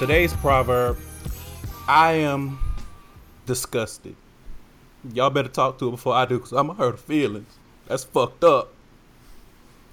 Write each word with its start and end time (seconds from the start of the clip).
today's 0.00 0.32
proverb 0.36 0.96
I 1.86 2.12
am 2.12 2.58
disgusted. 3.44 4.16
Y'all 5.12 5.28
better 5.28 5.50
talk 5.50 5.78
to 5.78 5.88
it 5.88 5.90
before 5.90 6.14
I 6.14 6.24
do 6.24 6.38
because 6.38 6.52
I'm 6.52 6.68
going 6.68 6.78
to 6.78 6.84
hurt 6.84 6.98
feelings. 6.98 7.58
That's 7.86 8.04
fucked 8.04 8.42
up. 8.42 8.72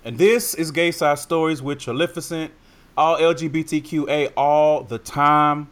And 0.06 0.18
this 0.18 0.54
is 0.54 0.72
Gay 0.72 0.92
Side 0.92 1.20
Stories 1.20 1.62
with 1.62 1.80
Trilificent, 1.80 2.54
all 2.96 3.18
LGBTQA 3.18 4.32
all 4.38 4.84
the 4.84 4.98
time. 4.98 5.68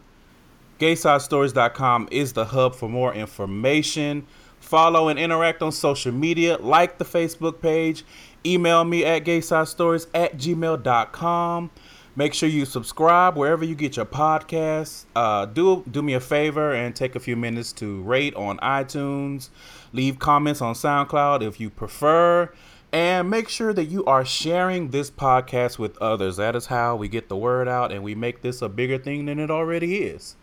GaySideStories.com 0.79 2.09
is 2.11 2.33
the 2.33 2.43
hub 2.43 2.75
for 2.75 2.89
more 2.89 3.13
information. 3.13 4.27
Follow 4.59 5.07
and 5.07 5.17
interact 5.17 5.61
on 5.61 5.71
social 5.71 6.11
media, 6.11 6.57
like 6.57 6.97
the 6.97 7.05
Facebook 7.05 7.61
page, 7.61 8.03
email 8.45 8.83
me 8.83 9.05
at 9.05 9.23
gaysidestories 9.23 10.07
at 10.13 10.35
gmail.com. 10.35 11.71
Make 12.17 12.33
sure 12.33 12.47
you 12.47 12.63
subscribe 12.63 13.35
wherever 13.35 13.65
you 13.65 13.75
get 13.75 13.97
your 13.97 14.05
podcasts. 14.05 15.03
Uh, 15.13 15.45
do 15.45 15.83
do 15.91 16.01
me 16.01 16.13
a 16.13 16.21
favor 16.21 16.73
and 16.73 16.95
take 16.95 17.15
a 17.15 17.19
few 17.19 17.35
minutes 17.35 17.73
to 17.73 18.01
rate 18.03 18.33
on 18.35 18.57
iTunes, 18.59 19.49
leave 19.91 20.17
comments 20.17 20.61
on 20.61 20.75
SoundCloud 20.75 21.41
if 21.41 21.59
you 21.59 21.69
prefer, 21.69 22.53
and 22.93 23.29
make 23.29 23.49
sure 23.49 23.73
that 23.73 23.85
you 23.85 24.05
are 24.05 24.23
sharing 24.23 24.91
this 24.91 25.11
podcast 25.11 25.77
with 25.77 25.97
others. 25.97 26.37
That 26.37 26.55
is 26.55 26.67
how 26.67 26.95
we 26.95 27.09
get 27.09 27.27
the 27.27 27.35
word 27.35 27.67
out 27.67 27.91
and 27.91 28.01
we 28.01 28.15
make 28.15 28.41
this 28.41 28.61
a 28.61 28.69
bigger 28.69 28.97
thing 28.97 29.25
than 29.25 29.37
it 29.37 29.51
already 29.51 29.97
is. 29.97 30.37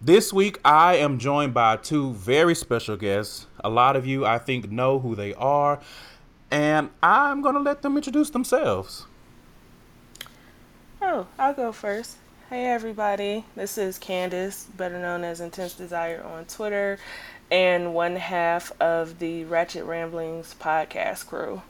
This 0.00 0.32
week, 0.32 0.58
I 0.64 0.96
am 0.96 1.18
joined 1.18 1.52
by 1.52 1.76
two 1.76 2.14
very 2.14 2.54
special 2.54 2.96
guests. 2.96 3.46
A 3.62 3.68
lot 3.68 3.94
of 3.94 4.06
you, 4.06 4.24
I 4.24 4.38
think, 4.38 4.70
know 4.70 5.00
who 5.00 5.14
they 5.14 5.34
are, 5.34 5.80
and 6.50 6.88
I'm 7.02 7.42
going 7.42 7.56
to 7.56 7.60
let 7.60 7.82
them 7.82 7.96
introduce 7.96 8.30
themselves. 8.30 9.06
Oh, 11.06 11.26
I'll 11.38 11.52
go 11.52 11.70
first. 11.70 12.16
Hey 12.48 12.64
everybody, 12.64 13.44
this 13.54 13.76
is 13.76 13.98
Candace, 13.98 14.64
better 14.74 14.98
known 14.98 15.22
as 15.22 15.38
Intense 15.38 15.74
Desire 15.74 16.24
on 16.24 16.46
Twitter, 16.46 16.98
and 17.50 17.92
one 17.92 18.16
half 18.16 18.72
of 18.80 19.18
the 19.18 19.44
Ratchet 19.44 19.84
Ramblings 19.84 20.56
podcast 20.58 21.26
crew. 21.26 21.60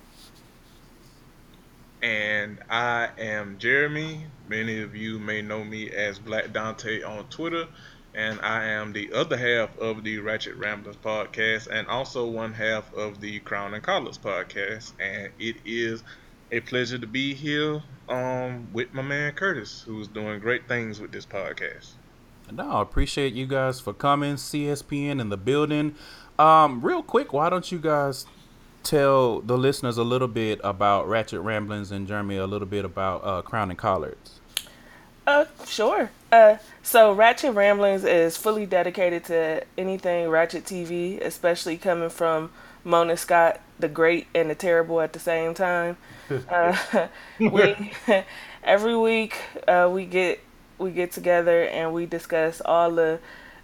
And 2.01 2.61
I 2.71 3.09
am 3.19 3.59
Jeremy. 3.59 4.27
Many 4.49 4.81
of 4.81 4.95
you 4.95 5.19
may 5.19 5.43
know 5.43 5.65
me 5.65 5.91
as 5.91 6.21
Black 6.21 6.53
Dante 6.53 7.03
on 7.03 7.25
Twitter, 7.25 7.67
and 8.15 8.41
I 8.41 8.67
am 8.67 8.93
the 8.93 9.13
other 9.13 9.37
half 9.37 9.77
of 9.81 10.05
the 10.05 10.21
Ratchet 10.21 10.55
Ramblings 10.55 10.99
podcast, 10.99 11.67
and 11.67 11.89
also 11.89 12.25
one 12.25 12.53
half 12.53 12.95
of 12.95 13.21
the 13.21 13.41
Crown 13.41 13.75
and 13.75 13.83
Collards 13.83 14.17
podcast. 14.17 14.93
And 15.01 15.33
it 15.41 15.57
is 15.65 16.05
a 16.55 16.61
pleasure 16.61 16.99
to 16.99 17.07
be 17.07 17.35
here 17.35 17.83
um, 18.09 18.69
with 18.73 18.95
my 18.95 19.03
man 19.03 19.33
Curtis, 19.33 19.83
who's 19.85 20.07
doing 20.07 20.39
great 20.39 20.69
things 20.69 21.01
with 21.01 21.11
this 21.11 21.27
podcast. 21.27 21.93
No, 22.53 22.71
I 22.71 22.83
appreciate 22.83 23.33
you 23.33 23.47
guys 23.47 23.81
for 23.81 23.93
coming. 23.93 24.37
CSPN 24.37 25.21
in 25.21 25.31
the 25.31 25.37
building. 25.37 25.97
Um, 26.39 26.81
real 26.81 27.03
quick, 27.03 27.33
why 27.33 27.51
don't 27.51 27.73
you 27.73 27.79
guys 27.79 28.27
tell 28.85 29.41
the 29.41 29.59
listeners 29.59 29.99
a 29.99 30.05
little 30.05 30.29
bit 30.29 30.61
about 30.63 31.09
Ratchet 31.09 31.41
Ramblings 31.41 31.91
and 31.91 32.07
Jeremy 32.07 32.37
a 32.37 32.47
little 32.47 32.69
bit 32.69 32.85
about 32.85 33.25
uh, 33.25 33.43
Crown 33.43 33.71
and 33.71 33.79
Collards? 33.79 34.41
Uh, 35.27 35.47
sure. 35.67 36.11
Uh, 36.31 36.59
so 36.85 37.13
Ratchet 37.13 37.55
Ramblings 37.55 38.05
is 38.05 38.37
fully 38.37 38.67
dedicated 38.67 39.25
to 39.25 39.65
anything 39.77 40.29
Ratchet 40.29 40.65
TV, 40.65 41.21
especially 41.21 41.79
coming 41.79 42.11
from 42.11 42.51
Mona 42.85 43.17
Scott, 43.17 43.61
the 43.81 43.89
great 43.89 44.29
and 44.35 44.51
the 44.51 44.55
terrible 44.55 45.01
at 45.01 45.15
the 45.15 45.19
same 45.19 45.55
time. 45.55 45.97
Uh, 46.49 47.09
we 47.39 47.93
every 48.65 48.97
week 48.97 49.37
uh, 49.69 49.89
we 49.93 50.07
get 50.07 50.41
we 50.79 50.91
get 50.91 51.13
together 51.13 51.65
and 51.65 51.93
we 51.93 52.07
discuss 52.07 52.61
all 52.65 52.91
the 52.91 53.19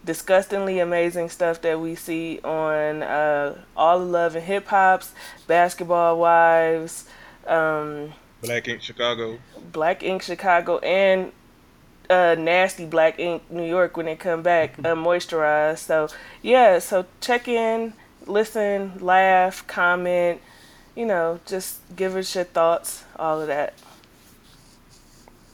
disgustingly 0.05 0.79
amazing 0.79 1.29
stuff 1.29 1.61
that 1.63 1.81
we 1.81 1.95
see 1.95 2.41
on 2.43 3.03
uh, 3.03 3.55
all 3.77 3.99
the 3.99 4.05
love 4.05 4.35
and 4.35 4.45
hip 4.45 4.67
hops, 4.69 5.13
basketball 5.47 6.19
wives, 6.19 7.07
um, 7.47 8.13
Black 8.43 8.69
Ink 8.69 8.81
Chicago, 8.81 9.39
Black 9.73 10.03
Ink 10.03 10.23
Chicago, 10.23 10.79
and 10.79 11.33
uh, 12.09 12.35
nasty 12.39 12.87
Black 12.87 13.19
Ink 13.19 13.43
New 13.51 13.67
York 13.67 13.97
when 13.97 14.07
they 14.07 14.17
come 14.17 14.43
back 14.43 14.79
uh, 14.79 14.83
moisturized. 14.95 15.79
So 15.79 16.09
yeah, 16.43 16.79
so 16.79 17.07
check 17.21 17.49
in, 17.49 17.93
listen, 18.27 18.99
laugh, 19.01 19.67
comment 19.67 20.41
you 20.95 21.07
know, 21.07 21.41
just 21.47 21.81
give 21.95 22.17
us 22.17 22.35
your 22.35 22.45
thoughts, 22.45 23.05
all 23.17 23.41
of 23.41 23.47
that. 23.47 23.75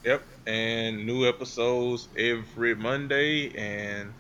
Yep, 0.05 0.23
and 0.47 1.07
new 1.07 1.29
episodes 1.29 2.09
every 2.17 2.75
Monday. 2.75 3.51
And 3.57 4.13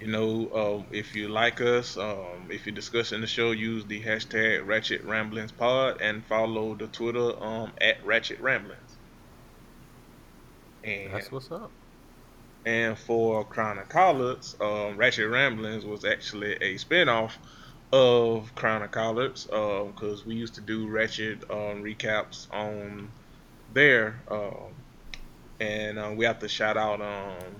you 0.00 0.08
know, 0.08 0.50
um, 0.52 0.86
if 0.90 1.14
you 1.14 1.28
like 1.28 1.60
us, 1.60 1.96
um, 1.96 2.48
if 2.50 2.66
you're 2.66 2.74
discussing 2.74 3.20
the 3.20 3.26
show, 3.26 3.52
use 3.52 3.84
the 3.84 4.02
hashtag 4.02 4.66
Ratchet 4.66 5.04
Ramblings 5.04 5.52
Pod 5.52 6.00
and 6.00 6.24
follow 6.24 6.74
the 6.74 6.88
Twitter 6.88 7.40
um, 7.40 7.72
at 7.80 8.04
Ratchet 8.04 8.40
Ramblings. 8.40 8.80
And 10.82 11.12
that's 11.12 11.30
what's 11.30 11.52
up. 11.52 11.70
And 12.66 12.98
for 12.98 13.44
Crown 13.44 13.78
and 13.78 13.88
Collards, 13.88 14.56
um, 14.60 14.96
Ratchet 14.96 15.28
Ramblings 15.28 15.84
was 15.84 16.04
actually 16.04 16.54
a 16.54 16.74
spinoff 16.74 17.32
of 17.92 18.54
Crown 18.54 18.82
of 18.82 18.90
Collards 18.90 19.44
because 19.44 20.22
um, 20.22 20.26
we 20.26 20.34
used 20.34 20.54
to 20.54 20.60
do 20.60 20.88
Ratchet 20.88 21.42
um, 21.50 21.82
recaps 21.82 22.52
on 22.52 23.10
there. 23.74 24.20
Um, 24.30 24.72
and 25.60 25.98
uh, 25.98 26.12
we 26.16 26.24
have 26.24 26.38
to 26.40 26.48
shout 26.48 26.76
out 26.76 27.00
um, 27.00 27.54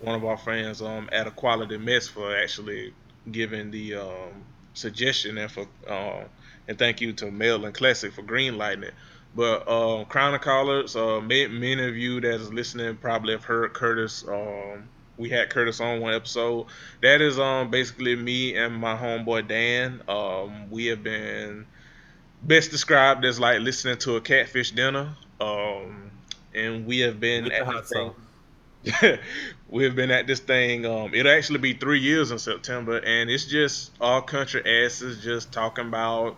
one 0.00 0.14
of 0.14 0.24
our 0.24 0.36
friends 0.36 0.82
um, 0.82 1.08
at 1.12 1.34
quality 1.36 1.78
Mess 1.78 2.08
for 2.08 2.36
actually 2.36 2.92
giving 3.30 3.70
the 3.70 3.94
um, 3.94 4.44
suggestion 4.74 5.38
and 5.38 5.50
for 5.50 5.66
and 6.66 6.78
thank 6.78 7.00
you 7.00 7.14
to 7.14 7.30
Mel 7.30 7.64
and 7.64 7.74
Classic 7.74 8.12
for 8.12 8.22
greenlighting 8.22 8.82
it. 8.82 8.94
But 9.34 9.64
Crown 10.08 10.34
of 10.34 10.40
Collards, 10.40 10.96
uh, 10.96 11.20
many 11.20 11.88
of 11.88 11.96
you 11.96 12.20
that 12.20 12.34
is 12.34 12.52
listening 12.52 12.96
probably 12.96 13.32
have 13.32 13.44
heard 13.44 13.72
Curtis 13.72 14.26
um, 14.28 14.88
we 15.18 15.28
had 15.28 15.50
Curtis 15.50 15.80
on 15.80 16.00
one 16.00 16.14
episode. 16.14 16.66
That 17.02 17.20
is 17.20 17.38
um 17.38 17.70
basically 17.70 18.16
me 18.16 18.56
and 18.56 18.74
my 18.74 18.96
homeboy 18.96 19.48
Dan. 19.48 20.00
Um, 20.08 20.70
we 20.70 20.86
have 20.86 21.02
been 21.02 21.66
best 22.42 22.70
described 22.70 23.24
as 23.24 23.38
like 23.38 23.60
listening 23.60 23.98
to 23.98 24.16
a 24.16 24.20
catfish 24.20 24.70
dinner. 24.70 25.14
Um, 25.40 26.10
and 26.54 26.86
we 26.86 27.00
have 27.00 27.20
been 27.20 27.50
at 27.50 27.66
this 27.66 27.90
thing. 27.90 28.14
we 29.68 29.84
have 29.84 29.96
been 29.96 30.10
at 30.10 30.26
this 30.26 30.40
thing. 30.40 30.86
Um, 30.86 31.12
it'll 31.14 31.32
actually 31.32 31.58
be 31.58 31.74
three 31.74 32.00
years 32.00 32.30
in 32.30 32.38
September, 32.38 32.98
and 32.98 33.28
it's 33.28 33.44
just 33.44 33.90
all 34.00 34.22
country 34.22 34.62
asses 34.84 35.22
just 35.22 35.52
talking 35.52 35.86
about 35.86 36.36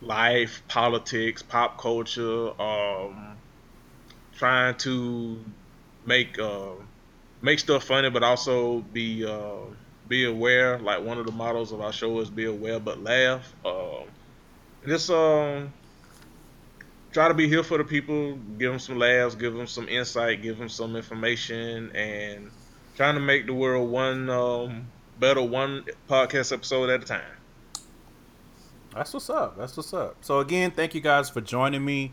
life, 0.00 0.62
politics, 0.68 1.42
pop 1.42 1.78
culture, 1.80 2.60
um, 2.60 3.36
trying 4.36 4.74
to 4.76 5.38
make 6.04 6.38
uh, 6.38 6.74
make 7.46 7.60
stuff 7.60 7.84
funny, 7.84 8.10
but 8.10 8.24
also 8.24 8.80
be 8.92 9.24
uh, 9.24 9.54
be 10.08 10.24
aware. 10.24 10.78
Like 10.80 11.02
one 11.02 11.16
of 11.16 11.26
the 11.26 11.32
models 11.32 11.72
of 11.72 11.80
our 11.80 11.92
show 11.92 12.18
is 12.18 12.28
be 12.28 12.44
aware 12.44 12.80
but 12.80 13.02
laugh. 13.02 13.54
Um, 13.64 14.04
just 14.86 15.08
um, 15.10 15.72
try 17.12 17.28
to 17.28 17.34
be 17.34 17.48
here 17.48 17.62
for 17.62 17.78
the 17.78 17.84
people, 17.84 18.34
give 18.58 18.72
them 18.72 18.80
some 18.80 18.98
laughs, 18.98 19.36
give 19.36 19.54
them 19.54 19.68
some 19.68 19.88
insight, 19.88 20.42
give 20.42 20.58
them 20.58 20.68
some 20.68 20.96
information, 20.96 21.94
and 21.94 22.50
trying 22.96 23.14
to 23.14 23.20
make 23.20 23.46
the 23.46 23.54
world 23.54 23.90
one 23.90 24.28
um, 24.28 24.88
better, 25.20 25.40
one 25.40 25.84
podcast 26.08 26.52
episode 26.52 26.90
at 26.90 27.04
a 27.04 27.06
time. 27.06 27.22
That's 28.92 29.14
what's 29.14 29.30
up. 29.30 29.56
That's 29.56 29.76
what's 29.76 29.94
up. 29.94 30.16
So 30.22 30.40
again, 30.40 30.72
thank 30.72 30.94
you 30.94 31.00
guys 31.00 31.30
for 31.30 31.40
joining 31.40 31.84
me. 31.84 32.12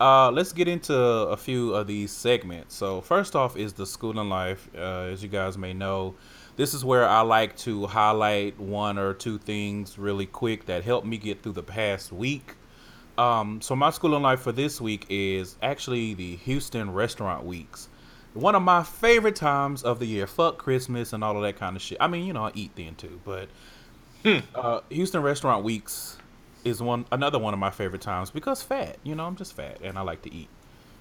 Uh, 0.00 0.30
let's 0.30 0.54
get 0.54 0.66
into 0.66 0.96
a 0.96 1.36
few 1.36 1.74
of 1.74 1.86
these 1.86 2.10
segments. 2.10 2.74
So, 2.74 3.02
first 3.02 3.36
off, 3.36 3.58
is 3.58 3.74
the 3.74 3.84
school 3.84 4.18
and 4.18 4.30
life. 4.30 4.66
Uh, 4.74 5.10
as 5.12 5.22
you 5.22 5.28
guys 5.28 5.58
may 5.58 5.74
know, 5.74 6.14
this 6.56 6.72
is 6.72 6.82
where 6.82 7.06
I 7.06 7.20
like 7.20 7.54
to 7.58 7.86
highlight 7.86 8.58
one 8.58 8.96
or 8.96 9.12
two 9.12 9.36
things 9.36 9.98
really 9.98 10.24
quick 10.24 10.64
that 10.66 10.84
helped 10.84 11.06
me 11.06 11.18
get 11.18 11.42
through 11.42 11.52
the 11.52 11.62
past 11.62 12.12
week. 12.12 12.54
Um, 13.18 13.60
so, 13.60 13.76
my 13.76 13.90
school 13.90 14.14
and 14.14 14.22
life 14.22 14.40
for 14.40 14.52
this 14.52 14.80
week 14.80 15.04
is 15.10 15.56
actually 15.62 16.14
the 16.14 16.36
Houston 16.36 16.94
Restaurant 16.94 17.44
Weeks. 17.44 17.90
One 18.32 18.54
of 18.54 18.62
my 18.62 18.82
favorite 18.82 19.36
times 19.36 19.82
of 19.82 19.98
the 19.98 20.06
year. 20.06 20.26
Fuck 20.26 20.56
Christmas 20.56 21.12
and 21.12 21.22
all 21.22 21.36
of 21.36 21.42
that 21.42 21.58
kind 21.58 21.76
of 21.76 21.82
shit. 21.82 21.98
I 22.00 22.06
mean, 22.06 22.24
you 22.24 22.32
know, 22.32 22.46
I 22.46 22.52
eat 22.54 22.70
then 22.74 22.94
too, 22.94 23.20
but 23.22 23.50
hmm. 24.24 24.38
uh, 24.54 24.80
Houston 24.88 25.20
Restaurant 25.20 25.62
Weeks 25.62 26.16
is 26.64 26.82
one 26.82 27.06
another 27.12 27.38
one 27.38 27.54
of 27.54 27.60
my 27.60 27.70
favorite 27.70 28.02
times 28.02 28.30
because 28.30 28.62
fat. 28.62 28.98
You 29.02 29.14
know, 29.14 29.26
I'm 29.26 29.36
just 29.36 29.54
fat 29.54 29.78
and 29.82 29.98
I 29.98 30.02
like 30.02 30.22
to 30.22 30.32
eat. 30.32 30.48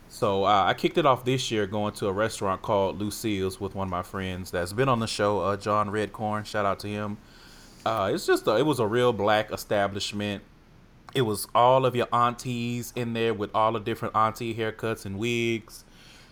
So 0.09 0.43
uh, 0.43 0.63
I 0.65 0.73
kicked 0.73 0.97
it 0.97 1.05
off 1.05 1.23
this 1.23 1.51
year 1.51 1.67
going 1.67 1.93
to 1.95 2.07
a 2.07 2.11
restaurant 2.11 2.63
called 2.63 2.99
Lucille's 2.99 3.59
with 3.59 3.75
one 3.75 3.87
of 3.87 3.91
my 3.91 4.01
friends 4.01 4.49
that's 4.49 4.73
been 4.73 4.89
on 4.89 4.99
the 4.99 5.07
show, 5.07 5.39
uh, 5.39 5.55
John 5.55 5.89
Redcorn. 5.89 6.45
Shout 6.45 6.65
out 6.65 6.79
to 6.79 6.87
him. 6.87 7.17
Uh, 7.85 8.11
it's 8.13 8.25
just 8.25 8.47
a, 8.47 8.57
it 8.57 8.65
was 8.65 8.79
a 8.79 8.87
real 8.87 9.13
black 9.13 9.51
establishment. 9.51 10.43
It 11.13 11.21
was 11.21 11.47
all 11.53 11.85
of 11.85 11.95
your 11.95 12.07
aunties 12.11 12.91
in 12.95 13.13
there 13.13 13.33
with 13.33 13.51
all 13.53 13.73
the 13.73 13.79
different 13.79 14.15
auntie 14.15 14.53
haircuts 14.53 15.05
and 15.05 15.17
wigs, 15.17 15.85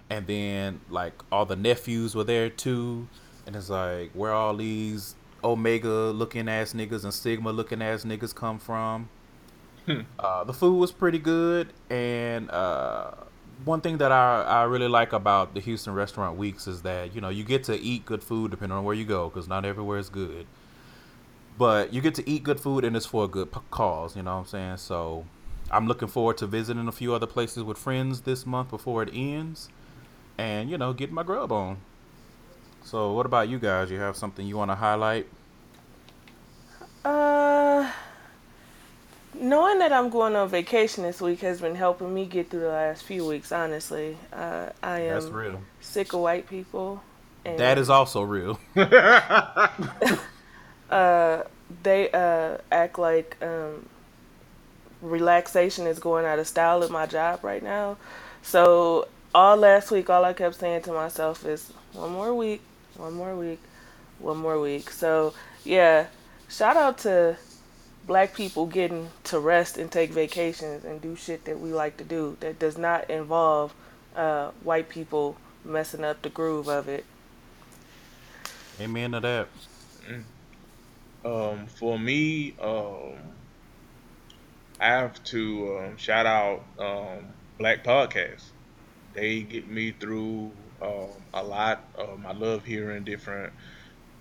and 0.10 0.26
then 0.28 0.82
like 0.90 1.14
all 1.32 1.46
the 1.46 1.56
nephews 1.56 2.16
were 2.16 2.24
there 2.24 2.50
too, 2.50 3.08
and 3.46 3.56
it's 3.56 3.70
like 3.70 4.12
where 4.14 4.34
all 4.34 4.56
these 4.56 5.16
Omega 5.44 5.88
looking 5.88 6.50
ass 6.50 6.74
niggas 6.74 7.04
and 7.04 7.14
Sigma 7.14 7.52
looking 7.52 7.82
ass 7.82 8.04
niggas 8.04 8.34
come 8.34 8.60
from. 8.60 9.10
Hmm. 9.88 10.02
Uh, 10.20 10.44
the 10.44 10.52
food 10.52 10.78
was 10.78 10.92
pretty 10.92 11.18
good, 11.18 11.72
and 11.90 12.52
uh, 12.52 13.12
one 13.64 13.80
thing 13.80 14.00
that 14.00 14.12
I, 14.12 14.44
I 14.44 14.64
really 14.64 14.90
like 14.90 15.14
about 15.14 15.54
the 15.54 15.62
Houston 15.62 15.94
Restaurant 15.94 16.38
Weeks 16.38 16.68
is 16.68 16.82
that 16.82 17.16
you 17.16 17.22
know 17.22 17.30
you 17.30 17.46
get 17.46 17.64
to 17.66 17.80
eat 17.80 18.06
good 18.06 18.22
food 18.22 18.52
depending 18.52 18.78
on 18.78 18.84
where 18.84 18.94
you 18.94 19.06
go 19.06 19.30
because 19.30 19.48
not 19.48 19.64
everywhere 19.64 19.98
is 19.98 20.10
good. 20.10 20.46
But 21.58 21.94
you 21.94 22.02
get 22.02 22.16
to 22.16 22.30
eat 22.30 22.44
good 22.44 22.60
food 22.60 22.84
and 22.84 22.98
it's 22.98 23.06
for 23.06 23.24
a 23.24 23.28
good 23.30 23.50
cause. 23.72 24.16
You 24.16 24.24
know 24.24 24.36
what 24.36 24.42
I'm 24.42 24.46
saying? 24.48 24.78
So 24.78 25.26
I'm 25.72 25.88
looking 25.88 26.10
forward 26.10 26.38
to 26.40 26.48
visiting 26.48 26.88
a 26.88 26.92
few 26.92 27.14
other 27.14 27.26
places 27.26 27.64
with 27.64 27.78
friends 27.78 28.22
this 28.22 28.46
month 28.46 28.70
before 28.70 29.04
it 29.04 29.10
ends, 29.14 29.70
and 30.38 30.70
you 30.70 30.78
know 30.78 30.92
getting 30.92 31.16
my 31.16 31.24
grub 31.24 31.54
on. 31.54 31.78
So 32.84 33.14
what 33.14 33.26
about 33.26 33.48
you 33.48 33.58
guys? 33.58 33.90
You 33.90 34.00
have 34.00 34.18
something 34.18 34.46
you 34.46 34.58
want 34.58 34.70
to 34.70 34.76
highlight? 34.76 35.28
Uh 37.06 37.90
knowing 39.40 39.80
that 39.80 39.92
I'm 39.92 40.10
going 40.10 40.36
on 40.36 40.50
vacation 40.50 41.04
this 41.04 41.22
week 41.22 41.40
has 41.42 41.62
been 41.62 41.76
helping 41.76 42.14
me 42.14 42.26
get 42.26 42.50
through 42.50 42.62
the 42.62 42.70
last 42.70 43.04
few 43.04 43.26
weeks. 43.26 43.52
Honestly, 43.52 44.18
uh, 44.34 44.70
I 44.84 45.00
am 45.02 45.14
That's 45.14 45.26
real. 45.28 45.62
sick 45.82 46.14
of 46.14 46.22
white 46.22 46.50
people. 46.50 47.02
And, 47.46 47.60
that 47.60 47.78
is 47.78 47.90
also 47.90 48.24
real. 48.24 48.60
uh, 50.90 51.44
they 51.84 52.12
uh, 52.12 52.58
act 52.72 53.00
like 53.00 53.38
um, 53.42 53.88
relaxation 55.02 55.88
is 55.88 56.00
going 56.00 56.26
out 56.26 56.40
of 56.40 56.48
style 56.48 56.84
at 56.84 56.90
my 56.90 57.06
job 57.06 57.44
right 57.44 57.64
now. 57.64 57.98
So 58.42 59.08
all 59.34 59.58
last 59.58 59.92
week, 59.92 60.10
all 60.10 60.26
I 60.26 60.34
kept 60.34 60.56
saying 60.56 60.84
to 60.84 60.92
myself 60.92 61.46
is, 61.46 61.72
"One 61.94 62.12
more 62.12 62.34
week, 62.34 62.62
one 62.96 63.14
more 63.14 63.36
week, 63.36 63.60
one 64.20 64.38
more 64.38 64.60
week." 64.60 64.90
So 64.90 65.34
yeah, 65.64 66.08
shout 66.50 66.78
out 66.78 66.98
to 67.00 67.38
black 68.08 68.34
people 68.34 68.66
getting 68.66 69.10
to 69.26 69.38
rest 69.38 69.78
and 69.78 69.92
take 69.92 70.12
vacations 70.12 70.86
and 70.86 71.02
do 71.02 71.16
shit 71.16 71.44
that 71.46 71.60
we 71.60 71.74
like 71.74 71.98
to 71.98 72.04
do 72.06 72.38
that 72.40 72.58
does 72.58 72.78
not 72.78 73.10
involve 73.10 73.74
uh, 74.16 74.50
white 74.64 74.88
people 74.88 75.36
messing 75.64 76.04
up 76.04 76.22
the 76.22 76.30
groove 76.30 76.70
of 76.70 76.88
it. 76.88 77.06
Amen 78.80 79.12
to 79.12 79.20
that. 79.20 79.48
Mm. 80.08 80.24
Um, 81.26 81.68
for 81.68 82.00
me, 82.00 82.56
um, 82.62 83.14
I 84.80 84.88
have 84.88 85.22
to 85.26 85.80
um, 85.80 85.98
shout 85.98 86.26
out 86.26 86.64
um, 86.80 87.26
Black 87.58 87.84
Podcasts. 87.84 88.46
They 89.14 89.42
get 89.42 89.68
me 89.68 89.92
through 89.92 90.52
um, 90.82 91.10
a 91.34 91.44
lot. 91.44 91.84
Um, 91.98 92.26
I 92.26 92.34
love 92.34 92.64
hearing 92.64 93.04
different 93.04 93.52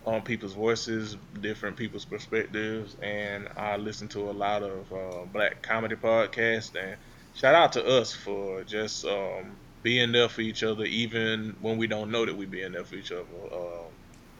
on 0.06 0.22
people's 0.22 0.54
voices, 0.54 1.16
different 1.40 1.76
people's 1.76 2.04
perspectives, 2.04 2.96
and 3.02 3.48
I 3.56 3.76
listen 3.76 4.06
to 4.08 4.30
a 4.30 4.32
lot 4.32 4.62
of 4.62 4.92
uh, 4.92 5.24
black 5.32 5.62
comedy 5.62 5.96
podcasts. 5.96 6.74
And 6.80 6.96
shout 7.34 7.56
out 7.56 7.72
to 7.72 7.84
us 7.84 8.14
for 8.14 8.62
just 8.62 9.04
um, 9.04 9.56
being 9.82 10.12
there 10.12 10.28
for 10.28 10.42
each 10.42 10.62
other, 10.62 10.84
even 10.84 11.56
when 11.60 11.76
we 11.76 11.88
don't 11.88 12.12
know 12.12 12.24
that 12.24 12.36
we 12.36 12.46
being 12.46 12.72
there 12.72 12.84
for 12.84 12.94
each 12.94 13.10
other. 13.10 13.24
Um, 13.52 13.90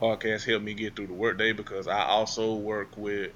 podcasts 0.01 0.45
help 0.45 0.63
me 0.63 0.73
get 0.73 0.95
through 0.95 1.09
the 1.09 1.15
workday 1.15 1.53
because 1.53 1.89
I 1.89 2.05
also 2.05 2.55
work 2.55 2.97
with 2.97 3.33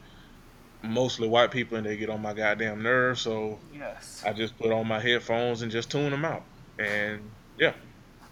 mostly 0.83 1.29
white 1.29 1.51
people 1.51 1.77
and 1.79 1.87
they 1.87 1.97
get 1.97 2.11
on 2.11 2.23
my 2.23 2.33
goddamn 2.33 2.83
nerves. 2.83 3.23
So 3.23 3.59
yes. 3.75 4.23
I 4.25 4.33
just 4.33 4.57
put 4.57 4.71
on 4.71 4.87
my 4.87 5.01
headphones 5.01 5.63
and 5.63 5.73
just 5.73 5.91
tune 5.91 6.11
them 6.11 6.25
out. 6.25 6.45
And 6.79 7.29
yeah, 7.59 7.73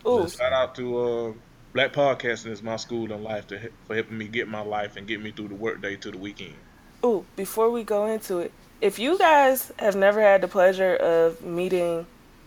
Ooh. 0.06 0.29
shout 0.29 0.53
out 0.53 0.77
to. 0.77 0.99
Uh, 0.99 1.33
Black 1.73 1.93
podcasting 1.93 2.50
is 2.50 2.62
my 2.62 2.76
school 2.76 3.12
in 3.12 3.23
life 3.23 3.47
to, 3.49 3.70
for 3.87 3.94
helping 3.94 4.17
me 4.17 4.26
get 4.26 4.49
my 4.49 4.61
life 4.61 4.97
and 4.97 5.06
get 5.06 5.23
me 5.23 5.31
through 5.31 5.49
the 5.49 5.55
workday 5.55 5.97
to 5.97 6.11
the 6.11 6.19
weekend. 6.19 6.55
Oh, 7.03 7.25
before 7.37 7.70
we 7.70 7.85
go 7.85 8.06
into 8.06 8.38
it, 8.38 8.53
if 8.81 8.99
you 8.99 9.19
guys 9.19 9.70
have 9.79 9.94
never 9.94 10.20
had 10.20 10.41
the 10.41 10.49
pleasure 10.49 10.97
of 10.97 11.43
meeting 11.43 12.06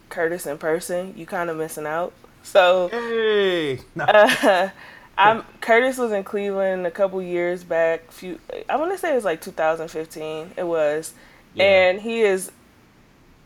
Curtis 0.10 0.46
in 0.48 0.58
person, 0.58 1.14
you 1.16 1.26
kind 1.26 1.50
of 1.50 1.58
missing 1.58 1.86
out. 1.86 2.14
So, 2.44 2.90
hey, 2.90 3.80
uh, 4.00 4.70
I'm 5.18 5.44
Curtis 5.62 5.98
was 5.98 6.12
in 6.12 6.24
Cleveland 6.24 6.88
a 6.88 6.92
couple 6.92 7.22
years 7.22 7.64
back. 7.64 8.12
Few, 8.12 8.40
I 8.68 8.78
want 8.78 8.92
to 8.92 8.98
say 8.98 9.12
it 9.12 9.16
was 9.16 9.26
like 9.26 9.42
2015. 9.42 10.52
It 10.58 10.64
was, 10.64 11.14
yeah. 11.54 11.64
and 11.64 12.02
he 12.02 12.22
is 12.22 12.52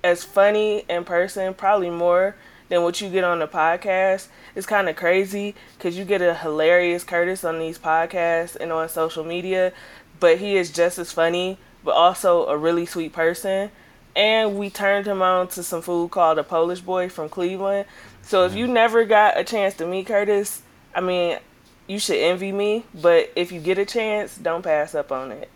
as 0.04 0.24
funny 0.24 0.86
in 0.88 1.04
person, 1.04 1.54
probably 1.54 1.90
more 1.90 2.36
than 2.70 2.84
what 2.84 3.02
you 3.02 3.10
get 3.10 3.24
on 3.24 3.40
the 3.40 3.48
podcast. 3.48 4.28
It's 4.56 4.66
kind 4.66 4.90
of 4.90 4.96
crazy 4.96 5.56
because 5.78 5.98
you 5.98 6.06
get 6.06 6.22
a 6.22 6.34
hilarious 6.34 7.04
Curtis 7.04 7.44
on 7.44 7.60
these 7.60 7.78
podcasts 7.78 8.56
and 8.56 8.72
on 8.72 8.90
social 8.90 9.24
media, 9.24 9.74
but 10.20 10.38
he 10.38 10.56
is 10.56 10.72
just 10.72 10.98
as 10.98 11.12
funny, 11.12 11.58
but 11.84 11.92
also 11.92 12.48
a 12.48 12.58
really 12.58 12.86
sweet 12.86 13.14
person. 13.14 13.72
And 14.16 14.58
we 14.58 14.70
turned 14.70 15.08
him 15.08 15.22
on 15.22 15.50
to 15.50 15.64
some 15.64 15.82
food 15.82 16.12
called 16.12 16.40
a 16.40 16.44
Polish 16.44 16.80
boy 16.80 17.10
from 17.10 17.28
Cleveland. 17.28 17.86
So 18.22 18.46
if 18.46 18.56
you 18.56 18.66
never 18.66 19.04
got 19.04 19.38
a 19.38 19.44
chance 19.44 19.74
to 19.76 19.86
meet 19.86 20.08
Curtis, 20.08 20.62
I 20.96 21.02
mean, 21.02 21.38
you 21.86 22.00
should 22.00 22.18
envy 22.18 22.52
me. 22.52 22.86
But 22.94 23.32
if 23.36 23.52
you 23.52 23.60
get 23.60 23.78
a 23.78 23.86
chance, 23.86 24.38
don't 24.38 24.64
pass 24.64 24.96
up 24.96 25.12
on 25.12 25.32
it. 25.34 25.50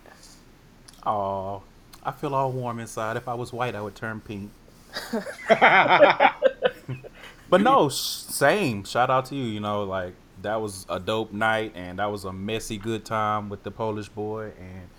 Oh, 1.06 1.64
I 2.04 2.12
feel 2.12 2.36
all 2.36 2.52
warm 2.52 2.80
inside. 2.80 3.16
If 3.16 3.30
I 3.30 3.34
was 3.34 3.54
white, 3.54 3.76
I 3.76 3.82
would 3.82 3.96
turn 3.96 4.20
pink. 4.20 4.52
but 7.50 7.62
no, 7.62 7.90
same. 7.90 8.84
Shout 8.84 9.10
out 9.10 9.26
to 9.26 9.36
you. 9.36 9.46
You 9.46 9.60
know, 9.60 9.84
like 9.84 10.14
that 10.42 10.62
was 10.62 10.86
a 10.90 11.00
dope 11.00 11.34
night, 11.34 11.74
and 11.76 12.00
that 12.00 12.12
was 12.12 12.26
a 12.26 12.34
messy 12.34 12.78
good 12.78 13.06
time 13.06 13.50
with 13.50 13.64
the 13.64 13.72
Polish 13.72 14.10
boy. 14.10 14.52
And 14.60 14.90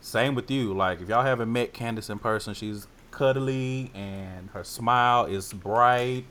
same 0.00 0.34
with 0.34 0.50
you. 0.50 0.74
Like 0.74 1.00
if 1.00 1.08
y'all 1.08 1.24
haven't 1.24 1.52
met 1.52 1.72
Candace 1.72 2.10
in 2.10 2.18
person, 2.18 2.54
she's 2.54 2.86
cuddly 3.10 3.90
and 3.94 4.50
her 4.50 4.64
smile 4.64 5.24
is 5.26 5.52
bright. 5.52 6.24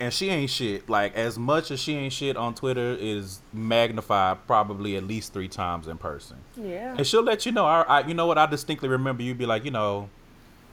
And 0.00 0.14
she 0.14 0.28
ain't 0.30 0.50
shit. 0.50 0.88
Like 0.88 1.14
as 1.16 1.38
much 1.38 1.70
as 1.70 1.80
she 1.80 1.94
ain't 1.94 2.12
shit 2.12 2.36
on 2.36 2.54
Twitter 2.54 2.96
is 2.98 3.40
magnified 3.52 4.46
probably 4.46 4.96
at 4.96 5.04
least 5.04 5.32
three 5.32 5.48
times 5.48 5.88
in 5.88 5.98
person. 5.98 6.38
Yeah. 6.56 6.94
And 6.96 7.06
she'll 7.06 7.24
let 7.24 7.44
you 7.44 7.52
know. 7.52 7.66
I, 7.66 7.82
I 7.82 8.06
you 8.06 8.14
know 8.14 8.26
what? 8.26 8.38
I 8.38 8.46
distinctly 8.46 8.88
remember 8.88 9.22
you 9.22 9.34
be 9.34 9.46
like, 9.46 9.64
you 9.64 9.70
know, 9.70 10.08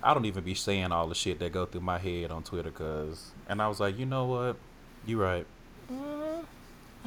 I 0.05 0.13
don't 0.13 0.25
even 0.25 0.43
be 0.43 0.53
saying 0.53 0.91
all 0.91 1.07
the 1.07 1.15
shit 1.15 1.39
that 1.39 1.51
go 1.51 1.65
through 1.65 1.81
my 1.81 1.97
head 1.97 2.29
on 2.29 2.43
Twitter, 2.43 2.69
cause, 2.69 3.31
and 3.49 3.61
I 3.61 3.67
was 3.67 3.79
like, 3.79 3.97
you 3.97 4.05
know 4.05 4.25
what, 4.25 4.55
you 5.05 5.19
right. 5.19 5.45
Mm-hmm. 5.91 6.41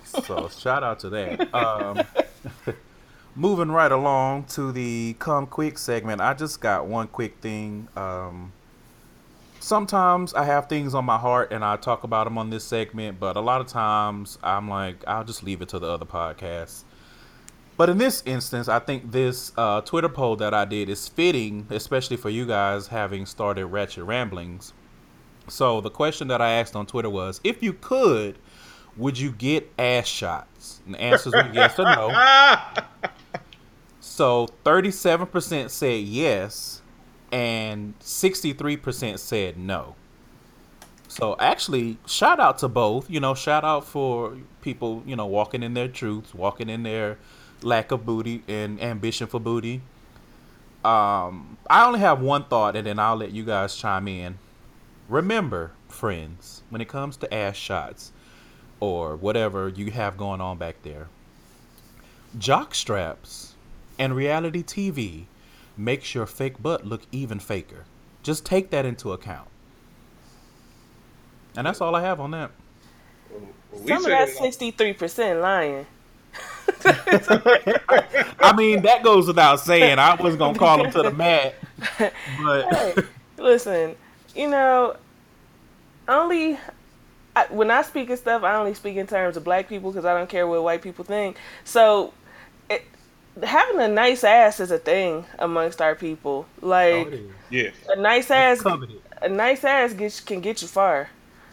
so 0.04 0.48
shout 0.48 0.82
out 0.82 0.98
to 1.00 1.10
that. 1.10 1.54
Um, 1.54 2.02
moving 3.36 3.70
right 3.70 3.92
along 3.92 4.44
to 4.44 4.72
the 4.72 5.14
come 5.20 5.46
quick 5.46 5.78
segment. 5.78 6.20
I 6.20 6.34
just 6.34 6.60
got 6.60 6.86
one 6.86 7.06
quick 7.06 7.38
thing. 7.40 7.86
Um, 7.96 8.52
sometimes 9.60 10.34
I 10.34 10.44
have 10.44 10.68
things 10.68 10.92
on 10.92 11.04
my 11.04 11.18
heart 11.18 11.52
and 11.52 11.64
I 11.64 11.76
talk 11.76 12.02
about 12.02 12.24
them 12.24 12.36
on 12.36 12.50
this 12.50 12.64
segment, 12.64 13.20
but 13.20 13.36
a 13.36 13.40
lot 13.40 13.60
of 13.60 13.68
times 13.68 14.38
I'm 14.42 14.68
like, 14.68 15.04
I'll 15.06 15.24
just 15.24 15.44
leave 15.44 15.62
it 15.62 15.68
to 15.68 15.78
the 15.78 15.86
other 15.86 16.04
podcasts. 16.04 16.82
But 17.78 17.88
in 17.88 17.96
this 17.96 18.24
instance, 18.26 18.68
I 18.68 18.80
think 18.80 19.12
this 19.12 19.52
uh, 19.56 19.80
Twitter 19.82 20.08
poll 20.08 20.34
that 20.36 20.52
I 20.52 20.64
did 20.64 20.88
is 20.88 21.06
fitting, 21.06 21.68
especially 21.70 22.16
for 22.16 22.28
you 22.28 22.44
guys 22.44 22.88
having 22.88 23.24
started 23.24 23.66
Ratchet 23.66 24.02
Ramblings. 24.02 24.72
So 25.46 25.80
the 25.80 25.88
question 25.88 26.26
that 26.28 26.42
I 26.42 26.50
asked 26.50 26.74
on 26.74 26.86
Twitter 26.86 27.08
was, 27.08 27.40
if 27.44 27.62
you 27.62 27.72
could, 27.72 28.36
would 28.96 29.16
you 29.16 29.30
get 29.30 29.72
ass 29.78 30.08
shots? 30.08 30.80
And 30.86 30.96
the 30.96 31.00
answers 31.00 31.32
were 31.32 31.50
yes 31.52 31.78
or 31.78 31.84
no. 31.84 32.10
So 34.00 34.48
37% 34.64 35.70
said 35.70 36.02
yes, 36.02 36.82
and 37.30 37.96
63% 38.00 39.20
said 39.20 39.56
no. 39.56 39.94
So 41.06 41.36
actually, 41.38 41.98
shout 42.04 42.40
out 42.40 42.58
to 42.58 42.68
both. 42.68 43.08
You 43.08 43.20
know, 43.20 43.34
shout 43.34 43.62
out 43.62 43.84
for 43.84 44.36
people, 44.60 45.04
you 45.06 45.14
know, 45.14 45.26
walking 45.26 45.62
in 45.62 45.74
their 45.74 45.86
truths, 45.86 46.34
walking 46.34 46.68
in 46.68 46.82
their 46.82 47.18
lack 47.62 47.90
of 47.92 48.04
booty 48.06 48.42
and 48.48 48.80
ambition 48.80 49.26
for 49.26 49.40
booty. 49.40 49.82
Um, 50.84 51.58
I 51.68 51.84
only 51.86 52.00
have 52.00 52.20
one 52.20 52.44
thought, 52.44 52.76
and 52.76 52.86
then 52.86 52.98
I'll 52.98 53.16
let 53.16 53.32
you 53.32 53.44
guys 53.44 53.76
chime 53.76 54.08
in. 54.08 54.38
Remember, 55.08 55.72
friends, 55.88 56.62
when 56.70 56.80
it 56.80 56.88
comes 56.88 57.16
to 57.18 57.34
ass 57.34 57.56
shots 57.56 58.12
or 58.80 59.16
whatever 59.16 59.68
you 59.68 59.90
have 59.90 60.16
going 60.16 60.40
on 60.40 60.58
back 60.58 60.82
there, 60.82 61.08
jock 62.38 62.74
straps 62.74 63.54
and 63.98 64.14
reality 64.14 64.62
TV 64.62 65.24
makes 65.76 66.14
your 66.14 66.26
fake 66.26 66.62
butt 66.62 66.86
look 66.86 67.02
even 67.10 67.38
faker. 67.38 67.84
Just 68.22 68.44
take 68.44 68.70
that 68.70 68.84
into 68.84 69.12
account. 69.12 69.48
And 71.56 71.66
that's 71.66 71.80
all 71.80 71.94
I 71.94 72.02
have 72.02 72.20
on 72.20 72.30
that. 72.32 72.50
Well, 73.72 73.86
Some 73.86 74.04
of 74.04 74.10
that 74.10 74.28
sixty 74.28 74.70
three 74.70 74.92
percent 74.92 75.40
lying. 75.40 75.86
I 76.84 78.54
mean, 78.56 78.82
that 78.82 79.02
goes 79.02 79.26
without 79.26 79.60
saying. 79.60 79.98
I 79.98 80.14
was 80.14 80.36
gonna 80.36 80.58
call 80.58 80.84
him 80.84 80.90
to 80.92 81.02
the 81.02 81.10
mat, 81.10 81.54
but 81.98 82.66
hey, 82.74 82.94
listen, 83.38 83.96
you 84.34 84.48
know, 84.48 84.96
only 86.06 86.58
I, 87.38 87.46
when 87.50 87.70
I 87.70 87.82
speak 87.82 88.10
of 88.10 88.18
stuff, 88.18 88.42
I 88.42 88.56
only 88.56 88.74
speak 88.74 88.96
in 88.96 89.06
terms 89.06 89.36
of 89.36 89.44
black 89.44 89.68
people 89.68 89.90
because 89.92 90.04
I 90.04 90.16
don't 90.16 90.28
care 90.28 90.46
what 90.46 90.62
white 90.62 90.82
people 90.82 91.04
think. 91.04 91.36
So, 91.64 92.12
it, 92.68 92.84
having 93.42 93.80
a 93.80 93.88
nice 93.88 94.24
ass 94.24 94.58
is 94.60 94.70
a 94.70 94.78
thing 94.78 95.24
amongst 95.38 95.80
our 95.80 95.94
people. 95.94 96.46
Like, 96.60 97.12
Oh, 97.12 97.18
Yeah. 97.50 97.70
a 97.88 97.96
nice 97.96 98.30
ass, 98.30 98.60
a 99.22 99.28
nice 99.28 99.62
ass 99.64 99.92
gets, 99.92 100.20
can 100.20 100.40
get 100.40 100.62
you 100.62 100.68
far. 100.68 101.10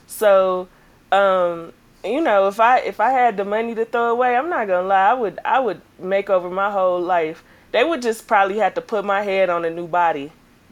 So, 0.08 0.68
um, 1.12 1.72
you 2.06 2.22
know, 2.22 2.48
if 2.48 2.60
I 2.60 2.80
if 2.80 3.00
I 3.00 3.10
had 3.12 3.38
the 3.38 3.46
money 3.46 3.76
to 3.76 3.86
throw 3.86 4.12
away, 4.12 4.36
I'm 4.36 4.50
not 4.50 4.68
gonna 4.68 4.88
lie, 4.88 5.10
I 5.10 5.14
would 5.14 5.40
I 5.46 5.60
would 5.60 5.82
make 6.00 6.30
over 6.30 6.50
my 6.50 6.72
whole 6.72 7.02
life. 7.02 7.44
They 7.72 7.84
would 7.84 8.02
just 8.02 8.28
probably 8.28 8.58
have 8.60 8.74
to 8.76 8.82
put 8.82 9.04
my 9.04 9.22
head 9.22 9.50
on 9.50 9.66
a 9.66 9.70
new 9.70 9.88
body 9.88 10.32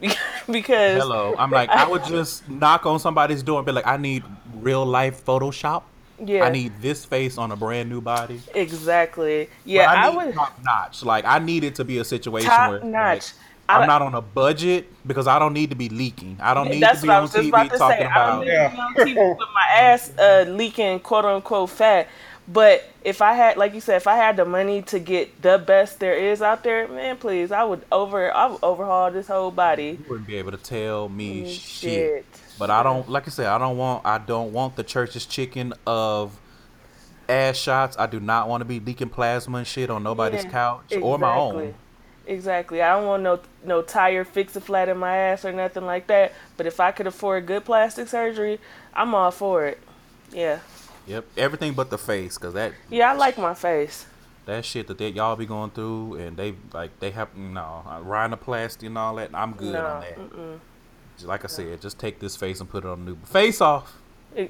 because 0.50 1.02
Hello. 1.02 1.34
I'm 1.38 1.50
like, 1.50 1.68
I 1.68 1.86
would 1.86 2.04
just 2.08 2.48
knock 2.48 2.86
on 2.86 2.98
somebody's 2.98 3.42
door 3.42 3.58
and 3.58 3.66
be 3.66 3.72
like, 3.72 3.86
I 3.86 3.96
need 3.96 4.22
real 4.54 4.84
life 4.86 5.24
Photoshop. 5.24 5.82
yeah, 6.24 6.44
I 6.44 6.50
need 6.50 6.72
this 6.80 7.04
face 7.04 7.36
on 7.38 7.52
a 7.52 7.56
brand 7.56 7.90
new 7.90 8.00
body. 8.00 8.40
exactly. 8.54 9.48
Yeah, 9.64 9.90
I, 9.90 10.08
need 10.10 10.16
would 10.16 10.34
top 10.34 10.58
notch. 10.64 11.02
Like 11.02 11.24
I 11.24 11.38
need 11.38 11.64
it 11.64 11.74
to 11.76 11.84
be 11.84 11.98
a 11.98 12.04
situation 12.04 12.50
top 12.50 12.70
where 12.70 12.80
notch. 12.84 13.32
I'm 13.32 13.38
I- 13.68 13.80
am 13.82 13.86
not 13.86 14.02
on 14.02 14.14
a 14.14 14.20
budget 14.20 14.86
because 15.06 15.26
I 15.26 15.38
don't 15.38 15.52
need 15.52 15.70
to 15.70 15.76
be 15.76 15.88
leaking. 15.88 16.38
I 16.40 16.54
don't 16.54 16.68
need 16.68 16.80
to 16.82 17.00
be 17.00 17.08
what 17.08 17.16
on 17.16 17.28
TV 17.28 17.48
about 17.48 17.70
talking 17.78 17.98
say. 17.98 18.04
I 18.04 18.06
about. 18.06 18.26
don't 18.26 18.40
need 18.40 18.52
to 18.52 18.70
be 18.70 18.80
on 18.80 18.94
TV 18.94 19.28
with 19.38 19.48
my 19.54 19.80
ass 19.80 20.12
uh, 20.18 20.44
leaking, 20.48 21.00
quote 21.00 21.24
unquote, 21.24 21.70
fat. 21.70 22.08
But 22.46 22.84
if 23.02 23.22
I 23.22 23.32
had, 23.32 23.56
like 23.56 23.72
you 23.72 23.80
said, 23.80 23.96
if 23.96 24.06
I 24.06 24.16
had 24.16 24.36
the 24.36 24.44
money 24.44 24.82
to 24.82 24.98
get 24.98 25.40
the 25.40 25.56
best 25.56 25.98
there 25.98 26.12
is 26.14 26.42
out 26.42 26.62
there, 26.62 26.86
man, 26.88 27.16
please, 27.16 27.50
I 27.50 27.64
would 27.64 27.82
over, 27.90 28.30
I 28.30 28.48
would 28.48 28.58
overhaul 28.62 29.10
this 29.10 29.28
whole 29.28 29.50
body. 29.50 29.96
You 29.98 30.04
wouldn't 30.10 30.26
be 30.26 30.36
able 30.36 30.50
to 30.50 30.58
tell 30.58 31.08
me 31.08 31.44
Mm, 31.44 31.46
shit. 31.48 31.58
shit. 31.58 32.26
But 32.58 32.70
I 32.70 32.82
don't 32.82 33.08
like 33.08 33.26
I 33.26 33.30
said, 33.30 33.46
I 33.46 33.56
don't 33.58 33.78
want 33.78 34.04
I 34.06 34.18
don't 34.18 34.52
want 34.52 34.76
the 34.76 34.84
church's 34.84 35.24
chicken 35.24 35.72
of 35.86 36.38
ass 37.28 37.56
shots. 37.56 37.96
I 37.98 38.06
do 38.06 38.20
not 38.20 38.48
want 38.48 38.60
to 38.60 38.64
be 38.66 38.78
leaking 38.78 39.08
plasma 39.08 39.58
and 39.58 39.66
shit 39.66 39.88
on 39.90 40.02
nobody's 40.02 40.44
Yeah, 40.44 40.50
couch 40.50 40.92
or 41.00 41.18
my 41.18 41.34
own. 41.34 41.74
Exactly. 42.26 42.80
I 42.80 42.96
don't 42.96 43.06
want 43.06 43.22
no 43.22 43.40
no 43.64 43.82
tire 43.82 44.24
fix 44.24 44.56
a 44.56 44.60
flat 44.60 44.88
in 44.88 44.96
my 44.96 45.16
ass 45.16 45.44
or 45.44 45.52
nothing 45.52 45.84
like 45.84 46.06
that. 46.06 46.32
But 46.56 46.66
if 46.66 46.80
I 46.80 46.90
could 46.90 47.06
afford 47.06 47.46
good 47.46 47.64
plastic 47.64 48.08
surgery, 48.08 48.58
I'm 48.94 49.14
all 49.14 49.30
for 49.30 49.66
it. 49.66 49.78
Yeah. 50.32 50.60
Yep, 51.06 51.26
everything 51.36 51.74
but 51.74 51.90
the 51.90 51.98
face, 51.98 52.38
cause 52.38 52.54
that 52.54 52.72
Yeah, 52.88 53.10
I 53.10 53.14
like 53.14 53.36
my 53.36 53.52
face. 53.52 54.06
that 54.46 54.64
shit 54.64 54.86
that 54.86 54.96
they, 54.96 55.10
y'all 55.10 55.36
be 55.36 55.44
going 55.44 55.70
through, 55.70 56.14
and 56.14 56.36
they 56.36 56.54
like 56.72 56.98
they 57.00 57.10
have 57.10 57.36
no 57.36 57.82
rhinoplasty 57.86 58.86
and 58.86 58.96
all 58.96 59.16
that. 59.16 59.30
I'm 59.34 59.52
good 59.52 59.74
no. 59.74 59.84
on 59.84 60.00
that. 60.00 60.16
Mm-mm. 60.16 60.60
Just 61.16 61.26
Like 61.26 61.44
I 61.44 61.48
said, 61.48 61.80
just 61.80 61.98
take 61.98 62.18
this 62.20 62.36
face 62.36 62.60
and 62.60 62.68
put 62.68 62.84
it 62.84 62.88
on 62.88 63.00
a 63.00 63.02
new 63.04 63.16
face 63.26 63.60
off. 63.60 63.96
I 64.36 64.42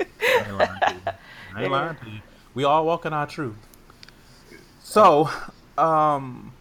ain't 0.00 0.58
lying 0.58 0.80
to 0.80 0.92
you. 0.92 1.00
I 1.54 1.62
ain't 1.62 1.72
lying 1.72 1.96
to 1.96 2.10
you. 2.10 2.20
We 2.54 2.64
all 2.64 2.84
walking 2.84 3.12
our 3.12 3.26
truth. 3.26 3.56
So, 4.96 5.28
um, 5.76 6.54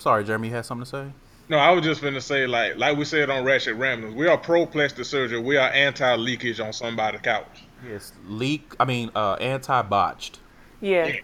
sorry, 0.00 0.24
Jeremy, 0.24 0.48
you 0.48 0.54
had 0.54 0.66
something 0.66 0.84
to 0.84 0.90
say? 0.90 1.12
No, 1.48 1.58
I 1.58 1.70
was 1.70 1.84
just 1.84 2.02
gonna 2.02 2.20
say 2.20 2.44
like 2.44 2.76
like 2.76 2.98
we 2.98 3.04
said 3.04 3.30
on 3.30 3.44
Ratchet 3.44 3.76
Ramblings, 3.76 4.16
we 4.16 4.26
are 4.26 4.36
pro 4.36 4.66
plastic 4.66 5.04
surgery. 5.04 5.38
We 5.38 5.56
are 5.58 5.70
anti 5.70 6.16
leakage 6.16 6.58
on 6.58 6.72
somebody's 6.72 7.20
couch. 7.20 7.62
Yes. 7.88 8.10
Leak. 8.26 8.74
I 8.80 8.84
mean, 8.84 9.12
uh, 9.14 9.34
anti-botched. 9.34 10.40
yeah. 10.80 11.18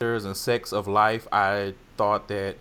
and 0.00 0.36
sex 0.36 0.72
of 0.72 0.88
life. 0.88 1.28
I 1.30 1.74
thought 1.96 2.26
that 2.26 2.56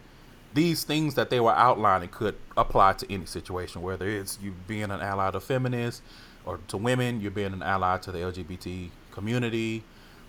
these 0.54 0.84
things 0.84 1.16
that 1.16 1.32
they 1.32 1.40
were 1.40 1.56
outlining 1.56 2.10
could 2.10 2.36
apply 2.56 2.94
to 2.94 3.12
any 3.12 3.26
situation, 3.26 3.82
whether 3.82 4.08
it's 4.08 4.38
you 4.44 4.54
being 4.68 4.92
an 4.92 5.02
ally 5.02 5.32
to 5.32 5.40
feminists 5.40 6.04
or 6.46 6.60
to 6.68 6.78
women, 6.78 7.20
you're 7.20 7.32
being 7.32 7.54
an 7.54 7.64
ally 7.64 7.98
to 7.98 8.12
the 8.12 8.20
LGBT 8.20 8.92
community, 9.10 9.84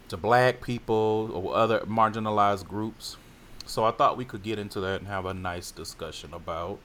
to 0.08 0.16
black 0.16 0.60
people 0.60 1.30
or 1.32 1.54
other 1.54 1.80
marginalized 1.80 2.68
groups. 2.68 3.16
So 3.66 3.84
I 3.84 3.90
thought 3.90 4.16
we 4.16 4.24
could 4.24 4.42
get 4.42 4.58
into 4.58 4.80
that 4.80 5.00
and 5.00 5.08
have 5.08 5.26
a 5.26 5.34
nice 5.34 5.70
discussion 5.70 6.34
about 6.34 6.78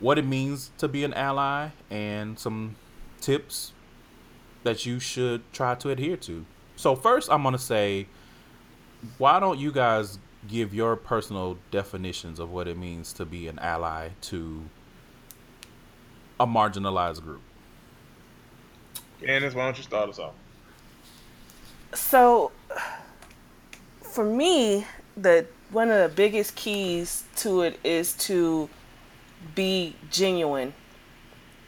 what 0.00 0.18
it 0.18 0.26
means 0.26 0.70
to 0.78 0.88
be 0.88 1.04
an 1.04 1.14
ally 1.14 1.68
and 1.90 2.38
some 2.38 2.76
tips 3.20 3.72
that 4.64 4.84
you 4.84 4.98
should 4.98 5.50
try 5.52 5.74
to 5.76 5.90
adhere 5.90 6.16
to. 6.18 6.44
So 6.76 6.94
first 6.94 7.30
I'm 7.30 7.42
going 7.42 7.52
to 7.52 7.58
say 7.58 8.06
why 9.18 9.40
don't 9.40 9.58
you 9.58 9.70
guys 9.70 10.18
give 10.48 10.74
your 10.74 10.96
personal 10.96 11.58
definitions 11.70 12.38
of 12.38 12.50
what 12.50 12.68
it 12.68 12.76
means 12.76 13.12
to 13.14 13.24
be 13.24 13.48
an 13.48 13.58
ally 13.58 14.08
to 14.22 14.62
a 16.38 16.46
marginalized 16.46 17.22
group? 17.22 17.40
Candace, 19.22 19.54
why 19.54 19.64
don't 19.64 19.76
you 19.76 19.82
start 19.82 20.10
us 20.10 20.18
off? 20.18 20.34
So, 21.94 22.50
for 24.00 24.24
me, 24.24 24.86
the 25.16 25.46
one 25.70 25.90
of 25.90 26.10
the 26.10 26.14
biggest 26.14 26.54
keys 26.54 27.24
to 27.36 27.62
it 27.62 27.78
is 27.82 28.12
to 28.14 28.68
be 29.54 29.96
genuine 30.10 30.72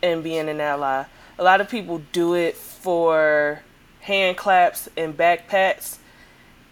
and 0.03 0.23
being 0.23 0.49
an 0.49 0.61
ally. 0.61 1.05
A 1.39 1.43
lot 1.43 1.61
of 1.61 1.69
people 1.69 2.03
do 2.13 2.35
it 2.35 2.57
for 2.57 3.63
hand 4.01 4.37
claps 4.37 4.89
and 4.97 5.17
back 5.17 5.49
pats, 5.49 5.99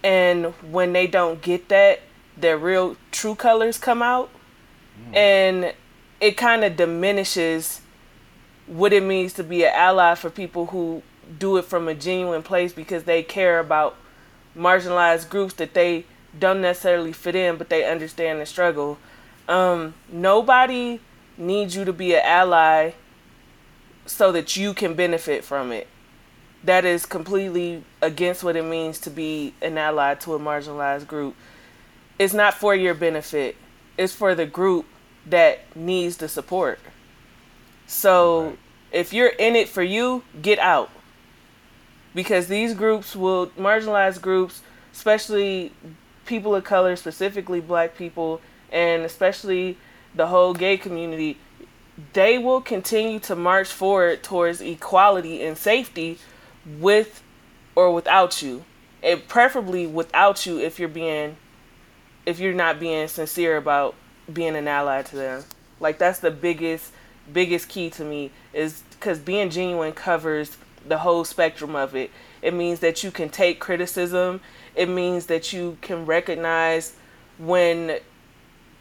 and 0.03 0.47
when 0.71 0.93
they 0.93 1.07
don't 1.07 1.43
get 1.43 1.69
that, 1.69 2.01
their 2.37 2.59
real 2.59 2.97
true 3.11 3.35
colors 3.35 3.79
come 3.79 4.03
out, 4.03 4.31
hmm. 4.97 5.15
and 5.15 5.75
it 6.21 6.37
kind 6.37 6.65
of 6.65 6.77
diminishes 6.77 7.81
what 8.67 8.93
it 8.93 9.03
means 9.03 9.33
to 9.35 9.45
be 9.45 9.65
an 9.65 9.73
ally 9.75 10.15
for 10.15 10.31
people 10.31 10.67
who 10.67 11.03
do 11.39 11.57
it 11.57 11.65
from 11.65 11.89
a 11.89 11.95
genuine 11.95 12.43
place 12.43 12.73
because 12.73 13.05
they 13.05 13.23
care 13.23 13.59
about 13.59 13.97
marginalized 14.57 15.29
groups 15.29 15.55
that 15.55 15.75
they 15.75 16.05
don't 16.39 16.61
necessarily 16.61 17.13
fit 17.13 17.35
in, 17.35 17.57
but 17.57 17.69
they 17.69 17.85
understand 17.85 18.41
the 18.41 18.47
struggle. 18.47 18.99
Um, 19.49 19.95
nobody 20.11 21.01
needs 21.37 21.77
you 21.77 21.85
to 21.85 21.93
be 21.93 22.15
an 22.15 22.23
ally 22.25 22.93
so 24.07 24.33
that 24.33 24.57
you 24.57 24.75
can 24.75 24.95
benefit 24.95 25.45
from 25.45 25.73
it. 25.73 25.87
That 26.63 26.85
is 26.85 27.05
completely 27.07 27.85
against 28.01 28.43
what 28.43 28.57
it 28.57 28.65
means 28.65 28.99
to 29.01 29.11
be 29.11 29.55
an 29.61 29.77
ally 29.77 30.15
to 30.17 30.35
a 30.35 30.39
marginalized 30.39 31.07
group. 31.07 31.35
It's 32.19 32.33
not 32.35 32.55
for 32.55 32.75
your 32.75 32.95
benefit. 32.95 33.57
It's 33.99 34.15
for 34.15 34.35
the 34.35 34.47
group 34.47 34.87
that 35.27 35.77
needs 35.77 36.17
the 36.17 36.29
support. 36.29 36.79
So 37.87 38.45
Right. 38.47 38.59
if 38.93 39.13
you're 39.13 39.29
in 39.29 39.57
it 39.57 39.69
for 39.69 39.83
you, 39.83 40.23
get 40.41 40.59
out. 40.59 40.91
Because 42.15 42.47
these 42.47 42.75
groups 42.75 43.17
will 43.17 43.49
marginalized 43.49 44.23
groups, 44.23 44.63
especially 44.93 45.73
people 46.27 46.55
of 46.55 46.65
color, 46.65 46.97
specifically 46.97 47.61
black 47.61 47.97
people, 47.97 48.41
and 48.71 49.03
especially 49.03 49.77
the 50.15 50.29
whole 50.29 50.55
gay 50.55 50.77
community, 50.77 51.39
they 52.13 52.39
will 52.39 52.61
continue 52.61 53.19
to 53.21 53.37
march 53.37 53.69
forward 53.69 54.23
towards 54.23 54.61
equality 54.61 55.43
and 55.43 55.57
safety 55.57 56.19
with 56.67 57.23
or 57.75 57.93
without 57.93 58.43
you. 58.43 58.65
And 59.03 59.27
preferably 59.29 59.87
without 59.87 60.47
you 60.47 60.59
if 60.59 60.79
you're 60.79 60.89
being 60.89 61.37
if 62.27 62.41
you're 62.41 62.55
not 62.55 62.81
being 62.81 63.07
sincere 63.07 63.57
about 63.57 63.95
being 64.33 64.57
an 64.57 64.67
ally 64.67 65.03
to 65.03 65.17
them. 65.17 65.45
Like 65.79 65.99
that's 65.99 66.21
the 66.21 66.31
biggest 66.31 66.93
biggest 67.33 67.69
key 67.69 67.91
to 67.91 68.05
me 68.05 68.31
is 68.53 68.83
cuz 69.01 69.19
being 69.19 69.51
genuine 69.51 69.93
covers 69.93 70.57
the 70.87 70.99
whole 70.99 71.25
spectrum 71.25 71.75
of 71.75 71.95
it. 71.95 72.11
It 72.43 72.55
means 72.55 72.81
that 72.81 73.03
you 73.03 73.11
can 73.11 73.29
take 73.29 73.61
criticism. 73.61 74.41
It 74.75 74.89
means 74.89 75.27
that 75.27 75.53
you 75.53 75.79
can 75.81 76.07
recognize 76.07 76.95
when 77.39 77.99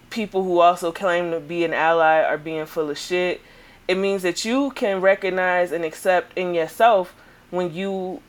people 0.10 0.43
who 0.43 0.60
also 0.60 0.91
claim 0.91 1.31
to 1.31 1.39
be 1.39 1.63
an 1.63 1.74
ally 1.74 2.22
are 2.22 2.38
being 2.38 2.65
full 2.65 2.89
of 2.89 2.98
shit. 2.98 3.41
It 3.88 3.95
means 3.95 4.22
that 4.24 4.45
you 4.45 4.72
can 4.72 5.01
recognize 5.01 5.72
and 5.72 5.83
accept 5.83 6.38
in 6.38 6.53
yourself 6.53 7.15
when 7.50 7.74
you 7.74 8.22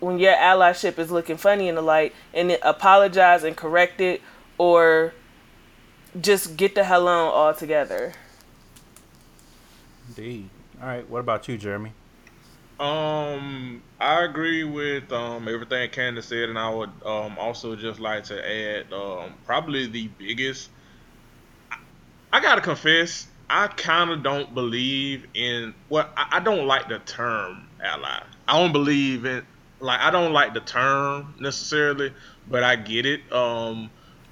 when 0.00 0.18
your 0.18 0.34
allyship 0.34 0.98
is 0.98 1.10
looking 1.10 1.36
funny 1.36 1.68
in 1.68 1.74
the 1.74 1.82
light 1.82 2.14
and 2.32 2.56
apologize 2.62 3.44
and 3.44 3.54
correct 3.54 4.00
it 4.00 4.22
or 4.56 5.12
just 6.20 6.56
get 6.56 6.74
the 6.74 6.84
hell 6.84 7.06
on 7.06 7.28
altogether. 7.28 8.14
Indeed. 10.08 10.48
All 10.80 10.88
right. 10.88 11.08
What 11.08 11.20
about 11.20 11.48
you, 11.48 11.58
Jeremy? 11.58 11.92
Um, 12.80 13.82
I 14.00 14.24
agree 14.24 14.64
with 14.64 15.12
um 15.12 15.46
everything 15.48 15.90
Candace 15.90 16.28
said, 16.28 16.48
and 16.48 16.58
I 16.58 16.70
would 16.70 16.90
um 17.04 17.36
also 17.38 17.76
just 17.76 18.00
like 18.00 18.24
to 18.24 18.40
add 18.40 18.90
um 18.90 19.34
probably 19.44 19.86
the 19.86 20.08
biggest. 20.08 20.70
I, 21.70 21.76
I 22.32 22.40
gotta 22.40 22.62
confess, 22.62 23.26
I 23.50 23.66
kind 23.66 24.10
of 24.10 24.22
don't 24.22 24.54
believe 24.54 25.26
in 25.34 25.74
well, 25.90 26.08
I, 26.16 26.38
I 26.38 26.40
don't 26.40 26.66
like 26.66 26.88
the 26.88 27.00
term 27.00 27.68
ally. 27.84 28.22
I 28.48 28.58
don't 28.58 28.72
believe 28.72 29.26
in 29.26 29.46
like 29.78 30.00
I 30.00 30.10
don't 30.10 30.32
like 30.32 30.54
the 30.54 30.60
term 30.60 31.34
necessarily, 31.38 32.14
but 32.48 32.64
I 32.64 32.76
get 32.76 33.04
it. 33.04 33.30
Um, 33.30 33.90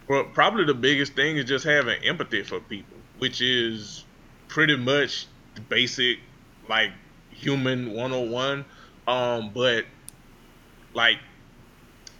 but 0.08 0.32
probably 0.32 0.64
the 0.64 0.72
biggest 0.72 1.12
thing 1.12 1.36
is 1.36 1.44
just 1.44 1.66
having 1.66 2.02
empathy 2.02 2.42
for 2.44 2.60
people, 2.60 2.96
which 3.18 3.42
is 3.42 4.06
pretty 4.48 4.78
much 4.78 5.26
the 5.54 5.60
basic 5.60 6.20
like 6.66 6.92
human 7.38 7.92
101 7.92 8.64
um 9.06 9.50
but 9.54 9.84
like 10.94 11.18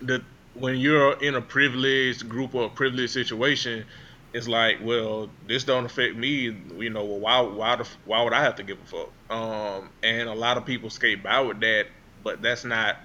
the 0.01 0.23
when 0.55 0.77
you're 0.77 1.13
in 1.23 1.35
a 1.35 1.41
privileged 1.41 2.29
group 2.29 2.55
or 2.55 2.67
a 2.67 2.71
privileged 2.71 3.13
situation 3.13 3.85
it's 4.33 4.47
like 4.47 4.79
well 4.83 5.29
this 5.47 5.65
don't 5.65 5.85
affect 5.85 6.17
me 6.17 6.57
you 6.77 6.91
know 6.91 7.05
well 7.05 7.19
why 7.19 7.41
why 7.41 7.77
the, 7.77 7.89
why 8.05 8.23
would 8.23 8.33
i 8.33 8.43
have 8.43 8.57
to 8.57 8.63
give 8.63 8.79
a 8.81 8.87
fuck? 8.87 9.11
Um 9.31 9.91
and 10.03 10.29
a 10.29 10.35
lot 10.35 10.57
of 10.57 10.65
people 10.65 10.91
skate 10.91 11.23
by 11.23 11.41
with 11.41 11.61
that 11.61 11.87
but 12.23 12.43
that's 12.43 12.65
not 12.65 12.97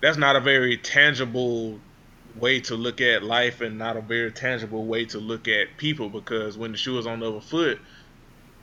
that's 0.00 0.16
not 0.16 0.36
a 0.36 0.40
very 0.40 0.76
tangible 0.76 1.78
way 2.36 2.60
to 2.60 2.74
look 2.74 3.00
at 3.00 3.22
life 3.22 3.60
and 3.60 3.78
not 3.78 3.96
a 3.96 4.00
very 4.00 4.30
tangible 4.30 4.84
way 4.84 5.04
to 5.04 5.18
look 5.18 5.48
at 5.48 5.76
people 5.76 6.08
because 6.08 6.56
when 6.56 6.72
the 6.72 6.78
shoe 6.78 6.98
is 6.98 7.06
on 7.06 7.20
the 7.20 7.28
other 7.28 7.40
foot 7.40 7.80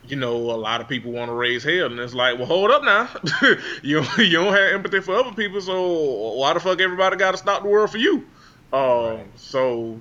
you 0.08 0.16
know, 0.16 0.34
a 0.34 0.56
lot 0.56 0.80
of 0.80 0.88
people 0.88 1.12
want 1.12 1.28
to 1.30 1.34
raise 1.34 1.64
hell, 1.64 1.86
and 1.86 1.98
it's 1.98 2.14
like, 2.14 2.38
well, 2.38 2.46
hold 2.46 2.70
up 2.70 2.84
now, 2.84 3.08
you 3.82 4.02
you 4.18 4.32
don't 4.32 4.54
have 4.54 4.74
empathy 4.74 5.00
for 5.00 5.16
other 5.16 5.32
people, 5.32 5.60
so 5.60 6.34
why 6.34 6.52
the 6.54 6.60
fuck 6.60 6.80
everybody 6.80 7.16
got 7.16 7.32
to 7.32 7.36
stop 7.38 7.62
the 7.62 7.68
world 7.68 7.90
for 7.90 7.98
you? 7.98 8.24
Um, 8.72 8.80
right. 8.80 9.26
so, 9.36 10.00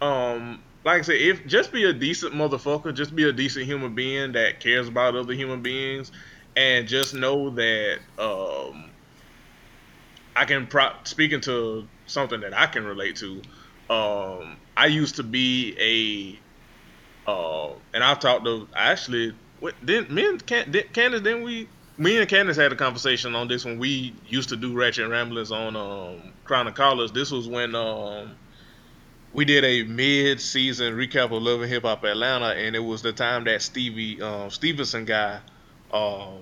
um, 0.00 0.62
like 0.84 1.00
I 1.00 1.02
said, 1.02 1.16
if 1.16 1.46
just 1.46 1.72
be 1.72 1.84
a 1.84 1.92
decent 1.92 2.34
motherfucker, 2.34 2.94
just 2.94 3.14
be 3.14 3.28
a 3.28 3.32
decent 3.32 3.66
human 3.66 3.94
being 3.94 4.32
that 4.32 4.60
cares 4.60 4.88
about 4.88 5.16
other 5.16 5.32
human 5.32 5.62
beings, 5.62 6.12
and 6.56 6.86
just 6.86 7.14
know 7.14 7.50
that 7.50 7.98
um, 8.18 8.90
I 10.36 10.44
can 10.44 10.66
pro- 10.66 10.92
speaking 11.04 11.40
to 11.42 11.86
something 12.06 12.40
that 12.40 12.56
I 12.56 12.66
can 12.66 12.84
relate 12.84 13.16
to. 13.16 13.42
Um, 13.90 14.56
I 14.76 14.86
used 14.86 15.16
to 15.16 15.22
be 15.22 16.40
uh, 17.26 17.70
and 17.92 18.02
I've 18.04 18.20
talked 18.20 18.44
to 18.44 18.68
actually, 18.74 19.34
what, 19.60 19.74
didn't 19.84 20.10
me 20.10 20.26
and 20.26 20.44
Can, 20.46 20.72
Candace, 20.92 21.22
didn't 21.22 21.42
we? 21.42 21.68
Me 21.96 22.18
and 22.18 22.28
Candace 22.28 22.56
had 22.56 22.72
a 22.72 22.76
conversation 22.76 23.34
on 23.36 23.46
this 23.46 23.64
when 23.64 23.78
we 23.78 24.14
used 24.26 24.48
to 24.48 24.56
do 24.56 24.74
Ratchet 24.74 25.08
Ramblings 25.08 25.52
on 25.52 25.76
um, 25.76 26.32
Crown 26.44 26.66
of 26.66 26.74
Collards. 26.74 27.12
This 27.12 27.30
was 27.30 27.48
when 27.48 27.74
um, 27.76 28.34
we 29.32 29.44
did 29.44 29.64
a 29.64 29.84
mid-season 29.84 30.94
recap 30.94 31.26
of 31.26 31.42
Love 31.42 31.60
and 31.62 31.70
Hip 31.70 31.84
Hop 31.84 32.02
Atlanta, 32.04 32.46
and 32.46 32.74
it 32.74 32.80
was 32.80 33.02
the 33.02 33.12
time 33.12 33.44
that 33.44 33.62
Stevie 33.62 34.20
um, 34.20 34.50
Stevenson 34.50 35.04
guy 35.04 35.38
um, 35.92 36.40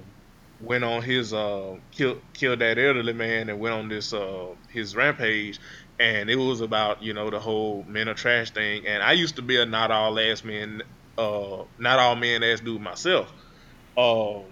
went 0.62 0.84
on 0.84 1.02
his 1.02 1.34
uh, 1.34 1.76
killed 1.90 2.20
killed 2.32 2.60
that 2.60 2.78
elderly 2.78 3.12
man 3.12 3.48
and 3.48 3.58
went 3.58 3.74
on 3.74 3.88
this 3.88 4.12
uh, 4.12 4.46
his 4.68 4.94
rampage 4.94 5.58
and 6.02 6.28
it 6.28 6.34
was 6.34 6.60
about 6.60 7.00
you 7.00 7.14
know 7.14 7.30
the 7.30 7.38
whole 7.38 7.84
men 7.86 8.08
are 8.08 8.14
trash 8.14 8.50
thing. 8.50 8.86
And 8.86 9.02
I 9.02 9.12
used 9.12 9.36
to 9.36 9.42
be 9.42 9.60
a 9.60 9.64
not 9.64 9.92
all 9.92 10.18
ass 10.18 10.42
men, 10.42 10.82
uh, 11.16 11.62
not 11.78 11.98
all 12.00 12.16
men 12.16 12.42
ass 12.42 12.58
dude 12.60 12.82
myself. 12.82 13.32
Um, 13.96 14.42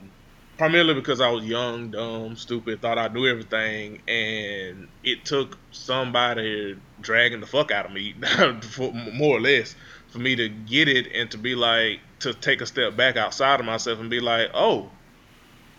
primarily 0.59 0.95
because 0.95 1.21
I 1.21 1.29
was 1.31 1.45
young, 1.45 1.91
dumb, 1.91 2.37
stupid, 2.37 2.81
thought 2.81 2.99
I 2.99 3.09
knew 3.09 3.27
everything, 3.27 4.01
and 4.07 4.87
it 5.03 5.25
took 5.25 5.59
somebody 5.73 6.79
dragging 7.01 7.41
the 7.41 7.47
fuck 7.47 7.73
out 7.73 7.87
of 7.87 7.93
me, 7.93 8.15
more 9.13 9.39
or 9.39 9.41
less, 9.41 9.75
for 10.11 10.19
me 10.19 10.37
to 10.37 10.49
get 10.49 10.87
it 10.87 11.11
and 11.13 11.31
to 11.33 11.39
be 11.39 11.57
like 11.57 11.99
to 12.21 12.33
take 12.33 12.61
a 12.61 12.67
step 12.67 12.97
back 12.97 13.17
outside 13.17 13.59
of 13.59 13.67
myself 13.67 13.99
and 13.99 14.09
be 14.11 14.21
like, 14.21 14.51
oh, 14.55 14.89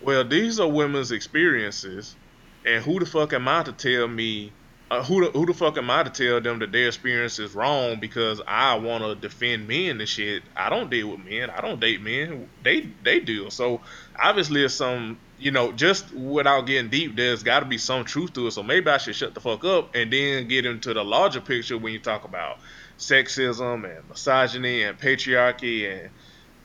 well, 0.01 0.25
these 0.25 0.59
are 0.59 0.67
women's 0.67 1.13
experiences, 1.13 2.15
and 2.65 2.83
who 2.83 2.99
the 2.99 3.05
fuck 3.05 3.31
am 3.31 3.47
I 3.47 3.63
to 3.63 3.71
tell 3.71 4.07
me 4.09 4.51
uh, 4.91 5.01
who 5.03 5.23
the, 5.23 5.31
who 5.31 5.45
the 5.45 5.53
fuck 5.53 5.77
am 5.77 5.89
I 5.89 6.03
to 6.03 6.09
tell 6.09 6.41
them 6.41 6.59
that 6.59 6.73
their 6.73 6.87
experience 6.87 7.39
is 7.39 7.55
wrong 7.55 8.01
because 8.01 8.41
I 8.45 8.75
want 8.75 9.05
to 9.05 9.15
defend 9.15 9.65
men 9.65 10.01
and 10.01 10.09
shit? 10.09 10.43
I 10.53 10.69
don't 10.69 10.89
deal 10.89 11.11
with 11.11 11.23
men. 11.23 11.49
I 11.49 11.61
don't 11.61 11.79
date 11.79 12.01
men. 12.01 12.49
They 12.61 12.89
they 13.01 13.21
do. 13.21 13.49
So 13.49 13.79
obviously, 14.21 14.65
it's 14.65 14.73
some 14.73 15.17
you 15.39 15.51
know 15.51 15.71
just 15.71 16.13
without 16.13 16.67
getting 16.67 16.89
deep, 16.89 17.15
there's 17.15 17.41
got 17.41 17.61
to 17.61 17.65
be 17.65 17.77
some 17.77 18.03
truth 18.03 18.33
to 18.33 18.47
it. 18.47 18.51
So 18.51 18.63
maybe 18.63 18.89
I 18.89 18.97
should 18.97 19.15
shut 19.15 19.33
the 19.33 19.39
fuck 19.39 19.63
up 19.63 19.95
and 19.95 20.11
then 20.11 20.49
get 20.49 20.65
into 20.65 20.93
the 20.93 21.05
larger 21.05 21.39
picture 21.39 21.77
when 21.77 21.93
you 21.93 21.99
talk 21.99 22.25
about 22.25 22.59
sexism 22.99 23.85
and 23.85 24.09
misogyny 24.09 24.83
and 24.83 24.99
patriarchy 24.99 25.89
and 25.89 26.09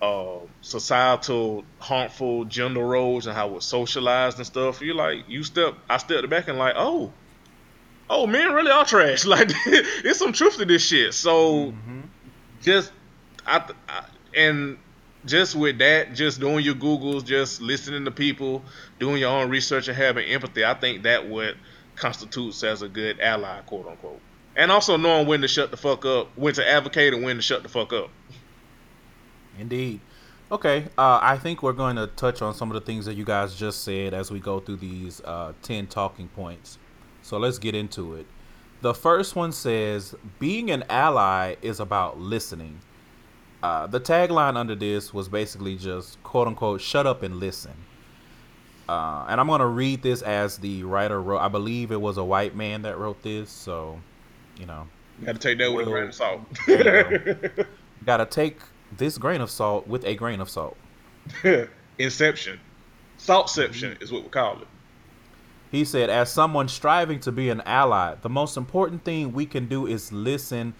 uh, 0.02 0.44
societal 0.62 1.64
harmful 1.78 2.44
gender 2.44 2.84
roles 2.84 3.28
and 3.28 3.36
how 3.36 3.46
we're 3.46 3.60
socialized 3.60 4.38
and 4.38 4.46
stuff. 4.46 4.80
You 4.80 4.94
like 4.94 5.28
you 5.28 5.44
step 5.44 5.74
I 5.88 5.98
stepped 5.98 6.28
back 6.28 6.48
and 6.48 6.58
like 6.58 6.74
oh 6.76 7.12
oh, 8.10 8.26
men 8.26 8.52
really 8.52 8.70
are 8.70 8.84
trash. 8.84 9.24
Like, 9.26 9.50
there's 10.02 10.18
some 10.18 10.32
truth 10.32 10.56
to 10.58 10.64
this 10.64 10.86
shit. 10.86 11.14
So, 11.14 11.72
mm-hmm. 11.72 12.00
just 12.62 12.92
I, 13.46 13.68
I 13.88 14.04
and 14.34 14.78
just 15.24 15.56
with 15.56 15.78
that, 15.78 16.14
just 16.14 16.40
doing 16.40 16.64
your 16.64 16.74
Googles, 16.74 17.24
just 17.24 17.60
listening 17.60 18.04
to 18.04 18.10
people, 18.10 18.62
doing 18.98 19.18
your 19.18 19.30
own 19.30 19.50
research 19.50 19.88
and 19.88 19.96
having 19.96 20.28
empathy, 20.28 20.64
I 20.64 20.74
think 20.74 21.02
that 21.02 21.28
what 21.28 21.56
constitutes 21.96 22.62
as 22.62 22.82
a 22.82 22.88
good 22.88 23.20
ally, 23.20 23.60
quote 23.62 23.86
unquote. 23.86 24.20
And 24.54 24.70
also 24.70 24.96
knowing 24.96 25.26
when 25.26 25.42
to 25.42 25.48
shut 25.48 25.70
the 25.70 25.76
fuck 25.76 26.04
up, 26.06 26.28
when 26.36 26.54
to 26.54 26.66
advocate 26.66 27.12
and 27.12 27.22
when 27.24 27.36
to 27.36 27.42
shut 27.42 27.62
the 27.62 27.68
fuck 27.68 27.92
up. 27.92 28.10
Indeed. 29.58 30.00
Okay, 30.50 30.84
uh, 30.96 31.18
I 31.20 31.38
think 31.38 31.62
we're 31.62 31.72
going 31.72 31.96
to 31.96 32.06
touch 32.06 32.40
on 32.40 32.54
some 32.54 32.70
of 32.70 32.74
the 32.74 32.80
things 32.80 33.04
that 33.06 33.14
you 33.14 33.24
guys 33.24 33.56
just 33.56 33.82
said 33.82 34.14
as 34.14 34.30
we 34.30 34.38
go 34.38 34.60
through 34.60 34.76
these 34.76 35.20
uh, 35.22 35.52
10 35.62 35.88
talking 35.88 36.28
points. 36.28 36.78
So 37.26 37.38
let's 37.38 37.58
get 37.58 37.74
into 37.74 38.14
it. 38.14 38.24
The 38.82 38.94
first 38.94 39.34
one 39.34 39.50
says 39.50 40.14
being 40.38 40.70
an 40.70 40.84
ally 40.88 41.56
is 41.60 41.80
about 41.80 42.20
listening. 42.20 42.78
Uh, 43.64 43.88
the 43.88 43.98
tagline 43.98 44.56
under 44.56 44.76
this 44.76 45.12
was 45.12 45.28
basically 45.28 45.74
just 45.74 46.22
quote 46.22 46.46
unquote 46.46 46.80
shut 46.80 47.04
up 47.04 47.24
and 47.24 47.40
listen. 47.40 47.72
Uh, 48.88 49.26
and 49.28 49.40
I'm 49.40 49.48
gonna 49.48 49.66
read 49.66 50.02
this 50.02 50.22
as 50.22 50.58
the 50.58 50.84
writer 50.84 51.20
wrote. 51.20 51.40
I 51.40 51.48
believe 51.48 51.90
it 51.90 52.00
was 52.00 52.16
a 52.16 52.22
white 52.22 52.54
man 52.54 52.82
that 52.82 52.96
wrote 52.96 53.20
this, 53.24 53.50
so 53.50 53.98
you 54.56 54.66
know. 54.66 54.86
You 55.18 55.26
gotta 55.26 55.40
take 55.40 55.58
that 55.58 55.72
with 55.72 55.88
a 55.88 55.90
grain 55.90 56.06
of 56.06 56.14
salt. 56.14 56.42
you 56.68 56.84
know, 56.84 57.46
gotta 58.04 58.26
take 58.26 58.58
this 58.96 59.18
grain 59.18 59.40
of 59.40 59.50
salt 59.50 59.88
with 59.88 60.04
a 60.04 60.14
grain 60.14 60.40
of 60.40 60.48
salt. 60.48 60.76
Inception, 61.98 62.60
saltception 63.18 64.00
is 64.00 64.12
what 64.12 64.22
we 64.22 64.28
call 64.28 64.62
it. 64.62 64.68
He 65.76 65.84
said, 65.84 66.08
as 66.08 66.32
someone 66.32 66.68
striving 66.68 67.20
to 67.20 67.32
be 67.32 67.50
an 67.50 67.60
ally, 67.66 68.14
the 68.22 68.30
most 68.30 68.56
important 68.56 69.04
thing 69.04 69.32
we 69.34 69.44
can 69.44 69.66
do 69.66 69.86
is 69.86 70.10
listen 70.10 70.72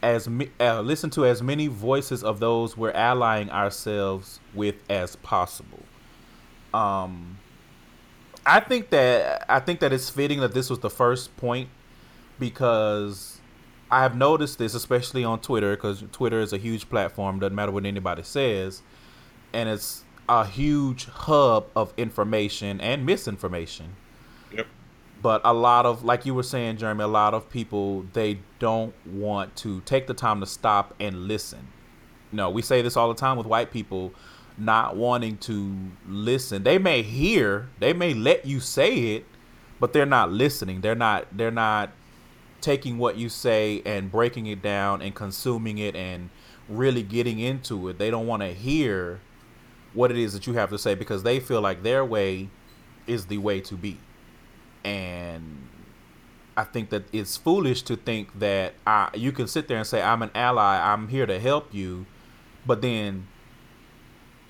as 0.00 0.28
uh, 0.60 0.80
listen 0.82 1.10
to 1.10 1.26
as 1.26 1.42
many 1.42 1.66
voices 1.66 2.22
of 2.22 2.38
those 2.38 2.76
we're 2.76 2.92
allying 2.92 3.50
ourselves 3.50 4.38
with 4.54 4.76
as 4.88 5.16
possible. 5.16 5.82
Um, 6.72 7.38
I 8.46 8.60
think 8.60 8.90
that 8.90 9.44
I 9.48 9.58
think 9.58 9.80
that 9.80 9.92
it's 9.92 10.08
fitting 10.08 10.38
that 10.38 10.54
this 10.54 10.70
was 10.70 10.78
the 10.78 10.90
first 10.90 11.36
point 11.36 11.70
because 12.38 13.40
I 13.90 14.02
have 14.02 14.16
noticed 14.16 14.58
this, 14.58 14.74
especially 14.74 15.24
on 15.24 15.40
Twitter, 15.40 15.74
because 15.74 16.04
Twitter 16.12 16.38
is 16.38 16.52
a 16.52 16.58
huge 16.58 16.88
platform. 16.88 17.40
Doesn't 17.40 17.56
matter 17.56 17.72
what 17.72 17.84
anybody 17.84 18.22
says, 18.22 18.82
and 19.52 19.68
it's 19.68 20.04
a 20.28 20.44
huge 20.44 21.06
hub 21.06 21.66
of 21.74 21.92
information 21.96 22.80
and 22.80 23.04
misinformation. 23.06 23.96
Yep. 24.54 24.66
But 25.22 25.40
a 25.44 25.52
lot 25.52 25.86
of, 25.86 26.04
like 26.04 26.26
you 26.26 26.34
were 26.34 26.42
saying, 26.42 26.76
Jeremy, 26.76 27.04
a 27.04 27.08
lot 27.08 27.34
of 27.34 27.50
people 27.50 28.04
they 28.12 28.38
don't 28.58 28.94
want 29.06 29.56
to 29.56 29.80
take 29.82 30.06
the 30.06 30.14
time 30.14 30.40
to 30.40 30.46
stop 30.46 30.94
and 31.00 31.26
listen. 31.26 31.68
No, 32.30 32.50
we 32.50 32.62
say 32.62 32.82
this 32.82 32.96
all 32.96 33.08
the 33.08 33.18
time 33.18 33.36
with 33.36 33.46
white 33.46 33.70
people 33.70 34.12
not 34.58 34.96
wanting 34.96 35.38
to 35.38 35.74
listen. 36.06 36.62
They 36.62 36.78
may 36.78 37.02
hear, 37.02 37.68
they 37.78 37.92
may 37.92 38.12
let 38.12 38.44
you 38.44 38.60
say 38.60 39.14
it, 39.14 39.24
but 39.80 39.92
they're 39.92 40.06
not 40.06 40.30
listening. 40.32 40.80
They're 40.80 40.94
not 40.94 41.26
they're 41.36 41.50
not 41.50 41.90
taking 42.60 42.98
what 42.98 43.16
you 43.16 43.28
say 43.28 43.82
and 43.86 44.10
breaking 44.10 44.46
it 44.46 44.60
down 44.60 45.00
and 45.00 45.14
consuming 45.14 45.78
it 45.78 45.94
and 45.94 46.30
really 46.68 47.02
getting 47.02 47.38
into 47.38 47.88
it. 47.88 47.98
They 47.98 48.10
don't 48.10 48.26
want 48.26 48.42
to 48.42 48.52
hear 48.52 49.20
what 49.94 50.10
it 50.10 50.16
is 50.16 50.32
that 50.32 50.46
you 50.46 50.54
have 50.54 50.70
to 50.70 50.78
say 50.78 50.94
because 50.94 51.22
they 51.22 51.40
feel 51.40 51.60
like 51.60 51.82
their 51.82 52.04
way 52.04 52.48
is 53.06 53.26
the 53.26 53.38
way 53.38 53.60
to 53.60 53.74
be. 53.74 53.98
And 54.84 55.68
I 56.56 56.64
think 56.64 56.90
that 56.90 57.04
it's 57.12 57.36
foolish 57.36 57.82
to 57.82 57.96
think 57.96 58.38
that 58.38 58.74
I, 58.86 59.10
you 59.14 59.32
can 59.32 59.46
sit 59.46 59.68
there 59.68 59.78
and 59.78 59.86
say, 59.86 60.02
I'm 60.02 60.22
an 60.22 60.30
ally, 60.34 60.78
I'm 60.92 61.08
here 61.08 61.26
to 61.26 61.38
help 61.38 61.72
you, 61.72 62.06
but 62.66 62.82
then 62.82 63.26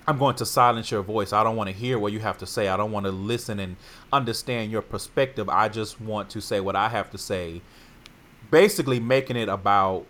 I'm 0.07 0.18
going 0.18 0.37
to 0.37 0.46
silence 0.46 0.90
your 0.90 1.03
voice. 1.03 1.35
I 1.35 1.44
don't 1.44 1.55
want 1.55 1.68
to 1.68 1.77
hear 1.77 1.98
what 1.98 2.12
you 2.12 2.20
have 2.20 2.38
to 2.38 2.46
say. 2.46 2.68
I 2.68 2.79
don't 2.79 2.92
want 2.92 3.05
to 3.05 3.12
listen 3.12 3.61
and 3.61 3.77
understand 4.11 4.72
your 4.72 4.81
perspective. 4.81 5.51
I 5.51 5.68
just 5.68 6.01
want 6.01 6.31
to 6.31 6.40
say 6.40 6.61
what 6.61 6.77
I 6.77 6.88
have 6.88 7.11
to 7.11 7.18
say, 7.18 7.61
basically 8.51 9.01
making 9.01 9.37
it 9.37 9.51
about 9.51 10.07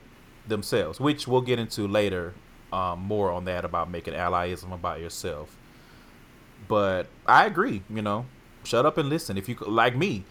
themselves, 0.46 1.00
which 1.00 1.26
we'll 1.26 1.40
get 1.40 1.58
into 1.58 1.88
later 1.88 2.34
um, 2.72 3.00
more 3.00 3.30
on 3.30 3.44
that 3.46 3.64
about 3.64 3.90
making 3.90 4.14
allyism 4.14 4.72
about 4.72 5.00
yourself. 5.00 5.56
But 6.66 7.06
I 7.26 7.46
agree, 7.46 7.82
you 7.88 8.02
know, 8.02 8.26
shut 8.64 8.84
up 8.84 8.98
and 8.98 9.08
listen. 9.08 9.38
If 9.38 9.48
you 9.48 9.56
like 9.66 9.96
me, 9.96 10.24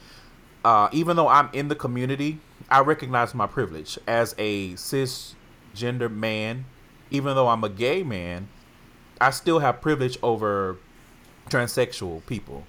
uh, 0.64 0.90
even 0.92 1.16
though 1.16 1.28
I'm 1.28 1.50
in 1.54 1.68
the 1.68 1.76
community, 1.76 2.40
I 2.70 2.82
recognize 2.82 3.34
my 3.34 3.48
privilege 3.48 3.98
as 4.08 4.36
a 4.38 4.74
cisgender 4.74 6.12
man. 6.12 6.66
Even 7.10 7.36
though 7.36 7.48
I'm 7.48 7.64
a 7.64 7.70
gay 7.70 8.04
man, 8.04 8.50
I 9.22 9.30
still 9.30 9.60
have 9.60 9.82
privilege 9.82 10.18
over 10.22 10.78
transsexual 11.50 12.26
people. 12.26 12.66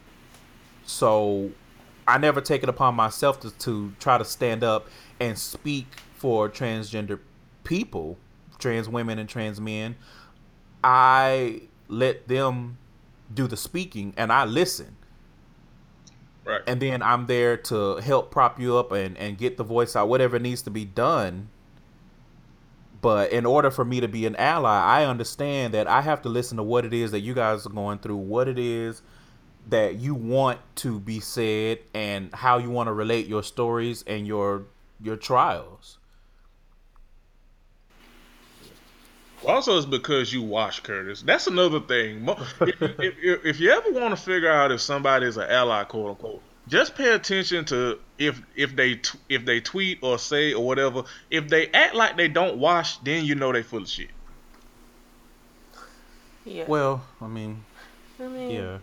So 0.87 1.51
I 2.07 2.19
never 2.19 2.41
take 2.41 2.63
it 2.63 2.69
upon 2.69 2.95
myself 2.95 3.41
to, 3.41 3.51
to 3.51 3.93
try 3.99 4.17
to 4.17 4.25
stand 4.25 4.63
up 4.63 4.89
and 5.21 5.37
speak 5.37 5.87
for 6.15 6.49
transgender 6.49 7.19
people, 7.65 8.17
trans 8.59 8.89
women 8.89 9.19
and 9.19 9.29
trans 9.29 9.61
men. 9.61 9.97
I 10.83 11.63
let 11.89 12.29
them 12.29 12.79
do 13.33 13.47
the 13.47 13.57
speaking 13.57 14.15
and 14.17 14.33
I 14.33 14.45
listen. 14.45 14.97
Right. 16.45 16.63
And 16.67 16.81
then 16.81 17.03
I'm 17.03 17.27
there 17.27 17.57
to 17.59 17.97
help 17.97 18.31
prop 18.31 18.59
you 18.59 18.77
up 18.79 18.93
and, 18.93 19.19
and 19.19 19.37
get 19.37 19.59
the 19.59 19.65
voice 19.65 19.95
out, 19.95 20.09
whatever 20.09 20.39
needs 20.39 20.63
to 20.63 20.71
be 20.71 20.85
done. 20.85 21.51
But 23.01 23.33
in 23.33 23.47
order 23.47 23.71
for 23.71 23.85
me 23.85 24.01
to 24.01 24.09
be 24.09 24.27
an 24.27 24.35
ally, 24.37 24.81
I 24.81 25.05
understand 25.05 25.75
that 25.75 25.87
I 25.87 26.01
have 26.01 26.23
to 26.23 26.29
listen 26.29 26.57
to 26.57 26.63
what 26.63 26.85
it 26.85 26.95
is 26.95 27.11
that 27.13 27.21
you 27.21 27.35
guys 27.35 27.67
are 27.67 27.71
going 27.71 27.99
through, 27.99 28.17
what 28.17 28.49
it 28.49 28.59
is 28.59 29.03
that 29.69 29.97
you 29.97 30.15
want 30.15 30.59
to 30.77 30.99
be 30.99 31.21
said, 31.21 31.81
and 31.93 32.33
how 32.33 32.57
you 32.57 32.71
want 32.71 32.87
to 32.87 32.93
relate 32.93 33.27
your 33.27 33.43
stories 33.43 34.03
and 34.07 34.27
your 34.27 34.65
your 35.01 35.17
trials. 35.17 35.98
Also, 39.47 39.77
it's 39.77 39.87
because 39.87 40.33
you 40.33 40.43
watch 40.43 40.83
Curtis. 40.83 41.23
That's 41.23 41.47
another 41.47 41.81
thing. 41.81 42.29
If, 42.61 42.83
if, 43.01 43.45
if 43.45 43.61
you 43.61 43.71
ever 43.71 43.93
want 43.93 44.17
to 44.17 44.23
figure 44.23 44.51
out 44.51 44.73
if 44.73 44.81
somebody 44.81 45.27
is 45.27 45.37
an 45.37 45.49
ally, 45.49 45.85
quote 45.85 46.11
unquote, 46.11 46.43
just 46.69 46.95
pay 46.95 47.13
attention 47.13 47.65
to 47.67 47.99
if 48.19 48.41
if 48.57 48.77
they 48.77 49.01
if 49.29 49.45
they 49.45 49.61
tweet 49.61 49.99
or 50.03 50.19
say 50.19 50.53
or 50.53 50.65
whatever. 50.65 51.05
If 51.31 51.49
they 51.49 51.69
act 51.69 51.95
like 51.95 52.17
they 52.17 52.29
don't 52.29 52.59
wash, 52.59 52.99
then 52.99 53.25
you 53.25 53.35
know 53.35 53.53
they 53.53 53.63
full 53.63 53.83
of 53.83 53.89
shit. 53.89 54.11
Yeah. 56.45 56.65
Well, 56.67 57.05
I 57.21 57.27
mean, 57.27 57.65
I 58.21 58.27
mean, 58.27 58.51
yeah. 58.51 58.79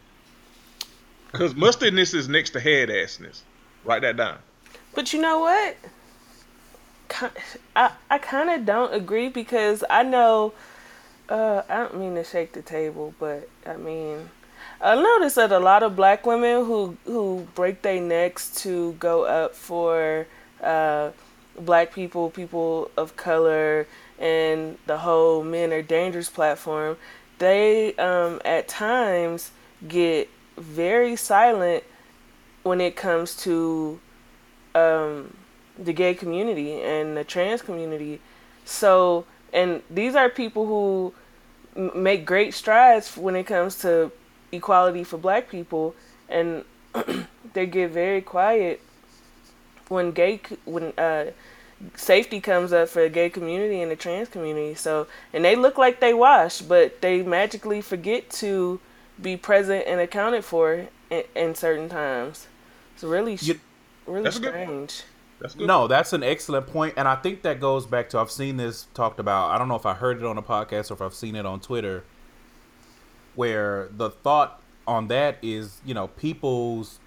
Because 1.32 1.54
mustardness 1.54 2.14
is 2.14 2.30
next 2.30 2.52
to 2.52 2.60
head 2.60 2.90
assness. 2.90 3.42
Write 3.84 4.04
that 4.04 4.18
down. 4.18 4.38
But 4.94 5.12
you 5.14 5.22
know 5.22 5.40
what? 5.40 5.76
I 7.76 7.92
I 8.10 8.18
kind 8.18 8.50
of 8.50 8.66
don't 8.66 8.94
agree 8.94 9.30
because 9.30 9.84
I 9.90 10.04
know. 10.04 10.54
Uh, 11.28 11.64
I 11.68 11.78
don't 11.78 11.98
mean 11.98 12.16
to 12.16 12.24
shake 12.24 12.54
the 12.54 12.62
table, 12.62 13.16
but 13.20 13.50
I 13.66 13.78
mean, 13.78 14.30
I 14.80 14.96
noticed 14.96 15.38
that 15.38 15.52
a 15.52 15.60
lot 15.60 15.82
of 15.84 15.96
black 15.96 16.26
women 16.26 16.66
who 16.66 16.98
who 17.06 17.48
break 17.56 17.82
their 17.82 18.02
necks 18.02 18.50
to 18.64 18.94
go 18.94 19.26
up 19.26 19.56
for 19.56 20.28
uh, 20.62 21.12
black 21.60 21.94
people, 21.94 22.30
people 22.30 22.92
of 22.98 23.16
color, 23.16 23.88
and 24.20 24.78
the 24.86 25.00
whole 25.00 25.44
"men 25.44 25.74
are 25.74 25.82
dangerous" 25.82 26.30
platform, 26.30 26.98
they 27.40 27.96
um, 27.96 28.42
at 28.46 28.68
times 28.68 29.52
get 29.88 30.30
very 30.58 31.16
silent 31.16 31.84
when 32.64 32.82
it 32.82 32.96
comes 32.96 33.36
to 33.36 34.00
um, 34.74 35.34
the 35.78 35.94
gay 35.94 36.14
community 36.14 36.82
and 36.82 37.18
the 37.18 37.24
trans 37.24 37.62
community. 37.62 38.20
So, 38.64 39.26
and 39.54 39.82
these 39.90 40.16
are 40.16 40.30
people 40.30 40.66
who 40.66 41.14
m- 41.76 41.92
make 42.02 42.26
great 42.26 42.54
strides 42.54 43.16
when 43.18 43.36
it 43.36 43.44
comes 43.44 43.78
to 43.80 44.12
equality 44.52 45.04
for 45.04 45.18
black 45.18 45.50
people 45.50 45.96
and 46.30 46.64
they 47.54 47.66
get 47.66 47.92
very 47.92 48.22
quiet 48.22 48.82
when 49.90 50.12
gay 50.12 50.40
when 50.66 50.94
uh, 50.98 51.26
safety 51.96 52.40
comes 52.40 52.72
up 52.72 52.88
for 52.88 53.04
the 53.04 53.10
gay 53.10 53.30
community 53.30 53.82
and 53.82 53.92
the 53.92 53.96
trans 53.96 54.30
community. 54.30 54.76
So 54.76 55.08
and 55.34 55.44
they 55.44 55.56
look 55.56 55.78
like 55.78 56.00
they 56.00 56.14
wash 56.14 56.62
but 56.62 57.02
they 57.02 57.22
magically 57.22 57.82
forget 57.82 58.30
to 58.32 58.80
be 59.22 59.38
present 59.38 59.86
and 59.88 60.00
accounted 60.00 60.46
for 60.46 60.88
in, 61.10 61.24
in 61.36 61.56
certain 61.56 61.90
times. 61.90 62.48
It's 62.96 63.04
really 63.04 63.38
you, 63.42 63.60
really 64.08 64.32
strange 64.32 65.04
that's. 65.40 65.56
No, 65.56 65.88
that's 65.88 66.14
an 66.14 66.24
excellent 66.24 66.68
point, 66.68 66.94
and 66.98 67.08
I 67.08 67.16
think 67.16 67.42
that 67.44 67.60
goes 67.60 67.86
back 67.86 68.10
to 68.10 68.20
I've 68.20 68.32
seen 68.32 68.58
this 68.58 68.88
talked 68.94 69.20
about. 69.20 69.52
I 69.52 69.58
don't 69.58 69.68
know 69.68 69.76
if 69.76 69.86
I 69.86 69.94
heard 69.94 70.18
it 70.18 70.26
on 70.26 70.38
a 70.38 70.42
podcast 70.44 70.92
or 70.92 70.96
if 70.96 71.02
I've 71.02 71.14
seen 71.14 71.36
it 71.36 71.46
on 71.46 71.60
Twitter, 71.60 72.04
where 73.36 73.90
the 73.92 74.10
thought 74.10 74.62
on 74.88 75.08
that 75.08 75.38
is, 75.42 75.82
you 75.86 75.94
know, 75.94 76.08
people's, 76.08 77.00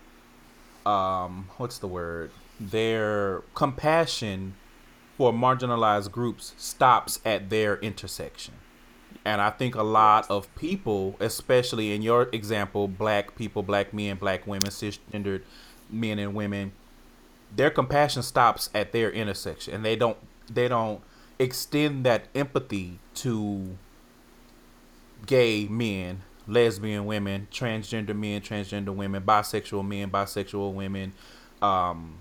um, 0.84 1.48
what's 1.56 1.78
the 1.78 1.86
word? 1.86 2.30
Their 2.60 3.42
compassion 3.54 4.54
for 5.16 5.32
marginalized 5.32 6.10
groups 6.10 6.54
stops 6.56 7.20
at 7.24 7.50
their 7.50 7.78
intersection. 7.78 8.54
And 9.24 9.40
I 9.40 9.50
think 9.50 9.74
a 9.74 9.82
lot 9.82 10.30
of 10.30 10.54
people, 10.54 11.16
especially 11.20 11.92
in 11.92 12.02
your 12.02 12.28
example, 12.32 12.88
black 12.88 13.36
people, 13.36 13.62
black 13.62 13.92
men, 13.92 14.16
black 14.16 14.46
women, 14.46 14.70
cisgendered 14.70 15.42
men 15.90 16.18
and 16.18 16.34
women, 16.34 16.72
their 17.54 17.70
compassion 17.70 18.22
stops 18.22 18.70
at 18.74 18.92
their 18.92 19.10
intersection 19.10 19.74
and 19.74 19.84
they 19.84 19.96
don't 19.96 20.18
they 20.52 20.68
don't 20.68 21.00
extend 21.38 22.04
that 22.04 22.24
empathy 22.34 22.98
to 23.14 23.76
gay 25.26 25.66
men 25.66 26.22
lesbian 26.46 27.04
women 27.06 27.46
transgender 27.50 28.16
men 28.16 28.40
transgender 28.40 28.94
women 28.94 29.22
bisexual 29.22 29.86
men 29.86 30.10
bisexual 30.10 30.72
women 30.72 31.12
um 31.60 32.18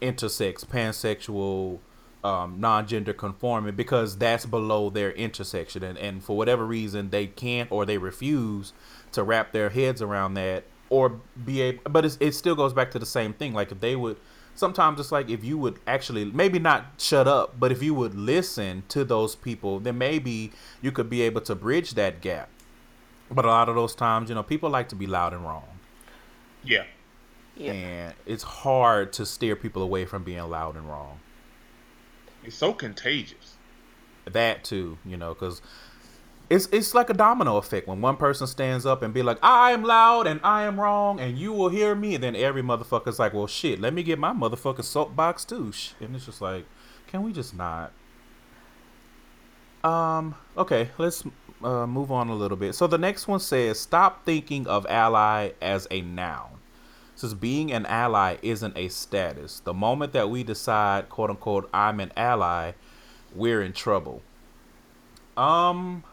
intersex 0.00 0.64
pansexual 0.64 1.78
um, 2.24 2.60
non-gender 2.60 3.12
conforming 3.12 3.74
because 3.74 4.16
that's 4.16 4.46
below 4.46 4.90
their 4.90 5.10
intersection. 5.12 5.82
And, 5.82 5.98
and 5.98 6.22
for 6.22 6.36
whatever 6.36 6.64
reason 6.64 7.10
they 7.10 7.26
can't 7.26 7.70
or 7.72 7.84
they 7.84 7.98
refuse 7.98 8.72
to 9.12 9.22
wrap 9.22 9.52
their 9.52 9.70
heads 9.70 10.00
around 10.00 10.34
that 10.34 10.64
or 10.88 11.20
be 11.44 11.62
able 11.62 11.90
but 11.90 12.04
it 12.04 12.34
still 12.34 12.54
goes 12.54 12.72
back 12.72 12.90
to 12.92 12.98
the 12.98 13.06
same 13.06 13.32
thing. 13.32 13.54
Like 13.54 13.72
if 13.72 13.80
they 13.80 13.96
would 13.96 14.16
sometimes 14.54 15.00
it's 15.00 15.12
like 15.12 15.30
if 15.30 15.44
you 15.44 15.58
would 15.58 15.78
actually 15.86 16.24
maybe 16.24 16.58
not 16.58 16.86
shut 16.98 17.26
up, 17.26 17.58
but 17.58 17.72
if 17.72 17.82
you 17.82 17.94
would 17.94 18.14
listen 18.14 18.82
to 18.88 19.04
those 19.04 19.34
people, 19.34 19.80
then 19.80 19.98
maybe 19.98 20.52
you 20.80 20.92
could 20.92 21.10
be 21.10 21.22
able 21.22 21.40
to 21.42 21.54
bridge 21.54 21.94
that 21.94 22.20
gap. 22.20 22.48
But 23.30 23.44
a 23.44 23.48
lot 23.48 23.68
of 23.68 23.74
those 23.74 23.94
times, 23.94 24.28
you 24.28 24.34
know, 24.34 24.42
people 24.42 24.68
like 24.70 24.88
to 24.90 24.96
be 24.96 25.06
loud 25.06 25.32
and 25.32 25.44
wrong. 25.44 25.66
Yeah. 26.64 26.84
Yeah. 27.56 27.72
And 27.72 28.14
it's 28.26 28.42
hard 28.42 29.12
to 29.14 29.26
steer 29.26 29.56
people 29.56 29.82
away 29.82 30.04
from 30.04 30.24
being 30.24 30.42
loud 30.48 30.76
and 30.76 30.88
wrong. 30.88 31.20
It's 32.44 32.56
so 32.56 32.72
contagious. 32.72 33.56
That 34.24 34.64
too, 34.64 34.98
you 35.04 35.16
know, 35.16 35.34
because 35.34 35.62
it's 36.52 36.68
it's 36.70 36.94
like 36.94 37.08
a 37.08 37.14
domino 37.14 37.56
effect 37.56 37.88
when 37.88 38.02
one 38.02 38.18
person 38.18 38.46
stands 38.46 38.84
up 38.84 39.02
and 39.02 39.14
be 39.14 39.22
like, 39.22 39.38
I 39.42 39.72
am 39.72 39.82
loud 39.82 40.26
and 40.26 40.38
I 40.44 40.64
am 40.64 40.78
wrong 40.78 41.18
and 41.18 41.38
you 41.38 41.50
will 41.50 41.70
hear 41.70 41.94
me, 41.94 42.14
and 42.14 42.22
then 42.22 42.36
every 42.36 42.62
motherfucker's 42.62 43.18
like, 43.18 43.32
well, 43.32 43.46
shit, 43.46 43.80
let 43.80 43.94
me 43.94 44.02
get 44.02 44.18
my 44.18 44.34
motherfucking 44.34 44.84
soapbox 44.84 45.46
too, 45.46 45.72
and 45.98 46.14
it's 46.14 46.26
just 46.26 46.42
like, 46.42 46.66
can 47.06 47.22
we 47.22 47.32
just 47.32 47.56
not? 47.56 47.92
Um. 49.82 50.34
Okay, 50.56 50.90
let's 50.98 51.24
uh, 51.64 51.86
move 51.86 52.12
on 52.12 52.28
a 52.28 52.34
little 52.34 52.58
bit. 52.58 52.74
So 52.74 52.86
the 52.86 52.98
next 52.98 53.26
one 53.26 53.40
says, 53.40 53.80
stop 53.80 54.24
thinking 54.26 54.66
of 54.66 54.86
ally 54.86 55.52
as 55.62 55.88
a 55.90 56.02
noun. 56.02 56.58
Since 57.14 57.34
being 57.34 57.72
an 57.72 57.86
ally 57.86 58.36
isn't 58.42 58.76
a 58.76 58.88
status. 58.88 59.60
The 59.60 59.74
moment 59.74 60.12
that 60.12 60.28
we 60.28 60.44
decide, 60.44 61.08
quote 61.08 61.30
unquote, 61.30 61.68
I'm 61.72 61.98
an 61.98 62.12
ally, 62.16 62.72
we're 63.34 63.62
in 63.62 63.72
trouble. 63.72 64.22
Um, 65.36 66.04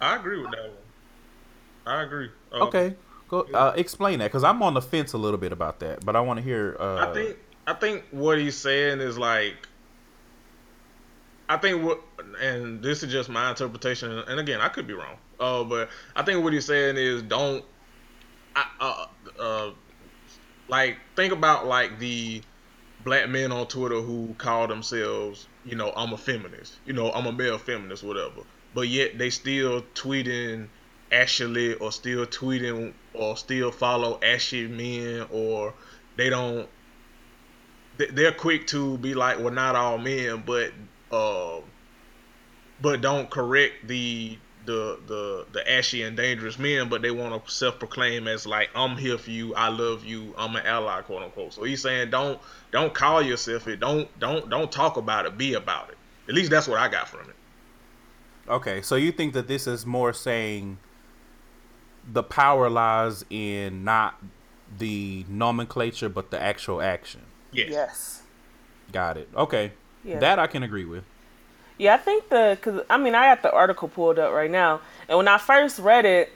I 0.00 0.16
agree 0.16 0.40
with 0.40 0.50
that 0.50 0.62
one. 0.62 0.76
I 1.86 2.02
agree. 2.02 2.30
Um, 2.52 2.62
okay, 2.62 2.94
go 3.28 3.40
uh, 3.54 3.72
explain 3.76 4.18
that 4.18 4.26
because 4.26 4.44
I'm 4.44 4.62
on 4.62 4.74
the 4.74 4.82
fence 4.82 5.12
a 5.12 5.18
little 5.18 5.38
bit 5.38 5.52
about 5.52 5.80
that, 5.80 6.04
but 6.04 6.16
I 6.16 6.20
want 6.20 6.38
to 6.38 6.42
hear. 6.42 6.76
Uh, 6.78 7.08
I 7.08 7.14
think 7.14 7.36
I 7.66 7.74
think 7.74 8.04
what 8.10 8.38
he's 8.38 8.56
saying 8.56 9.00
is 9.00 9.16
like. 9.16 9.54
I 11.48 11.56
think 11.56 11.84
what, 11.84 12.00
and 12.40 12.82
this 12.82 13.04
is 13.04 13.12
just 13.12 13.28
my 13.28 13.50
interpretation, 13.50 14.10
and 14.10 14.40
again, 14.40 14.60
I 14.60 14.68
could 14.68 14.88
be 14.88 14.94
wrong. 14.94 15.16
Uh, 15.38 15.62
but 15.62 15.90
I 16.16 16.24
think 16.24 16.42
what 16.42 16.52
he's 16.52 16.64
saying 16.64 16.96
is 16.96 17.22
don't, 17.22 17.64
uh, 18.56 19.06
uh, 19.38 19.70
like 20.66 20.96
think 21.14 21.32
about 21.32 21.68
like 21.68 22.00
the 22.00 22.42
black 23.04 23.28
men 23.28 23.52
on 23.52 23.68
Twitter 23.68 24.00
who 24.00 24.34
call 24.38 24.66
themselves, 24.66 25.46
you 25.64 25.76
know, 25.76 25.92
I'm 25.94 26.12
a 26.12 26.18
feminist, 26.18 26.74
you 26.84 26.94
know, 26.94 27.12
I'm 27.12 27.26
a 27.26 27.32
male 27.32 27.58
feminist, 27.58 28.02
whatever 28.02 28.42
but 28.76 28.88
yet 28.88 29.16
they 29.16 29.30
still 29.30 29.80
tweeting 29.94 30.68
Ashley 31.10 31.72
or 31.72 31.90
still 31.90 32.26
tweeting 32.26 32.92
or 33.14 33.34
still 33.34 33.70
follow 33.70 34.20
ashy 34.22 34.68
men 34.68 35.26
or 35.32 35.72
they 36.16 36.28
don't 36.28 36.68
they're 37.96 38.32
quick 38.32 38.66
to 38.66 38.98
be 38.98 39.14
like 39.14 39.38
well 39.38 39.50
not 39.50 39.74
all 39.74 39.96
men 39.96 40.42
but 40.44 40.72
uh 41.10 41.58
but 42.82 43.00
don't 43.00 43.30
correct 43.30 43.88
the 43.88 44.36
the 44.66 44.98
the 45.06 45.46
the 45.52 45.72
ashy 45.72 46.02
and 46.02 46.14
dangerous 46.14 46.58
men 46.58 46.90
but 46.90 47.00
they 47.00 47.10
want 47.10 47.46
to 47.46 47.50
self-proclaim 47.50 48.28
as 48.28 48.46
like 48.46 48.68
i'm 48.74 48.98
here 48.98 49.16
for 49.16 49.30
you 49.30 49.54
i 49.54 49.68
love 49.68 50.04
you 50.04 50.34
i'm 50.36 50.54
an 50.54 50.66
ally 50.66 51.00
quote 51.00 51.22
unquote. 51.22 51.54
So 51.54 51.62
he's 51.62 51.80
saying 51.80 52.10
don't 52.10 52.38
don't 52.72 52.92
call 52.92 53.22
yourself 53.22 53.68
it. 53.68 53.80
Don't 53.80 54.06
don't 54.18 54.50
don't 54.50 54.70
talk 54.70 54.98
about 54.98 55.24
it. 55.24 55.38
Be 55.38 55.54
about 55.54 55.88
it. 55.88 55.96
At 56.28 56.34
least 56.34 56.50
that's 56.50 56.68
what 56.68 56.78
i 56.78 56.88
got 56.88 57.08
from 57.08 57.30
it 57.30 57.35
Okay, 58.48 58.80
so 58.82 58.96
you 58.96 59.12
think 59.12 59.32
that 59.34 59.48
this 59.48 59.66
is 59.66 59.84
more 59.84 60.12
saying 60.12 60.78
the 62.10 62.22
power 62.22 62.70
lies 62.70 63.24
in 63.28 63.84
not 63.84 64.22
the 64.78 65.24
nomenclature 65.28 66.08
but 66.08 66.30
the 66.30 66.40
actual 66.40 66.80
action. 66.80 67.22
Yes. 67.52 67.68
Yes. 67.70 68.22
Got 68.92 69.16
it. 69.16 69.28
Okay. 69.34 69.72
Yeah. 70.04 70.20
That 70.20 70.38
I 70.38 70.46
can 70.46 70.62
agree 70.62 70.84
with. 70.84 71.04
Yeah, 71.78 71.94
I 71.94 71.98
think 71.98 72.28
the 72.28 72.56
because 72.58 72.82
I 72.88 72.96
mean 72.96 73.14
I 73.14 73.34
got 73.34 73.42
the 73.42 73.52
article 73.52 73.88
pulled 73.88 74.18
up 74.18 74.32
right 74.32 74.50
now, 74.50 74.80
and 75.08 75.18
when 75.18 75.28
I 75.28 75.38
first 75.38 75.78
read 75.78 76.04
it, 76.04 76.32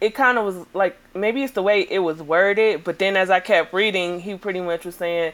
it 0.00 0.14
kind 0.14 0.36
of 0.36 0.44
was 0.44 0.66
like 0.74 0.96
maybe 1.14 1.42
it's 1.42 1.54
the 1.54 1.62
way 1.62 1.86
it 1.88 2.00
was 2.00 2.20
worded, 2.20 2.84
but 2.84 2.98
then 2.98 3.16
as 3.16 3.30
I 3.30 3.40
kept 3.40 3.72
reading, 3.72 4.20
he 4.20 4.36
pretty 4.36 4.60
much 4.60 4.84
was 4.84 4.96
saying, 4.96 5.32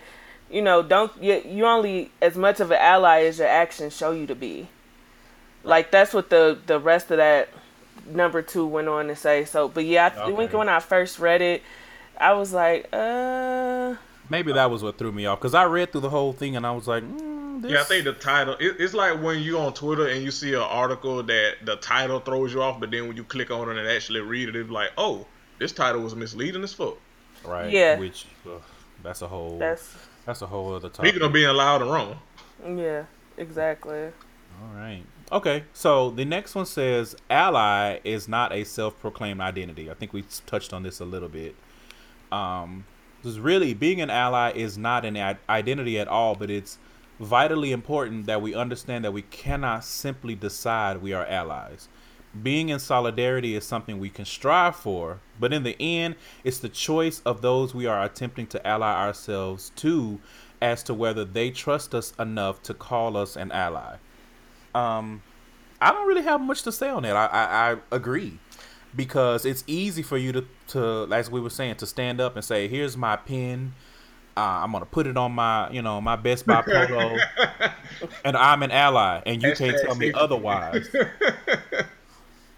you 0.50 0.62
know, 0.62 0.82
don't 0.82 1.10
you 1.20 1.42
you 1.44 1.66
only 1.66 2.12
as 2.20 2.36
much 2.36 2.60
of 2.60 2.70
an 2.70 2.78
ally 2.78 3.22
as 3.22 3.38
your 3.38 3.48
actions 3.48 3.96
show 3.96 4.12
you 4.12 4.26
to 4.26 4.34
be. 4.34 4.68
Like 5.62 5.90
that's 5.90 6.14
what 6.14 6.30
the 6.30 6.58
the 6.66 6.78
rest 6.78 7.10
of 7.10 7.18
that 7.18 7.48
number 8.06 8.42
two 8.42 8.66
went 8.66 8.88
on 8.88 9.08
to 9.08 9.16
say. 9.16 9.44
So, 9.44 9.68
but 9.68 9.84
yeah, 9.84 10.12
I, 10.16 10.22
Okay. 10.30 10.56
when 10.56 10.68
I 10.68 10.80
first 10.80 11.18
read 11.18 11.42
it, 11.42 11.62
I 12.18 12.32
was 12.32 12.52
like, 12.52 12.88
uh, 12.92 13.94
Maybe 14.28 14.52
that 14.52 14.70
was 14.70 14.82
what 14.82 14.96
threw 14.96 15.10
me 15.10 15.26
off 15.26 15.40
because 15.40 15.54
I 15.54 15.64
read 15.64 15.92
through 15.92 16.02
the 16.02 16.10
whole 16.10 16.32
thing 16.32 16.54
and 16.56 16.64
I 16.64 16.70
was 16.70 16.86
like, 16.86 17.02
mm, 17.02 17.62
this... 17.62 17.72
Yeah, 17.72 17.80
I 17.80 17.84
think 17.84 18.04
the 18.04 18.12
title. 18.12 18.54
It, 18.60 18.76
it's 18.78 18.94
like 18.94 19.20
when 19.20 19.40
you 19.40 19.58
on 19.58 19.74
Twitter 19.74 20.06
and 20.06 20.22
you 20.22 20.30
see 20.30 20.54
an 20.54 20.60
article 20.60 21.22
that 21.22 21.54
the 21.64 21.76
title 21.76 22.20
throws 22.20 22.54
you 22.54 22.62
off, 22.62 22.78
but 22.78 22.90
then 22.92 23.08
when 23.08 23.16
you 23.16 23.24
click 23.24 23.50
on 23.50 23.68
it 23.68 23.76
and 23.76 23.88
actually 23.88 24.20
read 24.20 24.48
it, 24.48 24.56
it's 24.56 24.70
like, 24.70 24.90
oh, 24.96 25.26
this 25.58 25.72
title 25.72 26.00
was 26.02 26.14
misleading 26.14 26.62
as 26.62 26.72
fuck. 26.72 26.96
right. 27.44 27.70
Yeah. 27.70 27.98
Which 27.98 28.26
ugh, 28.46 28.62
that's 29.02 29.22
a 29.22 29.28
whole 29.28 29.58
that's 29.58 29.96
that's 30.26 30.42
a 30.42 30.46
whole 30.46 30.74
other 30.74 30.88
topic. 30.88 31.10
Speaking 31.10 31.26
of 31.26 31.32
being 31.32 31.52
loud 31.54 31.82
and 31.82 31.90
wrong, 31.90 32.18
yeah, 32.64 33.04
exactly. 33.36 34.04
All 34.04 34.76
right. 34.76 35.02
Okay. 35.32 35.64
So 35.72 36.10
the 36.10 36.24
next 36.24 36.54
one 36.54 36.66
says 36.66 37.14
ally 37.28 38.00
is 38.04 38.28
not 38.28 38.52
a 38.52 38.64
self-proclaimed 38.64 39.40
identity. 39.40 39.90
I 39.90 39.94
think 39.94 40.12
we 40.12 40.24
touched 40.46 40.72
on 40.72 40.82
this 40.82 41.00
a 41.00 41.04
little 41.04 41.28
bit. 41.28 41.54
Um, 42.32 42.84
because 43.20 43.38
really 43.38 43.74
being 43.74 44.00
an 44.00 44.10
ally 44.10 44.52
is 44.52 44.78
not 44.78 45.04
an 45.04 45.16
i- 45.16 45.36
identity 45.48 45.98
at 45.98 46.08
all, 46.08 46.34
but 46.34 46.50
it's 46.50 46.78
vitally 47.20 47.70
important 47.70 48.24
that 48.26 48.40
we 48.40 48.54
understand 48.54 49.04
that 49.04 49.12
we 49.12 49.22
cannot 49.22 49.84
simply 49.84 50.34
decide 50.34 51.02
we 51.02 51.12
are 51.12 51.26
allies. 51.26 51.88
Being 52.42 52.70
in 52.70 52.78
solidarity 52.78 53.54
is 53.54 53.64
something 53.64 53.98
we 53.98 54.08
can 54.08 54.24
strive 54.24 54.76
for, 54.76 55.20
but 55.38 55.52
in 55.52 55.64
the 55.64 55.76
end, 55.80 56.14
it's 56.44 56.58
the 56.58 56.68
choice 56.68 57.20
of 57.26 57.42
those 57.42 57.74
we 57.74 57.86
are 57.86 58.02
attempting 58.02 58.46
to 58.48 58.66
ally 58.66 58.94
ourselves 58.94 59.70
to 59.76 60.18
as 60.62 60.82
to 60.84 60.94
whether 60.94 61.24
they 61.24 61.50
trust 61.50 61.94
us 61.94 62.14
enough 62.18 62.62
to 62.62 62.72
call 62.72 63.16
us 63.16 63.36
an 63.36 63.52
ally. 63.52 63.96
Um, 64.74 65.22
I 65.80 65.92
don't 65.92 66.06
really 66.06 66.22
have 66.22 66.40
much 66.40 66.62
to 66.62 66.72
say 66.72 66.88
on 66.88 67.02
that. 67.04 67.16
I, 67.16 67.26
I, 67.26 67.72
I 67.72 67.76
agree 67.90 68.38
because 68.94 69.44
it's 69.44 69.64
easy 69.66 70.02
for 70.02 70.18
you 70.18 70.32
to, 70.32 70.44
to, 70.68 71.08
as 71.12 71.30
we 71.30 71.40
were 71.40 71.50
saying, 71.50 71.76
to 71.76 71.86
stand 71.86 72.20
up 72.20 72.36
and 72.36 72.44
say, 72.44 72.68
"Here's 72.68 72.96
my 72.96 73.16
pen. 73.16 73.72
Uh, 74.36 74.60
I'm 74.62 74.72
gonna 74.72 74.86
put 74.86 75.06
it 75.06 75.16
on 75.16 75.32
my, 75.32 75.70
you 75.70 75.82
know, 75.82 76.00
my 76.00 76.16
Best 76.16 76.46
Buy 76.46 76.62
polo, 76.62 77.16
and 78.24 78.36
I'm 78.36 78.62
an 78.62 78.70
ally, 78.70 79.22
and 79.26 79.42
you 79.42 79.54
can't 79.54 79.76
tell 79.84 79.94
me 79.94 80.12
otherwise." 80.12 80.88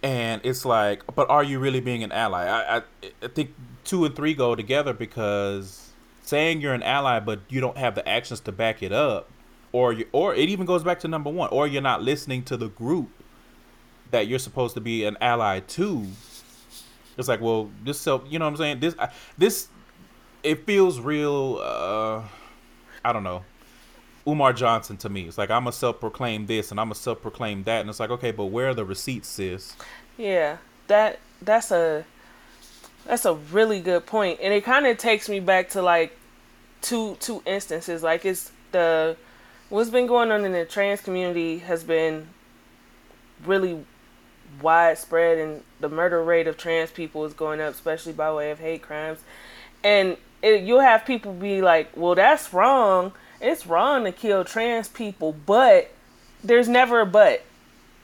and 0.03 0.40
it's 0.44 0.64
like, 0.64 1.03
but 1.14 1.31
are 1.31 1.44
you 1.44 1.59
really 1.59 1.81
being 1.81 2.03
an 2.03 2.12
ally? 2.12 2.44
I, 2.44 2.79
I, 2.79 2.83
I 3.22 3.29
think 3.29 3.55
two 3.85 4.05
and 4.05 4.14
three 4.14 4.35
go 4.35 4.55
together 4.55 4.92
because 4.92 5.90
saying 6.22 6.61
you're 6.61 6.75
an 6.75 6.83
ally, 6.83 7.20
but 7.20 7.40
you 7.48 7.61
don't 7.61 7.77
have 7.77 7.94
the 7.94 8.09
actions 8.09 8.40
to 8.40 8.53
back 8.53 8.83
it 8.83 8.92
up, 8.92 9.29
or 9.73 9.93
you, 9.93 10.07
or 10.13 10.35
it 10.35 10.49
even 10.49 10.67
goes 10.67 10.85
back 10.85 11.01
to 11.01 11.09
number 11.09 11.31
one, 11.31 11.49
or 11.51 11.67
you're 11.67 11.83
not 11.83 12.03
listening 12.03 12.43
to 12.45 12.57
the 12.57 12.69
group 12.69 13.09
that 14.11 14.27
you're 14.27 14.39
supposed 14.39 14.75
to 14.75 14.81
be 14.81 15.05
an 15.05 15.17
ally 15.21 15.61
to. 15.61 16.07
It's 17.19 17.29
like, 17.29 17.41
well, 17.41 17.71
this 17.85 18.01
self, 18.01 18.23
you 18.29 18.39
know 18.39 18.45
what 18.47 18.53
I'm 18.53 18.57
saying? 18.57 18.81
This, 18.81 18.95
I- 18.99 19.11
this, 19.39 19.69
it 20.43 20.67
feels 20.67 21.01
real. 21.01 21.59
uh 21.63 22.23
I 23.05 23.13
don't 23.13 23.25
know. 23.25 23.45
Umar 24.27 24.53
Johnson 24.53 24.97
to 24.99 25.09
me. 25.09 25.23
It's 25.23 25.37
like 25.39 25.51
I'm 25.51 25.67
a 25.67 25.73
self-proclaimed 25.73 26.47
this 26.47 26.71
and 26.71 26.79
I'm 26.79 26.91
a 26.93 26.95
self-proclaimed 26.95 27.65
that, 27.65 27.81
and 27.81 27.91
it's 27.91 27.99
like, 27.99 28.11
okay, 28.11 28.31
but 28.31 28.47
where 28.47 28.69
are 28.69 28.75
the 28.75 28.85
receipts, 28.85 29.29
sis? 29.29 29.75
Yeah, 30.17 30.59
that 30.87 31.19
that's 31.41 31.71
a 31.73 32.05
that's 33.05 33.25
a 33.25 33.35
really 33.35 33.81
good 33.81 34.07
point, 34.07 34.39
and 34.41 34.55
it 34.55 34.63
kind 34.65 34.87
of 34.87 34.97
takes 34.99 35.29
me 35.29 35.41
back 35.41 35.71
to 35.71 35.83
like 35.83 36.17
two 36.83 37.17
two 37.19 37.43
instances. 37.47 38.03
Like 38.03 38.25
it's 38.25 38.53
the 38.71 39.17
what's 39.73 39.89
been 39.89 40.07
going 40.07 40.31
on 40.31 40.45
in 40.45 40.53
the 40.53 40.67
trans 40.67 41.01
community 41.01 41.59
has 41.59 41.83
been 41.83 42.29
really 43.47 43.85
widespread, 44.61 45.39
and 45.39 45.63
the 45.81 45.89
murder 45.89 46.23
rate 46.23 46.47
of 46.47 46.59
trans 46.59 46.91
people 46.91 47.25
is 47.25 47.33
going 47.33 47.59
up, 47.59 47.73
especially 47.73 48.13
by 48.13 48.31
way 48.31 48.51
of 48.51 48.59
hate 48.59 48.83
crimes. 48.83 49.21
And 49.83 50.19
it, 50.43 50.63
you'll 50.63 50.81
have 50.81 51.07
people 51.07 51.33
be 51.33 51.63
like, 51.63 51.97
"Well, 51.97 52.15
that's 52.15 52.53
wrong. 52.53 53.13
It's 53.41 53.67
wrong 53.67 54.05
to 54.05 54.13
kill 54.13 54.45
trans 54.45 54.89
people," 54.89 55.33
but 55.33 55.91
there's 56.45 56.69
never 56.69 57.01
a 57.01 57.07
but. 57.07 57.43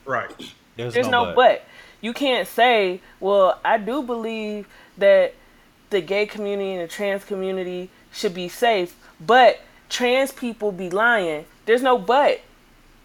right? 0.06 0.32
There's, 0.76 0.94
There's 0.94 1.08
no, 1.08 1.34
but. 1.34 1.64
You 2.00 2.12
can't 2.12 2.46
say, 2.46 3.00
well, 3.18 3.58
I 3.64 3.76
do 3.76 4.02
believe 4.02 4.68
that 4.98 5.34
the 5.90 6.00
gay 6.00 6.26
community 6.26 6.72
and 6.72 6.80
the 6.80 6.86
trans 6.86 7.24
community 7.24 7.90
should 8.12 8.34
be 8.34 8.48
safe, 8.48 8.94
but 9.20 9.58
trans 9.88 10.32
people 10.32 10.70
be 10.72 10.90
lying. 10.90 11.44
There's 11.68 11.82
no 11.82 11.98
but. 11.98 12.40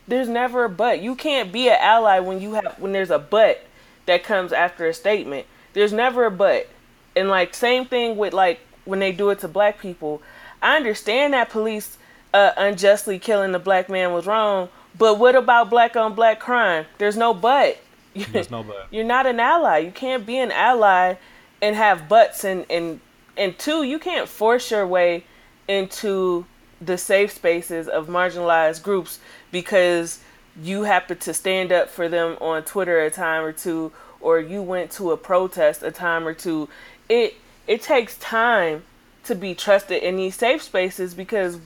There's 0.07 0.29
never 0.29 0.63
a 0.63 0.69
but. 0.69 1.01
You 1.01 1.15
can't 1.15 1.51
be 1.51 1.67
an 1.67 1.75
ally 1.81 2.19
when 2.19 2.39
you 2.39 2.53
have 2.53 2.75
when 2.79 2.93
there's 2.93 3.11
a 3.11 3.19
but 3.19 3.61
that 4.05 4.23
comes 4.23 4.53
after 4.53 4.87
a 4.87 4.93
statement. 4.93 5.47
There's 5.73 5.91
never 5.91 6.23
a 6.23 6.31
but. 6.31 6.69
And 7.13 7.27
like 7.27 7.53
same 7.53 7.85
thing 7.85 8.15
with 8.15 8.33
like 8.33 8.61
when 8.85 8.99
they 8.99 9.11
do 9.11 9.31
it 9.31 9.39
to 9.39 9.49
black 9.49 9.79
people. 9.79 10.21
I 10.61 10.77
understand 10.77 11.33
that 11.33 11.49
police 11.49 11.97
uh, 12.33 12.51
unjustly 12.55 13.19
killing 13.19 13.51
the 13.51 13.59
black 13.59 13.89
man 13.89 14.13
was 14.13 14.25
wrong, 14.25 14.69
but 14.97 15.19
what 15.19 15.35
about 15.35 15.69
black 15.69 15.97
on 15.97 16.15
black 16.15 16.39
crime? 16.39 16.85
There's 16.99 17.17
no 17.17 17.33
but. 17.33 17.81
There's 18.31 18.49
no 18.49 18.63
but. 18.63 18.87
You're 18.91 19.03
not 19.03 19.25
an 19.25 19.41
ally. 19.41 19.79
You 19.79 19.91
can't 19.91 20.25
be 20.25 20.37
an 20.37 20.53
ally 20.53 21.15
and 21.61 21.75
have 21.75 22.07
buts 22.07 22.45
and 22.45 22.65
and 22.69 23.01
and 23.35 23.59
two, 23.59 23.83
you 23.83 23.99
can't 23.99 24.29
force 24.29 24.71
your 24.71 24.87
way 24.87 25.25
into 25.67 26.45
the 26.85 26.97
safe 26.97 27.31
spaces 27.31 27.87
of 27.87 28.07
marginalized 28.07 28.83
groups 28.83 29.19
because 29.51 30.19
you 30.61 30.83
happen 30.83 31.17
to 31.17 31.33
stand 31.33 31.71
up 31.71 31.89
for 31.89 32.07
them 32.07 32.37
on 32.39 32.63
Twitter 32.63 32.99
a 32.99 33.09
time 33.09 33.43
or 33.43 33.51
two 33.51 33.91
or 34.21 34.39
you 34.39 34.61
went 34.61 34.91
to 34.91 35.11
a 35.11 35.17
protest 35.17 35.83
a 35.83 35.91
time 35.91 36.27
or 36.27 36.33
two. 36.33 36.69
It 37.09 37.35
it 37.67 37.81
takes 37.81 38.17
time 38.17 38.83
to 39.25 39.35
be 39.35 39.55
trusted 39.55 40.03
in 40.03 40.17
these 40.17 40.35
safe 40.35 40.61
spaces 40.61 41.13
because 41.13 41.59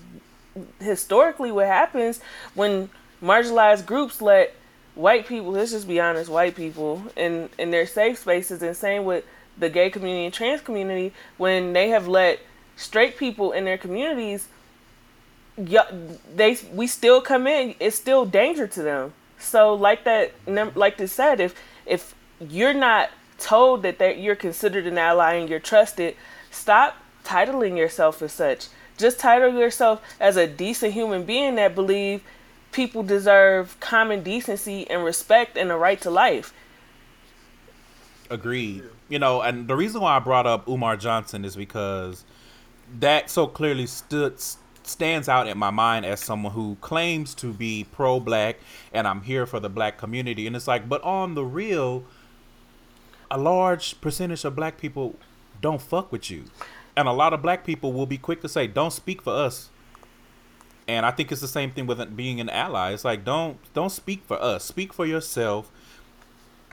historically 0.80 1.52
what 1.52 1.68
happens 1.68 2.20
when 2.54 2.90
marginalized 3.22 3.86
groups 3.86 4.22
let 4.22 4.54
white 4.96 5.28
people 5.28 5.52
let's 5.52 5.72
just 5.72 5.88
be 5.88 6.00
honest 6.00 6.30
white 6.30 6.56
people 6.56 7.04
in 7.16 7.50
in 7.60 7.70
their 7.70 7.86
safe 7.86 8.18
spaces 8.18 8.62
and 8.64 8.76
same 8.76 9.06
with 9.06 9.24
the 9.58 9.70
gay 9.70 9.90
community 9.90 10.26
and 10.26 10.34
trans 10.34 10.62
community 10.62 11.14
when 11.38 11.74
they 11.74 11.90
have 11.90 12.08
let 12.08 12.40
straight 12.76 13.18
people 13.18 13.52
in 13.52 13.66
their 13.66 13.78
communities 13.78 14.48
yeah, 15.58 15.86
they 16.36 16.58
we 16.74 16.88
still 16.88 17.22
come 17.22 17.48
in 17.48 17.76
it's 17.80 17.96
still 17.96 18.26
danger 18.26 18.68
to 18.68 18.82
them. 18.82 19.14
So 19.40 19.74
like 19.74 20.04
that 20.06 20.32
like 20.76 20.98
they 20.98 21.08
said 21.08 21.40
if 21.40 21.56
if 21.86 22.16
you're 22.40 22.74
not 22.74 23.10
told 23.38 23.84
that 23.84 24.00
that 24.00 24.20
you're 24.20 24.36
considered 24.36 24.88
an 24.88 24.98
ally 24.98 25.34
and 25.34 25.50
you're 25.50 25.60
trusted 25.60 26.16
stop 26.50 26.98
titling 27.24 27.78
yourself 27.78 28.22
as 28.22 28.34
such. 28.34 28.68
Just 28.98 29.20
title 29.20 29.54
yourself 29.54 30.02
as 30.20 30.38
a 30.38 30.48
decent 30.48 30.94
human 30.94 31.24
being 31.24 31.56
that 31.56 31.76
believe 31.76 32.24
people 32.72 33.04
deserve 33.04 33.80
common 33.80 34.24
decency 34.24 34.90
and 34.90 35.04
respect 35.04 35.58
and 35.58 35.70
the 35.70 35.76
right 35.76 36.02
to 36.02 36.10
life. 36.10 36.54
Agreed. 38.30 38.84
You 39.10 39.20
know, 39.20 39.42
and 39.42 39.68
the 39.68 39.76
reason 39.76 40.02
why 40.02 40.16
I 40.16 40.20
brought 40.20 40.48
up 40.48 40.68
Umar 40.68 40.98
Johnson 40.98 41.46
is 41.46 41.56
because 41.56 42.26
that 43.00 43.30
so 43.30 43.48
clearly 43.48 43.86
stood 43.86 44.40
stands 44.88 45.28
out 45.28 45.48
in 45.48 45.58
my 45.58 45.70
mind 45.70 46.06
as 46.06 46.20
someone 46.20 46.54
who 46.54 46.78
claims 46.82 47.34
to 47.36 47.54
be 47.54 47.86
pro-black 47.92 48.58
and 48.94 49.08
I'm 49.08 49.22
here 49.22 49.46
for 49.46 49.60
the 49.60 49.70
black 49.70 49.98
community 49.98 50.48
and 50.48 50.56
it's 50.56 50.68
like 50.68 50.88
but 50.88 51.02
on 51.04 51.36
the 51.36 51.44
real 51.44 52.04
a 53.30 53.38
large 53.38 54.00
percentage 54.02 54.46
of 54.46 54.56
black 54.56 54.78
people 54.78 55.16
don't 55.62 55.82
fuck 55.82 56.12
with 56.12 56.30
you. 56.30 56.46
And 56.96 57.08
a 57.08 57.12
lot 57.12 57.34
of 57.34 57.42
black 57.42 57.64
people 57.66 57.94
will 57.94 58.06
be 58.06 58.18
quick 58.18 58.42
to 58.42 58.50
say 58.50 58.68
don't 58.68 58.94
speak 58.94 59.22
for 59.22 59.34
us. 59.34 59.70
And 60.88 61.06
I 61.06 61.12
think 61.12 61.32
it's 61.32 61.42
the 61.42 61.48
same 61.48 61.72
thing 61.72 61.86
with 61.86 62.16
being 62.16 62.40
an 62.40 62.50
ally. 62.50 62.94
It's 62.94 63.06
like 63.06 63.26
don't 63.26 63.58
don't 63.74 63.92
speak 63.92 64.24
for 64.26 64.42
us. 64.42 64.64
Speak 64.64 64.94
for 64.94 65.06
yourself. 65.06 65.70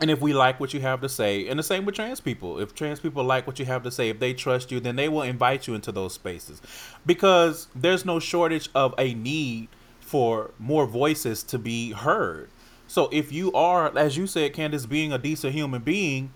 And 0.00 0.10
if 0.10 0.20
we 0.20 0.32
like 0.32 0.58
what 0.58 0.74
you 0.74 0.80
have 0.80 1.00
to 1.02 1.08
say, 1.08 1.46
and 1.48 1.58
the 1.58 1.62
same 1.62 1.84
with 1.84 1.94
trans 1.94 2.20
people, 2.20 2.58
if 2.58 2.74
trans 2.74 2.98
people 2.98 3.22
like 3.22 3.46
what 3.46 3.60
you 3.60 3.64
have 3.64 3.84
to 3.84 3.90
say, 3.92 4.08
if 4.08 4.18
they 4.18 4.34
trust 4.34 4.72
you, 4.72 4.80
then 4.80 4.96
they 4.96 5.08
will 5.08 5.22
invite 5.22 5.68
you 5.68 5.74
into 5.74 5.92
those 5.92 6.14
spaces. 6.14 6.60
Because 7.06 7.68
there's 7.76 8.04
no 8.04 8.18
shortage 8.18 8.68
of 8.74 8.92
a 8.98 9.14
need 9.14 9.68
for 10.00 10.50
more 10.58 10.86
voices 10.86 11.44
to 11.44 11.58
be 11.58 11.92
heard. 11.92 12.50
So 12.88 13.08
if 13.12 13.32
you 13.32 13.52
are, 13.52 13.96
as 13.96 14.16
you 14.16 14.26
said, 14.26 14.52
Candace, 14.52 14.86
being 14.86 15.12
a 15.12 15.18
decent 15.18 15.54
human 15.54 15.82
being, 15.82 16.32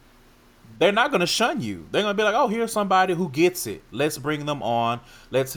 they're 0.78 0.92
not 0.92 1.10
going 1.10 1.20
to 1.20 1.26
shun 1.26 1.60
you. 1.60 1.86
They're 1.90 2.02
going 2.02 2.14
to 2.14 2.16
be 2.16 2.22
like, 2.22 2.34
"Oh, 2.34 2.46
here's 2.46 2.72
somebody 2.72 3.14
who 3.14 3.28
gets 3.28 3.66
it. 3.66 3.82
Let's 3.90 4.16
bring 4.18 4.46
them 4.46 4.62
on. 4.62 5.00
Let's 5.30 5.56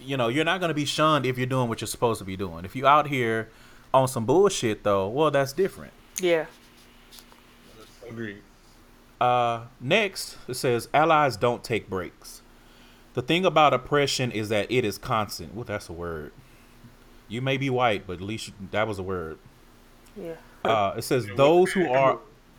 you 0.00 0.16
know, 0.16 0.28
you're 0.28 0.44
not 0.44 0.60
going 0.60 0.68
to 0.68 0.74
be 0.74 0.84
shunned 0.84 1.26
if 1.26 1.36
you're 1.36 1.46
doing 1.46 1.68
what 1.68 1.80
you're 1.80 1.88
supposed 1.88 2.18
to 2.18 2.24
be 2.24 2.36
doing. 2.36 2.64
If 2.64 2.74
you're 2.74 2.88
out 2.88 3.08
here 3.08 3.50
on 3.92 4.08
some 4.08 4.24
bullshit 4.24 4.82
though, 4.82 5.08
well, 5.08 5.30
that's 5.30 5.52
different. 5.52 5.92
Yeah. 6.20 6.46
Agreed. 8.10 8.42
Uh, 9.20 9.66
next, 9.80 10.38
it 10.48 10.54
says 10.54 10.88
allies 10.94 11.36
don't 11.36 11.62
take 11.62 11.88
breaks. 11.90 12.42
The 13.14 13.22
thing 13.22 13.44
about 13.44 13.74
oppression 13.74 14.30
is 14.32 14.48
that 14.48 14.70
it 14.70 14.84
is 14.84 14.96
constant. 14.96 15.54
Well, 15.54 15.64
that's 15.64 15.88
a 15.88 15.92
word. 15.92 16.32
You 17.28 17.42
may 17.42 17.56
be 17.56 17.70
white, 17.70 18.06
but 18.06 18.14
at 18.14 18.20
least 18.20 18.48
you, 18.48 18.54
that 18.70 18.88
was 18.88 18.98
a 18.98 19.02
word. 19.02 19.38
Yeah. 20.16 20.34
Uh, 20.64 20.94
it 20.96 21.02
says 21.02 21.26
those 21.36 21.72
who 21.72 21.88
are 21.88 22.18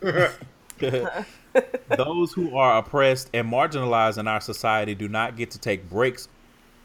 those 1.96 2.32
who 2.32 2.56
are 2.56 2.78
oppressed 2.78 3.30
and 3.32 3.50
marginalized 3.50 4.18
in 4.18 4.26
our 4.26 4.40
society 4.40 4.94
do 4.94 5.08
not 5.08 5.36
get 5.36 5.50
to 5.52 5.58
take 5.58 5.88
breaks 5.88 6.28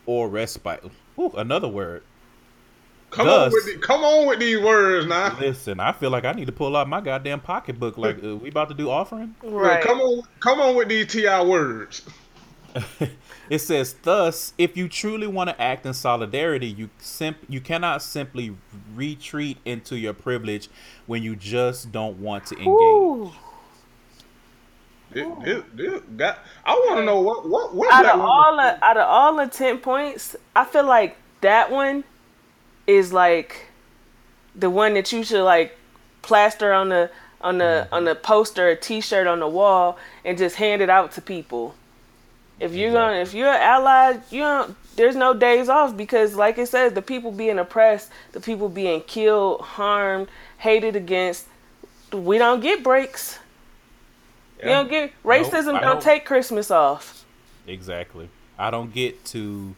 or 0.06 0.28
respite. 0.28 0.84
Ooh, 1.20 1.32
another 1.36 1.68
word. 1.68 2.04
Come 3.18 3.26
Thus, 3.26 3.48
on 3.48 3.52
with 3.52 3.66
the, 3.66 3.80
come 3.80 4.04
on 4.04 4.28
with 4.28 4.38
these 4.38 4.60
words 4.60 5.08
now. 5.08 5.36
Listen, 5.40 5.80
I 5.80 5.92
feel 5.92 6.12
like 6.12 6.24
I 6.24 6.34
need 6.34 6.46
to 6.46 6.52
pull 6.52 6.78
out 6.78 6.88
my 6.88 7.02
goddamn 7.02 7.40
pocketbook. 7.40 7.98
Like 7.98 8.24
uh, 8.24 8.36
we 8.36 8.50
about 8.50 8.70
to 8.70 8.76
do 8.76 8.92
offering. 8.92 9.34
Right. 9.42 9.84
come 9.84 10.00
on, 10.00 10.22
come 10.40 10.62
on 10.62 10.76
with 10.76 10.88
these 10.88 11.08
ti 11.08 11.26
words. 11.26 12.04
it 13.50 13.58
says, 13.58 13.96
thus, 14.04 14.54
if 14.60 14.78
you 14.78 14.88
truly 14.88 15.26
want 15.26 15.50
to 15.50 15.60
act 15.60 15.88
in 15.88 15.96
solidarity, 15.96 16.68
you 16.68 16.92
simp- 17.00 17.44
you 17.50 17.60
cannot 17.60 18.04
simply 18.04 18.56
retreat 18.94 19.58
into 19.66 19.98
your 19.98 20.14
privilege 20.14 20.70
when 21.08 21.24
you 21.24 21.36
just 21.36 21.92
don't 21.92 22.20
want 22.20 22.46
to 22.46 22.56
engage. 22.56 22.70
Ooh. 22.70 23.32
Got, 26.18 26.38
I 26.64 26.74
want 26.74 27.00
to 27.00 27.04
know 27.04 27.20
what 27.20 27.50
what 27.50 27.74
what 27.74 27.92
out 27.92 28.06
of 28.06 28.20
all 28.20 28.58
the, 28.58 28.86
out 28.86 28.98
of 28.98 29.10
all 29.10 29.36
the 29.38 29.48
ten 29.48 29.80
points, 29.80 30.36
I 30.56 30.66
feel 30.66 30.84
like 30.84 31.18
that 31.42 31.72
one 31.72 32.04
is 32.88 33.12
like 33.14 33.68
the 34.56 34.70
one 34.70 34.96
that 34.96 35.12
you 35.12 35.24
should 35.24 35.44
like 35.44 35.78
plaster 36.22 36.74
on 36.74 36.90
the 36.90 37.12
on 37.42 37.58
the 37.58 37.64
mm-hmm. 37.64 37.94
on 37.94 38.06
the 38.06 38.16
poster, 38.16 38.70
a 38.70 38.76
T-shirt 38.76 39.28
on 39.28 39.40
the 39.40 39.48
wall, 39.48 39.98
and 40.26 40.38
just 40.38 40.56
hand 40.56 40.82
it 40.82 40.90
out 40.90 41.12
to 41.14 41.22
people. 41.22 41.76
If 42.60 42.74
you're 42.74 42.90
exactly. 42.90 43.14
gonna, 43.14 43.22
if 43.22 43.34
you're 43.34 43.50
an 43.50 43.62
ally, 43.62 44.18
you 44.32 44.40
don't. 44.40 44.76
There's 44.96 45.16
no 45.16 45.36
days 45.36 45.70
off 45.70 45.96
because, 45.96 46.34
like 46.34 46.58
it 46.58 46.68
says, 46.68 46.94
the 46.94 47.04
people 47.04 47.32
being 47.32 47.60
oppressed, 47.60 48.10
the 48.32 48.40
people 48.40 48.68
being 48.68 49.02
killed, 49.02 49.62
harmed, 49.62 50.28
hated 50.58 50.96
against, 50.96 51.46
we 52.12 52.40
don't 52.40 52.62
get 52.62 52.84
breaks. 52.84 53.38
Yeah. 54.58 54.66
You 54.66 54.72
don't 54.72 54.90
get 54.90 55.24
racism. 55.24 55.66
Nope, 55.66 55.66
don't, 55.66 55.82
don't 55.82 56.02
take 56.02 56.26
Christmas 56.26 56.72
off. 56.72 57.26
Exactly. 57.68 58.30
I 58.58 58.72
don't 58.72 58.92
get 58.92 59.24
to. 59.26 59.76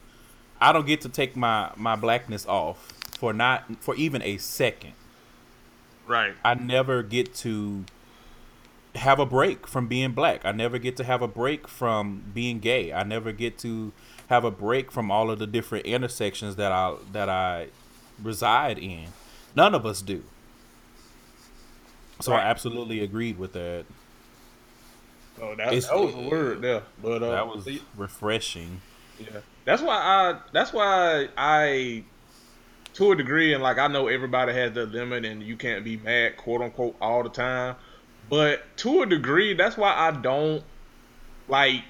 I 0.62 0.72
don't 0.72 0.88
get 0.88 1.02
to 1.02 1.10
take 1.10 1.36
my 1.36 1.72
my 1.76 1.98
blackness 1.98 2.45
off 2.45 2.98
for 3.19 3.34
not 3.34 3.65
for 3.82 3.95
even 3.95 4.21
a 4.21 4.38
second. 4.38 4.93
Right. 6.08 6.34
I 6.43 6.53
never 6.53 7.03
get 7.03 7.36
to 7.36 7.84
have 8.95 9.19
a 9.19 9.25
break 9.25 9.67
from 9.67 9.88
being 9.88 10.13
black. 10.13 10.45
I 10.45 10.53
never 10.53 10.79
get 10.79 10.95
to 10.97 11.03
have 11.03 11.21
a 11.21 11.27
break 11.27 11.67
from 11.67 12.23
being 12.34 12.60
gay. 12.60 12.93
I 12.93 13.03
never 13.03 13.34
get 13.34 13.58
to 13.60 13.91
have 14.29 14.45
a 14.45 14.51
break 14.51 14.89
from 14.89 15.12
all 15.12 15.29
of 15.29 15.38
the 15.38 15.45
different 15.45 15.86
intersections 15.86 16.55
that 16.55 16.71
I 16.71 16.95
that 17.12 17.27
I 17.27 17.67
reside 18.23 18.79
in. 18.79 19.08
None 19.53 19.75
of 19.75 19.86
us 19.86 20.01
do. 20.01 20.23
So 22.21 22.32
right. 22.32 22.45
I 22.45 22.49
absolutely 22.49 23.01
agreed 23.01 23.38
with 23.38 23.51
that. 23.51 23.86
Oh, 25.41 25.55
that, 25.55 25.71
that 25.71 25.99
was 25.99 26.15
a 26.15 26.29
word 26.29 26.62
there, 26.62 26.84
but 27.01 27.21
uh, 27.21 27.32
that 27.32 27.47
was 27.47 27.67
refreshing. 27.97 28.79
Yeah, 29.19 29.39
that's 29.65 29.82
why 29.82 29.95
I. 29.95 30.39
That's 30.53 30.71
why 30.71 31.27
I, 31.38 32.03
to 32.99 33.13
a 33.13 33.15
degree, 33.15 33.53
and 33.53 33.63
like 33.63 33.77
I 33.77 33.88
know 33.88 34.07
everybody 34.07 34.51
has 34.53 34.73
their 34.73 34.85
limit, 34.85 35.23
and 35.23 35.41
you 35.41 35.55
can't 35.55 35.85
be 35.85 35.95
mad, 35.95 36.35
quote 36.35 36.62
unquote, 36.62 36.97
all 37.01 37.23
the 37.23 37.29
time. 37.29 37.77
But 38.29 38.62
to 38.77 39.03
a 39.03 39.05
degree, 39.05 39.53
that's 39.53 39.77
why 39.77 39.93
I 39.93 40.12
don't 40.12 40.62
like 41.47 41.81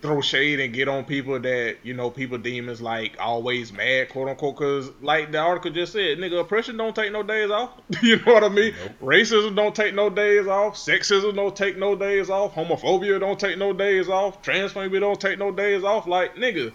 throw 0.00 0.20
shade 0.22 0.60
and 0.60 0.72
get 0.72 0.88
on 0.88 1.04
people 1.04 1.38
that 1.38 1.76
you 1.82 1.92
know 1.94 2.10
people 2.10 2.38
deem 2.38 2.68
as 2.68 2.80
like 2.80 3.16
always 3.18 3.72
mad, 3.72 4.10
quote 4.10 4.28
unquote. 4.28 4.56
Because 4.56 4.92
like 5.02 5.32
the 5.32 5.38
article 5.38 5.72
just 5.72 5.92
said, 5.92 6.18
nigga, 6.18 6.40
oppression 6.40 6.76
don't 6.76 6.94
take 6.94 7.10
no 7.10 7.24
days 7.24 7.50
off. 7.50 7.72
you 8.00 8.16
know 8.24 8.32
what 8.32 8.44
I 8.44 8.48
mean? 8.50 8.72
Nope. 8.80 8.92
Racism 9.02 9.56
don't 9.56 9.74
take 9.74 9.96
no 9.96 10.10
days 10.10 10.46
off. 10.46 10.76
Sexism 10.76 11.34
don't 11.34 11.56
take 11.56 11.76
no 11.76 11.96
days 11.96 12.30
off. 12.30 12.54
Homophobia 12.54 13.18
don't 13.18 13.38
take 13.38 13.58
no 13.58 13.72
days 13.72 14.08
off. 14.08 14.40
Transphobia 14.44 15.00
don't 15.00 15.20
take 15.20 15.40
no 15.40 15.50
days 15.50 15.82
off. 15.82 16.06
Like 16.06 16.36
nigga, 16.36 16.72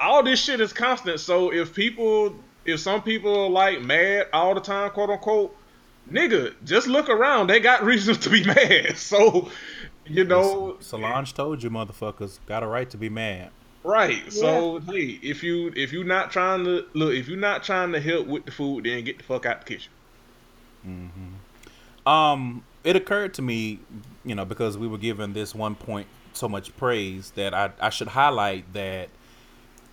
all 0.00 0.22
this 0.22 0.40
shit 0.42 0.60
is 0.60 0.72
constant. 0.72 1.20
So 1.20 1.52
if 1.52 1.74
people, 1.74 2.34
if 2.64 2.80
some 2.80 3.02
people 3.02 3.44
are 3.44 3.50
like 3.50 3.80
mad 3.82 4.28
all 4.32 4.54
the 4.54 4.60
time, 4.60 4.90
quote 4.90 5.10
unquote. 5.10 5.56
Nigga, 6.10 6.52
just 6.64 6.86
look 6.86 7.08
around. 7.08 7.46
They 7.46 7.60
got 7.60 7.82
reasons 7.84 8.18
to 8.18 8.30
be 8.30 8.44
mad. 8.44 8.96
So 8.96 9.48
you 10.06 10.24
know, 10.24 10.76
Solange 10.80 11.32
told 11.32 11.62
you, 11.62 11.70
motherfuckers, 11.70 12.38
got 12.46 12.62
a 12.62 12.66
right 12.66 12.88
to 12.90 12.98
be 12.98 13.08
mad. 13.08 13.50
Right. 13.82 14.22
Yeah. 14.24 14.30
So 14.30 14.78
hey, 14.80 15.18
if 15.22 15.42
you 15.42 15.72
if 15.76 15.92
you're 15.92 16.04
not 16.04 16.30
trying 16.30 16.64
to 16.64 16.86
look, 16.94 17.14
if 17.14 17.28
you're 17.28 17.38
not 17.38 17.62
trying 17.62 17.92
to 17.92 18.00
help 18.00 18.26
with 18.26 18.46
the 18.46 18.50
food, 18.50 18.84
then 18.84 19.04
get 19.04 19.18
the 19.18 19.24
fuck 19.24 19.46
out 19.46 19.60
the 19.60 19.74
kitchen. 19.74 19.92
Mm-hmm. 20.86 22.08
Um, 22.08 22.64
it 22.82 22.96
occurred 22.96 23.34
to 23.34 23.42
me, 23.42 23.80
you 24.24 24.34
know, 24.34 24.44
because 24.44 24.76
we 24.76 24.86
were 24.86 24.98
given 24.98 25.32
this 25.32 25.54
one 25.54 25.74
point 25.74 26.06
so 26.32 26.48
much 26.48 26.74
praise 26.76 27.30
that 27.32 27.54
I 27.54 27.70
I 27.80 27.90
should 27.90 28.08
highlight 28.08 28.72
that 28.72 29.10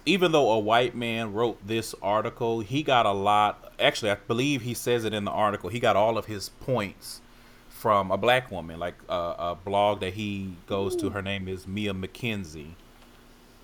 even 0.06 0.32
though 0.32 0.52
a 0.52 0.60
white 0.60 0.96
man 0.96 1.34
wrote 1.34 1.66
this 1.66 1.94
article, 2.02 2.62
he 2.62 2.84
got 2.84 3.06
a 3.06 3.12
lot. 3.12 3.74
Actually, 3.80 4.12
I 4.12 4.16
believe 4.16 4.62
he 4.62 4.74
says 4.74 5.06
it 5.06 5.14
in 5.14 5.26
the 5.26 5.32
article. 5.32 5.70
He 5.70 5.80
got 5.80 5.96
all 5.96 6.18
of 6.18 6.26
his 6.26 6.50
points 6.50 7.22
from 7.70 8.12
a 8.12 8.18
black 8.18 8.52
woman, 8.52 8.80
like 8.80 8.96
a, 9.10 9.14
a 9.14 9.58
blog 9.64 10.02
that 10.02 10.14
he 10.14 10.56
goes 10.68 10.96
to. 10.98 11.10
Her 11.10 11.22
name 11.22 11.48
is 11.48 11.68
Mia 11.68 11.94
McKenzie. 11.94 12.76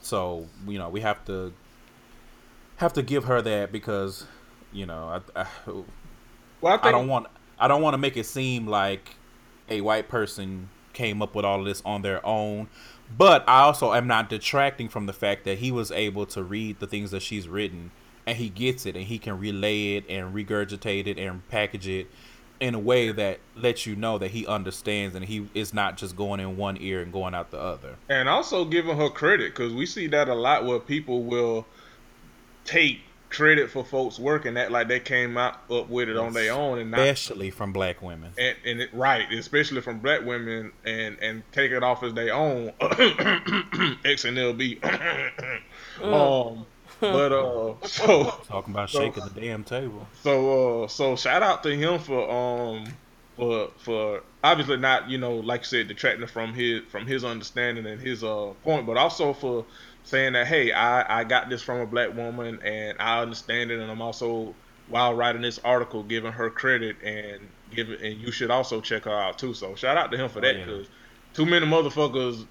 So 0.01 0.47
you 0.67 0.77
know 0.77 0.89
we 0.89 1.01
have 1.01 1.23
to 1.25 1.53
have 2.77 2.93
to 2.93 3.01
give 3.01 3.25
her 3.25 3.41
that 3.41 3.71
because 3.71 4.25
you 4.71 4.85
know 4.85 5.21
I, 5.35 5.41
I, 5.41 5.47
well, 6.61 6.73
I, 6.73 6.77
think... 6.77 6.85
I 6.85 6.91
don't 6.91 7.07
want 7.07 7.27
I 7.59 7.67
don't 7.67 7.81
want 7.81 7.93
to 7.95 7.97
make 7.97 8.17
it 8.17 8.25
seem 8.25 8.67
like 8.67 9.15
a 9.69 9.81
white 9.81 10.07
person 10.07 10.69
came 10.93 11.21
up 11.21 11.35
with 11.35 11.45
all 11.45 11.59
of 11.59 11.65
this 11.65 11.81
on 11.85 12.01
their 12.01 12.25
own. 12.25 12.67
But 13.15 13.47
I 13.47 13.61
also 13.61 13.93
am 13.93 14.07
not 14.07 14.29
detracting 14.29 14.89
from 14.89 15.05
the 15.05 15.13
fact 15.13 15.45
that 15.45 15.59
he 15.59 15.71
was 15.71 15.91
able 15.91 16.25
to 16.27 16.43
read 16.43 16.79
the 16.79 16.87
things 16.87 17.11
that 17.11 17.21
she's 17.21 17.47
written 17.47 17.91
and 18.25 18.37
he 18.37 18.49
gets 18.49 18.85
it 18.85 18.95
and 18.95 19.05
he 19.05 19.17
can 19.17 19.39
relay 19.39 19.95
it 19.95 20.03
and 20.09 20.35
regurgitate 20.35 21.07
it 21.07 21.17
and 21.17 21.47
package 21.47 21.87
it 21.87 22.07
in 22.59 22.75
a 22.75 22.79
way 22.79 23.11
that 23.11 23.39
lets 23.55 23.85
you 23.85 23.95
know 23.95 24.17
that 24.17 24.31
he 24.31 24.45
understands 24.45 25.15
and 25.15 25.25
he 25.25 25.47
is 25.53 25.73
not 25.73 25.95
just 25.95 26.15
going 26.15 26.39
in 26.39 26.57
one 26.57 26.77
ear 26.81 27.01
and 27.01 27.13
going 27.13 27.33
out 27.33 27.51
the 27.51 27.59
other. 27.59 27.95
And 28.09 28.27
also 28.27 28.65
giving 28.65 28.97
her 28.97 29.09
credit 29.09 29.55
because 29.55 29.73
we 29.73 29.85
see 29.85 30.07
that 30.07 30.27
a 30.27 30.33
lot 30.33 30.65
where 30.65 30.79
people 30.79 31.23
will 31.23 31.65
take 32.65 32.99
credit 33.29 33.69
for 33.69 33.83
folks 33.83 34.17
working 34.19 34.53
that 34.55 34.71
like 34.71 34.87
they 34.87 34.99
came 34.99 35.37
out 35.37 35.59
up 35.69 35.89
with 35.89 36.09
it 36.09 36.17
on 36.17 36.33
their 36.33 36.53
own 36.53 36.79
and 36.79 36.91
not, 36.91 36.99
especially 37.01 37.49
from 37.51 37.73
black 37.73 38.01
women. 38.01 38.31
And, 38.37 38.55
and 38.65 38.81
it, 38.81 38.93
right 38.93 39.31
especially 39.31 39.81
from 39.81 39.99
black 39.99 40.25
women 40.25 40.71
and 40.85 41.17
and 41.21 41.43
take 41.51 41.71
it 41.71 41.83
off 41.83 42.03
as 42.03 42.13
their 42.13 42.33
own. 42.33 42.71
X 44.05 44.25
and 44.25 44.37
lb 44.37 44.83
um 46.03 46.65
but 46.99 47.31
uh, 47.31 47.73
so 47.83 48.23
talking 48.47 48.73
about 48.73 48.89
so, 48.89 48.99
shaking 48.99 49.23
the 49.23 49.41
damn 49.41 49.63
table. 49.63 50.07
So 50.23 50.83
uh, 50.83 50.87
so 50.87 51.15
shout 51.15 51.43
out 51.43 51.63
to 51.63 51.75
him 51.75 51.99
for 51.99 52.29
um 52.29 52.85
for 53.35 53.69
for 53.77 54.23
obviously 54.43 54.77
not 54.77 55.09
you 55.09 55.17
know 55.17 55.35
like 55.35 55.61
you 55.61 55.65
said 55.65 55.87
detracting 55.87 56.27
from 56.27 56.53
his 56.53 56.81
from 56.85 57.05
his 57.05 57.23
understanding 57.23 57.85
and 57.85 58.01
his 58.01 58.23
uh 58.23 58.53
point, 58.63 58.85
but 58.87 58.97
also 58.97 59.33
for 59.33 59.65
saying 60.07 60.33
that 60.33 60.47
hey 60.47 60.71
I 60.71 61.19
I 61.19 61.23
got 61.25 61.49
this 61.49 61.61
from 61.61 61.81
a 61.81 61.85
black 61.85 62.15
woman 62.15 62.61
and 62.63 62.97
I 62.99 63.21
understand 63.21 63.71
it 63.71 63.79
and 63.79 63.91
I'm 63.91 64.01
also 64.01 64.55
while 64.87 65.13
writing 65.13 65.41
this 65.41 65.59
article 65.65 66.01
giving 66.01 66.31
her 66.31 66.49
credit 66.49 66.95
and 67.03 67.41
giving 67.71 68.01
and 68.01 68.19
you 68.19 68.31
should 68.31 68.49
also 68.49 68.79
check 68.79 69.03
her 69.03 69.11
out 69.11 69.37
too. 69.37 69.53
So 69.53 69.75
shout 69.75 69.97
out 69.97 70.11
to 70.11 70.17
him 70.17 70.29
for 70.29 70.39
oh, 70.39 70.41
that 70.43 70.55
because 70.55 70.87
oh, 70.87 70.89
yeah. 70.89 71.33
too 71.33 71.45
many 71.45 71.65
motherfuckers 71.65 72.47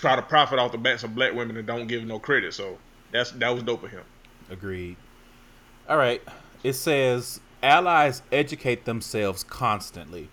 try 0.00 0.16
to 0.16 0.22
profit 0.22 0.58
off 0.58 0.72
the 0.72 0.78
backs 0.78 1.04
of 1.04 1.14
black 1.14 1.32
women 1.32 1.56
and 1.56 1.66
don't 1.66 1.86
give 1.86 2.04
no 2.04 2.18
credit. 2.18 2.54
So 2.54 2.76
that's 3.12 3.30
that 3.32 3.50
was 3.50 3.62
dope 3.62 3.84
of 3.84 3.90
him. 3.90 4.02
Agreed. 4.50 4.96
All 5.88 5.96
right. 5.96 6.22
It 6.64 6.72
says 6.72 7.40
allies 7.62 8.22
educate 8.32 8.84
themselves 8.84 9.44
constantly. 9.44 10.28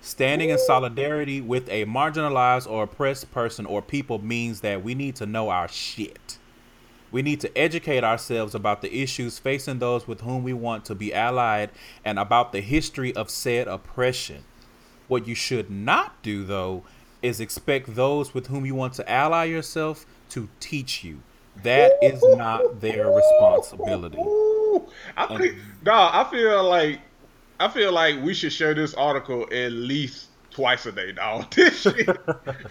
Standing 0.00 0.50
in 0.50 0.58
solidarity 0.58 1.40
with 1.40 1.68
a 1.68 1.84
marginalized 1.84 2.70
or 2.70 2.84
oppressed 2.84 3.30
person 3.32 3.66
or 3.66 3.82
people 3.82 4.18
means 4.18 4.60
that 4.60 4.82
we 4.82 4.94
need 4.94 5.16
to 5.16 5.26
know 5.26 5.50
our 5.50 5.68
shit. 5.68 6.38
We 7.10 7.22
need 7.22 7.40
to 7.40 7.58
educate 7.58 8.04
ourselves 8.04 8.54
about 8.54 8.82
the 8.82 8.94
issues 8.94 9.38
facing 9.38 9.78
those 9.78 10.06
with 10.06 10.20
whom 10.20 10.44
we 10.44 10.52
want 10.52 10.84
to 10.86 10.94
be 10.94 11.12
allied 11.12 11.70
and 12.04 12.18
about 12.18 12.52
the 12.52 12.60
history 12.60 13.14
of 13.16 13.30
said 13.30 13.66
oppression. 13.66 14.44
What 15.08 15.26
you 15.26 15.34
should 15.34 15.70
not 15.70 16.22
do, 16.22 16.44
though, 16.44 16.84
is 17.22 17.40
expect 17.40 17.94
those 17.94 18.34
with 18.34 18.48
whom 18.48 18.66
you 18.66 18.74
want 18.74 18.92
to 18.94 19.10
ally 19.10 19.44
yourself 19.44 20.06
to 20.30 20.48
teach 20.60 21.02
you. 21.02 21.22
That 21.62 21.92
is 22.02 22.22
not 22.36 22.80
their 22.80 23.10
responsibility. 23.10 24.22
I 25.16 25.26
think, 25.36 25.56
dog, 25.82 26.12
I 26.14 26.30
feel 26.30 26.62
like, 26.62 27.00
I 27.60 27.68
feel 27.68 27.92
like 27.92 28.22
we 28.22 28.34
should 28.34 28.52
share 28.52 28.74
this 28.74 28.94
article 28.94 29.42
at 29.50 29.72
least 29.72 30.28
twice 30.50 30.86
a 30.86 30.92
day, 30.92 31.12
dog. 31.12 31.46
This 31.54 31.80
shit, 31.82 32.08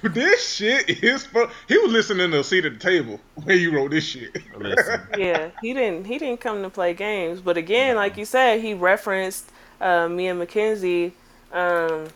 this 0.13 0.55
shit 0.55 1.03
is 1.03 1.25
for. 1.25 1.49
He 1.67 1.77
was 1.77 1.91
listening 1.91 2.31
to 2.31 2.39
a 2.39 2.43
seat 2.43 2.65
at 2.65 2.73
the 2.73 2.79
table 2.79 3.19
when 3.43 3.59
you 3.59 3.73
wrote 3.73 3.91
this 3.91 4.05
shit. 4.05 4.38
yeah, 5.17 5.49
he 5.61 5.73
didn't. 5.73 6.05
He 6.05 6.17
didn't 6.17 6.41
come 6.41 6.63
to 6.63 6.69
play 6.69 6.93
games. 6.93 7.41
But 7.41 7.57
again, 7.57 7.95
like 7.95 8.17
you 8.17 8.25
said, 8.25 8.61
he 8.61 8.73
referenced 8.73 9.49
uh, 9.79 10.07
and 10.09 10.41
McKenzie, 10.41 11.11
um, 11.51 12.07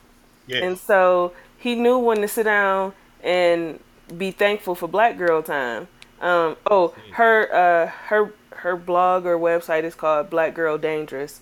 yeah. 0.48 0.64
and 0.64 0.78
so 0.78 1.32
he 1.58 1.76
knew 1.76 2.00
when 2.00 2.22
to 2.22 2.28
sit 2.28 2.44
down 2.44 2.94
and 3.24 3.80
be 4.18 4.32
thankful 4.32 4.76
for 4.76 4.88
Black 4.88 5.18
Girl 5.18 5.42
Time. 5.44 5.88
Um, 6.20 6.58
oh, 6.70 6.94
her 7.14 7.54
uh, 7.54 7.88
her 8.08 8.34
her 8.50 8.76
blog 8.76 9.26
or 9.26 9.38
website 9.38 9.84
is 9.84 9.96
called 9.96 10.30
Black 10.30 10.54
Girl 10.54 10.78
Dangerous. 10.78 11.42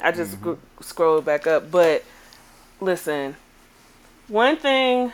I 0.00 0.12
just 0.12 0.40
mm-hmm. 0.40 0.54
sc- 0.80 0.88
scrolled 0.88 1.24
back 1.24 1.46
up, 1.46 1.70
but 1.70 2.04
listen, 2.80 3.36
one 4.28 4.56
thing 4.56 5.12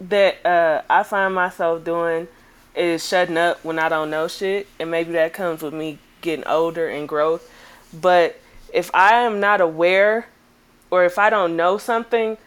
that 0.00 0.44
uh, 0.46 0.82
I 0.88 1.02
find 1.02 1.34
myself 1.34 1.84
doing 1.84 2.28
is 2.74 3.06
shutting 3.06 3.36
up 3.36 3.64
when 3.64 3.78
I 3.78 3.88
don't 3.88 4.10
know 4.10 4.28
shit, 4.28 4.66
and 4.78 4.90
maybe 4.90 5.12
that 5.12 5.32
comes 5.32 5.62
with 5.62 5.74
me 5.74 5.98
getting 6.20 6.46
older 6.46 6.88
and 6.88 7.08
growth. 7.08 7.50
But 7.92 8.40
if 8.72 8.90
I 8.94 9.14
am 9.22 9.40
not 9.40 9.60
aware, 9.60 10.26
or 10.90 11.04
if 11.04 11.18
I 11.18 11.30
don't 11.30 11.56
know 11.56 11.78
something, 11.78 12.38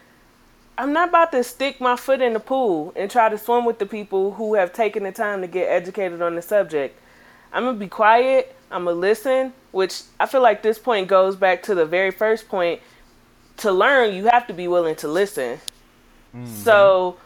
I'm 0.78 0.92
not 0.92 1.10
about 1.10 1.32
to 1.32 1.44
stick 1.44 1.80
my 1.80 1.96
foot 1.96 2.22
in 2.22 2.32
the 2.32 2.40
pool 2.40 2.92
and 2.96 3.10
try 3.10 3.28
to 3.28 3.36
swim 3.36 3.64
with 3.64 3.78
the 3.78 3.86
people 3.86 4.32
who 4.32 4.54
have 4.54 4.72
taken 4.72 5.02
the 5.02 5.12
time 5.12 5.42
to 5.42 5.46
get 5.46 5.68
educated 5.68 6.22
on 6.22 6.34
the 6.34 6.42
subject. 6.42 6.98
I'm 7.52 7.64
gonna 7.64 7.76
be 7.76 7.88
quiet. 7.88 8.54
I'm 8.70 8.84
gonna 8.84 8.96
listen, 8.96 9.52
which 9.72 10.02
I 10.20 10.26
feel 10.26 10.42
like 10.42 10.62
this 10.62 10.78
point 10.78 11.08
goes 11.08 11.34
back 11.34 11.62
to 11.64 11.74
the 11.74 11.84
very 11.84 12.10
first 12.10 12.48
point. 12.48 12.80
To 13.58 13.72
learn, 13.72 14.14
you 14.14 14.26
have 14.26 14.46
to 14.46 14.54
be 14.54 14.68
willing 14.68 14.96
to 14.96 15.08
listen. 15.08 15.58
Mm-hmm. 16.34 16.46
So 16.46 17.16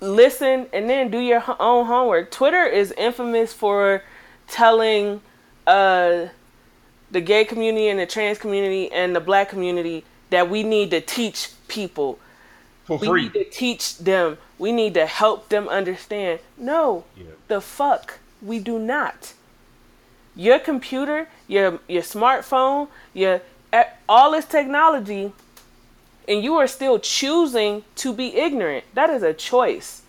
listen 0.00 0.66
and 0.72 0.88
then 0.88 1.10
do 1.10 1.18
your 1.18 1.44
own 1.60 1.86
homework. 1.86 2.30
Twitter 2.30 2.64
is 2.64 2.92
infamous 2.92 3.52
for 3.52 4.02
telling 4.48 5.20
uh, 5.66 6.26
the 7.10 7.20
gay 7.20 7.44
community 7.44 7.88
and 7.88 7.98
the 7.98 8.06
trans 8.06 8.38
community 8.38 8.90
and 8.92 9.14
the 9.14 9.20
black 9.20 9.48
community 9.48 10.04
that 10.30 10.50
we 10.50 10.62
need 10.62 10.90
to 10.90 11.00
teach 11.00 11.50
people. 11.68 12.18
For 12.84 12.98
we 12.98 13.06
free. 13.06 13.22
need 13.24 13.32
to 13.34 13.44
teach 13.44 13.98
them. 13.98 14.38
We 14.58 14.72
need 14.72 14.94
to 14.94 15.06
help 15.06 15.48
them 15.48 15.68
understand. 15.68 16.40
No, 16.56 17.04
yeah. 17.16 17.24
the 17.48 17.60
fuck 17.60 18.18
we 18.40 18.58
do 18.58 18.78
not. 18.78 19.32
Your 20.36 20.58
computer, 20.58 21.28
your 21.48 21.80
your 21.88 22.02
smartphone, 22.02 22.88
your 23.14 23.40
all 24.08 24.30
this 24.30 24.44
technology 24.44 25.32
and 26.28 26.42
you 26.42 26.56
are 26.56 26.66
still 26.66 26.98
choosing 26.98 27.84
to 27.96 28.12
be 28.12 28.36
ignorant. 28.36 28.84
That 28.94 29.10
is 29.10 29.22
a 29.22 29.32
choice. 29.32 30.02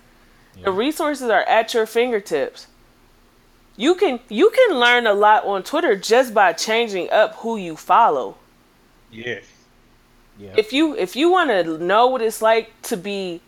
Yeah. 0.56 0.66
The 0.66 0.72
resources 0.72 1.30
are 1.30 1.44
at 1.44 1.74
your 1.74 1.86
fingertips. 1.86 2.68
You 3.76 3.96
can 3.96 4.20
you 4.28 4.50
can 4.50 4.80
learn 4.80 5.06
a 5.06 5.14
lot 5.14 5.46
on 5.46 5.64
Twitter 5.64 5.96
just 5.96 6.34
by 6.34 6.54
changing 6.54 7.12
up 7.12 7.36
who 7.36 7.58
you 7.58 7.76
follow. 7.76 8.38
Yes. 9.12 9.46
Yeah. 10.40 10.54
If 10.58 10.74
you 10.74 10.96
if 10.96 11.16
you 11.16 11.30
want 11.32 11.52
to 11.52 11.78
know 11.78 12.08
what 12.08 12.22
it's 12.22 12.42
like 12.42 12.72
to 12.84 12.98
be 12.98 13.42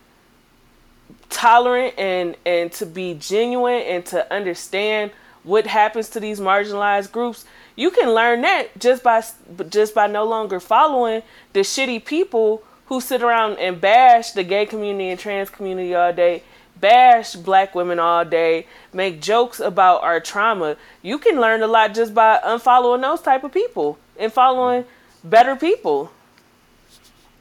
tolerant 1.30 1.96
and 1.98 2.36
and 2.46 2.72
to 2.74 2.86
be 2.86 3.16
genuine 3.16 3.82
and 3.82 4.06
to 4.08 4.32
understand 4.32 5.12
what 5.50 5.66
happens 5.66 6.10
to 6.10 6.20
these 6.20 6.40
marginalized 6.40 7.12
groups, 7.12 7.44
you 7.76 7.90
can 7.90 8.14
learn 8.14 8.42
that 8.42 8.78
just 8.80 9.04
by 9.04 9.24
just 9.70 9.96
by 9.96 10.06
no 10.08 10.24
longer 10.24 10.60
following 10.60 11.24
the 11.54 11.62
shitty 11.62 12.06
people 12.06 12.64
who 12.86 13.02
sit 13.02 13.22
around 13.22 13.58
and 13.58 13.82
bash 13.82 14.32
the 14.32 14.44
gay 14.44 14.66
community 14.66 15.10
and 15.10 15.20
trans 15.20 15.50
community 15.50 15.94
all 15.96 16.14
day, 16.14 16.44
bash 16.80 17.36
black 17.36 17.74
women 17.74 18.00
all 18.00 18.24
day, 18.24 18.68
make 18.94 19.22
jokes 19.22 19.60
about 19.60 20.04
our 20.04 20.20
trauma. 20.20 20.78
You 21.02 21.18
can 21.18 21.42
learn 21.42 21.62
a 21.62 21.68
lot 21.68 21.94
just 21.94 22.14
by 22.14 22.40
unfollowing 22.44 23.02
those 23.02 23.22
type 23.22 23.44
of 23.44 23.52
people 23.52 23.98
and 24.18 24.32
following 24.32 24.86
better 25.24 25.56
people. 25.56 26.12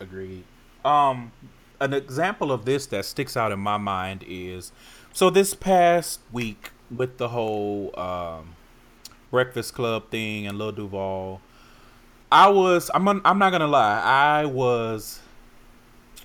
Agreed. 0.00 0.44
Um 0.84 1.32
an 1.80 1.92
example 1.92 2.50
of 2.50 2.64
this 2.64 2.86
that 2.86 3.04
sticks 3.04 3.36
out 3.36 3.52
in 3.52 3.58
my 3.58 3.76
mind 3.76 4.24
is 4.26 4.72
so 5.12 5.30
this 5.30 5.54
past 5.54 6.20
week 6.32 6.70
with 6.90 7.18
the 7.18 7.28
whole 7.28 7.98
um 7.98 8.54
Breakfast 9.30 9.74
Club 9.74 10.10
thing 10.10 10.46
and 10.46 10.58
Lil 10.58 10.72
Duval. 10.72 11.40
I 12.30 12.48
was 12.48 12.90
I'm 12.94 13.08
I'm 13.08 13.38
not 13.38 13.50
gonna 13.50 13.66
lie. 13.66 14.00
I 14.00 14.46
was 14.46 15.20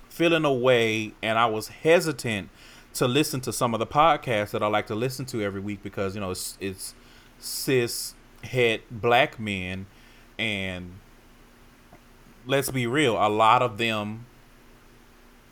feeling 0.08 0.44
away 0.44 1.12
and 1.22 1.38
I 1.38 1.46
was 1.46 1.68
hesitant 1.68 2.48
to 2.94 3.08
listen 3.08 3.40
to 3.40 3.52
some 3.52 3.74
of 3.74 3.80
the 3.80 3.86
podcasts 3.86 4.50
that 4.50 4.62
I 4.62 4.68
like 4.68 4.86
to 4.86 4.94
listen 4.94 5.26
to 5.26 5.42
every 5.42 5.60
week 5.60 5.82
because 5.82 6.14
you 6.14 6.20
know 6.20 6.30
it's, 6.30 6.56
it's 6.60 6.94
cis 7.38 8.14
het 8.44 8.82
black 8.90 9.40
men 9.40 9.86
and 10.38 10.92
let's 12.46 12.70
be 12.70 12.86
real 12.86 13.14
a 13.14 13.28
lot 13.28 13.62
of 13.62 13.78
them 13.78 14.26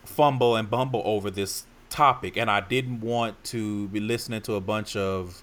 fumble 0.05 0.55
and 0.55 0.71
bumble 0.71 1.03
over 1.05 1.31
this 1.31 1.65
topic 1.93 2.37
and 2.37 2.51
I 2.51 2.61
didn't 2.61 3.01
want 3.01 3.43
to 3.45 3.89
be 3.89 4.01
listening 4.01 4.41
to 4.43 4.55
a 4.55 4.61
bunch 4.61 4.97
of 4.97 5.43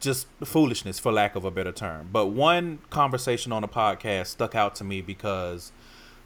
just 0.00 0.26
foolishness 0.44 0.98
for 0.98 1.10
lack 1.10 1.34
of 1.34 1.44
a 1.44 1.50
better 1.50 1.72
term. 1.72 2.10
But 2.12 2.26
one 2.26 2.80
conversation 2.90 3.52
on 3.52 3.64
a 3.64 3.68
podcast 3.68 4.26
stuck 4.26 4.54
out 4.54 4.74
to 4.76 4.84
me 4.84 5.00
because 5.00 5.72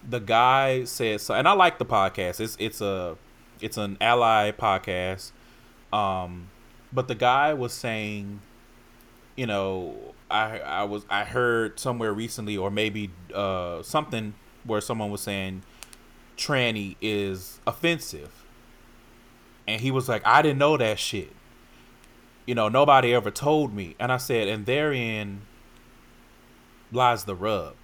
the 0.06 0.18
guy 0.18 0.84
said 0.84 1.20
so 1.20 1.34
and 1.34 1.46
I 1.46 1.52
like 1.52 1.78
the 1.78 1.86
podcast. 1.86 2.40
It's 2.40 2.56
it's 2.58 2.80
a 2.80 3.16
it's 3.60 3.76
an 3.76 3.96
ally 4.00 4.50
podcast. 4.50 5.30
Um 5.92 6.48
but 6.92 7.06
the 7.06 7.14
guy 7.14 7.54
was 7.54 7.72
saying 7.72 8.40
you 9.36 9.46
know, 9.46 10.14
I 10.30 10.58
I 10.58 10.84
was 10.84 11.06
I 11.08 11.24
heard 11.24 11.78
somewhere 11.78 12.12
recently 12.12 12.56
or 12.56 12.70
maybe 12.70 13.10
uh 13.32 13.82
something 13.82 14.34
where 14.64 14.80
someone 14.80 15.10
was 15.10 15.20
saying 15.20 15.62
tranny 16.36 16.96
is 17.00 17.60
offensive. 17.66 18.45
And 19.68 19.80
he 19.80 19.90
was 19.90 20.08
like, 20.08 20.22
I 20.26 20.42
didn't 20.42 20.58
know 20.58 20.76
that 20.76 20.98
shit 20.98 21.32
you 22.46 22.54
know, 22.54 22.68
nobody 22.68 23.12
ever 23.12 23.30
told 23.30 23.74
me. 23.74 23.96
And 23.98 24.10
I 24.10 24.16
said, 24.16 24.48
and 24.48 24.64
therein 24.64 25.42
lies 26.92 27.24
the 27.24 27.34
rub. 27.34 27.74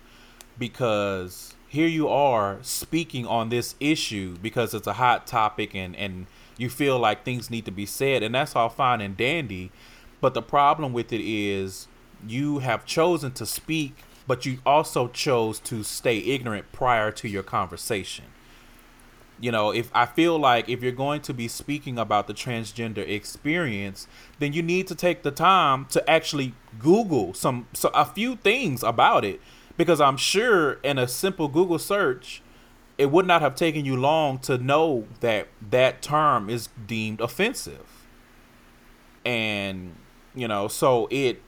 Because 0.58 1.54
here 1.68 1.88
you 1.88 2.08
are 2.08 2.58
speaking 2.62 3.26
on 3.26 3.48
this 3.48 3.74
issue 3.80 4.38
because 4.40 4.72
it's 4.72 4.86
a 4.86 4.94
hot 4.94 5.26
topic 5.26 5.74
and, 5.74 5.96
and 5.96 6.26
you 6.56 6.70
feel 6.70 6.98
like 6.98 7.24
things 7.24 7.50
need 7.50 7.64
to 7.64 7.72
be 7.72 7.86
said. 7.86 8.22
And 8.22 8.34
that's 8.34 8.54
all 8.54 8.68
fine 8.68 9.00
and 9.00 9.16
dandy. 9.16 9.72
But 10.20 10.34
the 10.34 10.42
problem 10.42 10.92
with 10.92 11.12
it 11.12 11.20
is 11.20 11.88
you 12.26 12.60
have 12.60 12.86
chosen 12.86 13.32
to 13.32 13.44
speak, 13.44 13.96
but 14.28 14.46
you 14.46 14.58
also 14.64 15.08
chose 15.08 15.58
to 15.60 15.82
stay 15.82 16.18
ignorant 16.18 16.70
prior 16.70 17.10
to 17.10 17.28
your 17.28 17.42
conversation 17.42 18.26
you 19.42 19.50
know 19.50 19.72
if 19.72 19.90
i 19.92 20.06
feel 20.06 20.38
like 20.38 20.68
if 20.68 20.82
you're 20.82 20.92
going 20.92 21.20
to 21.20 21.34
be 21.34 21.48
speaking 21.48 21.98
about 21.98 22.26
the 22.28 22.32
transgender 22.32 23.06
experience 23.06 24.06
then 24.38 24.52
you 24.54 24.62
need 24.62 24.86
to 24.86 24.94
take 24.94 25.22
the 25.22 25.30
time 25.30 25.84
to 25.86 26.08
actually 26.08 26.54
google 26.78 27.34
some 27.34 27.66
so 27.74 27.90
a 27.92 28.06
few 28.06 28.36
things 28.36 28.82
about 28.82 29.24
it. 29.24 29.40
Because 29.76 30.00
i'm 30.00 30.16
sure 30.16 30.74
in 30.84 30.96
a 30.96 31.08
simple 31.08 31.48
google 31.48 31.78
search 31.78 32.40
it 32.98 33.10
would 33.10 33.26
not 33.26 33.42
have 33.42 33.56
taken 33.56 33.84
you 33.84 33.96
long 33.96 34.38
to 34.38 34.58
know 34.58 35.06
that 35.20 35.48
that 35.70 36.02
term 36.02 36.48
is 36.48 36.68
deemed 36.86 37.20
offensive. 37.20 38.06
And 39.24 39.96
you 40.34 40.46
know 40.46 40.68
so 40.68 41.08
it 41.10 41.42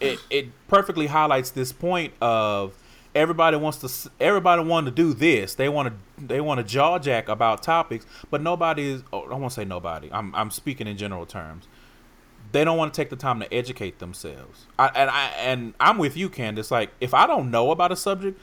it 0.00 0.18
it 0.28 0.48
perfectly 0.66 1.06
highlights 1.06 1.50
this 1.50 1.72
point 1.72 2.12
of 2.20 2.74
everybody 3.18 3.56
wants 3.56 3.78
to 3.78 4.10
everybody 4.20 4.62
want 4.62 4.86
to 4.86 4.92
do 4.92 5.12
this. 5.12 5.54
They 5.54 5.68
want 5.68 5.88
to 5.88 6.24
they 6.24 6.40
want 6.40 6.58
to 6.58 6.64
jaw 6.64 6.98
jack 6.98 7.28
about 7.28 7.62
topics 7.62 8.06
but 8.30 8.40
nobody 8.40 8.88
is 8.88 9.02
oh, 9.12 9.22
i 9.24 9.34
won't 9.34 9.52
say 9.52 9.64
nobody. 9.64 10.08
I'm, 10.12 10.34
I'm 10.34 10.50
speaking 10.50 10.86
in 10.86 10.96
general 10.96 11.26
terms. 11.26 11.66
They 12.52 12.64
don't 12.64 12.78
want 12.78 12.94
to 12.94 12.96
take 12.96 13.10
the 13.10 13.16
time 13.16 13.40
to 13.40 13.52
educate 13.52 13.98
themselves. 13.98 14.66
I, 14.78 14.86
and 14.94 15.10
i 15.10 15.24
and 15.38 15.74
i'm 15.80 15.98
with 15.98 16.16
you 16.16 16.28
candace. 16.28 16.70
Like 16.70 16.90
if 17.00 17.12
i 17.12 17.26
don't 17.26 17.50
know 17.50 17.72
about 17.72 17.90
a 17.92 17.96
subject 17.96 18.40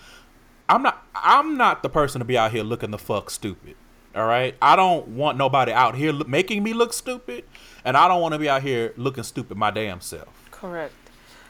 i'm 0.68 0.84
not 0.84 1.06
i'm 1.16 1.58
not 1.58 1.82
the 1.82 1.90
person 1.90 2.20
to 2.20 2.26
be 2.26 2.38
out 2.38 2.52
here 2.52 2.64
looking 2.64 2.92
the 2.92 2.98
fuck 2.98 3.30
stupid 3.30 3.76
all 4.16 4.26
right? 4.26 4.56
I 4.62 4.78
don't 4.78 5.10
want 5.10 5.38
nobody 5.38 5.74
out 5.74 5.96
here 5.96 6.14
making 6.14 6.64
me 6.64 6.74
look 6.74 6.94
stupid 6.94 7.44
and 7.86 7.96
i 7.96 8.08
don't 8.08 8.22
want 8.22 8.34
to 8.34 8.40
be 8.40 8.50
out 8.50 8.62
here 8.62 8.94
looking 8.98 9.24
stupid 9.24 9.58
my 9.58 9.72
damn 9.72 10.02
self. 10.02 10.50
Correct. 10.52 10.94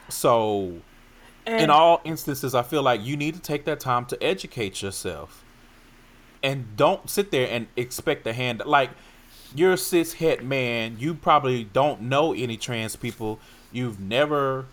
So 0.08 0.80
and 1.46 1.62
in 1.62 1.70
all 1.70 2.00
instances, 2.04 2.54
I 2.54 2.62
feel 2.62 2.82
like 2.82 3.04
you 3.04 3.16
need 3.16 3.34
to 3.34 3.40
take 3.40 3.64
that 3.66 3.80
time 3.80 4.04
to 4.06 4.22
educate 4.22 4.82
yourself. 4.82 5.42
and 6.42 6.76
don't 6.76 7.08
sit 7.08 7.30
there 7.30 7.48
and 7.50 7.66
expect 7.76 8.22
the 8.24 8.32
hand 8.32 8.62
like 8.66 8.90
you're 9.54 9.72
a 9.72 9.78
cis 9.78 10.14
het 10.14 10.44
man. 10.44 10.96
You 10.98 11.14
probably 11.14 11.64
don't 11.64 12.02
know 12.02 12.34
any 12.34 12.56
trans 12.56 12.96
people. 12.96 13.40
You've 13.72 13.98
never 14.00 14.66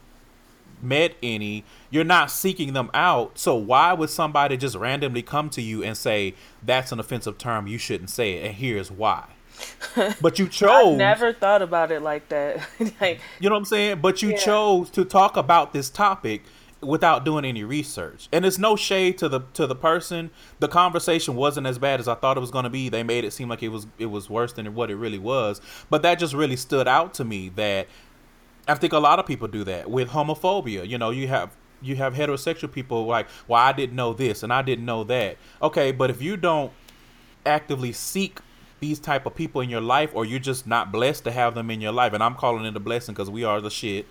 met 0.82 1.16
any. 1.24 1.64
You're 1.90 2.04
not 2.04 2.30
seeking 2.30 2.74
them 2.74 2.90
out. 2.94 3.38
So 3.38 3.56
why 3.56 3.94
would 3.94 4.10
somebody 4.10 4.58
just 4.58 4.76
randomly 4.76 5.22
come 5.22 5.50
to 5.52 5.62
you 5.62 5.84
and 5.84 5.96
say 5.98 6.36
that's 6.62 6.92
an 6.92 7.00
offensive 7.00 7.38
term? 7.38 7.68
You 7.68 7.78
shouldn't 7.78 8.10
say 8.10 8.34
it, 8.34 8.46
and 8.46 8.56
here's 8.56 8.92
why. 8.92 9.26
but 10.22 10.40
you 10.40 10.48
chose. 10.48 10.96
I 10.96 10.98
never 10.98 11.32
thought 11.32 11.62
about 11.62 11.92
it 11.92 12.02
like 12.02 12.30
that. 12.30 12.68
like, 13.02 13.22
you 13.40 13.50
know 13.50 13.56
what 13.56 13.60
I'm 13.60 13.66
saying? 13.66 14.02
But 14.02 14.22
you 14.22 14.32
yeah. 14.32 14.38
chose 14.38 14.90
to 14.92 15.06
talk 15.06 15.38
about 15.38 15.74
this 15.74 15.90
topic 15.90 16.44
without 16.86 17.26
doing 17.26 17.46
any 17.46 17.64
research. 17.64 18.28
And 18.32 18.46
it's 18.46 18.58
no 18.58 18.76
shade 18.76 19.18
to 19.20 19.30
the 19.30 19.42
to 19.54 19.68
the 19.68 19.76
person. 19.76 20.32
The 20.60 20.68
conversation 20.68 21.36
wasn't 21.36 21.68
as 21.68 21.78
bad 21.78 22.00
as 22.00 22.08
I 22.08 22.16
thought 22.16 22.38
it 22.38 22.40
was 22.40 22.52
going 22.52 22.64
to 22.64 22.70
be. 22.70 22.90
They 22.90 23.04
made 23.04 23.24
it 23.24 23.32
seem 23.32 23.50
like 23.50 23.64
it 23.64 23.70
was 23.70 23.88
it 23.98 24.08
was 24.08 24.30
worse 24.30 24.54
than 24.54 24.74
what 24.76 24.92
it 24.92 24.96
really 24.96 25.20
was. 25.20 25.62
But 25.90 26.02
that 26.04 26.20
just 26.20 26.34
really 26.34 26.56
stood 26.56 26.88
out 26.88 27.14
to 27.16 27.24
me 27.24 27.50
that 27.50 27.88
I 28.68 28.76
think 28.76 28.94
a 28.94 29.00
lot 29.00 29.20
of 29.20 29.26
people 29.26 29.48
do 29.48 29.64
that 29.66 29.90
with 29.90 30.10
homophobia. 30.10 30.88
You 30.88 30.98
know, 30.98 31.10
you 31.10 31.28
have 31.28 31.56
you 31.82 31.96
have 31.98 32.14
heterosexual 32.14 32.72
people 32.72 33.06
like, 33.06 33.28
"Well, 33.48 33.62
I 33.62 33.74
didn't 33.74 33.96
know 33.96 34.14
this 34.14 34.44
and 34.44 34.54
I 34.54 34.62
didn't 34.62 34.86
know 34.86 35.04
that." 35.06 35.38
Okay, 35.62 35.92
but 35.92 36.10
if 36.10 36.22
you 36.22 36.38
don't 36.38 36.72
actively 37.46 37.92
seek 37.92 38.40
these 38.80 39.00
type 39.00 39.26
of 39.26 39.36
people 39.36 39.62
in 39.62 39.70
your 39.70 39.82
life 39.82 40.12
or 40.14 40.26
you're 40.26 40.40
just 40.40 40.68
not 40.68 40.92
blessed 40.92 41.24
to 41.24 41.32
have 41.32 41.56
them 41.56 41.72
in 41.72 41.80
your 41.80 41.92
life 41.92 42.12
and 42.12 42.22
I'm 42.22 42.36
calling 42.36 42.66
it 42.66 42.76
a 42.76 42.82
blessing 42.82 43.16
cuz 43.16 43.30
we 43.30 43.44
are 43.44 43.62
the 43.62 43.70
shit 43.70 44.06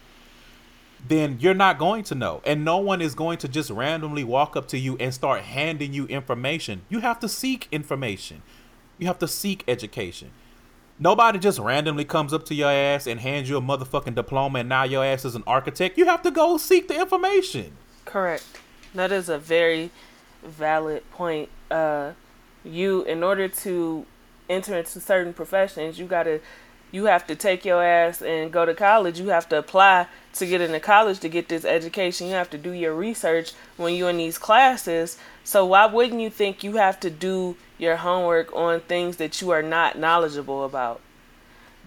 then 1.06 1.38
you're 1.40 1.54
not 1.54 1.78
going 1.78 2.04
to 2.04 2.14
know. 2.14 2.40
And 2.44 2.64
no 2.64 2.78
one 2.78 3.02
is 3.02 3.14
going 3.14 3.38
to 3.38 3.48
just 3.48 3.70
randomly 3.70 4.24
walk 4.24 4.56
up 4.56 4.68
to 4.68 4.78
you 4.78 4.96
and 4.98 5.12
start 5.12 5.42
handing 5.42 5.92
you 5.92 6.06
information. 6.06 6.82
You 6.88 7.00
have 7.00 7.18
to 7.20 7.28
seek 7.28 7.68
information. 7.72 8.42
You 8.98 9.06
have 9.08 9.18
to 9.18 9.28
seek 9.28 9.64
education. 9.66 10.30
Nobody 10.98 11.38
just 11.38 11.58
randomly 11.58 12.04
comes 12.04 12.32
up 12.32 12.44
to 12.46 12.54
your 12.54 12.70
ass 12.70 13.06
and 13.06 13.18
hands 13.18 13.48
you 13.48 13.56
a 13.56 13.60
motherfucking 13.60 14.14
diploma 14.14 14.60
and 14.60 14.68
now 14.68 14.84
your 14.84 15.04
ass 15.04 15.24
is 15.24 15.34
an 15.34 15.42
architect. 15.46 15.98
You 15.98 16.04
have 16.04 16.22
to 16.22 16.30
go 16.30 16.56
seek 16.58 16.86
the 16.86 17.00
information. 17.00 17.76
Correct. 18.04 18.44
That 18.94 19.10
is 19.10 19.28
a 19.28 19.38
very 19.38 19.90
valid 20.44 21.10
point. 21.10 21.48
Uh, 21.70 22.12
you, 22.64 23.02
in 23.02 23.22
order 23.24 23.48
to 23.48 24.06
enter 24.48 24.78
into 24.78 25.00
certain 25.00 25.32
professions, 25.32 25.98
you 25.98 26.06
got 26.06 26.24
to 26.24 26.40
you 26.92 27.06
have 27.06 27.26
to 27.26 27.34
take 27.34 27.64
your 27.64 27.82
ass 27.82 28.22
and 28.22 28.52
go 28.52 28.64
to 28.64 28.74
college. 28.74 29.18
You 29.18 29.28
have 29.28 29.48
to 29.48 29.58
apply 29.58 30.06
to 30.34 30.46
get 30.46 30.60
into 30.60 30.78
college 30.78 31.18
to 31.20 31.28
get 31.28 31.48
this 31.48 31.64
education. 31.64 32.28
You 32.28 32.34
have 32.34 32.50
to 32.50 32.58
do 32.58 32.70
your 32.70 32.94
research 32.94 33.52
when 33.78 33.94
you're 33.94 34.10
in 34.10 34.18
these 34.18 34.38
classes. 34.38 35.18
So 35.42 35.66
why 35.66 35.86
wouldn't 35.86 36.20
you 36.20 36.30
think 36.30 36.62
you 36.62 36.76
have 36.76 37.00
to 37.00 37.10
do 37.10 37.56
your 37.78 37.96
homework 37.96 38.54
on 38.54 38.80
things 38.80 39.16
that 39.16 39.40
you 39.40 39.50
are 39.50 39.62
not 39.62 39.98
knowledgeable 39.98 40.64
about? 40.64 41.00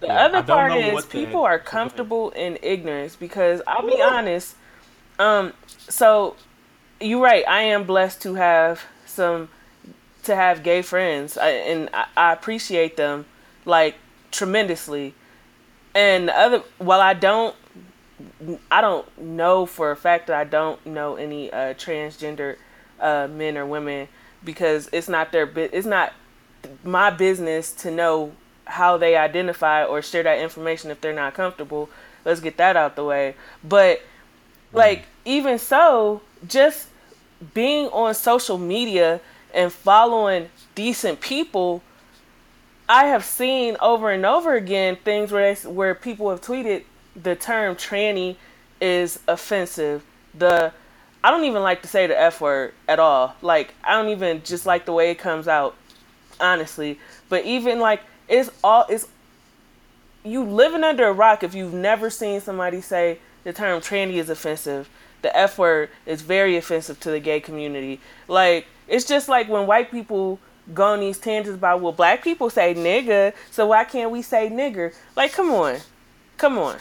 The 0.00 0.08
yeah, 0.08 0.26
other 0.26 0.42
part 0.42 0.72
is 0.72 1.06
people 1.06 1.42
are 1.42 1.58
comfortable 1.58 2.30
in 2.30 2.58
ignorance 2.62 3.16
because 3.16 3.62
I'll 3.66 3.86
be 3.86 4.02
honest. 4.02 4.56
Um, 5.18 5.54
so 5.88 6.36
you're 7.00 7.22
right. 7.22 7.44
I 7.48 7.62
am 7.62 7.84
blessed 7.84 8.20
to 8.22 8.34
have 8.34 8.82
some 9.06 9.48
to 10.24 10.34
have 10.34 10.64
gay 10.64 10.82
friends, 10.82 11.38
I, 11.38 11.50
and 11.50 11.88
I, 11.94 12.06
I 12.16 12.32
appreciate 12.32 12.96
them 12.96 13.26
like 13.64 13.94
tremendously. 14.36 15.14
And 15.94 16.28
the 16.28 16.38
other, 16.38 16.62
while 16.78 17.00
I 17.00 17.14
don't, 17.14 17.54
I 18.70 18.80
don't 18.80 19.18
know 19.18 19.66
for 19.66 19.90
a 19.90 19.96
fact 19.96 20.26
that 20.26 20.36
I 20.36 20.44
don't 20.44 20.84
know 20.86 21.16
any 21.16 21.50
uh, 21.52 21.74
transgender 21.74 22.56
uh, 23.00 23.28
men 23.30 23.56
or 23.56 23.66
women 23.66 24.08
because 24.44 24.88
it's 24.92 25.08
not 25.08 25.32
their 25.32 25.50
it's 25.56 25.86
not 25.86 26.12
my 26.84 27.10
business 27.10 27.72
to 27.72 27.90
know 27.90 28.32
how 28.66 28.96
they 28.96 29.16
identify 29.16 29.84
or 29.84 30.02
share 30.02 30.22
that 30.22 30.38
information 30.38 30.90
if 30.90 31.00
they're 31.00 31.12
not 31.12 31.34
comfortable. 31.34 31.88
Let's 32.24 32.40
get 32.40 32.56
that 32.56 32.76
out 32.76 32.96
the 32.96 33.04
way. 33.04 33.34
But 33.62 34.02
like 34.72 35.04
even 35.24 35.58
so, 35.58 36.22
just 36.46 36.88
being 37.54 37.86
on 37.88 38.14
social 38.14 38.58
media 38.58 39.20
and 39.54 39.72
following 39.72 40.48
decent 40.74 41.20
people 41.20 41.82
I 42.88 43.06
have 43.06 43.24
seen 43.24 43.76
over 43.80 44.10
and 44.10 44.24
over 44.24 44.54
again 44.54 44.96
things 44.96 45.32
where 45.32 45.54
they, 45.54 45.68
where 45.68 45.94
people 45.94 46.30
have 46.30 46.40
tweeted 46.40 46.84
the 47.20 47.34
term 47.34 47.74
tranny 47.74 48.36
is 48.80 49.18
offensive. 49.26 50.04
The 50.34 50.72
I 51.24 51.30
don't 51.30 51.44
even 51.44 51.62
like 51.62 51.82
to 51.82 51.88
say 51.88 52.06
the 52.06 52.18
F 52.18 52.40
word 52.40 52.72
at 52.86 53.00
all. 53.00 53.34
Like 53.42 53.74
I 53.82 53.94
don't 53.94 54.10
even 54.10 54.42
just 54.44 54.66
like 54.66 54.84
the 54.84 54.92
way 54.92 55.10
it 55.10 55.18
comes 55.18 55.48
out, 55.48 55.74
honestly. 56.40 57.00
But 57.28 57.44
even 57.44 57.80
like 57.80 58.02
it's 58.28 58.50
all 58.62 58.86
it's 58.88 59.08
you 60.22 60.44
living 60.44 60.84
under 60.84 61.06
a 61.08 61.12
rock 61.12 61.42
if 61.42 61.54
you've 61.54 61.74
never 61.74 62.10
seen 62.10 62.40
somebody 62.40 62.80
say 62.80 63.18
the 63.44 63.52
term 63.52 63.80
tranny 63.80 64.14
is 64.14 64.30
offensive. 64.30 64.88
The 65.22 65.36
F 65.36 65.58
word 65.58 65.90
is 66.04 66.22
very 66.22 66.56
offensive 66.56 67.00
to 67.00 67.10
the 67.10 67.18
gay 67.18 67.40
community. 67.40 68.00
Like 68.28 68.66
it's 68.86 69.06
just 69.06 69.28
like 69.28 69.48
when 69.48 69.66
white 69.66 69.90
people 69.90 70.38
go 70.74 70.84
on 70.92 71.00
these 71.00 71.18
tangents 71.18 71.56
about 71.56 71.80
well 71.80 71.92
black 71.92 72.22
people 72.22 72.50
say 72.50 72.74
nigga. 72.74 73.32
So 73.50 73.66
why 73.68 73.84
can't 73.84 74.10
we 74.10 74.22
say 74.22 74.48
nigger? 74.48 74.94
Like 75.14 75.32
come 75.32 75.50
on. 75.50 75.78
Come 76.36 76.58
on. 76.58 76.76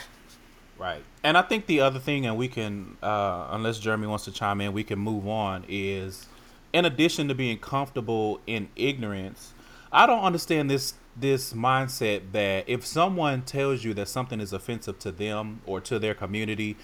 Right. 0.77 1.03
And 1.23 1.37
i 1.37 1.41
think 1.41 1.65
the 1.65 1.81
other 1.81 1.99
thing 1.99 2.25
and 2.25 2.37
we 2.37 2.47
can 2.47 2.97
uh, 3.01 3.47
unless 3.51 3.79
jeremy 3.79 4.05
wants 4.05 4.25
to 4.25 4.31
chime 4.31 4.61
in 4.61 4.73
we 4.73 4.83
can 4.83 4.99
move 4.99 5.27
on 5.27 5.65
is 5.67 6.27
in 6.71 6.85
addition 6.85 7.27
to 7.29 7.33
being 7.33 7.57
comfortable 7.57 8.39
in 8.45 8.69
ignorance 8.75 9.53
i 9.91 10.05
don't 10.05 10.23
understand 10.23 10.69
this 10.69 10.93
this 11.15 11.53
mindset 11.53 12.21
that 12.33 12.65
if 12.67 12.85
someone 12.85 13.41
tells 13.41 13.83
you 13.83 13.93
that 13.93 14.07
something 14.07 14.39
is 14.39 14.53
offensive 14.53 14.99
to 14.99 15.11
them 15.11 15.61
or 15.65 15.81
to 15.81 15.97
their 15.97 16.13
community 16.13 16.77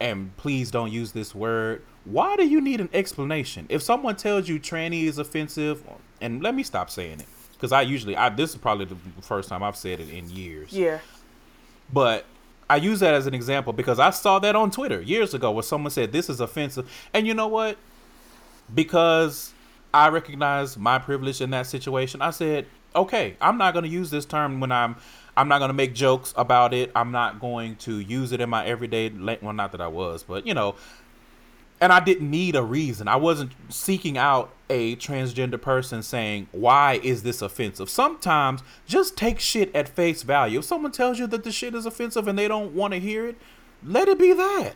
and 0.00 0.36
please 0.36 0.70
don't 0.70 0.92
use 0.92 1.12
this 1.12 1.34
word 1.34 1.82
why 2.04 2.36
do 2.36 2.46
you 2.46 2.60
need 2.60 2.80
an 2.80 2.88
explanation? 2.92 3.66
If 3.68 3.82
someone 3.82 4.16
tells 4.16 4.48
you 4.48 4.58
tranny 4.58 5.04
is 5.04 5.18
offensive, 5.18 5.82
and 6.20 6.42
let 6.42 6.54
me 6.54 6.62
stop 6.62 6.90
saying 6.90 7.20
it 7.20 7.26
because 7.52 7.72
I 7.72 7.82
usually 7.82 8.16
I 8.16 8.28
this 8.28 8.50
is 8.50 8.56
probably 8.56 8.86
the 8.86 8.96
first 9.20 9.48
time 9.48 9.62
I've 9.62 9.76
said 9.76 10.00
it 10.00 10.08
in 10.08 10.28
years. 10.30 10.72
Yeah. 10.72 10.98
But 11.92 12.24
I 12.68 12.76
use 12.76 13.00
that 13.00 13.14
as 13.14 13.26
an 13.26 13.34
example 13.34 13.72
because 13.72 13.98
I 13.98 14.10
saw 14.10 14.38
that 14.40 14.56
on 14.56 14.70
Twitter 14.70 15.00
years 15.00 15.34
ago 15.34 15.50
where 15.50 15.62
someone 15.62 15.90
said 15.90 16.12
this 16.12 16.28
is 16.28 16.40
offensive, 16.40 16.90
and 17.12 17.26
you 17.26 17.34
know 17.34 17.48
what? 17.48 17.76
Because 18.74 19.52
I 19.92 20.08
recognize 20.08 20.76
my 20.78 20.98
privilege 20.98 21.40
in 21.40 21.50
that 21.50 21.66
situation, 21.66 22.22
I 22.22 22.30
said, 22.30 22.66
okay, 22.96 23.36
I'm 23.40 23.58
not 23.58 23.74
going 23.74 23.84
to 23.84 23.90
use 23.90 24.10
this 24.10 24.24
term 24.24 24.60
when 24.60 24.72
I'm 24.72 24.96
I'm 25.36 25.48
not 25.48 25.58
going 25.58 25.70
to 25.70 25.74
make 25.74 25.94
jokes 25.94 26.34
about 26.36 26.74
it. 26.74 26.90
I'm 26.94 27.10
not 27.10 27.40
going 27.40 27.76
to 27.76 28.00
use 28.00 28.32
it 28.32 28.40
in 28.40 28.50
my 28.50 28.66
everyday. 28.66 29.08
Well, 29.08 29.52
not 29.52 29.72
that 29.72 29.80
I 29.80 29.88
was, 29.88 30.22
but 30.22 30.46
you 30.46 30.54
know, 30.54 30.74
and 31.82 31.92
I 31.92 31.98
didn't 31.98 32.30
need 32.30 32.54
a 32.54 32.62
reason. 32.62 33.08
I 33.08 33.16
wasn't 33.16 33.52
seeking 33.68 34.16
out 34.16 34.54
a 34.70 34.94
transgender 34.96 35.60
person 35.60 36.00
saying, 36.04 36.46
Why 36.52 37.00
is 37.02 37.24
this 37.24 37.42
offensive? 37.42 37.90
Sometimes 37.90 38.62
just 38.86 39.16
take 39.16 39.40
shit 39.40 39.74
at 39.74 39.88
face 39.88 40.22
value. 40.22 40.60
If 40.60 40.64
someone 40.64 40.92
tells 40.92 41.18
you 41.18 41.26
that 41.26 41.42
the 41.42 41.50
shit 41.50 41.74
is 41.74 41.84
offensive 41.84 42.28
and 42.28 42.38
they 42.38 42.46
don't 42.46 42.72
want 42.72 42.94
to 42.94 43.00
hear 43.00 43.26
it, 43.26 43.36
let 43.84 44.06
it 44.06 44.16
be 44.16 44.32
that. 44.32 44.74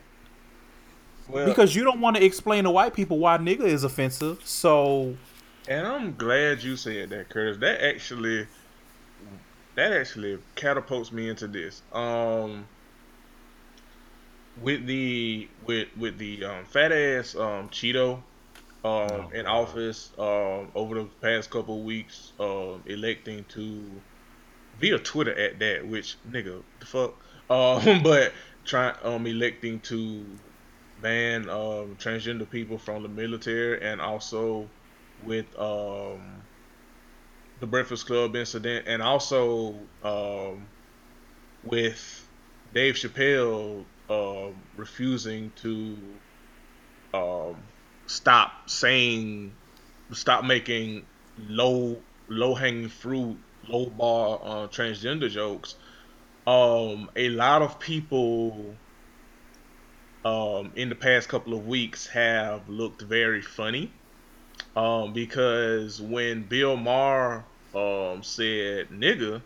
Well, 1.29 1.47
because 1.47 1.77
you 1.77 1.85
don't 1.85 2.01
want 2.01 2.17
to 2.17 2.25
explain 2.25 2.65
to 2.65 2.71
white 2.73 2.93
people 2.93 3.19
why 3.19 3.39
nigga 3.39 3.65
is 3.65 3.85
offensive. 3.85 4.41
So 4.45 5.17
And 5.69 5.87
I'm 5.87 6.17
glad 6.17 6.65
you 6.65 6.77
said 6.77 7.11
that, 7.11 7.29
Curtis. 7.29 7.59
That 7.59 7.85
actually 7.85 8.49
that 9.77 9.93
actually 9.93 10.39
catapults 10.57 11.13
me 11.13 11.29
into 11.29 11.47
this. 11.47 11.83
Um 11.93 12.67
with 14.63 14.87
the 14.87 15.49
with 15.65 15.89
with 15.97 16.19
the 16.19 16.45
um, 16.45 16.65
fat 16.65 16.93
ass 16.93 17.35
um, 17.35 17.69
Cheeto 17.69 18.15
um, 18.15 18.23
oh, 18.85 19.31
in 19.33 19.47
office 19.47 20.11
um, 20.19 20.69
over 20.75 20.95
the 20.95 21.05
past 21.21 21.51
couple 21.51 21.83
weeks, 21.83 22.33
um, 22.39 22.83
electing 22.87 23.45
to 23.49 23.83
via 24.79 24.99
Twitter 24.99 25.37
at 25.37 25.59
that, 25.59 25.87
which 25.87 26.17
nigga 26.31 26.63
the 26.81 26.87
fuck, 26.87 27.15
um, 27.51 28.03
but 28.03 28.33
trying 28.65 28.95
um 29.05 29.27
electing 29.27 29.81
to 29.81 30.25
ban 31.01 31.49
um 31.49 31.97
transgender 32.01 32.49
people 32.49 32.79
from 32.79 33.03
the 33.03 33.09
military 33.09 33.81
and 33.83 34.01
also 34.01 34.69
with 35.25 35.47
um 35.59 36.43
the 37.61 37.67
Breakfast 37.67 38.07
Club 38.07 38.35
incident 38.35 38.87
and 38.89 39.03
also 39.03 39.75
um 40.03 40.67
with 41.65 42.29
Dave 42.75 42.95
Chappelle 42.95 43.85
uh, 44.09 44.49
refusing 44.77 45.53
to 45.57 45.97
um, 47.15 47.57
stop 48.07 48.69
saying, 48.69 49.53
stop 50.13 50.45
making 50.45 51.05
low 51.49 51.97
low 52.29 52.55
hanging 52.55 52.89
fruit, 52.89 53.37
low 53.69 53.87
bar 53.87 54.41
uh, 54.43 54.69
transgender 54.69 55.31
jokes. 55.31 55.75
Um, 56.47 57.11
a 57.17 57.29
lot 57.31 57.63
of 57.63 57.79
people 57.81 58.75
um, 60.25 60.73
in 60.77 60.89
the 60.89 60.95
past 60.95 61.29
couple 61.29 61.55
of 61.55 61.67
weeks 61.67 62.07
have 62.09 62.69
looked 62.69 63.03
very 63.03 63.43
funny 63.43 63.93
um, 64.75 65.13
because 65.13 66.01
when 66.01 66.43
Bill 66.43 66.77
Maher 66.77 67.45
um, 67.75 68.23
said 68.23 68.89
nigga 68.91 69.43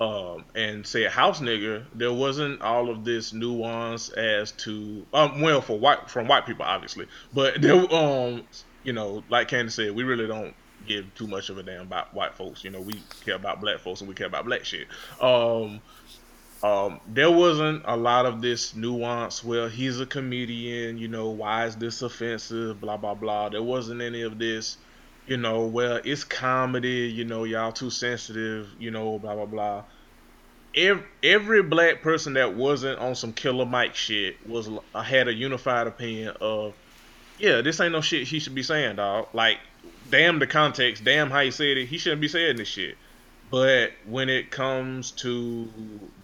um, 0.00 0.44
and 0.54 0.86
said 0.86 1.10
house 1.10 1.40
nigger, 1.40 1.84
there 1.94 2.12
wasn't 2.12 2.62
all 2.62 2.88
of 2.88 3.04
this 3.04 3.32
nuance 3.32 4.08
as 4.08 4.52
to 4.52 5.06
um, 5.12 5.40
well 5.40 5.60
for 5.60 5.78
white 5.78 6.08
from 6.10 6.26
white 6.26 6.46
people 6.46 6.64
obviously, 6.64 7.06
but 7.34 7.60
there 7.60 7.92
um 7.94 8.42
you 8.82 8.92
know 8.92 9.22
like 9.28 9.48
Candace 9.48 9.74
said, 9.74 9.94
we 9.94 10.02
really 10.02 10.26
don't 10.26 10.54
give 10.86 11.14
too 11.14 11.26
much 11.26 11.50
of 11.50 11.58
a 11.58 11.62
damn 11.62 11.82
about 11.82 12.14
white 12.14 12.34
folks. 12.34 12.64
You 12.64 12.70
know, 12.70 12.80
we 12.80 13.00
care 13.24 13.34
about 13.34 13.60
black 13.60 13.80
folks 13.80 14.00
and 14.00 14.08
we 14.08 14.14
care 14.14 14.26
about 14.26 14.46
black 14.46 14.64
shit. 14.64 14.86
Um, 15.20 15.80
um, 16.62 17.00
there 17.06 17.30
wasn't 17.30 17.82
a 17.86 17.96
lot 17.96 18.26
of 18.26 18.42
this 18.42 18.74
nuance. 18.74 19.42
Well, 19.42 19.68
he's 19.68 20.00
a 20.00 20.06
comedian. 20.06 20.98
You 20.98 21.08
know, 21.08 21.30
why 21.30 21.66
is 21.66 21.76
this 21.76 22.02
offensive? 22.02 22.80
Blah 22.80 22.98
blah 22.98 23.14
blah. 23.14 23.48
There 23.50 23.62
wasn't 23.62 24.00
any 24.00 24.22
of 24.22 24.38
this. 24.38 24.76
You 25.30 25.36
know, 25.36 25.66
well, 25.66 26.00
it's 26.04 26.24
comedy. 26.24 27.08
You 27.08 27.24
know, 27.24 27.44
y'all 27.44 27.70
too 27.70 27.90
sensitive. 27.90 28.68
You 28.80 28.90
know, 28.90 29.16
blah 29.20 29.36
blah 29.36 29.46
blah. 29.46 29.84
Every, 30.74 31.04
every 31.22 31.62
black 31.62 32.02
person 32.02 32.32
that 32.32 32.56
wasn't 32.56 32.98
on 32.98 33.14
some 33.14 33.32
Killer 33.32 33.64
Mike 33.64 33.94
shit 33.94 34.44
was 34.48 34.68
uh, 34.92 35.02
had 35.02 35.28
a 35.28 35.32
unified 35.32 35.86
opinion 35.86 36.34
of, 36.40 36.74
yeah, 37.38 37.60
this 37.60 37.78
ain't 37.78 37.92
no 37.92 38.00
shit 38.00 38.26
he 38.26 38.40
should 38.40 38.56
be 38.56 38.64
saying, 38.64 38.96
dog. 38.96 39.28
Like 39.32 39.58
damn 40.10 40.40
the 40.40 40.48
context, 40.48 41.04
damn 41.04 41.30
how 41.30 41.42
he 41.42 41.52
said 41.52 41.76
it. 41.76 41.86
He 41.86 41.98
shouldn't 41.98 42.20
be 42.20 42.28
saying 42.28 42.56
this 42.56 42.66
shit. 42.66 42.98
But 43.52 43.92
when 44.06 44.28
it 44.28 44.50
comes 44.50 45.12
to 45.12 45.68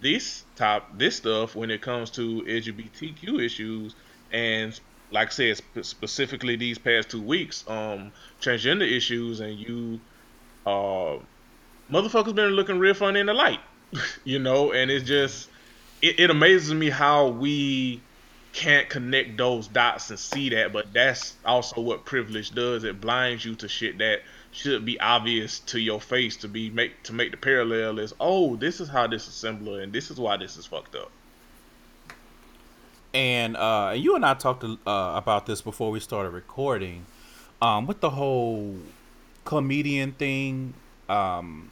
this 0.01 0.43
top, 0.57 0.97
this 0.97 1.15
stuff, 1.15 1.55
when 1.55 1.71
it 1.71 1.81
comes 1.81 2.09
to 2.11 2.41
LGBTQ 2.41 3.39
issues, 3.41 3.95
and 4.33 4.77
like 5.11 5.29
I 5.29 5.31
said, 5.31 5.57
sp- 5.59 5.83
specifically 5.83 6.55
these 6.55 6.77
past 6.77 7.09
two 7.09 7.21
weeks, 7.21 7.63
um, 7.67 8.11
transgender 8.41 8.89
issues, 8.89 9.39
and 9.39 9.57
you, 9.57 9.99
uh, 10.65 11.17
motherfuckers 11.91 12.35
been 12.35 12.51
looking 12.51 12.79
real 12.79 12.93
funny 12.93 13.19
in 13.19 13.27
the 13.27 13.33
light, 13.33 13.59
you 14.23 14.39
know, 14.39 14.71
and 14.71 14.91
it's 14.91 15.05
just, 15.07 15.49
it, 16.01 16.19
it 16.19 16.29
amazes 16.29 16.73
me 16.73 16.89
how 16.89 17.27
we 17.27 18.01
can't 18.53 18.89
connect 18.89 19.37
those 19.37 19.67
dots 19.67 20.09
and 20.09 20.17
see 20.17 20.49
that, 20.49 20.73
but 20.73 20.91
that's 20.91 21.35
also 21.45 21.79
what 21.81 22.05
privilege 22.05 22.51
does. 22.51 22.83
It 22.83 22.99
blinds 22.99 23.45
you 23.45 23.55
to 23.55 23.67
shit 23.67 23.99
that 23.99 24.21
should 24.51 24.83
be 24.85 24.99
obvious 24.99 25.59
to 25.59 25.79
your 25.79 26.01
face 26.01 26.37
to 26.37 26.47
be 26.47 26.69
make 26.69 27.03
to 27.03 27.13
make 27.13 27.29
the 27.29 27.37
parallel 27.37 27.99
is 27.99 28.13
oh 28.19 28.55
this 28.55 28.79
is 28.79 28.89
how 28.89 29.05
this 29.05 29.27
is 29.27 29.33
similar 29.33 29.81
and 29.81 29.93
this 29.93 30.09
is 30.09 30.19
why 30.19 30.37
this 30.37 30.57
is 30.57 30.65
fucked 30.65 30.95
up. 30.95 31.11
And 33.13 33.57
uh, 33.57 33.93
you 33.95 34.15
and 34.15 34.25
I 34.25 34.33
talked 34.33 34.63
uh, 34.63 34.75
about 34.85 35.45
this 35.45 35.61
before 35.61 35.91
we 35.91 35.99
started 35.99 36.31
recording. 36.31 37.05
Um, 37.61 37.87
with 37.87 38.01
the 38.01 38.11
whole 38.11 38.75
comedian 39.45 40.11
thing, 40.11 40.73
um, 41.09 41.71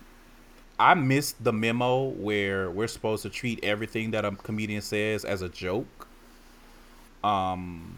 I 0.79 0.93
missed 0.93 1.43
the 1.43 1.53
memo 1.53 2.05
where 2.05 2.71
we're 2.71 2.87
supposed 2.87 3.23
to 3.23 3.29
treat 3.29 3.63
everything 3.63 4.11
that 4.11 4.25
a 4.25 4.31
comedian 4.31 4.81
says 4.81 5.23
as 5.23 5.41
a 5.41 5.49
joke 5.49 6.07
um, 7.25 7.97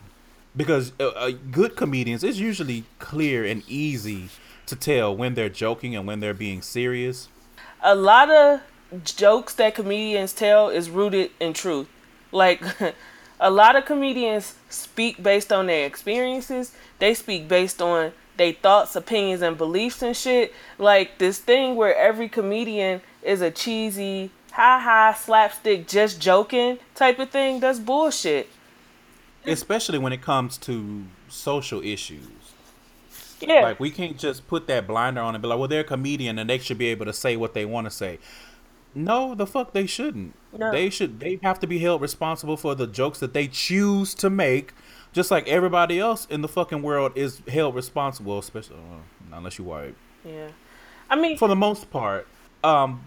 because 0.55 0.93
uh, 0.99 1.07
uh, 1.09 1.31
good 1.51 1.75
comedians 1.75 2.23
it's 2.23 2.37
usually 2.37 2.85
clear 2.97 3.43
and 3.43 3.63
easy 3.67 4.29
to 4.65 4.75
tell 4.75 5.15
when 5.15 5.33
they're 5.33 5.49
joking 5.49 5.95
and 5.95 6.07
when 6.07 6.19
they're 6.19 6.33
being 6.33 6.61
serious. 6.61 7.27
A 7.81 7.95
lot 7.95 8.29
of 8.29 8.61
jokes 9.03 9.53
that 9.55 9.75
comedians 9.75 10.33
tell 10.33 10.69
is 10.69 10.89
rooted 10.89 11.31
in 11.39 11.53
truth. 11.53 11.87
Like 12.31 12.61
a 13.39 13.51
lot 13.51 13.75
of 13.75 13.85
comedians 13.85 14.55
speak 14.69 15.21
based 15.21 15.51
on 15.51 15.67
their 15.67 15.85
experiences. 15.85 16.71
They 16.99 17.13
speak 17.13 17.47
based 17.47 17.81
on 17.81 18.13
their 18.37 18.53
thoughts, 18.53 18.95
opinions, 18.95 19.41
and 19.41 19.57
beliefs 19.57 20.01
and 20.01 20.15
shit. 20.15 20.53
Like 20.77 21.17
this 21.17 21.39
thing 21.39 21.75
where 21.75 21.95
every 21.95 22.29
comedian 22.29 23.01
is 23.21 23.41
a 23.41 23.51
cheesy, 23.51 24.31
ha 24.51 24.79
ha, 24.83 25.13
slapstick, 25.13 25.87
just 25.87 26.19
joking 26.19 26.79
type 26.95 27.19
of 27.19 27.29
thing. 27.29 27.59
That's 27.59 27.79
bullshit 27.79 28.49
especially 29.47 29.97
when 29.97 30.13
it 30.13 30.21
comes 30.21 30.57
to 30.57 31.03
social 31.29 31.81
issues. 31.81 32.21
Yeah. 33.39 33.61
Like 33.61 33.79
we 33.79 33.91
can't 33.91 34.17
just 34.17 34.47
put 34.47 34.67
that 34.67 34.87
blinder 34.87 35.21
on 35.21 35.35
and 35.35 35.41
be 35.41 35.47
like, 35.47 35.59
well, 35.59 35.67
they're 35.67 35.81
a 35.81 35.85
comedian 35.85 36.39
and 36.39 36.49
they 36.49 36.57
should 36.57 36.77
be 36.77 36.87
able 36.87 37.05
to 37.05 37.13
say 37.13 37.35
what 37.35 37.53
they 37.53 37.65
want 37.65 37.85
to 37.85 37.91
say. 37.91 38.19
No, 38.95 39.35
the 39.35 39.45
fuck 39.45 39.73
they 39.73 39.85
shouldn't. 39.85 40.33
No. 40.57 40.71
They 40.71 40.89
should 40.89 41.19
they 41.19 41.39
have 41.43 41.59
to 41.59 41.67
be 41.67 41.79
held 41.79 42.01
responsible 42.01 42.57
for 42.57 42.75
the 42.75 42.87
jokes 42.87 43.19
that 43.19 43.33
they 43.33 43.47
choose 43.47 44.13
to 44.15 44.29
make, 44.29 44.73
just 45.13 45.31
like 45.31 45.47
everybody 45.47 45.99
else 45.99 46.25
in 46.29 46.41
the 46.41 46.47
fucking 46.47 46.81
world 46.81 47.11
is 47.15 47.41
held 47.47 47.75
responsible, 47.75 48.39
especially 48.39 48.77
uh, 48.77 49.35
unless 49.35 49.57
you 49.57 49.65
white. 49.65 49.95
Yeah. 50.25 50.49
I 51.09 51.15
mean 51.15 51.37
for 51.37 51.47
the 51.47 51.55
most 51.55 51.89
part. 51.91 52.27
Um 52.63 53.01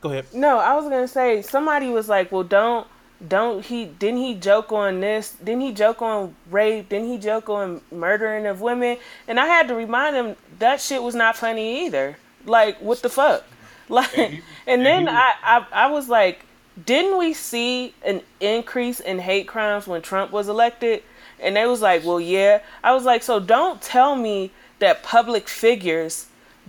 go 0.00 0.10
ahead. 0.10 0.26
No, 0.32 0.58
I 0.58 0.74
was 0.74 0.84
gonna 0.84 1.08
say 1.08 1.42
somebody 1.42 1.88
was 1.90 2.08
like, 2.08 2.32
Well 2.32 2.44
don't 2.44 2.86
don't 3.28 3.64
he 3.64 3.86
didn't 3.86 4.18
he 4.20 4.34
joke 4.34 4.72
on 4.72 5.00
this 5.00 5.36
didn't 5.42 5.60
he 5.60 5.72
joke 5.72 6.02
on 6.02 6.34
rape 6.50 6.88
didn't 6.88 7.08
he 7.08 7.18
joke 7.18 7.48
on 7.48 7.80
murdering 7.90 8.46
of 8.46 8.60
women 8.60 8.96
and 9.28 9.38
i 9.38 9.46
had 9.46 9.68
to 9.68 9.74
remind 9.74 10.16
him 10.16 10.36
that 10.58 10.80
shit 10.80 11.02
was 11.02 11.14
not 11.14 11.36
funny 11.36 11.86
either 11.86 12.16
like 12.44 12.76
what 12.78 13.00
the 13.02 13.08
fuck 13.08 13.44
like 13.88 14.18
and, 14.18 14.42
and 14.66 14.84
then 14.84 15.08
I, 15.08 15.34
I 15.42 15.66
i 15.72 15.86
was 15.90 16.08
like 16.08 16.44
didn't 16.86 17.18
we 17.18 17.32
see 17.32 17.94
an 18.04 18.20
increase 18.40 19.00
in 19.00 19.18
hate 19.18 19.46
crimes 19.46 19.86
when 19.86 20.02
trump 20.02 20.32
was 20.32 20.48
elected 20.48 21.02
and 21.40 21.56
they 21.56 21.66
was 21.66 21.80
like 21.80 22.04
well 22.04 22.20
yeah 22.20 22.60
i 22.82 22.92
was 22.92 23.04
like 23.04 23.22
so 23.22 23.38
don't 23.38 23.80
tell 23.80 24.16
me 24.16 24.50
that 24.78 25.02
public 25.02 25.48
figures 25.48 26.26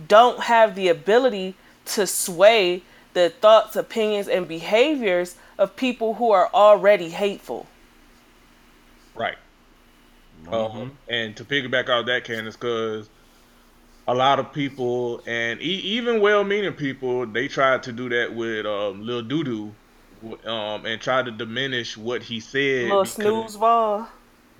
don't 0.08 0.44
have 0.44 0.74
the 0.74 0.88
ability 0.88 1.54
to 1.84 2.06
sway 2.06 2.82
the 3.14 3.30
thoughts 3.30 3.76
opinions 3.76 4.28
and 4.28 4.46
behaviors 4.46 5.36
of 5.58 5.74
people 5.76 6.14
who 6.14 6.32
are 6.32 6.50
already 6.52 7.08
hateful. 7.08 7.66
Right. 9.14 9.38
Mm-hmm. 10.44 10.54
Um, 10.54 10.98
and 11.08 11.34
to 11.36 11.44
piggyback 11.44 11.88
off 11.88 12.06
that, 12.06 12.24
Candace, 12.24 12.56
because 12.56 13.08
a 14.06 14.14
lot 14.14 14.38
of 14.38 14.52
people 14.52 15.22
and 15.26 15.60
e- 15.60 15.80
even 15.96 16.20
well-meaning 16.20 16.74
people, 16.74 17.26
they 17.26 17.48
tried 17.48 17.82
to 17.84 17.92
do 17.92 18.08
that 18.10 18.34
with 18.34 18.66
um, 18.66 19.02
Lil 19.02 19.22
Doodoo, 19.22 19.72
um, 20.44 20.86
and 20.86 21.00
try 21.00 21.22
to 21.22 21.30
diminish 21.30 21.96
what 21.96 22.22
he 22.22 22.40
said. 22.40 22.84
Little 22.84 23.04
snooze 23.04 23.56
ball. 23.56 24.08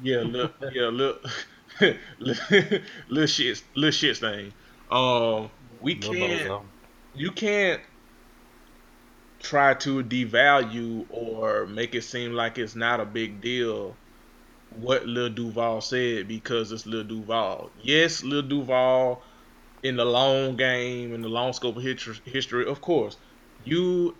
Yeah, 0.03 0.19
little, 0.19 0.51
yeah, 0.73 0.87
little, 0.89 1.19
little 3.09 3.27
shit, 3.27 3.63
little 3.75 3.91
shit 3.91 4.17
thing. 4.19 4.53
Um, 4.91 5.51
we 5.81 5.95
can't. 5.97 6.63
You 7.15 7.31
can't 7.31 7.81
try 9.41 9.75
to 9.75 10.03
devalue 10.03 11.07
or 11.09 11.67
make 11.67 11.95
it 11.95 12.03
seem 12.03 12.33
like 12.33 12.59
it's 12.59 12.75
not 12.75 13.01
a 13.01 13.05
big 13.05 13.41
deal 13.41 13.97
what 14.81 15.07
Lil 15.07 15.31
Duval 15.31 15.81
said 15.81 16.29
because 16.29 16.73
it's 16.73 16.87
Lil 16.87 17.05
Duval. 17.05 17.71
Yes, 17.83 18.23
Lil 18.23 18.43
Duval 18.43 19.23
in 19.83 19.97
the 19.97 20.05
long 20.05 20.57
game, 20.57 21.15
in 21.15 21.23
the 21.23 21.29
long 21.29 21.53
scope 21.53 21.77
of 21.77 21.83
history, 21.83 22.67
of 22.67 22.81
course, 22.81 23.17
you 23.65 24.17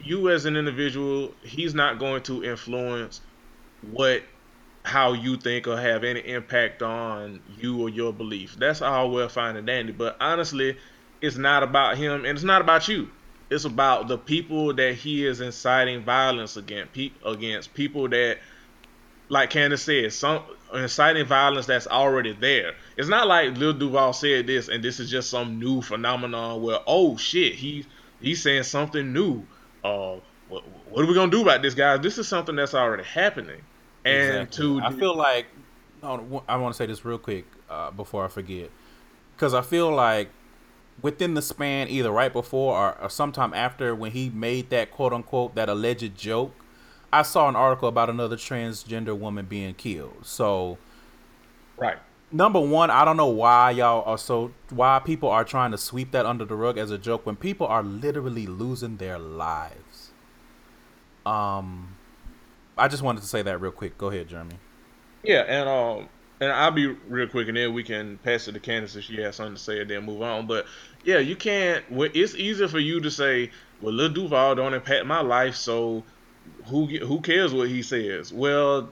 you 0.00 0.30
as 0.30 0.44
an 0.44 0.56
individual, 0.56 1.32
he's 1.42 1.74
not 1.74 1.98
going 1.98 2.22
to 2.24 2.44
influence 2.44 3.20
what 3.92 4.22
how 4.84 5.12
you 5.12 5.36
think 5.36 5.66
or 5.66 5.76
have 5.76 6.02
any 6.02 6.20
impact 6.20 6.82
on 6.82 7.40
you 7.58 7.82
or 7.82 7.88
your 7.88 8.12
beliefs. 8.12 8.56
That's 8.56 8.80
all 8.80 9.10
well 9.10 9.28
fine 9.28 9.56
and 9.56 9.66
dandy. 9.66 9.92
But 9.92 10.16
honestly, 10.20 10.78
it's 11.20 11.36
not 11.36 11.62
about 11.62 11.98
him 11.98 12.24
and 12.24 12.36
it's 12.36 12.44
not 12.44 12.60
about 12.60 12.88
you 12.88 13.10
it's 13.50 13.64
about 13.64 14.08
the 14.08 14.18
people 14.18 14.74
that 14.74 14.94
he 14.94 15.26
is 15.26 15.40
inciting 15.40 16.04
violence 16.04 16.56
against 16.56 16.92
pe- 16.92 17.12
against 17.24 17.72
people 17.74 18.08
that 18.08 18.38
like 19.30 19.50
Candace 19.50 19.82
said, 19.82 20.12
some 20.12 20.42
inciting 20.72 21.26
violence 21.26 21.66
that's 21.66 21.86
already 21.86 22.32
there. 22.32 22.74
It's 22.96 23.10
not 23.10 23.26
like 23.26 23.58
Lil 23.58 23.74
Duval 23.74 24.14
said 24.14 24.46
this 24.46 24.68
and 24.68 24.82
this 24.82 25.00
is 25.00 25.10
just 25.10 25.28
some 25.28 25.58
new 25.58 25.82
phenomenon 25.82 26.62
where 26.62 26.78
oh 26.86 27.16
shit, 27.16 27.54
he 27.54 27.86
he's 28.20 28.42
saying 28.42 28.64
something 28.64 29.12
new. 29.12 29.46
Uh 29.84 30.16
what, 30.48 30.64
what 30.88 31.04
are 31.04 31.06
we 31.06 31.14
gonna 31.14 31.30
do 31.30 31.42
about 31.42 31.62
this, 31.62 31.74
guys? 31.74 32.00
This 32.00 32.18
is 32.18 32.26
something 32.26 32.56
that's 32.56 32.74
already 32.74 33.04
happening. 33.04 33.60
And 34.04 34.48
exactly. 34.48 34.80
to 34.80 34.80
I 34.82 34.92
feel 34.92 35.16
like 35.16 35.46
I 36.02 36.56
want 36.56 36.74
to 36.74 36.76
say 36.76 36.86
this 36.86 37.04
real 37.04 37.18
quick 37.18 37.44
uh, 37.68 37.90
before 37.90 38.24
I 38.24 38.28
forget, 38.28 38.70
because 39.36 39.52
I 39.52 39.62
feel 39.62 39.90
like 39.90 40.30
within 41.02 41.34
the 41.34 41.42
span 41.42 41.88
either 41.88 42.10
right 42.10 42.32
before 42.32 42.76
or, 42.76 42.98
or 43.02 43.10
sometime 43.10 43.54
after 43.54 43.94
when 43.94 44.12
he 44.12 44.30
made 44.30 44.70
that 44.70 44.90
quote 44.90 45.12
unquote 45.12 45.54
that 45.54 45.68
alleged 45.68 46.16
joke 46.16 46.52
i 47.12 47.22
saw 47.22 47.48
an 47.48 47.56
article 47.56 47.88
about 47.88 48.10
another 48.10 48.36
transgender 48.36 49.16
woman 49.16 49.46
being 49.46 49.74
killed 49.74 50.16
so 50.22 50.76
right 51.76 51.98
number 52.30 52.60
one 52.60 52.90
i 52.90 53.04
don't 53.04 53.16
know 53.16 53.26
why 53.26 53.70
y'all 53.70 54.02
are 54.04 54.18
so 54.18 54.52
why 54.70 54.98
people 54.98 55.28
are 55.28 55.44
trying 55.44 55.70
to 55.70 55.78
sweep 55.78 56.10
that 56.10 56.26
under 56.26 56.44
the 56.44 56.54
rug 56.54 56.76
as 56.76 56.90
a 56.90 56.98
joke 56.98 57.24
when 57.24 57.36
people 57.36 57.66
are 57.66 57.82
literally 57.82 58.46
losing 58.46 58.96
their 58.98 59.18
lives 59.18 60.10
um 61.24 61.96
i 62.76 62.86
just 62.86 63.02
wanted 63.02 63.20
to 63.20 63.26
say 63.26 63.42
that 63.42 63.60
real 63.60 63.72
quick 63.72 63.96
go 63.96 64.08
ahead 64.08 64.28
jeremy 64.28 64.56
yeah 65.22 65.40
and 65.40 65.68
um 65.68 66.08
and 66.40 66.52
I'll 66.52 66.70
be 66.70 66.86
real 66.86 67.28
quick, 67.28 67.48
and 67.48 67.56
then 67.56 67.72
we 67.74 67.82
can 67.82 68.18
pass 68.18 68.46
it 68.48 68.52
to 68.52 68.60
Candace 68.60 68.94
if 68.96 69.04
she 69.04 69.20
has 69.20 69.36
something 69.36 69.56
to 69.56 69.60
say, 69.60 69.80
and 69.80 69.90
then 69.90 70.04
move 70.04 70.22
on. 70.22 70.46
But 70.46 70.66
yeah, 71.04 71.18
you 71.18 71.36
can't. 71.36 71.84
It's 71.90 72.34
easier 72.34 72.68
for 72.68 72.78
you 72.78 73.00
to 73.00 73.10
say, 73.10 73.50
"Well, 73.80 73.92
Lil 73.92 74.10
Duval 74.10 74.54
don't 74.54 74.74
impact 74.74 75.06
my 75.06 75.20
life, 75.20 75.56
so 75.56 76.04
who 76.66 76.86
who 76.86 77.20
cares 77.20 77.52
what 77.52 77.68
he 77.68 77.82
says?" 77.82 78.32
Well, 78.32 78.90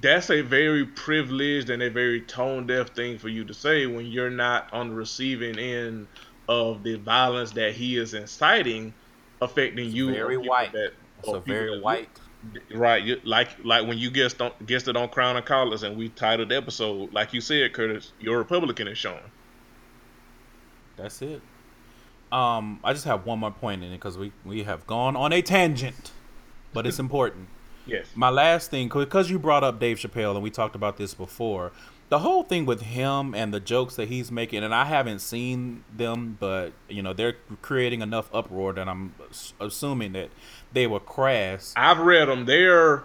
that's 0.00 0.30
a 0.30 0.42
very 0.42 0.84
privileged 0.84 1.70
and 1.70 1.82
a 1.82 1.90
very 1.90 2.20
tone 2.22 2.66
deaf 2.66 2.90
thing 2.90 3.18
for 3.18 3.28
you 3.28 3.44
to 3.44 3.54
say 3.54 3.86
when 3.86 4.06
you're 4.06 4.30
not 4.30 4.72
on 4.72 4.90
the 4.90 4.94
receiving 4.94 5.58
end 5.58 6.06
of 6.48 6.82
the 6.82 6.96
violence 6.96 7.52
that 7.52 7.74
he 7.74 7.96
is 7.96 8.14
inciting 8.14 8.92
affecting 9.40 9.86
it's 9.86 9.94
you. 9.94 10.12
Very 10.12 10.36
white. 10.36 10.72
That, 10.72 10.92
a 11.26 11.38
very 11.40 11.80
white 11.80 12.08
Right, 12.74 13.24
like 13.26 13.50
like 13.64 13.86
when 13.86 13.98
you 13.98 14.10
guessed 14.10 14.40
on 14.40 14.52
guessed 14.64 14.88
it 14.88 14.96
on 14.96 15.10
Crown 15.10 15.36
and 15.36 15.44
Collards, 15.44 15.82
and 15.82 15.96
we 15.96 16.08
titled 16.08 16.48
the 16.48 16.56
episode 16.56 17.12
like 17.12 17.34
you 17.34 17.40
said, 17.40 17.72
Curtis, 17.74 18.12
your 18.18 18.38
Republican 18.38 18.88
is 18.88 18.96
showing. 18.96 19.20
That's 20.96 21.20
it. 21.20 21.42
Um, 22.32 22.80
I 22.82 22.94
just 22.94 23.04
have 23.04 23.26
one 23.26 23.40
more 23.40 23.50
point 23.50 23.82
in 23.82 23.90
it 23.90 23.96
because 23.96 24.16
we 24.16 24.32
we 24.44 24.62
have 24.62 24.86
gone 24.86 25.16
on 25.16 25.34
a 25.34 25.42
tangent, 25.42 26.12
but 26.72 26.86
it's 26.86 26.98
important. 27.06 27.48
Yes. 27.90 28.06
My 28.14 28.30
last 28.30 28.70
thing, 28.70 28.88
because 28.88 29.30
you 29.30 29.38
brought 29.38 29.64
up 29.64 29.78
Dave 29.78 29.98
Chappelle, 29.98 30.34
and 30.34 30.42
we 30.42 30.50
talked 30.50 30.74
about 30.74 30.96
this 30.96 31.14
before. 31.14 31.72
The 32.08 32.18
whole 32.18 32.42
thing 32.42 32.66
with 32.66 32.82
him 32.82 33.36
and 33.36 33.54
the 33.54 33.60
jokes 33.60 33.94
that 33.94 34.08
he's 34.08 34.32
making, 34.32 34.64
and 34.64 34.74
I 34.74 34.84
haven't 34.84 35.20
seen 35.20 35.84
them, 35.96 36.36
but 36.40 36.72
you 36.88 37.02
know 37.02 37.12
they're 37.12 37.36
creating 37.62 38.02
enough 38.02 38.28
uproar 38.34 38.72
that 38.72 38.88
I'm 38.88 39.14
assuming 39.60 40.12
that 40.14 40.30
they 40.72 40.88
were 40.88 40.98
crass. 40.98 41.72
I've 41.76 42.00
read 42.00 42.26
them. 42.26 42.46
They're 42.46 43.04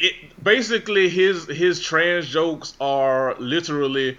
it 0.00 0.42
basically 0.42 1.08
his 1.10 1.46
his 1.46 1.80
trans 1.80 2.26
jokes 2.26 2.74
are 2.80 3.36
literally, 3.38 4.16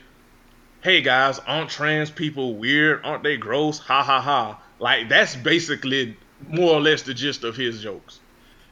"Hey 0.82 1.02
guys, 1.02 1.40
aren't 1.40 1.72
trans 1.72 2.12
people 2.12 2.56
weird? 2.56 3.02
Aren't 3.04 3.24
they 3.24 3.38
gross? 3.38 3.80
Ha 3.80 4.04
ha 4.04 4.22
ha!" 4.22 4.62
Like 4.78 5.10
that's 5.10 5.36
basically 5.36 6.18
more 6.48 6.76
or 6.76 6.82
less 6.82 7.02
the 7.02 7.14
gist 7.14 7.44
of 7.44 7.56
his 7.56 7.82
jokes. 7.82 8.20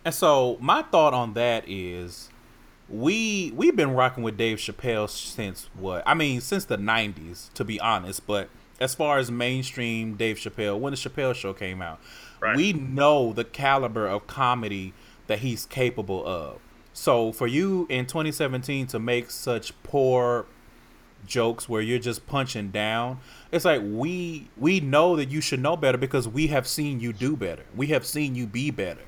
And 0.06 0.14
so 0.14 0.58
my 0.60 0.82
thought 0.84 1.14
on 1.14 1.34
that 1.34 1.66
is 1.68 2.30
we 2.88 3.52
we've 3.56 3.76
been 3.76 3.91
rocking 3.91 4.24
with 4.24 4.38
Dave 4.38 4.58
Chappelle 4.58 5.10
since 5.10 5.70
what? 5.78 6.04
I 6.06 6.14
mean, 6.14 6.41
since 6.41 6.66
the 6.66 6.78
90s 6.78 7.54
to 7.54 7.64
be 7.64 7.80
honest, 7.80 8.26
but 8.26 8.50
as 8.80 8.95
far 8.95 9.18
as 9.18 9.30
mainstream 9.30 10.16
Dave 10.16 10.38
Chappelle, 10.38 10.80
when 10.80 10.91
the 10.91 10.97
Chappelle 10.97 11.36
show 11.36 11.54
came 11.54 11.82
out, 11.82 12.00
Right. 12.39 12.56
We 12.56 12.74
know 12.74 13.34
the 13.34 13.43
caliber 13.43 14.08
of 14.08 14.28
comedy 14.28 14.93
that 15.28 15.39
he's 15.39 15.66
capable 15.66 16.26
of. 16.26 16.60
So 16.93 17.32
for 17.32 17.47
you 17.47 17.86
in 17.89 18.06
2017 18.06 18.88
to 18.88 19.00
make 19.00 19.30
such 19.30 19.72
poor 19.84 20.45
jokes 21.26 21.68
where 21.68 21.82
you're 21.82 22.00
just 22.00 22.26
punching 22.28 22.72
down, 22.72 23.20
it's 23.52 23.66
like 23.66 23.82
we 23.84 24.50
we 24.58 24.80
know 24.80 25.16
that 25.16 25.30
you 25.30 25.41
should 25.41 25.60
know 25.60 25.76
better 25.76 25.97
because 25.97 26.28
we 26.28 26.47
have 26.47 26.68
seen 26.68 27.00
you 27.00 27.14
do 27.14 27.36
better. 27.36 27.66
We 27.76 27.88
have 27.88 28.06
seen 28.06 28.36
you 28.36 28.47
be 28.47 28.72
better. 28.72 29.02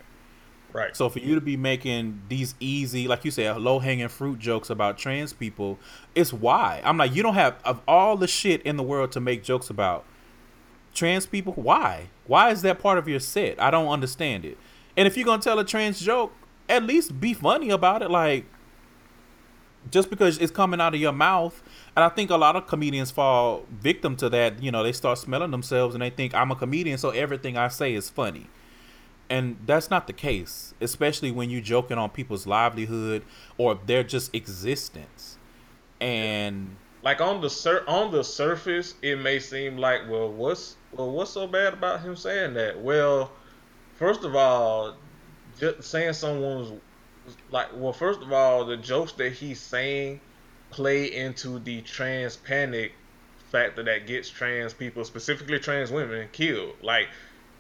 Right. 0.74 0.96
So 0.96 1.10
for 1.10 1.20
you 1.20 1.36
to 1.36 1.42
be 1.42 1.58
making 1.58 2.22
these 2.30 2.56
easy, 2.60 3.08
like 3.08 3.26
you 3.26 3.32
said, 3.32 3.58
low 3.58 3.80
hanging 3.80 4.08
fruit 4.08 4.40
jokes 4.40 4.70
about 4.70 4.98
trans 4.98 5.34
people, 5.34 5.80
it's 6.16 6.32
why. 6.32 6.82
I'm 6.84 6.98
like, 6.98 7.14
you 7.14 7.24
don't 7.24 7.34
have 7.34 7.58
of 7.66 7.82
all 7.88 8.18
the 8.18 8.28
shit 8.28 8.62
in 8.64 8.78
the 8.78 8.84
world 8.84 9.12
to 9.14 9.20
make 9.20 9.44
jokes 9.44 9.70
about 9.70 10.06
trans 10.94 11.26
people? 11.26 11.54
Why? 11.54 12.08
Why 12.26 12.52
is 12.52 12.62
that 12.62 12.80
part 12.80 12.98
of 12.98 13.08
your 13.08 13.20
set? 13.20 13.62
I 13.62 13.72
don't 13.72 13.88
understand 13.88 14.46
it. 14.46 14.58
And 14.96 15.08
if 15.08 15.18
you're 15.18 15.26
gonna 15.26 15.42
tell 15.42 15.60
a 15.60 15.66
trans 15.66 16.00
joke, 16.00 16.34
at 16.70 16.84
least 16.84 17.20
be 17.20 17.34
funny 17.34 17.70
about 17.70 18.02
it. 18.02 18.10
Like, 18.10 18.46
just 19.90 20.10
because 20.10 20.38
it's 20.38 20.52
coming 20.52 20.80
out 20.80 20.94
of 20.94 21.00
your 21.00 21.12
mouth, 21.12 21.62
and 21.96 22.06
I 22.06 22.10
think 22.10 22.30
a 22.30 22.38
lot 22.38 22.56
of 22.56 22.68
comedians 22.68 23.12
fall 23.12 23.66
victim 23.72 24.16
to 24.18 24.30
that. 24.30 24.62
You 24.62 24.72
know, 24.72 24.84
they 24.84 24.92
start 24.92 25.18
smelling 25.18 25.52
themselves 25.52 25.96
and 25.96 26.02
they 26.02 26.10
think 26.10 26.34
I'm 26.34 26.52
a 26.52 26.56
comedian, 26.56 26.98
so 26.98 27.10
everything 27.10 27.58
I 27.58 27.68
say 27.68 27.94
is 27.94 28.10
funny. 28.10 28.48
And 29.32 29.56
that's 29.66 29.90
not 29.90 30.08
the 30.08 30.14
case, 30.14 30.74
especially 30.82 31.32
when 31.32 31.50
you're 31.50 31.62
joking 31.62 31.98
on 31.98 32.10
people's 32.10 32.46
livelihood 32.46 33.24
or 33.58 33.76
their 33.76 34.04
just 34.04 34.36
existence. 34.36 35.38
And 36.02 36.76
like 37.02 37.22
on 37.22 37.40
the 37.40 37.50
sur- 37.50 37.86
on 37.88 38.12
the 38.12 38.26
surface, 38.26 38.96
it 39.02 39.18
may 39.18 39.40
seem 39.40 39.78
like, 39.78 40.02
well, 40.10 40.30
what's 40.30 40.76
well, 40.92 41.12
what's 41.12 41.32
so 41.32 41.48
bad 41.48 41.72
about 41.72 42.02
him 42.02 42.18
saying 42.18 42.56
that? 42.56 42.82
Well, 42.82 43.32
first 43.96 44.26
of 44.26 44.36
all, 44.36 44.98
just 45.58 45.90
saying 45.90 46.12
someone's 46.12 46.74
like, 47.52 47.68
well, 47.74 47.94
first 47.94 48.22
of 48.22 48.34
all, 48.34 48.66
the 48.66 48.76
jokes 48.76 49.14
that 49.14 49.32
he's 49.32 49.62
saying 49.62 50.20
play 50.72 51.06
into 51.06 51.60
the 51.60 51.82
trans 51.84 52.36
panic 52.36 52.92
factor 53.50 53.82
that 53.84 54.08
gets 54.08 54.30
trans 54.30 54.74
people, 54.74 55.06
specifically 55.06 55.60
trans 55.60 55.90
women, 55.90 56.28
killed. 56.34 56.76
Like, 56.82 57.08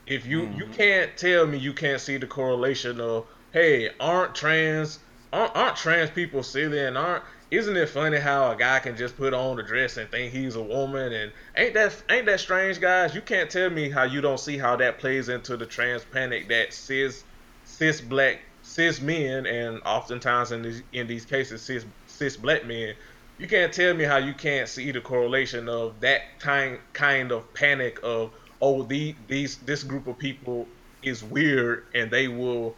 if 0.07 0.25
you 0.25 0.41
mm-hmm. 0.41 0.59
you 0.59 0.65
can't 0.67 1.15
tell 1.17 1.45
me 1.45 1.57
you 1.57 1.73
can't 1.73 2.01
see 2.01 2.17
the 2.17 2.27
correlation 2.27 2.99
of, 2.99 3.25
hey, 3.51 3.89
aren't 3.99 4.35
trans 4.35 4.99
aren't, 5.31 5.55
aren't 5.55 5.77
trans 5.77 6.09
people 6.09 6.43
silly 6.43 6.79
and 6.79 6.97
aren't 6.97 7.23
isn't 7.51 7.75
it 7.75 7.89
funny 7.89 8.17
how 8.17 8.51
a 8.51 8.55
guy 8.55 8.79
can 8.79 8.95
just 8.95 9.17
put 9.17 9.33
on 9.33 9.57
the 9.57 9.63
dress 9.63 9.97
and 9.97 10.09
think 10.09 10.31
he's 10.31 10.55
a 10.55 10.61
woman 10.61 11.11
and 11.11 11.31
ain't 11.57 11.73
that 11.73 12.01
ain't 12.09 12.25
that 12.25 12.39
strange 12.39 12.79
guys 12.79 13.13
you 13.13 13.21
can't 13.21 13.49
tell 13.49 13.69
me 13.69 13.89
how 13.89 14.03
you 14.03 14.21
don't 14.21 14.39
see 14.39 14.57
how 14.57 14.75
that 14.75 14.97
plays 14.99 15.29
into 15.29 15.57
the 15.57 15.65
trans 15.65 16.03
panic 16.05 16.47
that 16.47 16.73
cis 16.73 17.23
cis 17.65 17.99
black 18.01 18.39
cis 18.63 19.01
men 19.01 19.45
and 19.45 19.81
oftentimes 19.85 20.51
in 20.51 20.61
these 20.61 20.81
in 20.93 21.07
these 21.07 21.25
cases 21.25 21.61
cis 21.61 21.85
cis 22.07 22.37
black 22.37 22.65
men 22.65 22.93
you 23.37 23.47
can't 23.47 23.73
tell 23.73 23.93
me 23.93 24.03
how 24.03 24.17
you 24.17 24.33
can't 24.33 24.69
see 24.69 24.91
the 24.91 25.01
correlation 25.01 25.67
of 25.67 25.99
that 25.99 26.39
kind 26.39 26.77
kind 26.93 27.31
of 27.31 27.53
panic 27.53 27.99
of 28.03 28.31
oh 28.61 28.83
the 28.83 29.15
these 29.27 29.57
this 29.57 29.83
group 29.83 30.07
of 30.07 30.17
people 30.17 30.67
is 31.03 31.23
weird 31.23 31.85
and 31.95 32.11
they 32.11 32.27
will 32.27 32.75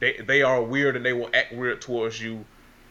they 0.00 0.16
they 0.26 0.42
are 0.42 0.62
weird 0.62 0.96
and 0.96 1.04
they 1.04 1.12
will 1.12 1.30
act 1.34 1.52
weird 1.52 1.80
towards 1.80 2.20
you 2.20 2.44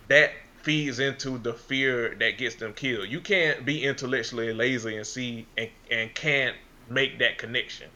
that 0.10 0.32
feeds 0.64 1.00
into 1.00 1.38
the 1.38 1.54
fear 1.54 2.16
that 2.16 2.38
gets 2.38 2.56
them 2.56 2.74
killed. 2.74 3.10
You 3.10 3.20
can't 3.20 3.66
be 3.66 3.84
intellectually 3.84 4.54
lazy 4.54 4.96
and 4.96 5.06
see 5.06 5.46
and, 5.58 5.70
and 5.92 6.14
can't 6.16 6.56
make 6.90 7.20
that 7.20 7.38
connection. 7.38 7.90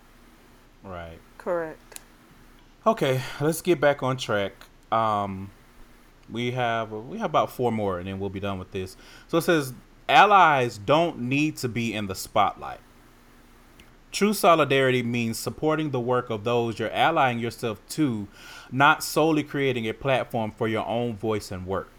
Right. 0.83 1.17
Correct. 1.37 1.99
Okay, 2.85 3.21
let's 3.41 3.61
get 3.61 3.81
back 3.81 4.03
on 4.03 4.17
track. 4.17 4.53
Um, 4.91 5.51
we 6.29 6.51
have 6.51 6.91
we 6.91 7.17
have 7.17 7.29
about 7.29 7.51
four 7.51 7.71
more, 7.71 7.99
and 7.99 8.07
then 8.07 8.19
we'll 8.19 8.29
be 8.29 8.39
done 8.39 8.59
with 8.59 8.71
this. 8.71 8.95
So 9.27 9.37
it 9.37 9.41
says 9.43 9.73
allies 10.07 10.77
don't 10.77 11.19
need 11.19 11.57
to 11.57 11.69
be 11.69 11.93
in 11.93 12.07
the 12.07 12.15
spotlight. 12.15 12.79
True 14.11 14.33
solidarity 14.33 15.03
means 15.03 15.37
supporting 15.37 15.91
the 15.91 15.99
work 15.99 16.29
of 16.29 16.43
those 16.43 16.79
you're 16.79 16.91
allying 16.91 17.39
yourself 17.39 17.79
to, 17.89 18.27
not 18.71 19.03
solely 19.03 19.43
creating 19.43 19.87
a 19.87 19.93
platform 19.93 20.51
for 20.51 20.67
your 20.67 20.85
own 20.85 21.15
voice 21.15 21.51
and 21.51 21.67
work. 21.67 21.89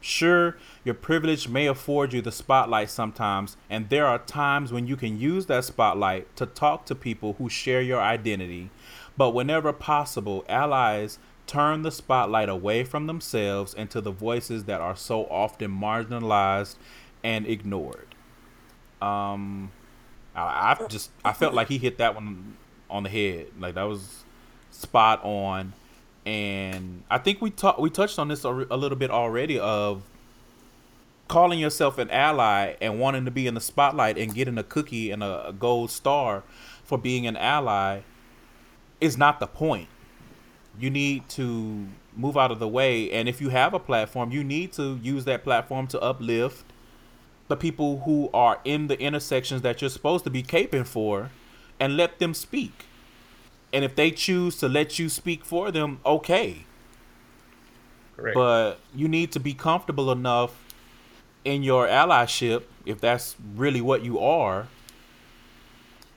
Sure, 0.00 0.56
your 0.82 0.94
privilege 0.94 1.46
may 1.46 1.66
afford 1.66 2.14
you 2.14 2.22
the 2.22 2.32
spotlight 2.32 2.88
sometimes, 2.88 3.58
and 3.68 3.90
there 3.90 4.06
are 4.06 4.18
times 4.18 4.72
when 4.72 4.86
you 4.86 4.96
can 4.96 5.20
use 5.20 5.44
that 5.46 5.64
spotlight 5.64 6.34
to 6.36 6.46
talk 6.46 6.86
to 6.86 6.94
people 6.94 7.34
who 7.34 7.50
share 7.50 7.82
your 7.82 8.00
identity. 8.00 8.70
But 9.18 9.30
whenever 9.30 9.74
possible, 9.74 10.44
allies 10.48 11.18
turn 11.46 11.82
the 11.82 11.90
spotlight 11.90 12.48
away 12.48 12.84
from 12.84 13.06
themselves 13.06 13.74
and 13.74 13.90
to 13.90 14.00
the 14.00 14.10
voices 14.10 14.64
that 14.64 14.80
are 14.80 14.96
so 14.96 15.26
often 15.26 15.70
marginalized 15.70 16.76
and 17.22 17.46
ignored. 17.46 18.14
Um, 19.02 19.70
I, 20.34 20.76
I 20.80 20.86
just 20.88 21.10
I 21.24 21.32
felt 21.32 21.54
like 21.54 21.68
he 21.68 21.78
hit 21.78 21.98
that 21.98 22.14
one 22.14 22.56
on 22.88 23.02
the 23.04 23.08
head. 23.08 23.46
Like 23.58 23.74
that 23.74 23.84
was 23.84 24.24
spot 24.70 25.24
on 25.24 25.72
and 26.26 27.02
I 27.10 27.18
think 27.18 27.40
we 27.40 27.50
talked 27.50 27.80
we 27.80 27.90
touched 27.90 28.18
on 28.18 28.28
this 28.28 28.44
a, 28.44 28.48
a, 28.70 28.76
little 28.76 28.96
bit 28.96 29.10
already 29.10 29.58
of 29.58 30.02
calling 31.28 31.58
yourself 31.58 31.98
an 31.98 32.10
ally 32.10 32.74
and 32.80 32.98
wanting 33.00 33.24
to 33.24 33.30
be 33.30 33.46
in 33.46 33.54
the 33.54 33.60
spotlight 33.60 34.18
and 34.18 34.34
getting 34.34 34.58
a 34.58 34.62
cookie 34.62 35.10
and 35.10 35.22
a, 35.22 35.48
a 35.48 35.52
gold 35.52 35.90
star 35.90 36.42
for 36.84 36.98
being 36.98 37.26
an 37.26 37.36
ally 37.36 38.00
is 39.00 39.16
not 39.16 39.40
the 39.40 39.46
point. 39.46 39.88
You 40.78 40.90
need 40.90 41.28
to 41.30 41.86
move 42.14 42.36
out 42.36 42.50
of 42.50 42.58
the 42.58 42.68
way 42.68 43.10
and 43.10 43.28
if 43.28 43.40
you 43.40 43.48
have 43.48 43.72
a 43.72 43.78
platform, 43.78 44.30
you 44.30 44.44
need 44.44 44.72
to 44.74 44.98
use 45.02 45.24
that 45.24 45.42
platform 45.42 45.86
to 45.88 46.00
uplift 46.00 46.69
the 47.50 47.56
people 47.56 48.00
who 48.00 48.30
are 48.32 48.58
in 48.64 48.86
the 48.86 48.98
intersections 48.98 49.60
that 49.60 49.82
you're 49.82 49.90
supposed 49.90 50.24
to 50.24 50.30
be 50.30 50.42
caping 50.42 50.86
for 50.86 51.30
and 51.78 51.96
let 51.96 52.18
them 52.18 52.32
speak 52.32 52.86
and 53.72 53.84
if 53.84 53.94
they 53.94 54.10
choose 54.10 54.56
to 54.56 54.68
let 54.68 54.98
you 54.98 55.08
speak 55.08 55.44
for 55.44 55.70
them, 55.70 56.00
okay. 56.04 56.64
Correct. 58.16 58.34
But 58.34 58.74
you 58.94 59.08
need 59.08 59.32
to 59.32 59.40
be 59.40 59.54
comfortable 59.54 60.10
enough 60.10 60.64
in 61.44 61.62
your 61.62 61.86
allyship, 61.86 62.64
if 62.84 63.00
that's 63.00 63.36
really 63.54 63.80
what 63.80 64.02
you 64.02 64.18
are, 64.18 64.66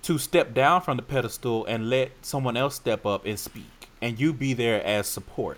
to 0.02 0.18
step 0.18 0.54
down 0.54 0.82
from 0.82 0.98
the 0.98 1.04
pedestal 1.04 1.66
and 1.66 1.90
let 1.90 2.12
someone 2.22 2.58
else 2.58 2.76
step 2.76 3.06
up 3.06 3.26
and 3.26 3.40
speak, 3.40 3.90
and 4.02 4.20
you 4.20 4.34
be 4.34 4.54
there 4.54 4.84
as 4.84 5.08
support. 5.08 5.58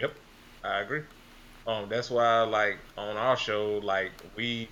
Yep, 0.00 0.14
I 0.62 0.80
agree. 0.80 1.02
Um, 1.68 1.88
that's 1.88 2.10
why 2.10 2.40
like 2.42 2.78
on 2.96 3.16
our 3.16 3.36
show, 3.36 3.78
like 3.84 4.10
we, 4.36 4.68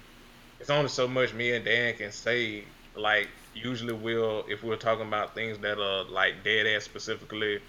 it's 0.59 0.71
only 0.71 0.89
so 0.89 1.07
much 1.07 1.33
me 1.35 1.53
and 1.53 1.65
Dan 1.65 1.95
can 1.95 2.11
say. 2.11 2.65
Like 2.97 3.29
usually 3.55 3.93
we'll 3.93 4.45
if 4.49 4.65
we're 4.65 4.77
talking 4.77 5.07
about 5.07 5.35
things 5.35 5.59
that 5.59 5.79
are 5.79 6.05
like 6.05 6.43
dead 6.43 6.67
ass 6.67 6.85
specifically, 6.85 7.61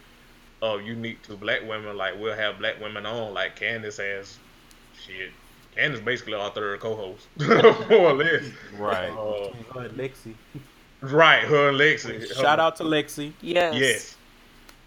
uh, 0.63 0.77
unique 0.77 1.21
to 1.23 1.35
black 1.35 1.67
women. 1.67 1.97
Like 1.97 2.17
we'll 2.17 2.35
have 2.37 2.59
black 2.59 2.79
women 2.79 3.05
on. 3.05 3.33
Like 3.33 3.57
Candace 3.57 3.97
has, 3.97 4.37
shit. 5.05 5.31
Candace 5.75 5.99
basically 5.99 6.33
our 6.35 6.49
third 6.51 6.79
co-host, 6.79 7.27
more 7.89 8.11
or 8.11 8.13
less. 8.13 8.43
Right. 8.77 9.09
Uh, 9.09 9.51
Lexi. 9.89 10.33
right. 11.01 11.43
Her 11.43 11.69
and 11.69 11.77
Lexi. 11.77 12.33
Shout 12.33 12.59
out 12.59 12.77
to 12.77 12.83
Lexi. 12.83 13.33
Yes. 13.41 13.75
Yes. 13.75 14.15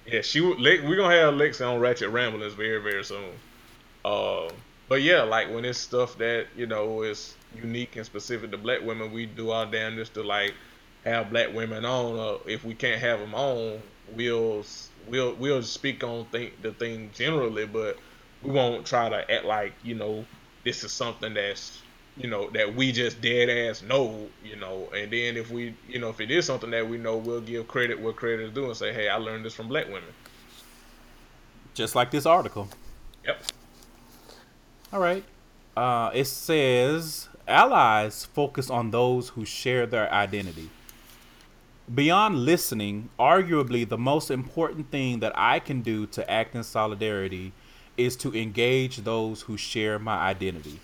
Yeah, 0.07 0.23
she 0.23 0.41
would- 0.41 0.59
Le- 0.59 0.89
we're 0.89 0.97
gonna 0.97 1.15
have 1.15 1.35
Lexi 1.35 1.65
on 1.71 1.79
Ratchet 1.79 2.09
Ramblings 2.09 2.55
very, 2.55 2.81
very 2.83 3.05
soon. 3.05 3.31
Uh, 4.05 4.49
but 4.89 5.03
yeah, 5.03 5.23
like 5.23 5.51
when 5.51 5.65
it's 5.65 5.79
stuff 5.79 6.19
that, 6.19 6.47
you 6.57 6.67
know, 6.67 7.03
is 7.03 7.35
unique 7.55 7.97
and 7.97 8.07
specific 8.07 8.51
to 8.51 8.59
black 8.59 8.83
women, 8.83 9.13
we 9.13 9.27
do 9.27 9.51
our 9.51 9.67
damnedest 9.67 10.15
to 10.15 10.23
like 10.23 10.55
have 11.05 11.31
black 11.31 11.53
women 11.55 11.85
on. 11.85 12.19
Uh, 12.19 12.39
if 12.47 12.65
we 12.65 12.75
can't 12.75 13.01
have 13.01 13.21
them 13.21 13.35
on, 13.35 13.81
we'll 14.15 14.65
we'll 15.09 15.35
we'll 15.35 15.63
speak 15.63 16.03
on 16.03 16.25
thing, 16.27 16.51
the 16.63 16.73
thing 16.73 17.11
generally, 17.15 17.67
but 17.67 17.99
we 18.43 18.51
won't 18.51 18.87
try 18.87 19.09
to 19.09 19.31
act 19.31 19.45
like, 19.45 19.73
you 19.83 19.95
know, 19.95 20.25
this 20.65 20.83
is 20.85 20.93
something 20.93 21.35
that's 21.35 21.81
you 22.17 22.29
know 22.29 22.51
that 22.51 22.75
we 22.75 22.93
just 22.93 23.21
dead 23.23 23.49
ass 23.49 23.83
know 23.83 24.29
you 24.45 24.57
know 24.57 24.89
and 24.95 25.13
then 25.13 25.37
if 25.37 25.51
we 25.51 25.75
you 25.89 25.99
know 25.99 26.09
if 26.11 26.21
it 26.21 26.31
is 26.31 26.45
something 26.45 26.71
that 26.71 26.87
we 26.87 26.99
know 26.99 27.17
we'll 27.17 27.41
give 27.41 27.67
credit 27.69 27.99
where 28.01 28.13
credit 28.13 28.47
is 28.49 28.53
due 28.53 28.67
and 28.67 28.77
say 28.77 28.93
hey 28.93 29.09
i 29.09 29.17
learned 29.17 29.45
this 29.45 29.55
from 29.55 29.69
black 29.69 29.87
women 29.87 30.13
Just 31.73 31.95
like 31.95 32.11
this 32.11 32.27
article. 32.27 32.69
yep 33.25 33.41
All 34.93 34.99
right. 34.99 35.23
Uh, 35.77 36.11
it 36.13 36.25
says 36.27 37.29
allies 37.47 38.25
focus 38.25 38.71
on 38.71 38.91
those 38.91 39.31
who 39.31 39.45
share 39.45 39.87
their 39.87 40.13
identity. 40.13 40.69
Beyond 41.93 42.45
listening, 42.45 43.09
arguably 43.19 43.89
the 43.89 43.99
most 43.99 44.31
important 44.33 44.91
thing 44.91 45.21
that 45.21 45.33
I 45.37 45.61
can 45.61 45.83
do 45.83 46.07
to 46.09 46.29
act 46.29 46.57
in 46.57 46.65
solidarity 46.65 47.53
is 47.97 48.17
to 48.17 48.35
engage 48.35 48.99
those 48.99 49.43
who 49.43 49.57
share 49.57 49.99
my 50.01 50.17
identity. 50.17 50.81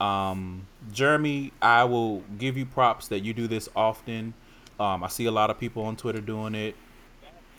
Um, 0.00 0.66
Jeremy, 0.92 1.52
I 1.60 1.84
will 1.84 2.22
give 2.38 2.56
you 2.56 2.66
props 2.66 3.08
that 3.08 3.20
you 3.20 3.32
do 3.32 3.48
this 3.48 3.68
often. 3.74 4.34
Um, 4.78 5.02
I 5.02 5.08
see 5.08 5.26
a 5.26 5.30
lot 5.32 5.50
of 5.50 5.58
people 5.58 5.84
on 5.84 5.96
Twitter 5.96 6.20
doing 6.20 6.54
it. 6.54 6.76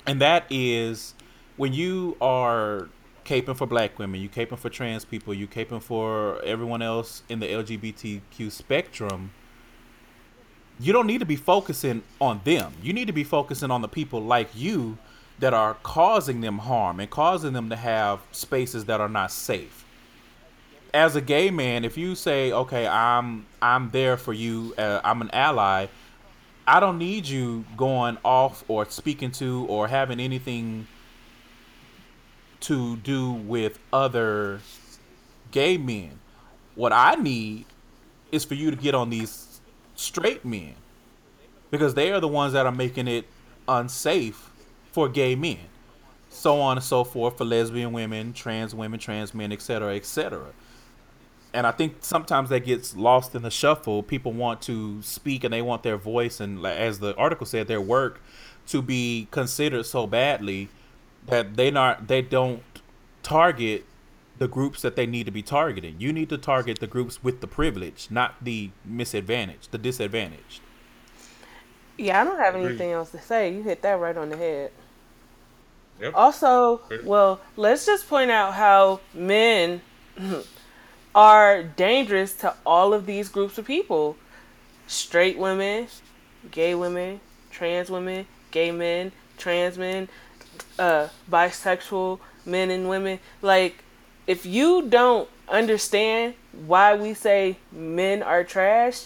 And 0.05 0.21
that 0.21 0.45
is 0.49 1.13
when 1.57 1.73
you 1.73 2.17
are 2.21 2.89
caping 3.25 3.55
for 3.55 3.67
black 3.67 3.97
women, 3.99 4.21
you 4.21 4.29
caping 4.29 4.57
for 4.57 4.69
trans 4.69 5.05
people, 5.05 5.33
you 5.33 5.47
caping 5.47 5.81
for 5.81 6.41
everyone 6.43 6.81
else 6.81 7.23
in 7.29 7.39
the 7.39 7.47
LGBTQ 7.47 8.51
spectrum, 8.51 9.31
you 10.79 10.91
don't 10.91 11.07
need 11.07 11.19
to 11.19 11.25
be 11.25 11.35
focusing 11.35 12.03
on 12.19 12.41
them. 12.43 12.73
You 12.81 12.93
need 12.93 13.07
to 13.07 13.13
be 13.13 13.23
focusing 13.23 13.71
on 13.71 13.81
the 13.81 13.87
people 13.87 14.21
like 14.21 14.49
you 14.55 14.97
that 15.39 15.53
are 15.53 15.75
causing 15.83 16.41
them 16.41 16.59
harm 16.59 16.99
and 16.99 17.09
causing 17.09 17.53
them 17.53 17.69
to 17.69 17.75
have 17.75 18.19
spaces 18.31 18.85
that 18.85 19.01
are 19.01 19.09
not 19.09 19.31
safe. 19.31 19.85
As 20.93 21.15
a 21.15 21.21
gay 21.21 21.49
man, 21.49 21.83
if 21.85 21.97
you 21.97 22.13
say, 22.15 22.51
"Okay, 22.51 22.85
I'm 22.85 23.45
I'm 23.61 23.89
there 23.89 24.15
for 24.15 24.31
you. 24.33 24.75
Uh, 24.77 25.01
I'm 25.03 25.21
an 25.21 25.31
ally," 25.33 25.87
I 26.67 26.79
don't 26.79 26.97
need 26.97 27.27
you 27.27 27.65
going 27.75 28.17
off 28.23 28.63
or 28.67 28.85
speaking 28.89 29.31
to 29.31 29.65
or 29.67 29.87
having 29.87 30.19
anything 30.19 30.87
to 32.63 32.95
do 32.97 33.31
with 33.31 33.77
other 33.91 34.61
gay 35.51 35.77
men. 35.77 36.19
What 36.75 36.93
I 36.93 37.15
need 37.15 37.65
is 38.31 38.45
for 38.45 38.55
you 38.55 38.71
to 38.71 38.77
get 38.77 38.95
on 38.95 39.09
these 39.09 39.59
straight 39.95 40.43
men 40.45 40.73
because 41.71 41.93
they 41.93 42.11
are 42.11 42.19
the 42.19 42.27
ones 42.27 42.53
that 42.53 42.65
are 42.65 42.71
making 42.71 43.07
it 43.07 43.25
unsafe 43.67 44.49
for 44.91 45.09
gay 45.09 45.35
men. 45.35 45.59
So 46.29 46.61
on 46.61 46.77
and 46.77 46.83
so 46.83 47.03
forth 47.03 47.37
for 47.37 47.45
lesbian 47.45 47.91
women, 47.91 48.33
trans 48.33 48.73
women, 48.73 48.99
trans 48.99 49.33
men, 49.33 49.51
etc., 49.51 49.95
etc. 49.95 50.45
And 51.53 51.67
I 51.67 51.71
think 51.71 51.97
sometimes 51.99 52.49
that 52.49 52.65
gets 52.65 52.95
lost 52.95 53.35
in 53.35 53.43
the 53.43 53.51
shuffle. 53.51 54.01
People 54.01 54.31
want 54.31 54.61
to 54.63 55.01
speak 55.03 55.43
and 55.43 55.53
they 55.53 55.61
want 55.61 55.83
their 55.83 55.97
voice 55.97 56.39
and, 56.39 56.65
as 56.65 56.99
the 56.99 57.15
article 57.15 57.45
said, 57.45 57.67
their 57.67 57.81
work 57.81 58.21
to 58.67 58.81
be 58.81 59.27
considered 59.29 59.85
so 59.85 60.07
badly 60.07 60.69
that 61.27 61.55
they 61.55 61.71
not 61.71 62.07
they 62.07 62.21
don't 62.21 62.63
target 63.23 63.85
the 64.37 64.47
groups 64.47 64.81
that 64.81 64.95
they 64.95 65.05
need 65.05 65.25
to 65.25 65.31
be 65.31 65.41
targeting. 65.43 65.95
You 65.99 66.11
need 66.11 66.29
to 66.29 66.37
target 66.37 66.79
the 66.79 66.87
groups 66.87 67.23
with 67.23 67.39
the 67.41 67.47
privilege, 67.47 68.07
not 68.09 68.43
the 68.43 68.71
misadvantaged, 68.83 69.71
the 69.71 69.77
disadvantaged. 69.77 70.61
Yeah, 71.97 72.21
I 72.21 72.23
don't 72.23 72.39
have 72.39 72.55
Agreed. 72.55 72.69
anything 72.69 72.91
else 72.91 73.11
to 73.11 73.21
say. 73.21 73.53
You 73.53 73.63
hit 73.63 73.81
that 73.83 73.99
right 73.99 74.17
on 74.17 74.29
the 74.29 74.37
head. 74.37 74.71
yep 75.99 76.13
Also, 76.15 76.81
well, 77.03 77.39
let's 77.55 77.85
just 77.85 78.09
point 78.09 78.31
out 78.31 78.53
how 78.55 78.99
men 79.13 79.81
are 81.15 81.63
dangerous 81.63 82.33
to 82.37 82.55
all 82.65 82.93
of 82.93 83.05
these 83.05 83.29
groups 83.29 83.57
of 83.57 83.65
people 83.65 84.17
straight 84.87 85.37
women, 85.37 85.87
gay 86.51 86.75
women, 86.75 87.19
trans 87.51 87.89
women, 87.89 88.25
gay 88.51 88.71
men, 88.71 89.11
trans 89.37 89.77
men, 89.77 90.09
uh, 90.79 91.07
bisexual 91.29 92.19
men 92.45 92.69
and 92.69 92.89
women. 92.89 93.19
Like, 93.41 93.83
if 94.27 94.45
you 94.45 94.87
don't 94.87 95.29
understand 95.49 96.35
why 96.65 96.95
we 96.95 97.13
say 97.13 97.57
men 97.71 98.23
are 98.23 98.43
trash, 98.43 99.05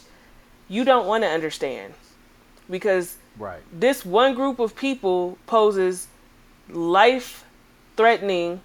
you 0.68 0.84
don't 0.84 1.08
want 1.08 1.24
to 1.24 1.28
understand. 1.30 1.94
Because 2.70 3.18
Right. 3.38 3.62
this 3.72 4.04
one 4.04 4.34
group 4.34 4.60
of 4.60 4.76
people 4.76 5.38
poses 5.46 6.08
life 6.70 7.46
threatening 7.96 8.62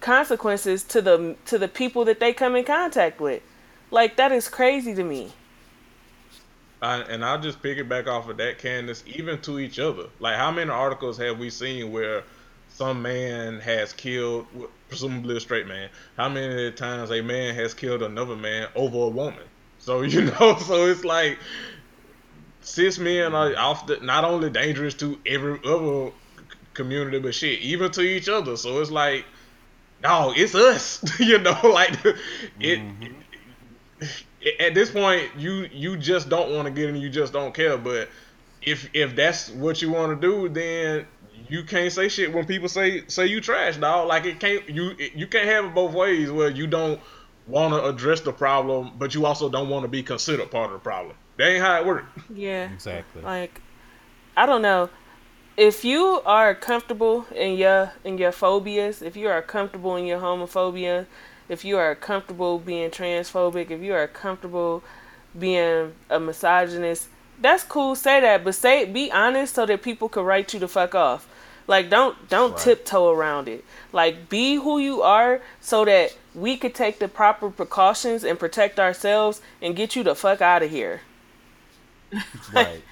consequences 0.00 0.82
to 0.84 1.00
the 1.00 1.36
to 1.46 1.58
the 1.58 1.68
people 1.68 2.04
that 2.06 2.20
they 2.20 2.32
come 2.32 2.56
in 2.56 2.64
contact 2.64 3.20
with. 3.20 3.42
Like 3.90 4.16
that 4.16 4.32
is 4.32 4.48
crazy 4.48 4.94
to 4.94 5.04
me. 5.04 5.32
And 6.82 7.24
I'll 7.24 7.40
just 7.40 7.62
pick 7.62 7.78
it 7.78 7.88
back 7.88 8.06
off 8.06 8.28
of 8.28 8.38
that, 8.38 8.58
Candace, 8.58 9.04
even 9.06 9.40
to 9.42 9.58
each 9.58 9.78
other. 9.78 10.04
Like, 10.18 10.36
how 10.36 10.50
many 10.50 10.70
articles 10.70 11.18
have 11.18 11.38
we 11.38 11.50
seen 11.50 11.92
where 11.92 12.24
some 12.68 13.02
man 13.02 13.60
has 13.60 13.92
killed, 13.92 14.46
presumably 14.88 15.36
a 15.36 15.40
straight 15.40 15.66
man, 15.66 15.90
how 16.16 16.28
many 16.28 16.72
times 16.72 17.10
a 17.10 17.20
man 17.20 17.54
has 17.54 17.74
killed 17.74 18.02
another 18.02 18.36
man 18.36 18.68
over 18.74 18.96
a 18.96 19.08
woman? 19.08 19.44
So, 19.78 20.00
you 20.02 20.22
know, 20.22 20.56
so 20.58 20.86
it's 20.86 21.04
like 21.04 21.38
cis 22.62 22.98
men 22.98 23.34
are 23.34 23.54
often 23.56 24.06
not 24.06 24.24
only 24.24 24.50
dangerous 24.50 24.94
to 24.94 25.18
every 25.26 25.58
other 25.64 26.12
community, 26.74 27.18
but 27.18 27.34
shit, 27.34 27.60
even 27.60 27.90
to 27.92 28.00
each 28.00 28.28
other. 28.28 28.56
So 28.56 28.80
it's 28.80 28.90
like, 28.90 29.24
no, 30.02 30.32
it's 30.34 30.54
us, 30.54 31.02
you 31.20 31.38
know, 31.38 31.58
like 31.64 31.92
it 32.58 32.78
mm-hmm. 32.78 34.06
At 34.58 34.74
this 34.74 34.90
point 34.90 35.30
you 35.36 35.68
you 35.72 35.96
just 35.96 36.28
don't 36.28 36.54
want 36.54 36.66
to 36.66 36.70
get 36.70 36.88
in 36.88 36.96
you 36.96 37.10
just 37.10 37.32
don't 37.32 37.54
care 37.54 37.76
but 37.76 38.08
if 38.62 38.88
if 38.94 39.14
that's 39.16 39.50
what 39.50 39.80
you 39.82 39.90
want 39.90 40.20
to 40.20 40.26
do 40.26 40.48
then 40.48 41.06
you 41.48 41.64
can't 41.64 41.92
say 41.92 42.08
shit 42.08 42.32
when 42.32 42.46
people 42.46 42.68
say 42.68 43.02
say 43.06 43.26
you 43.26 43.40
trash 43.40 43.76
dog 43.76 44.08
like 44.08 44.24
it 44.24 44.40
can't 44.40 44.68
you 44.68 44.94
you 45.14 45.26
can't 45.26 45.46
have 45.46 45.64
it 45.64 45.74
both 45.74 45.92
ways 45.92 46.30
where 46.30 46.50
you 46.50 46.66
don't 46.66 47.00
want 47.46 47.74
to 47.74 47.84
address 47.84 48.20
the 48.20 48.32
problem 48.32 48.92
but 48.98 49.14
you 49.14 49.26
also 49.26 49.48
don't 49.48 49.68
want 49.68 49.82
to 49.82 49.88
be 49.88 50.02
considered 50.02 50.50
part 50.50 50.66
of 50.66 50.72
the 50.72 50.78
problem 50.78 51.16
that 51.36 51.48
ain't 51.48 51.62
how 51.62 51.80
it 51.80 51.86
works 51.86 52.06
Yeah. 52.34 52.70
Exactly. 52.70 53.22
Like 53.22 53.60
I 54.36 54.46
don't 54.46 54.62
know. 54.62 54.90
If 55.56 55.84
you 55.84 56.22
are 56.24 56.54
comfortable 56.54 57.26
in 57.34 57.56
your 57.56 57.92
in 58.04 58.18
your 58.18 58.32
phobias, 58.32 59.02
if 59.02 59.16
you 59.16 59.28
are 59.28 59.42
comfortable 59.42 59.96
in 59.96 60.06
your 60.06 60.20
homophobia, 60.20 61.06
if 61.50 61.64
you 61.64 61.76
are 61.78 61.94
comfortable 61.96 62.60
being 62.60 62.90
transphobic, 62.90 63.70
if 63.70 63.82
you 63.82 63.92
are 63.94 64.06
comfortable 64.08 64.84
being 65.38 65.94
a 66.08 66.20
misogynist, 66.20 67.08
that's 67.40 67.64
cool. 67.64 67.96
Say 67.96 68.20
that, 68.20 68.44
but 68.44 68.54
say 68.54 68.84
be 68.86 69.10
honest 69.12 69.56
so 69.56 69.66
that 69.66 69.82
people 69.82 70.08
can 70.08 70.24
write 70.24 70.54
you 70.54 70.60
the 70.60 70.68
fuck 70.68 70.94
off. 70.94 71.28
Like 71.66 71.90
don't 71.90 72.28
don't 72.28 72.56
Right. 72.56 72.60
tiptoe 72.60 73.10
around 73.10 73.48
it. 73.48 73.64
Like 73.92 74.28
be 74.28 74.56
who 74.56 74.78
you 74.78 75.02
are 75.02 75.42
so 75.60 75.84
that 75.86 76.16
we 76.34 76.56
could 76.56 76.74
take 76.74 77.00
the 77.00 77.08
proper 77.08 77.50
precautions 77.50 78.24
and 78.24 78.38
protect 78.38 78.78
ourselves 78.78 79.42
and 79.60 79.76
get 79.76 79.96
you 79.96 80.04
the 80.04 80.14
fuck 80.14 80.40
out 80.40 80.62
of 80.62 80.70
here. 80.70 81.02
right. 82.54 82.84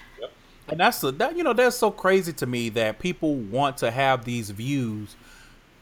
And 0.68 0.80
that's 0.80 1.00
the 1.00 1.12
that 1.12 1.36
you 1.36 1.44
know 1.44 1.52
that's 1.54 1.76
so 1.76 1.90
crazy 1.90 2.32
to 2.34 2.46
me 2.46 2.68
that 2.70 2.98
people 2.98 3.36
want 3.36 3.78
to 3.78 3.90
have 3.90 4.24
these 4.24 4.50
views, 4.50 5.16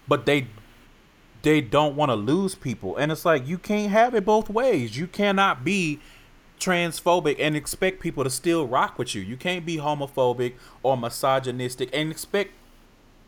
but 0.08 0.26
they 0.26 0.48
they 1.42 1.60
don't 1.60 1.96
want 1.96 2.10
to 2.10 2.16
lose 2.16 2.54
people, 2.54 2.96
and 2.96 3.12
it's 3.12 3.24
like 3.24 3.46
you 3.46 3.58
can't 3.58 3.90
have 3.90 4.14
it 4.14 4.24
both 4.24 4.50
ways. 4.50 4.96
You 4.96 5.06
cannot 5.06 5.64
be 5.64 6.00
transphobic 6.58 7.36
and 7.38 7.56
expect 7.56 8.00
people 8.00 8.24
to 8.24 8.30
still 8.30 8.66
rock 8.66 8.98
with 8.98 9.14
you. 9.14 9.22
You 9.22 9.36
can't 9.36 9.66
be 9.66 9.76
homophobic 9.76 10.54
or 10.82 10.96
misogynistic 10.96 11.90
and 11.92 12.10
expect 12.10 12.52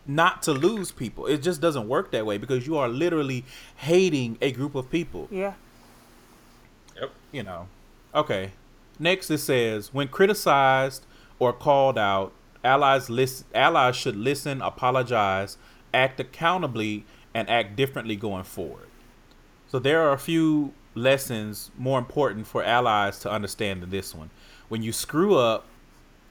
not 0.07 0.43
to 0.43 0.53
lose 0.53 0.91
people. 0.91 1.27
It 1.27 1.43
just 1.43 1.61
doesn't 1.61 1.87
work 1.87 2.11
that 2.13 2.25
way 2.25 2.39
because 2.39 2.67
you 2.67 2.77
are 2.79 2.89
literally 2.89 3.45
hating 3.77 4.39
a 4.41 4.51
group 4.53 4.75
of 4.75 4.91
people. 4.91 5.29
Yeah. 5.31 5.55
Yep. 6.99 7.11
You 7.31 7.43
know. 7.43 7.69
Okay. 8.15 8.53
Next 8.99 9.31
it 9.31 9.39
says 9.39 9.93
when 9.93 10.09
criticized 10.09 11.05
or 11.39 11.53
called 11.53 11.99
out, 11.99 12.33
allies 12.65 13.11
list 13.11 13.45
allies 13.55 13.95
should 13.95 14.17
listen, 14.17 14.63
apologize, 14.63 15.59
act 15.93 16.19
accountably, 16.19 17.05
and 17.39 17.49
act 17.49 17.77
differently 17.77 18.17
going 18.17 18.45
forward. 18.45 18.89
So 19.69 19.79
there 19.79 20.03
are 20.03 20.13
a 20.13 20.19
few 20.19 20.73
lessons 20.95 21.71
more 21.79 21.99
important 21.99 22.47
for 22.47 22.65
allies 22.65 23.21
to 23.21 23.31
understand 23.31 23.83
than 23.83 23.91
this 23.91 24.15
one. 24.15 24.31
When 24.69 24.83
you 24.83 24.93
screw 24.93 25.37
up 25.37 25.67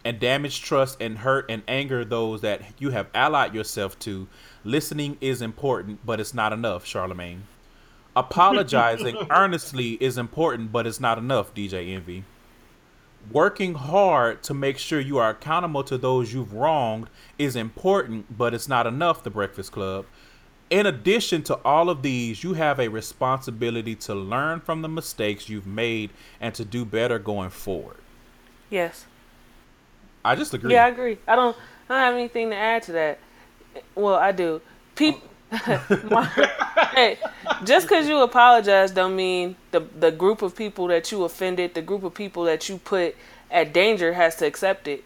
and 0.03 0.19
damage 0.19 0.61
trust 0.61 1.01
and 1.01 1.19
hurt 1.19 1.45
and 1.49 1.63
anger 1.67 2.03
those 2.03 2.41
that 2.41 2.61
you 2.77 2.89
have 2.89 3.07
allied 3.13 3.55
yourself 3.55 3.97
to, 3.99 4.27
listening 4.65 5.17
is 5.21 5.41
important, 5.41 6.05
but 6.05 6.19
it's 6.19 6.33
not 6.33 6.51
enough, 6.51 6.85
Charlemagne. 6.85 7.43
Apologizing 8.15 9.15
earnestly 9.29 9.91
is 10.01 10.17
important, 10.17 10.71
but 10.71 10.85
it's 10.85 10.99
not 10.99 11.17
enough, 11.17 11.53
DJ 11.53 11.93
Envy. 11.95 12.25
Working 13.31 13.75
hard 13.75 14.43
to 14.43 14.53
make 14.53 14.77
sure 14.77 14.99
you 14.99 15.17
are 15.17 15.29
accountable 15.29 15.83
to 15.83 15.97
those 15.97 16.33
you've 16.33 16.53
wronged 16.53 17.09
is 17.37 17.55
important, 17.55 18.37
but 18.37 18.53
it's 18.53 18.67
not 18.67 18.87
enough, 18.87 19.23
The 19.23 19.29
Breakfast 19.29 19.71
Club. 19.71 20.05
In 20.69 20.85
addition 20.85 21.43
to 21.43 21.55
all 21.63 21.89
of 21.89 22.01
these, 22.01 22.43
you 22.43 22.53
have 22.53 22.79
a 22.79 22.89
responsibility 22.89 23.95
to 23.95 24.13
learn 24.15 24.59
from 24.59 24.81
the 24.81 24.89
mistakes 24.89 25.47
you've 25.47 25.67
made 25.67 26.09
and 26.41 26.53
to 26.55 26.65
do 26.65 26.83
better 26.83 27.19
going 27.19 27.49
forward. 27.49 27.97
Yes. 28.69 29.05
I 30.25 30.35
just 30.35 30.53
agree. 30.53 30.73
Yeah, 30.73 30.85
I 30.85 30.89
agree. 30.89 31.17
I 31.27 31.35
don't. 31.35 31.55
I 31.89 31.93
don't 31.93 32.03
have 32.03 32.13
anything 32.15 32.49
to 32.49 32.55
add 32.57 32.83
to 32.83 32.91
that. 32.93 33.19
Well, 33.95 34.15
I 34.15 34.33
do. 34.33 34.61
People. 34.95 35.21
hey, 36.93 37.17
just 37.63 37.87
because 37.87 38.09
you 38.09 38.17
apologize 38.19 38.91
don't 38.91 39.15
mean 39.15 39.55
the 39.71 39.79
the 39.97 40.11
group 40.11 40.41
of 40.41 40.53
people 40.53 40.87
that 40.87 41.09
you 41.09 41.23
offended, 41.23 41.73
the 41.73 41.81
group 41.81 42.03
of 42.03 42.13
people 42.13 42.43
that 42.43 42.67
you 42.67 42.77
put 42.77 43.15
at 43.49 43.71
danger, 43.71 44.11
has 44.11 44.35
to 44.35 44.45
accept 44.45 44.89
it. 44.89 45.05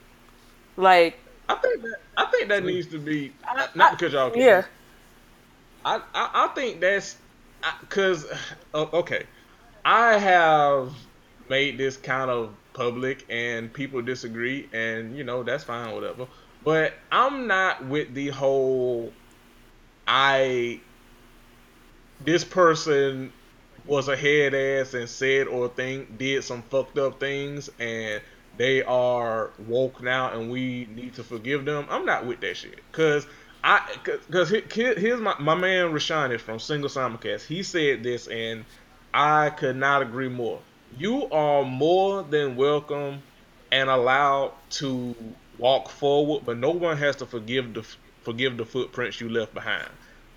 Like 0.76 1.20
I 1.48 1.56
think 1.56 1.84
that 1.84 1.98
I 2.18 2.26
think 2.26 2.48
that 2.50 2.64
needs 2.64 2.88
to 2.88 2.98
be 2.98 3.32
not 3.76 3.92
because 3.92 4.14
y'all. 4.14 4.32
Can, 4.32 4.42
yeah. 4.42 4.64
I, 5.86 6.02
I 6.14 6.30
I 6.34 6.48
think 6.56 6.82
that's 6.82 7.18
because 7.82 8.26
okay, 8.74 9.24
I 9.86 10.18
have 10.18 10.94
made 11.50 11.78
this 11.78 11.98
kind 11.98 12.30
of 12.30 12.54
public 12.74 13.26
and 13.30 13.72
people 13.74 14.02
disagree 14.02 14.70
and 14.72 15.18
you 15.18 15.24
know 15.24 15.44
that's 15.44 15.64
fine 15.64 15.94
whatever. 15.94 16.28
But 16.64 16.94
i'm 17.12 17.48
not 17.48 17.84
with 17.86 18.14
the 18.14 18.30
whole 18.30 19.12
i 20.08 20.80
this 22.24 22.44
person 22.44 23.34
was 23.86 24.08
a 24.08 24.16
head 24.16 24.54
ass 24.54 24.94
and 24.94 25.10
said 25.10 25.48
or 25.48 25.68
think 25.68 26.18
did 26.18 26.44
some 26.44 26.62
fucked 26.64 26.98
up 26.98 27.20
things 27.20 27.70
and 27.80 28.22
they 28.58 28.84
are 28.84 29.52
woke 29.68 30.04
now 30.04 30.32
and 30.32 30.52
we 30.52 30.88
need 30.94 31.16
to 31.16 31.24
forgive 31.24 31.66
them. 31.66 31.88
I'm 31.90 32.06
not 32.06 32.26
with 32.26 32.42
that 32.42 32.58
shit. 32.58 32.80
Because 32.92 33.26
i 33.64 33.82
because 34.04 34.50
here's 34.50 35.20
my, 35.20 35.36
my 35.40 35.56
man 35.56 35.92
rashawn 35.92 36.34
is 36.34 36.42
from 36.42 36.60
single 36.60 36.90
simulcast 36.90 37.46
he 37.46 37.64
said 37.64 38.04
this 38.04 38.28
and 38.28 38.66
i 39.14 39.50
could 39.50 39.76
not 39.76 40.02
agree 40.02 40.30
more 40.30 40.60
you 40.98 41.30
are 41.30 41.64
more 41.64 42.24
than 42.24 42.56
welcome 42.56 43.22
and 43.72 43.90
allowed 43.90 44.52
to 44.70 45.16
walk 45.58 45.90
forward, 45.90 46.44
but 46.46 46.58
no 46.58 46.72
one 46.72 46.98
has 46.98 47.16
to 47.18 47.26
forgive 47.26 47.74
the 47.74 47.86
forgive 48.24 48.58
the 48.58 48.66
footprints 48.66 49.20
you 49.22 49.30
left 49.30 49.54
behind. 49.54 49.88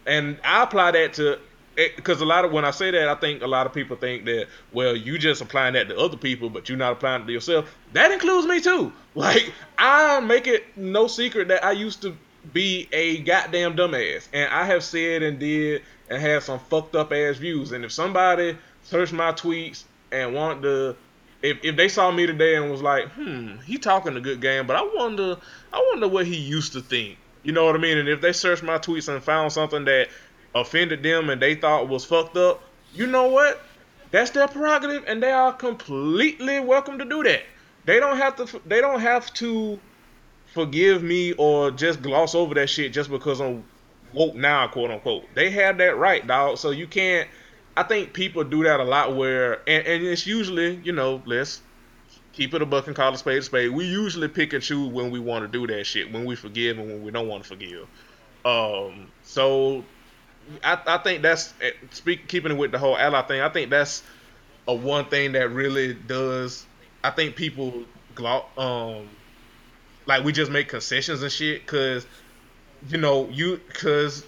And 0.07 0.39
I 0.45 0.63
apply 0.63 0.93
that 0.93 1.15
to 1.15 1.39
eh, 1.77 1.89
because 1.97 2.21
a 2.21 2.25
lot 2.25 2.45
of 2.45 2.53
when 2.53 2.65
I 2.65 2.71
say 2.71 2.91
that, 2.91 3.09
I 3.09 3.15
think 3.17 3.43
a 3.43 3.47
lot 3.47 3.67
of 3.67 3.73
people 3.73 3.97
think 3.97 4.25
that 4.27 4.47
well, 4.73 4.95
you 4.95 5.19
just 5.19 5.41
applying 5.41 5.75
that 5.75 5.89
to 5.89 5.99
other 5.99 6.17
people, 6.17 6.51
but 6.51 6.69
you're 6.69 6.79
not 6.79 6.93
applying 6.93 7.23
it 7.23 7.27
to 7.27 7.33
yourself. 7.33 7.75
That 7.93 8.13
includes 8.13 8.47
me 8.47 8.61
too. 8.61 8.93
Like 9.17 9.53
I 9.79 10.19
make 10.19 10.49
it 10.49 10.77
no 10.77 11.07
secret 11.07 11.47
that 11.47 11.65
I 11.65 11.71
used 11.71 12.03
to 12.03 12.17
be 12.53 12.89
a 12.93 13.19
goddamn 13.19 13.77
dumbass, 13.77 14.29
and 14.33 14.53
I 14.53 14.65
have 14.67 14.85
said 14.85 15.23
and 15.23 15.39
did 15.39 15.83
and 16.11 16.21
had 16.21 16.43
some 16.43 16.59
fucked 16.59 16.95
up 16.95 17.13
ass 17.13 17.37
views. 17.37 17.73
And 17.73 17.85
if 17.85 17.93
somebody 17.93 18.57
searched 18.83 19.13
my 19.13 19.33
tweets 19.33 19.85
and 20.13 20.35
want 20.35 20.63
to 20.63 20.97
if, 21.43 21.59
if 21.63 21.77
they 21.77 21.89
saw 21.89 22.11
me 22.11 22.27
today 22.27 22.57
and 22.57 22.71
was 22.71 22.81
like, 22.81 23.11
hmm, 23.11 23.59
he 23.67 23.77
talking 23.77 24.17
a 24.17 24.21
good 24.21 24.41
game, 24.41 24.67
but 24.67 24.77
I 24.77 24.91
wonder 24.95 25.37
I 25.73 25.87
wonder 25.93 26.09
what 26.09 26.27
he 26.27 26.37
used 26.37 26.73
to 26.73 26.81
think. 26.81 27.19
You 27.43 27.53
know 27.53 27.67
what 27.67 27.75
I 27.75 27.79
mean? 27.79 27.99
And 27.99 28.09
if 28.09 28.21
they 28.21 28.33
searched 28.33 28.63
my 28.63 28.79
tweets 28.79 29.13
and 29.13 29.23
found 29.23 29.53
something 29.53 29.85
that 29.85 30.09
offended 30.55 31.03
them 31.03 31.29
and 31.29 31.43
they 31.43 31.55
thought 31.55 31.89
was 31.89 32.05
fucked 32.05 32.37
up, 32.37 32.63
you 32.95 33.07
know 33.07 33.29
what? 33.29 33.61
That's 34.11 34.31
their 34.31 34.49
prerogative 34.49 35.05
and 35.07 35.23
they 35.23 35.33
are 35.33 35.53
completely 35.53 36.61
welcome 36.61 36.99
to 36.99 37.05
do 37.05 37.23
that. 37.25 37.43
They 37.85 38.01
don't 38.01 38.17
have 38.17 38.37
to 38.37 38.61
they 38.65 38.81
don't 38.81 39.01
have 39.01 39.33
to 39.35 39.79
forgive 40.55 41.03
me 41.03 41.33
or 41.33 41.71
just 41.71 42.01
gloss 42.01 42.35
over 42.35 42.55
that 42.55 42.71
shit 42.71 42.93
just 42.93 43.11
because 43.11 43.41
I'm 43.41 43.65
woke 44.13 44.35
now, 44.35 44.69
quote 44.69 44.91
unquote. 44.91 45.25
They 45.35 45.51
have 45.51 45.79
that 45.79 45.99
right, 45.99 46.27
dog. 46.27 46.59
So 46.59 46.71
you 46.71 46.87
can't 46.87 47.29
I 47.77 47.83
think 47.83 48.13
people 48.13 48.45
do 48.45 48.63
that 48.65 48.81
a 48.81 48.85
lot 48.85 49.17
where, 49.17 49.55
and, 49.69 49.87
and 49.87 50.05
it's 50.05 50.27
usually, 50.27 50.77
you 50.85 50.93
know, 50.93 51.23
let's 51.27 51.61
keep 52.33 52.55
it 52.55 52.63
a 52.63 52.67
buck 52.67 52.87
and 52.87 52.95
call 52.95 53.13
a 53.13 53.19
spade 53.19 53.39
a 53.39 53.43
spade. 53.43 53.71
We 53.73 53.85
usually 53.85 54.29
pick 54.29 54.53
and 54.53 54.63
choose 54.63 54.93
when 54.93 55.11
we 55.11 55.19
want 55.19 55.45
to 55.45 55.49
do 55.49 55.67
that 55.73 55.85
shit, 55.85 56.13
when 56.13 56.25
we 56.25 56.37
forgive 56.37 56.79
and 56.79 56.89
when 56.89 57.05
we 57.05 57.11
don't 57.11 57.27
want 57.27 57.43
to 57.43 57.49
forgive. 57.49 57.89
Um, 58.45 59.09
so 59.23 59.85
I, 60.63 60.81
I 60.87 60.99
think 60.99 61.23
that's 61.23 61.53
eh, 61.61 61.73
speak 61.91 62.29
keeping 62.29 62.53
it 62.53 62.59
with 62.59 62.71
the 62.71 62.79
whole 62.79 62.97
ally 62.97 63.23
thing. 63.23 63.41
I 63.41 63.49
think 63.49 63.71
that's 63.71 64.05
a 64.69 64.75
one 64.75 65.07
thing 65.07 65.33
that 65.33 65.51
really 65.51 65.95
does. 65.95 66.67
I 67.03 67.11
think 67.11 67.35
people 67.35 67.85
gloss, 68.15 68.45
um 68.57 69.09
like 70.07 70.25
we 70.25 70.33
just 70.33 70.51
make 70.51 70.69
concessions 70.69 71.23
and 71.23 71.33
shit 71.33 71.63
because 71.63 72.07
you 72.89 72.99
know 72.99 73.29
you 73.31 73.61
because 73.69 74.25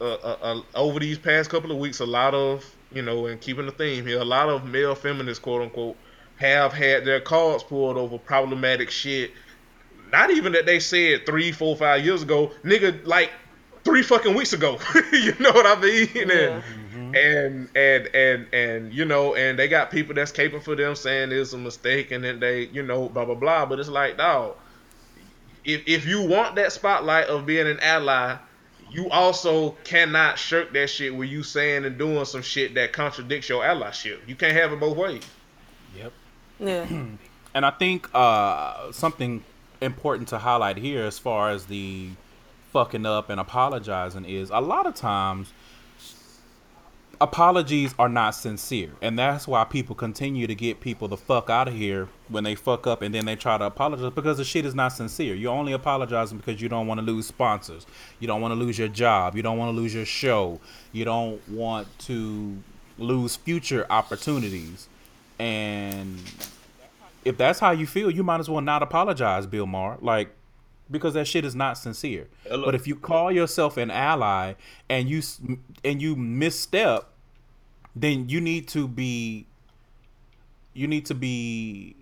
uh, 0.00 0.04
uh, 0.04 0.36
uh, 0.42 0.60
over 0.74 0.98
these 0.98 1.18
past 1.18 1.48
couple 1.48 1.70
of 1.70 1.78
weeks, 1.78 2.00
a 2.00 2.06
lot 2.06 2.34
of 2.34 2.64
you 2.92 3.02
know, 3.02 3.26
and 3.26 3.40
keeping 3.40 3.66
the 3.66 3.72
theme 3.72 4.06
here, 4.06 4.20
a 4.20 4.24
lot 4.24 4.48
of 4.48 4.66
male 4.66 4.94
feminists, 4.94 5.42
quote 5.42 5.62
unquote, 5.62 5.96
have 6.36 6.72
had 6.72 7.04
their 7.04 7.20
cards 7.20 7.62
pulled 7.62 7.96
over 7.96 8.18
problematic 8.18 8.90
shit. 8.90 9.30
Not 10.12 10.30
even 10.30 10.52
that 10.52 10.66
they 10.66 10.80
said 10.80 11.24
three, 11.24 11.52
four, 11.52 11.76
five 11.76 12.04
years 12.04 12.22
ago, 12.22 12.50
nigga, 12.64 13.06
like 13.06 13.30
three 13.84 14.02
fucking 14.02 14.34
weeks 14.34 14.52
ago. 14.52 14.78
you 15.12 15.34
know 15.38 15.52
what 15.52 15.66
I 15.66 15.80
mean? 15.80 16.08
Yeah. 16.14 16.22
And, 16.22 16.62
mm-hmm. 16.62 17.14
and 17.14 17.68
and 17.76 18.06
and 18.14 18.46
and 18.52 18.92
you 18.92 19.04
know, 19.04 19.34
and 19.34 19.58
they 19.58 19.68
got 19.68 19.90
people 19.90 20.14
that's 20.14 20.32
caping 20.32 20.62
for 20.62 20.74
them 20.74 20.94
saying 20.94 21.32
it's 21.32 21.52
a 21.52 21.58
mistake, 21.58 22.10
and 22.10 22.24
then 22.24 22.40
they, 22.40 22.66
you 22.66 22.82
know, 22.82 23.08
blah 23.08 23.24
blah 23.24 23.34
blah. 23.34 23.66
But 23.66 23.80
it's 23.80 23.88
like, 23.88 24.18
dog, 24.18 24.56
if 25.64 25.82
if 25.86 26.06
you 26.06 26.26
want 26.26 26.56
that 26.56 26.72
spotlight 26.72 27.26
of 27.26 27.46
being 27.46 27.66
an 27.66 27.78
ally 27.80 28.36
you 28.92 29.08
also 29.08 29.70
cannot 29.84 30.38
shirk 30.38 30.72
that 30.74 30.90
shit 30.90 31.14
where 31.14 31.26
you 31.26 31.42
saying 31.42 31.84
and 31.84 31.96
doing 31.96 32.24
some 32.24 32.42
shit 32.42 32.74
that 32.74 32.92
contradicts 32.92 33.48
your 33.48 33.62
allyship. 33.62 34.18
You 34.26 34.36
can't 34.36 34.52
have 34.52 34.72
it 34.72 34.80
both 34.80 34.96
ways. 34.96 35.22
Yep. 35.96 36.12
Yeah. 36.60 36.86
and 37.54 37.66
I 37.66 37.70
think 37.70 38.08
uh, 38.14 38.92
something 38.92 39.44
important 39.80 40.28
to 40.28 40.38
highlight 40.38 40.76
here, 40.76 41.04
as 41.04 41.18
far 41.18 41.50
as 41.50 41.66
the 41.66 42.10
fucking 42.72 43.06
up 43.06 43.30
and 43.30 43.40
apologizing, 43.40 44.26
is 44.26 44.50
a 44.50 44.60
lot 44.60 44.86
of 44.86 44.94
times 44.94 45.52
apologies 47.22 47.94
are 48.00 48.08
not 48.08 48.32
sincere 48.32 48.90
and 49.00 49.16
that's 49.16 49.46
why 49.46 49.62
people 49.62 49.94
continue 49.94 50.44
to 50.48 50.56
get 50.56 50.80
people 50.80 51.06
the 51.06 51.16
fuck 51.16 51.48
out 51.48 51.68
of 51.68 51.74
here 51.74 52.08
when 52.28 52.42
they 52.42 52.56
fuck 52.56 52.84
up 52.84 53.00
and 53.00 53.14
then 53.14 53.24
they 53.26 53.36
try 53.36 53.56
to 53.56 53.64
apologize 53.64 54.12
because 54.12 54.38
the 54.38 54.44
shit 54.44 54.66
is 54.66 54.74
not 54.74 54.88
sincere. 54.88 55.32
You're 55.32 55.54
only 55.54 55.72
apologizing 55.72 56.38
because 56.38 56.60
you 56.60 56.68
don't 56.68 56.88
want 56.88 56.98
to 56.98 57.06
lose 57.06 57.28
sponsors. 57.28 57.86
You 58.18 58.26
don't 58.26 58.40
want 58.40 58.52
to 58.52 58.58
lose 58.58 58.76
your 58.76 58.88
job. 58.88 59.36
You 59.36 59.42
don't 59.42 59.56
want 59.56 59.72
to 59.74 59.80
lose 59.80 59.94
your 59.94 60.04
show. 60.04 60.58
You 60.90 61.04
don't 61.04 61.48
want 61.48 61.86
to 62.00 62.56
lose 62.98 63.36
future 63.36 63.86
opportunities. 63.88 64.88
And 65.38 66.18
if 67.24 67.36
that's 67.36 67.60
how 67.60 67.70
you 67.70 67.86
feel 67.86 68.10
you 68.10 68.24
might 68.24 68.40
as 68.40 68.50
well 68.50 68.62
not 68.62 68.82
apologize 68.82 69.46
bill 69.46 69.66
maher. 69.66 69.96
Like 70.00 70.34
because 70.90 71.14
that 71.14 71.26
shit 71.26 71.44
is 71.44 71.54
not 71.54 71.78
sincere. 71.78 72.28
Hello. 72.44 72.64
But 72.64 72.74
if 72.74 72.86
you 72.86 72.96
call 72.96 73.32
yourself 73.32 73.76
an 73.76 73.90
ally 73.90 74.54
and 74.88 75.08
you 75.08 75.22
and 75.84 76.02
you 76.02 76.16
misstep, 76.16 77.11
then 77.94 78.28
you 78.28 78.40
need 78.40 78.68
to 78.68 78.88
be 78.88 79.46
you 80.74 80.86
need 80.86 81.06
to 81.06 81.14
be 81.14 81.94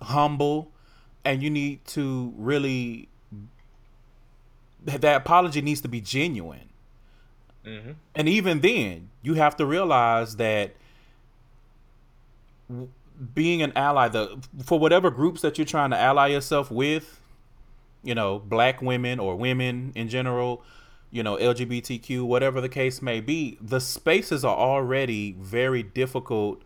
humble 0.00 0.70
and 1.24 1.42
you 1.42 1.50
need 1.50 1.84
to 1.84 2.32
really 2.36 3.08
that 4.84 5.16
apology 5.16 5.62
needs 5.62 5.80
to 5.80 5.88
be 5.88 6.00
genuine 6.00 6.68
mm-hmm. 7.64 7.92
and 8.14 8.28
even 8.28 8.60
then 8.60 9.10
you 9.22 9.34
have 9.34 9.56
to 9.56 9.64
realize 9.64 10.36
that 10.36 10.74
being 13.34 13.62
an 13.62 13.72
ally 13.76 14.08
the 14.08 14.38
for 14.64 14.78
whatever 14.78 15.10
groups 15.10 15.42
that 15.42 15.58
you're 15.58 15.64
trying 15.64 15.90
to 15.90 15.98
ally 15.98 16.28
yourself 16.28 16.70
with 16.70 17.20
you 18.02 18.14
know, 18.14 18.38
black 18.38 18.82
women 18.82 19.18
or 19.18 19.36
women 19.36 19.92
in 19.94 20.08
general, 20.08 20.62
you 21.12 21.22
know, 21.22 21.36
LGBTQ, 21.36 22.24
whatever 22.24 22.60
the 22.60 22.70
case 22.70 23.02
may 23.02 23.20
be, 23.20 23.58
the 23.60 23.80
spaces 23.80 24.44
are 24.44 24.56
already 24.56 25.36
very 25.38 25.82
difficult 25.82 26.62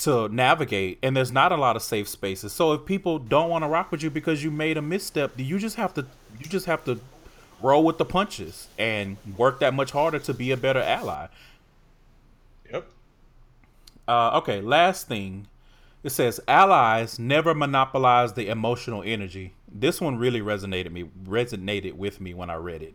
to 0.00 0.28
navigate 0.28 0.98
and 1.02 1.16
there's 1.16 1.32
not 1.32 1.50
a 1.50 1.56
lot 1.56 1.76
of 1.76 1.82
safe 1.82 2.08
spaces. 2.08 2.52
So 2.52 2.72
if 2.72 2.84
people 2.84 3.18
don't 3.18 3.48
want 3.48 3.64
to 3.64 3.68
rock 3.68 3.90
with 3.90 4.02
you 4.02 4.10
because 4.10 4.44
you 4.44 4.50
made 4.50 4.76
a 4.76 4.82
misstep, 4.82 5.32
you 5.36 5.58
just 5.58 5.76
have 5.76 5.94
to 5.94 6.06
you 6.38 6.46
just 6.46 6.66
have 6.66 6.84
to 6.84 7.00
roll 7.62 7.84
with 7.84 7.98
the 7.98 8.04
punches 8.04 8.68
and 8.78 9.16
work 9.36 9.60
that 9.60 9.74
much 9.74 9.90
harder 9.90 10.18
to 10.18 10.34
be 10.34 10.50
a 10.50 10.56
better 10.56 10.80
ally. 10.80 11.26
Yep. 12.70 12.86
Uh, 14.06 14.38
okay, 14.38 14.60
last 14.60 15.08
thing. 15.08 15.46
It 16.02 16.10
says 16.10 16.40
allies 16.48 17.18
never 17.18 17.54
monopolize 17.54 18.32
the 18.32 18.48
emotional 18.48 19.02
energy. 19.04 19.52
This 19.72 20.00
one 20.00 20.16
really 20.16 20.40
resonated 20.40 20.92
me 20.92 21.04
resonated 21.24 21.94
with 21.94 22.20
me 22.20 22.34
when 22.34 22.50
I 22.50 22.54
read 22.54 22.82
it. 22.82 22.94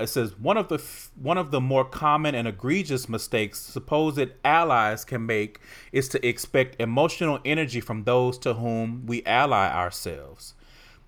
It 0.00 0.08
says 0.08 0.36
one 0.36 0.56
of 0.56 0.68
the 0.68 0.82
one 1.14 1.38
of 1.38 1.52
the 1.52 1.60
more 1.60 1.84
common 1.84 2.34
and 2.34 2.48
egregious 2.48 3.08
mistakes 3.08 3.60
supposed 3.60 4.30
allies 4.44 5.04
can 5.04 5.24
make 5.26 5.60
is 5.92 6.08
to 6.08 6.26
expect 6.26 6.80
emotional 6.80 7.38
energy 7.44 7.80
from 7.80 8.02
those 8.02 8.36
to 8.38 8.54
whom 8.54 9.06
we 9.06 9.24
ally 9.24 9.70
ourselves. 9.70 10.54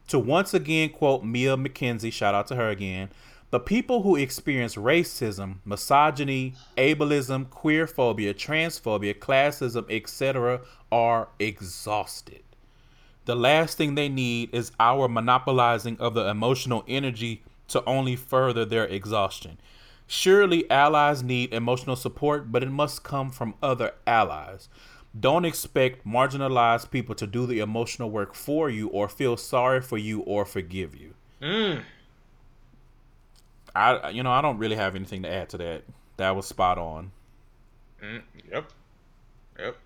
To 0.08 0.18
once 0.18 0.54
again 0.54 0.90
quote 0.90 1.24
Mia 1.24 1.56
McKenzie, 1.56 2.12
shout 2.12 2.36
out 2.36 2.46
to 2.48 2.54
her 2.54 2.68
again, 2.68 3.08
the 3.50 3.58
people 3.58 4.02
who 4.02 4.14
experience 4.14 4.76
racism, 4.76 5.56
misogyny, 5.64 6.54
ableism, 6.76 7.46
queerphobia, 7.46 8.32
transphobia, 8.32 9.14
classism, 9.14 9.86
etc., 9.90 10.60
are 10.92 11.28
exhausted. 11.38 12.43
The 13.24 13.34
last 13.34 13.78
thing 13.78 13.94
they 13.94 14.08
need 14.08 14.54
is 14.54 14.72
our 14.78 15.08
monopolizing 15.08 15.96
of 15.98 16.14
the 16.14 16.28
emotional 16.28 16.84
energy 16.86 17.42
to 17.68 17.84
only 17.84 18.16
further 18.16 18.64
their 18.64 18.84
exhaustion. 18.84 19.58
Surely 20.06 20.70
allies 20.70 21.22
need 21.22 21.52
emotional 21.54 21.96
support, 21.96 22.52
but 22.52 22.62
it 22.62 22.70
must 22.70 23.02
come 23.02 23.30
from 23.30 23.54
other 23.62 23.92
allies. 24.06 24.68
Don't 25.18 25.44
expect 25.44 26.06
marginalized 26.06 26.90
people 26.90 27.14
to 27.14 27.26
do 27.26 27.46
the 27.46 27.60
emotional 27.60 28.10
work 28.10 28.34
for 28.34 28.68
you 28.68 28.88
or 28.88 29.08
feel 29.08 29.36
sorry 29.36 29.80
for 29.80 29.96
you 29.96 30.20
or 30.20 30.44
forgive 30.44 30.94
you. 30.94 31.14
Mm. 31.40 31.82
I 33.74 34.10
you 34.10 34.22
know 34.22 34.30
I 34.30 34.40
don't 34.40 34.58
really 34.58 34.76
have 34.76 34.94
anything 34.94 35.22
to 35.22 35.32
add 35.32 35.48
to 35.50 35.58
that. 35.58 35.82
That 36.16 36.36
was 36.36 36.46
spot 36.46 36.78
on. 36.78 37.12
Mm, 38.02 38.22
yep. 38.50 38.70
Yep. 39.58 39.76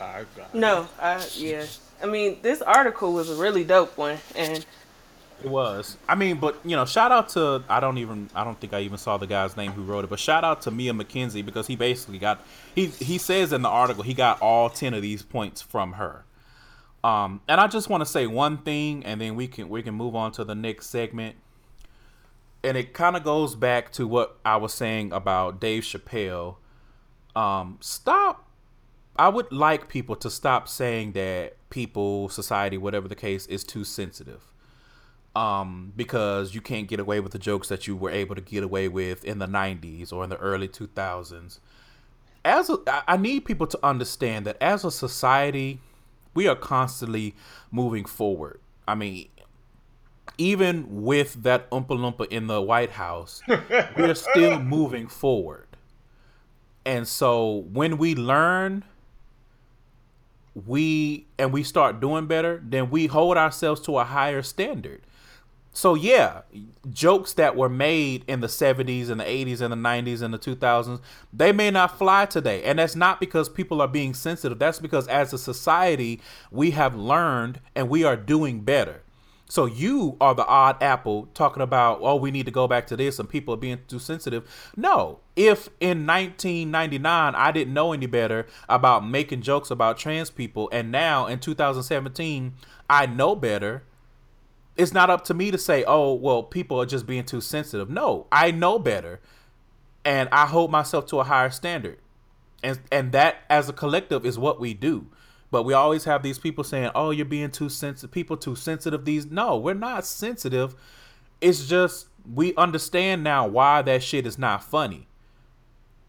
I 0.00 0.24
got 0.36 0.54
No, 0.54 0.88
I 1.00 1.26
yeah. 1.34 1.66
I 2.02 2.06
mean, 2.06 2.38
this 2.42 2.62
article 2.62 3.12
was 3.12 3.30
a 3.30 3.36
really 3.36 3.64
dope 3.64 3.96
one, 3.96 4.18
and 4.34 4.64
It 5.42 5.50
was. 5.50 5.96
I 6.08 6.14
mean, 6.14 6.38
but 6.38 6.56
you 6.64 6.76
know, 6.76 6.84
shout 6.84 7.10
out 7.10 7.30
to 7.30 7.64
I 7.68 7.80
don't 7.80 7.98
even 7.98 8.30
I 8.34 8.44
don't 8.44 8.60
think 8.60 8.72
I 8.72 8.80
even 8.80 8.98
saw 8.98 9.16
the 9.16 9.26
guy's 9.26 9.56
name 9.56 9.72
who 9.72 9.82
wrote 9.82 10.04
it, 10.04 10.10
but 10.10 10.18
shout 10.20 10.44
out 10.44 10.62
to 10.62 10.70
Mia 10.70 10.92
McKenzie 10.92 11.44
because 11.44 11.66
he 11.66 11.76
basically 11.76 12.18
got 12.18 12.44
he 12.74 12.86
he 12.86 13.18
says 13.18 13.52
in 13.52 13.62
the 13.62 13.68
article 13.68 14.02
he 14.04 14.14
got 14.14 14.40
all 14.40 14.70
ten 14.70 14.94
of 14.94 15.02
these 15.02 15.22
points 15.22 15.60
from 15.60 15.94
her. 15.94 16.24
Um, 17.04 17.40
and 17.48 17.60
I 17.60 17.66
just 17.66 17.88
want 17.88 18.02
to 18.02 18.06
say 18.06 18.28
one 18.28 18.58
thing, 18.58 19.04
and 19.04 19.20
then 19.20 19.34
we 19.34 19.48
can 19.48 19.68
we 19.68 19.82
can 19.82 19.94
move 19.94 20.14
on 20.14 20.32
to 20.32 20.44
the 20.44 20.54
next 20.54 20.86
segment. 20.86 21.36
And 22.64 22.76
it 22.76 22.92
kind 22.92 23.16
of 23.16 23.24
goes 23.24 23.56
back 23.56 23.90
to 23.92 24.06
what 24.06 24.38
I 24.44 24.56
was 24.56 24.72
saying 24.72 25.12
about 25.12 25.60
Dave 25.60 25.82
Chappelle. 25.82 26.56
Um, 27.34 27.78
stop. 27.80 28.48
I 29.16 29.28
would 29.28 29.50
like 29.50 29.88
people 29.88 30.14
to 30.16 30.30
stop 30.30 30.68
saying 30.68 31.12
that 31.12 31.56
people, 31.72 32.28
society, 32.28 32.76
whatever 32.76 33.08
the 33.08 33.16
case, 33.16 33.46
is 33.46 33.64
too 33.64 33.82
sensitive 33.82 34.52
um, 35.34 35.92
because 35.96 36.54
you 36.54 36.60
can't 36.60 36.86
get 36.86 37.00
away 37.00 37.18
with 37.18 37.32
the 37.32 37.38
jokes 37.38 37.68
that 37.68 37.86
you 37.86 37.96
were 37.96 38.10
able 38.10 38.34
to 38.34 38.40
get 38.42 38.62
away 38.62 38.88
with 38.88 39.24
in 39.24 39.38
the 39.38 39.46
90s 39.46 40.12
or 40.12 40.22
in 40.22 40.30
the 40.30 40.36
early 40.36 40.68
2000s. 40.68 41.58
As 42.44 42.68
a, 42.68 42.78
I 43.08 43.16
need 43.16 43.44
people 43.44 43.66
to 43.68 43.78
understand 43.82 44.44
that 44.46 44.58
as 44.60 44.84
a 44.84 44.90
society, 44.90 45.80
we 46.34 46.46
are 46.46 46.56
constantly 46.56 47.34
moving 47.70 48.04
forward. 48.04 48.60
I 48.86 48.94
mean, 48.94 49.28
even 50.36 51.02
with 51.02 51.42
that 51.44 51.70
Oompa 51.70 51.88
Loompa 51.88 52.26
in 52.30 52.48
the 52.48 52.60
White 52.60 52.90
House, 52.90 53.42
we're 53.96 54.14
still 54.14 54.58
moving 54.60 55.06
forward. 55.06 55.68
And 56.84 57.08
so 57.08 57.64
when 57.72 57.96
we 57.96 58.14
learn 58.14 58.84
we 60.54 61.26
and 61.38 61.52
we 61.52 61.62
start 61.62 62.00
doing 62.00 62.26
better, 62.26 62.62
then 62.64 62.90
we 62.90 63.06
hold 63.06 63.36
ourselves 63.36 63.80
to 63.82 63.98
a 63.98 64.04
higher 64.04 64.42
standard. 64.42 65.02
So 65.74 65.94
yeah, 65.94 66.42
jokes 66.90 67.32
that 67.34 67.56
were 67.56 67.70
made 67.70 68.24
in 68.28 68.40
the 68.40 68.46
70s 68.46 69.08
and 69.08 69.18
the 69.18 69.24
80s 69.24 69.62
and 69.62 69.72
the 69.72 69.76
90s 69.76 70.20
and 70.20 70.34
the 70.34 70.38
2000s, 70.38 71.00
they 71.32 71.50
may 71.50 71.70
not 71.70 71.96
fly 71.96 72.26
today. 72.26 72.62
And 72.62 72.78
that's 72.78 72.94
not 72.94 73.20
because 73.20 73.48
people 73.48 73.80
are 73.80 73.88
being 73.88 74.12
sensitive. 74.12 74.58
That's 74.58 74.80
because 74.80 75.08
as 75.08 75.32
a 75.32 75.38
society, 75.38 76.20
we 76.50 76.72
have 76.72 76.94
learned 76.94 77.60
and 77.74 77.88
we 77.88 78.04
are 78.04 78.16
doing 78.16 78.60
better. 78.60 79.02
So 79.52 79.66
you 79.66 80.16
are 80.18 80.34
the 80.34 80.46
odd 80.46 80.82
apple 80.82 81.28
talking 81.34 81.62
about, 81.62 81.98
oh, 82.00 82.16
we 82.16 82.30
need 82.30 82.46
to 82.46 82.50
go 82.50 82.66
back 82.66 82.86
to 82.86 82.96
this 82.96 83.18
and 83.18 83.28
people 83.28 83.52
are 83.52 83.58
being 83.58 83.80
too 83.86 83.98
sensitive. 83.98 84.72
No, 84.78 85.18
if 85.36 85.68
in 85.78 86.06
1999 86.06 87.34
I 87.34 87.52
didn't 87.52 87.74
know 87.74 87.92
any 87.92 88.06
better 88.06 88.46
about 88.66 89.06
making 89.06 89.42
jokes 89.42 89.70
about 89.70 89.98
trans 89.98 90.30
people, 90.30 90.70
and 90.72 90.90
now 90.90 91.26
in 91.26 91.38
2017 91.38 92.54
I 92.88 93.04
know 93.04 93.36
better, 93.36 93.82
it's 94.78 94.94
not 94.94 95.10
up 95.10 95.22
to 95.24 95.34
me 95.34 95.50
to 95.50 95.58
say, 95.58 95.84
oh, 95.86 96.14
well, 96.14 96.42
people 96.42 96.80
are 96.80 96.86
just 96.86 97.04
being 97.04 97.24
too 97.24 97.42
sensitive. 97.42 97.90
No, 97.90 98.28
I 98.32 98.52
know 98.52 98.78
better. 98.78 99.20
And 100.02 100.30
I 100.32 100.46
hold 100.46 100.70
myself 100.70 101.04
to 101.08 101.20
a 101.20 101.24
higher 101.24 101.50
standard. 101.50 101.98
And 102.62 102.78
and 102.90 103.12
that 103.12 103.42
as 103.50 103.68
a 103.68 103.74
collective 103.74 104.24
is 104.24 104.38
what 104.38 104.58
we 104.58 104.72
do. 104.72 105.08
But 105.52 105.64
we 105.64 105.74
always 105.74 106.04
have 106.04 106.22
these 106.22 106.38
people 106.38 106.64
saying, 106.64 106.90
"Oh, 106.94 107.10
you're 107.10 107.26
being 107.26 107.50
too 107.50 107.68
sensitive. 107.68 108.10
People 108.10 108.38
too 108.38 108.56
sensitive." 108.56 109.04
These 109.04 109.26
no, 109.26 109.56
we're 109.58 109.74
not 109.74 110.06
sensitive. 110.06 110.74
It's 111.42 111.66
just 111.68 112.06
we 112.34 112.54
understand 112.56 113.22
now 113.22 113.46
why 113.46 113.82
that 113.82 114.02
shit 114.02 114.26
is 114.26 114.38
not 114.38 114.64
funny. 114.64 115.06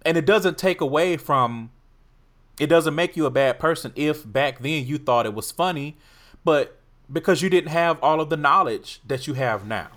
And 0.05 0.17
it 0.17 0.25
doesn't 0.25 0.57
take 0.57 0.79
away 0.79 1.17
from 1.17 1.71
it 2.57 2.67
doesn't 2.67 2.95
make 2.95 3.17
you 3.17 3.25
a 3.25 3.31
bad 3.31 3.59
person 3.59 3.91
if 3.95 4.31
back 4.31 4.59
then 4.59 4.85
you 4.87 4.97
thought 4.97 5.25
it 5.25 5.33
was 5.33 5.51
funny, 5.51 5.97
but 6.45 6.79
because 7.11 7.41
you 7.41 7.49
didn't 7.49 7.71
have 7.71 7.99
all 8.01 8.21
of 8.21 8.29
the 8.29 8.37
knowledge 8.37 9.01
that 9.05 9.27
you 9.27 9.33
have 9.33 9.67
now. 9.67 9.89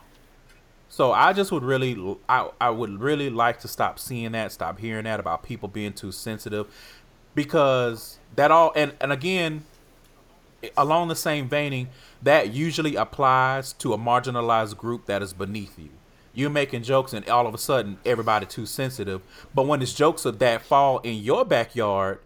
So 0.89 1.13
I 1.13 1.33
just 1.33 1.53
would 1.53 1.63
really 1.63 2.17
I, 2.29 2.51
I 2.61 2.71
would 2.71 3.01
really 3.01 3.31
like 3.31 3.61
to 3.61 3.69
stop 3.69 4.01
seeing 4.01 4.33
that, 4.33 4.51
stop 4.51 4.81
hearing 4.81 5.05
that 5.05 5.21
about 5.21 5.45
people 5.45 5.69
being 5.69 5.93
too 5.93 6.11
sensitive 6.11 6.67
because 7.37 8.19
that 8.35 8.51
all 8.51 8.73
and 8.75 8.95
and 9.01 9.13
again 9.13 9.65
along 10.77 11.07
the 11.07 11.15
same 11.15 11.49
veining 11.49 11.89
that 12.23 12.53
usually 12.53 12.97
applies 12.97 13.73
to 13.75 13.93
a 13.93 13.99
marginalized 13.99 14.77
group 14.77 15.07
that 15.07 15.23
is 15.23 15.33
beneath 15.33 15.79
you. 15.79 15.91
You're 16.35 16.51
making 16.51 16.83
jokes 16.83 17.13
and 17.13 17.29
all 17.29 17.47
of 17.47 17.55
a 17.55 17.59
sudden 17.59 17.99
everybody 18.05 18.47
too 18.47 18.67
sensitive 18.67 19.23
but 19.55 19.67
when 19.67 19.81
it's 19.81 19.95
jokes 19.95 20.25
of 20.25 20.39
that 20.41 20.63
fall 20.63 20.99
in 20.99 21.17
your 21.17 21.45
backyard 21.45 22.19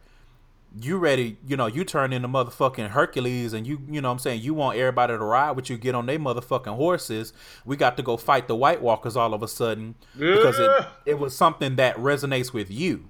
you 0.80 0.96
ready 0.98 1.36
you 1.46 1.56
know 1.56 1.66
you 1.66 1.84
turn 1.84 2.12
into 2.12 2.28
motherfucking 2.28 2.90
hercules 2.90 3.52
and 3.52 3.66
you 3.66 3.80
you 3.88 4.00
know 4.00 4.08
what 4.08 4.12
i'm 4.12 4.18
saying 4.20 4.40
you 4.40 4.54
want 4.54 4.78
everybody 4.78 5.12
to 5.12 5.18
ride 5.18 5.52
with 5.52 5.68
you 5.68 5.76
get 5.76 5.96
on 5.96 6.06
their 6.06 6.18
motherfucking 6.18 6.76
horses. 6.76 7.32
We 7.64 7.76
got 7.76 7.96
to 7.96 8.02
go 8.04 8.16
fight 8.16 8.46
the 8.48 8.54
white 8.56 8.80
walkers 8.80 9.16
all 9.16 9.34
of 9.34 9.42
a 9.42 9.48
sudden 9.48 9.96
because 10.16 10.58
it, 10.58 10.86
it 11.06 11.18
was 11.18 11.36
something 11.36 11.76
that 11.76 11.96
resonates 11.96 12.52
with 12.52 12.70
you 12.70 13.09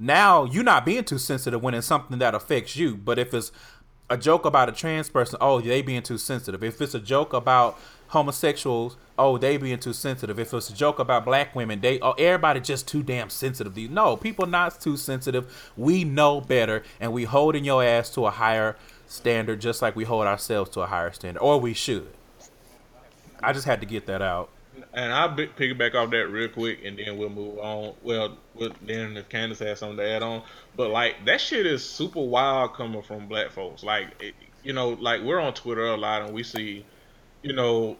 now 0.00 0.44
you're 0.44 0.64
not 0.64 0.86
being 0.86 1.04
too 1.04 1.18
sensitive 1.18 1.62
when 1.62 1.74
it's 1.74 1.86
something 1.86 2.18
that 2.18 2.34
affects 2.34 2.74
you. 2.74 2.96
But 2.96 3.18
if 3.18 3.34
it's 3.34 3.52
a 4.08 4.16
joke 4.16 4.46
about 4.46 4.70
a 4.70 4.72
trans 4.72 5.10
person, 5.10 5.38
oh, 5.42 5.60
they 5.60 5.82
being 5.82 6.02
too 6.02 6.16
sensitive. 6.16 6.64
If 6.64 6.80
it's 6.80 6.94
a 6.94 7.00
joke 7.00 7.34
about 7.34 7.78
homosexuals, 8.08 8.96
oh, 9.18 9.36
they 9.36 9.58
being 9.58 9.78
too 9.78 9.92
sensitive. 9.92 10.38
If 10.38 10.54
it's 10.54 10.70
a 10.70 10.74
joke 10.74 10.98
about 10.98 11.26
black 11.26 11.54
women, 11.54 11.82
they 11.82 12.00
oh, 12.00 12.12
everybody 12.12 12.60
just 12.60 12.88
too 12.88 13.02
damn 13.02 13.28
sensitive. 13.28 13.76
No, 13.90 14.16
people 14.16 14.46
not 14.46 14.80
too 14.80 14.96
sensitive. 14.96 15.70
We 15.76 16.04
know 16.04 16.40
better, 16.40 16.82
and 16.98 17.12
we 17.12 17.24
holding 17.24 17.64
your 17.64 17.84
ass 17.84 18.08
to 18.14 18.24
a 18.24 18.30
higher 18.30 18.76
standard, 19.06 19.60
just 19.60 19.82
like 19.82 19.94
we 19.94 20.04
hold 20.04 20.26
ourselves 20.26 20.70
to 20.70 20.80
a 20.80 20.86
higher 20.86 21.12
standard, 21.12 21.40
or 21.40 21.60
we 21.60 21.74
should. 21.74 22.08
I 23.42 23.52
just 23.52 23.66
had 23.66 23.80
to 23.80 23.86
get 23.86 24.06
that 24.06 24.22
out 24.22 24.50
and 24.92 25.12
I'll 25.12 25.30
piggyback 25.30 25.94
off 25.94 26.10
that 26.10 26.28
real 26.28 26.48
quick, 26.48 26.84
and 26.84 26.98
then 26.98 27.16
we'll 27.16 27.28
move 27.28 27.58
on. 27.58 27.94
Well, 28.02 28.36
then 28.82 29.16
if 29.16 29.28
Candace 29.28 29.60
has 29.60 29.78
something 29.78 29.98
to 29.98 30.08
add 30.08 30.22
on, 30.22 30.42
but 30.76 30.90
like 30.90 31.24
that 31.26 31.40
shit 31.40 31.66
is 31.66 31.84
super 31.88 32.20
wild 32.20 32.74
coming 32.74 33.02
from 33.02 33.28
black 33.28 33.50
folks. 33.50 33.82
Like, 33.82 34.08
it, 34.20 34.34
you 34.62 34.72
know, 34.72 34.90
like 34.90 35.22
we're 35.22 35.40
on 35.40 35.54
Twitter 35.54 35.86
a 35.86 35.96
lot, 35.96 36.22
and 36.22 36.34
we 36.34 36.42
see, 36.42 36.84
you 37.42 37.52
know, 37.52 37.96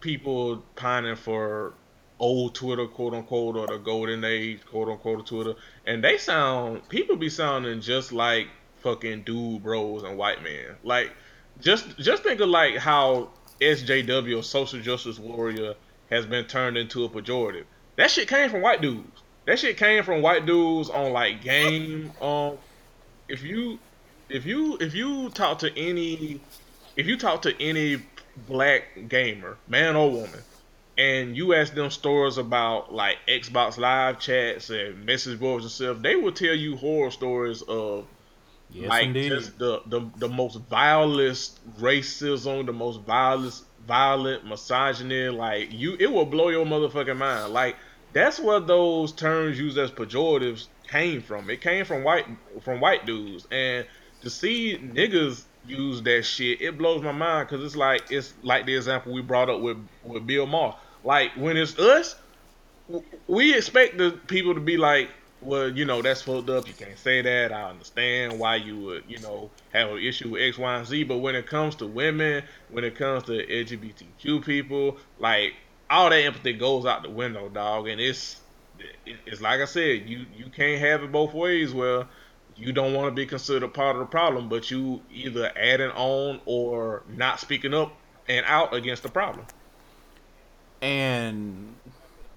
people 0.00 0.62
pining 0.74 1.16
for 1.16 1.74
old 2.18 2.54
Twitter, 2.54 2.86
quote 2.86 3.14
unquote, 3.14 3.56
or 3.56 3.66
the 3.66 3.78
golden 3.78 4.24
age, 4.24 4.64
quote 4.64 4.88
unquote, 4.88 5.20
of 5.20 5.26
Twitter, 5.26 5.54
and 5.86 6.02
they 6.02 6.16
sound 6.16 6.88
people 6.88 7.16
be 7.16 7.28
sounding 7.28 7.80
just 7.80 8.12
like 8.12 8.48
fucking 8.78 9.22
dude 9.22 9.62
bros 9.62 10.02
and 10.02 10.16
white 10.16 10.42
men. 10.42 10.76
Like, 10.82 11.12
just 11.60 11.98
just 11.98 12.22
think 12.22 12.40
of 12.40 12.48
like 12.48 12.76
how 12.76 13.30
SJW, 13.60 14.42
social 14.44 14.80
justice 14.80 15.18
warrior, 15.18 15.74
has 16.10 16.26
been 16.26 16.44
turned 16.46 16.76
into 16.76 17.04
a 17.04 17.08
pejorative. 17.08 17.64
That 17.96 18.10
shit 18.10 18.28
came 18.28 18.50
from 18.50 18.62
white 18.62 18.80
dudes. 18.80 19.22
That 19.46 19.58
shit 19.58 19.76
came 19.76 20.04
from 20.04 20.22
white 20.22 20.46
dudes 20.46 20.90
on 20.90 21.12
like 21.12 21.42
game. 21.42 22.12
Um, 22.20 22.58
if 23.28 23.42
you, 23.42 23.78
if 24.28 24.44
you, 24.44 24.76
if 24.80 24.94
you 24.94 25.30
talk 25.30 25.60
to 25.60 25.78
any, 25.78 26.40
if 26.96 27.06
you 27.06 27.16
talk 27.16 27.42
to 27.42 27.62
any 27.62 28.02
black 28.48 29.08
gamer, 29.08 29.56
man 29.68 29.96
or 29.96 30.10
woman, 30.10 30.40
and 30.98 31.36
you 31.36 31.54
ask 31.54 31.74
them 31.74 31.90
stories 31.90 32.38
about 32.38 32.92
like 32.92 33.16
Xbox 33.28 33.78
Live 33.78 34.18
chats 34.18 34.70
and 34.70 35.04
message 35.04 35.38
boards 35.38 35.64
and 35.64 35.72
stuff, 35.72 36.02
they 36.02 36.16
will 36.16 36.32
tell 36.32 36.54
you 36.54 36.76
horror 36.76 37.10
stories 37.10 37.62
of 37.62 38.06
yes, 38.70 38.88
like 38.88 39.06
indeed. 39.06 39.28
just 39.28 39.58
the, 39.58 39.82
the 39.86 40.08
the 40.16 40.28
most 40.28 40.56
vilest 40.70 41.60
racism, 41.78 42.66
the 42.66 42.72
most 42.72 43.00
violent 43.02 43.62
violent 43.86 44.46
misogyny. 44.46 45.28
Like 45.28 45.72
you, 45.72 45.96
it 45.98 46.10
will 46.10 46.26
blow 46.26 46.48
your 46.48 46.66
motherfucking 46.66 47.16
mind. 47.16 47.52
Like 47.52 47.76
that's 48.12 48.38
where 48.38 48.60
those 48.60 49.12
terms 49.12 49.58
used 49.58 49.78
as 49.78 49.90
pejoratives 49.90 50.68
came 50.88 51.22
from. 51.22 51.50
It 51.50 51.60
came 51.60 51.84
from 51.84 52.04
white 52.04 52.26
from 52.62 52.80
white 52.80 53.06
dudes, 53.06 53.46
and 53.50 53.86
to 54.22 54.30
see 54.30 54.78
niggas 54.78 55.44
use 55.66 56.00
that 56.02 56.24
shit, 56.24 56.60
it 56.60 56.78
blows 56.78 57.02
my 57.02 57.12
mind 57.12 57.48
because 57.48 57.64
it's 57.64 57.76
like 57.76 58.10
it's 58.10 58.34
like 58.42 58.66
the 58.66 58.74
example 58.74 59.12
we 59.12 59.22
brought 59.22 59.50
up 59.50 59.60
with 59.60 59.78
with 60.04 60.26
Bill 60.26 60.46
Maher 60.46 60.76
like 61.06 61.30
when 61.36 61.56
it's 61.56 61.78
us, 61.78 62.16
we 63.28 63.56
expect 63.56 63.96
the 63.96 64.10
people 64.26 64.54
to 64.54 64.60
be 64.60 64.76
like, 64.76 65.08
well, 65.46 65.68
you 65.68 65.84
know, 65.84 66.02
that's 66.02 66.22
fucked 66.22 66.50
up. 66.50 66.66
You 66.66 66.74
can't 66.74 66.98
say 66.98 67.22
that. 67.22 67.52
I 67.52 67.70
understand 67.70 68.38
why 68.38 68.56
you 68.56 68.78
would, 68.80 69.04
you 69.08 69.18
know, 69.20 69.50
have 69.72 69.90
an 69.90 69.98
issue 69.98 70.30
with 70.30 70.42
X, 70.42 70.58
Y, 70.58 70.76
and 70.76 70.86
Z. 70.86 71.04
But 71.04 71.18
when 71.18 71.34
it 71.34 71.46
comes 71.46 71.76
to 71.76 71.86
women, 71.86 72.42
when 72.70 72.84
it 72.84 72.96
comes 72.96 73.24
to 73.24 73.32
LGBTQ 73.32 74.44
people, 74.44 74.98
like 75.18 75.54
all 75.88 76.10
that 76.10 76.16
empathy 76.16 76.52
goes 76.52 76.84
out 76.84 77.02
the 77.02 77.10
window, 77.10 77.48
dog. 77.48 77.88
And 77.88 78.00
it's 78.00 78.40
it's 79.04 79.40
like 79.40 79.60
I 79.60 79.66
said, 79.66 80.08
you 80.08 80.26
you 80.36 80.46
can't 80.46 80.80
have 80.80 81.02
it 81.02 81.12
both 81.12 81.32
ways. 81.32 81.72
Where 81.72 82.06
you 82.56 82.72
don't 82.72 82.92
want 82.92 83.08
to 83.08 83.12
be 83.12 83.26
considered 83.26 83.72
part 83.72 83.96
of 83.96 84.00
the 84.00 84.06
problem, 84.06 84.48
but 84.48 84.70
you 84.70 85.02
either 85.12 85.52
adding 85.56 85.90
on 85.90 86.40
or 86.44 87.02
not 87.08 87.38
speaking 87.38 87.72
up 87.72 87.94
and 88.28 88.44
out 88.46 88.74
against 88.74 89.02
the 89.02 89.08
problem 89.08 89.46
and 90.82 91.74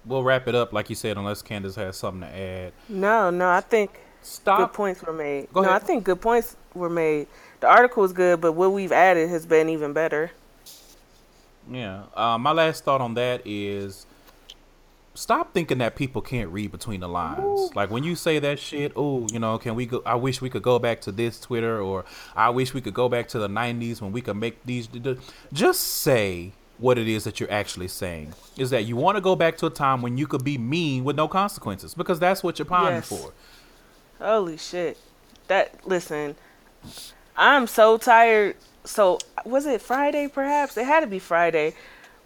we'll 0.04 0.22
wrap 0.22 0.48
it 0.48 0.54
up, 0.54 0.72
like 0.72 0.90
you 0.90 0.96
said, 0.96 1.16
unless 1.16 1.42
Candace 1.42 1.74
has 1.76 1.96
something 1.96 2.22
to 2.28 2.34
add. 2.34 2.72
No, 2.88 3.30
no, 3.30 3.48
I 3.48 3.60
think 3.60 4.00
Stop. 4.22 4.58
good 4.58 4.72
points 4.72 5.02
were 5.02 5.12
made. 5.12 5.52
Go 5.52 5.62
no, 5.62 5.68
ahead. 5.68 5.82
I 5.82 5.84
think 5.84 6.04
good 6.04 6.20
points 6.20 6.56
were 6.74 6.90
made. 6.90 7.26
The 7.60 7.68
article 7.68 8.04
is 8.04 8.12
good, 8.12 8.40
but 8.40 8.52
what 8.52 8.72
we've 8.72 8.92
added 8.92 9.28
has 9.28 9.46
been 9.46 9.68
even 9.68 9.92
better. 9.92 10.30
Yeah. 11.70 12.04
Uh, 12.14 12.38
my 12.38 12.52
last 12.52 12.84
thought 12.84 13.00
on 13.00 13.14
that 13.14 13.42
is 13.44 14.06
stop 15.14 15.52
thinking 15.52 15.78
that 15.78 15.96
people 15.96 16.22
can't 16.22 16.50
read 16.50 16.72
between 16.72 17.00
the 17.00 17.08
lines. 17.08 17.40
Ooh. 17.42 17.70
Like 17.74 17.90
when 17.90 18.02
you 18.02 18.16
say 18.16 18.38
that 18.38 18.58
shit, 18.58 18.92
oh, 18.96 19.26
you 19.30 19.38
know, 19.38 19.58
can 19.58 19.74
we 19.74 19.86
go? 19.86 20.02
I 20.06 20.14
wish 20.14 20.40
we 20.40 20.50
could 20.50 20.62
go 20.62 20.78
back 20.78 21.00
to 21.02 21.12
this 21.12 21.38
Twitter, 21.38 21.80
or 21.80 22.04
I 22.34 22.50
wish 22.50 22.72
we 22.74 22.80
could 22.80 22.94
go 22.94 23.08
back 23.08 23.28
to 23.28 23.38
the 23.38 23.48
'90s 23.48 24.00
when 24.00 24.12
we 24.12 24.20
could 24.20 24.36
make 24.36 24.64
these. 24.64 24.88
Just 25.52 25.80
say 25.80 26.52
what 26.80 26.98
it 26.98 27.06
is 27.06 27.24
that 27.24 27.38
you're 27.38 27.50
actually 27.52 27.88
saying 27.88 28.32
is 28.56 28.70
that 28.70 28.84
you 28.84 28.96
want 28.96 29.16
to 29.16 29.20
go 29.20 29.36
back 29.36 29.56
to 29.58 29.66
a 29.66 29.70
time 29.70 30.00
when 30.00 30.16
you 30.16 30.26
could 30.26 30.42
be 30.42 30.56
mean 30.56 31.04
with 31.04 31.14
no 31.14 31.28
consequences 31.28 31.94
because 31.94 32.18
that's 32.18 32.42
what 32.42 32.58
you're 32.58 32.66
pining 32.66 32.96
yes. 32.96 33.08
for. 33.08 33.32
Holy 34.18 34.56
shit. 34.56 34.96
That 35.48 35.86
listen, 35.86 36.36
I'm 37.36 37.66
so 37.66 37.98
tired. 37.98 38.56
So 38.84 39.18
was 39.44 39.66
it 39.66 39.82
Friday 39.82 40.26
perhaps? 40.28 40.76
It 40.76 40.86
had 40.86 41.00
to 41.00 41.06
be 41.06 41.18
Friday 41.18 41.74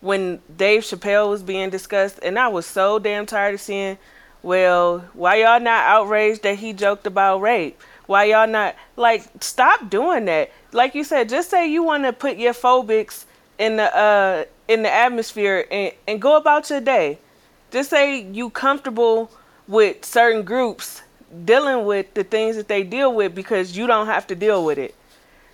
when 0.00 0.40
Dave 0.56 0.82
Chappelle 0.82 1.28
was 1.28 1.42
being 1.42 1.70
discussed 1.70 2.20
and 2.22 2.38
I 2.38 2.48
was 2.48 2.66
so 2.66 2.98
damn 2.98 3.26
tired 3.26 3.54
of 3.54 3.60
seeing 3.60 3.98
well, 4.42 4.98
why 5.14 5.36
y'all 5.36 5.58
not 5.58 5.84
outraged 5.86 6.42
that 6.42 6.58
he 6.58 6.74
joked 6.74 7.06
about 7.06 7.40
rape? 7.40 7.80
Why 8.06 8.24
y'all 8.24 8.46
not 8.46 8.76
like 8.94 9.24
stop 9.40 9.88
doing 9.88 10.26
that? 10.26 10.52
Like 10.72 10.94
you 10.94 11.02
said, 11.02 11.30
just 11.30 11.50
say 11.50 11.66
you 11.66 11.82
want 11.82 12.04
to 12.04 12.12
put 12.12 12.36
your 12.36 12.52
phobics 12.52 13.24
in 13.58 13.76
the 13.76 13.96
uh 13.96 14.44
in 14.68 14.82
the 14.82 14.92
atmosphere 14.92 15.66
and, 15.70 15.92
and 16.06 16.20
go 16.20 16.36
about 16.36 16.70
your 16.70 16.80
day. 16.80 17.18
Just 17.70 17.90
say 17.90 18.22
you 18.22 18.50
comfortable 18.50 19.30
with 19.66 20.04
certain 20.04 20.42
groups 20.42 21.02
dealing 21.44 21.84
with 21.84 22.14
the 22.14 22.24
things 22.24 22.56
that 22.56 22.68
they 22.68 22.82
deal 22.82 23.12
with 23.12 23.34
because 23.34 23.76
you 23.76 23.86
don't 23.86 24.06
have 24.06 24.26
to 24.28 24.34
deal 24.34 24.64
with 24.64 24.78
it. 24.78 24.94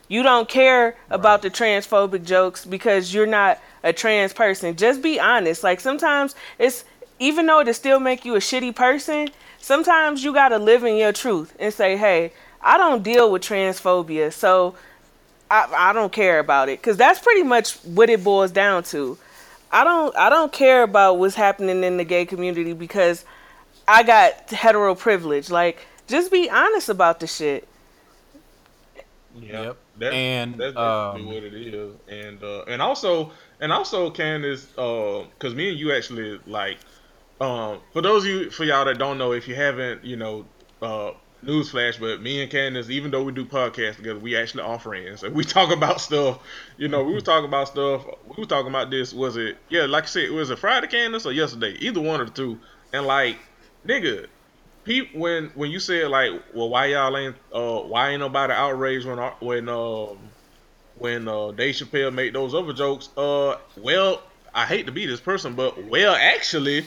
You 0.09 0.23
don't 0.23 0.49
care 0.49 0.97
about 1.09 1.43
the 1.43 1.51
transphobic 1.51 2.25
jokes 2.25 2.65
because 2.65 3.15
you're 3.15 3.27
not 3.27 3.61
a 3.83 3.93
trans 3.93 4.33
person. 4.33 4.77
Just 4.77 5.03
be 5.03 5.21
honest. 5.21 5.63
Like 5.63 5.81
sometimes 5.81 6.35
it's 6.59 6.85
even 7.19 7.47
though 7.47 7.61
it 7.61 7.73
still 7.75 8.01
make 8.01 8.25
you 8.25 8.35
a 8.35 8.39
shitty 8.41 8.75
person, 8.75 9.29
sometimes 9.59 10.25
you 10.25 10.33
gotta 10.33 10.59
live 10.59 10.85
in 10.85 10.97
your 10.97 11.13
truth 11.13 11.55
and 11.61 11.73
say, 11.73 11.97
hey, 11.97 12.33
I 12.61 12.77
don't 12.77 13.03
deal 13.03 13.31
with 13.31 13.43
transphobia. 13.43 14.33
So 14.33 14.75
I, 15.51 15.91
I 15.91 15.93
don't 15.93 16.13
care 16.13 16.39
about 16.39 16.69
it 16.69 16.81
because 16.81 16.97
that's 16.97 17.19
pretty 17.19 17.43
much 17.43 17.75
what 17.79 18.09
it 18.09 18.23
boils 18.23 18.53
down 18.53 18.85
to. 18.85 19.19
I 19.73 19.85
don't 19.85 20.17
I 20.17 20.31
don't 20.31 20.53
care 20.53 20.83
about 20.83 21.19
what's 21.19 21.35
happening 21.35 21.85
in 21.85 21.97
the 21.97 22.05
gay 22.05 22.25
community 22.25 22.73
because 22.73 23.25
I 23.87 24.03
got 24.03 24.51
hetero 24.51 24.95
privilege. 24.95 25.51
Like, 25.51 25.87
just 26.07 26.31
be 26.31 26.49
honest 26.49 26.89
about 26.89 27.21
the 27.21 27.27
shit. 27.27 27.67
Yep. 29.41 29.77
That, 29.99 30.13
and 30.13 30.55
that's 30.55 30.77
um, 30.77 31.27
what 31.27 31.43
it 31.43 31.55
is. 31.55 31.95
And 32.09 32.43
uh, 32.43 32.63
and 32.63 32.81
also 32.81 33.33
and 33.61 33.73
also 33.73 34.11
Candace, 34.11 34.67
uh, 34.79 35.25
because 35.35 35.55
me 35.55 35.71
and 35.71 35.79
you 35.79 35.93
actually 35.93 36.41
like, 36.47 36.79
um, 37.41 37.81
for 37.93 38.01
those 38.01 38.25
of 38.25 38.31
you 38.31 38.51
for 38.51 38.65
y'all 38.65 38.85
that 38.85 38.99
don't 38.99 39.19
know, 39.19 39.33
if 39.33 39.47
you 39.47 39.55
haven't, 39.55 40.05
you 40.05 40.17
know, 40.17 40.47
uh, 40.81 41.11
newsflash, 41.45 41.99
but 41.99 42.21
me 42.21 42.43
and 42.43 42.51
Candace, 42.51 42.91
even 42.91 43.11
though 43.11 43.23
we 43.23 43.33
do 43.33 43.45
podcasts 43.45 43.97
together, 43.97 44.19
we 44.19 44.37
actually 44.37 44.63
are 44.63 44.79
friends. 44.79 45.23
And 45.23 45.35
we 45.35 45.45
talk 45.45 45.73
about 45.73 46.01
stuff. 46.01 46.41
You 46.77 46.89
know, 46.89 47.03
we 47.03 47.13
were 47.13 47.21
talking 47.21 47.49
about 47.49 47.69
stuff. 47.69 48.05
We 48.27 48.43
were 48.43 48.47
talking 48.47 48.69
about 48.69 48.91
this. 48.91 49.13
Was 49.13 49.37
it? 49.37 49.57
Yeah, 49.69 49.87
like 49.87 50.05
I 50.05 50.07
said, 50.07 50.31
was 50.31 50.51
it 50.51 50.59
Friday, 50.59 50.87
Candace, 50.87 51.27
or 51.27 51.33
yesterday? 51.33 51.77
Either 51.81 52.01
one 52.01 52.21
of 52.21 52.29
the 52.29 52.35
two. 52.35 52.59
And 52.93 53.07
like, 53.07 53.39
nigga, 53.87 54.27
people, 54.85 55.21
when 55.21 55.51
when 55.55 55.71
you 55.71 55.81
said 55.81 56.09
like, 56.09 56.31
well, 56.55 56.69
why 56.69 56.87
y'all 56.87 57.17
ain't, 57.17 57.37
uh, 57.53 57.81
why 57.81 58.11
ain't 58.11 58.21
nobody 58.21 58.53
outraged 58.53 59.07
when 59.07 59.19
uh, 59.19 59.33
when 59.41 59.69
um 59.69 60.19
when 60.97 61.29
uh 61.29 61.53
Dave 61.53 61.75
Chappelle 61.77 62.13
made 62.13 62.35
those 62.35 62.55
other 62.55 62.73
jokes? 62.73 63.09
Uh, 63.17 63.57
well, 63.77 64.23
I 64.55 64.67
hate 64.67 64.87
to 64.87 64.93
be 64.93 65.07
this 65.07 65.21
person, 65.21 65.55
but 65.55 65.85
well, 65.85 66.15
actually 66.15 66.87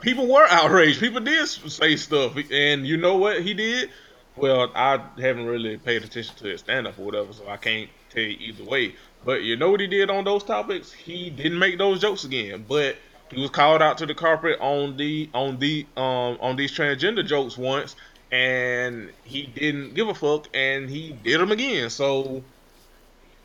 people 0.00 0.26
were 0.26 0.46
outraged. 0.48 1.00
People 1.00 1.20
did 1.20 1.46
say 1.48 1.96
stuff, 1.96 2.36
and 2.50 2.86
you 2.86 2.96
know 2.96 3.16
what 3.16 3.42
he 3.42 3.54
did? 3.54 3.90
Well, 4.36 4.72
I 4.74 5.00
haven't 5.18 5.46
really 5.46 5.76
paid 5.76 6.02
attention 6.04 6.34
to 6.36 6.44
his 6.44 6.60
stand 6.60 6.86
up 6.86 6.98
or 6.98 7.04
whatever, 7.04 7.32
so 7.32 7.48
I 7.48 7.56
can't 7.56 7.90
tell 8.10 8.22
you 8.22 8.36
either 8.40 8.64
way. 8.64 8.94
But 9.24 9.42
you 9.42 9.56
know 9.56 9.70
what 9.70 9.80
he 9.80 9.86
did 9.86 10.10
on 10.10 10.24
those 10.24 10.42
topics? 10.42 10.92
He 10.92 11.30
didn't 11.30 11.58
make 11.58 11.78
those 11.78 12.00
jokes 12.00 12.24
again, 12.24 12.64
but 12.66 12.96
he 13.30 13.40
was 13.40 13.50
called 13.50 13.82
out 13.82 13.98
to 13.98 14.06
the 14.06 14.14
carpet 14.14 14.58
on 14.60 14.96
the 14.96 15.28
on 15.32 15.58
the 15.58 15.86
um 15.96 16.38
on 16.40 16.56
these 16.56 16.72
transgender 16.72 17.24
jokes 17.24 17.56
once, 17.56 17.94
and 18.30 19.10
he 19.24 19.46
didn't 19.46 19.94
give 19.94 20.08
a 20.08 20.14
fuck, 20.14 20.48
and 20.54 20.88
he 20.88 21.12
did 21.22 21.40
them 21.40 21.52
again. 21.52 21.90
So 21.90 22.42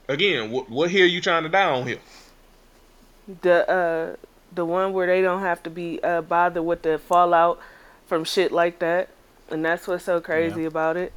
again, 0.07 0.51
what 0.51 0.69
what 0.69 0.89
hill 0.89 1.05
you 1.07 1.21
trying 1.21 1.43
to 1.43 1.49
die 1.49 1.69
on 1.69 1.85
here? 1.85 1.99
The 3.41 3.69
uh 3.69 4.15
the 4.57 4.65
one 4.65 4.91
where 4.91 5.07
they 5.07 5.21
don't 5.21 5.41
have 5.41 5.63
to 5.63 5.69
be 5.69 6.03
uh, 6.03 6.21
bothered 6.21 6.65
with 6.65 6.81
the 6.81 6.99
fallout 6.99 7.59
from 8.05 8.25
shit 8.25 8.51
like 8.51 8.79
that, 8.79 9.07
and 9.49 9.63
that's 9.63 9.87
what's 9.87 10.03
so 10.03 10.19
crazy 10.19 10.63
yeah. 10.63 10.67
about 10.67 10.97
it. 10.97 11.13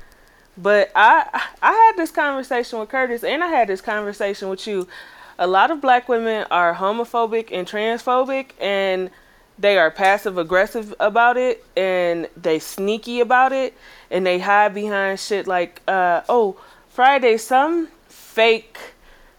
But 0.57 0.93
I 0.95 1.43
I 1.61 1.73
had 1.73 1.97
this 1.97 2.13
conversation 2.13 2.79
with 2.79 2.89
Curtis, 2.89 3.25
and 3.25 3.43
I 3.43 3.49
had 3.49 3.69
this 3.69 3.81
conversation 3.81 4.49
with 4.49 4.65
you. 4.67 4.87
A 5.39 5.47
lot 5.47 5.71
of 5.71 5.81
black 5.81 6.09
women 6.09 6.47
are 6.51 6.75
homophobic 6.75 7.49
and 7.51 7.67
transphobic, 7.67 8.51
and 8.61 9.11
they 9.59 9.79
are 9.79 9.91
passive 9.91 10.39
aggressive 10.39 10.95
about 11.01 11.37
it, 11.37 11.65
and 11.77 12.29
they 12.37 12.59
sneaky 12.59 13.21
about 13.21 13.53
it, 13.53 13.75
and 14.11 14.25
they 14.27 14.39
hide 14.39 14.75
behind 14.75 15.19
shit 15.19 15.47
like, 15.47 15.83
uh, 15.89 16.23
oh, 16.29 16.57
Friday, 16.89 17.37
some 17.37 17.89
fake, 18.09 18.79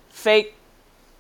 fake 0.10 0.56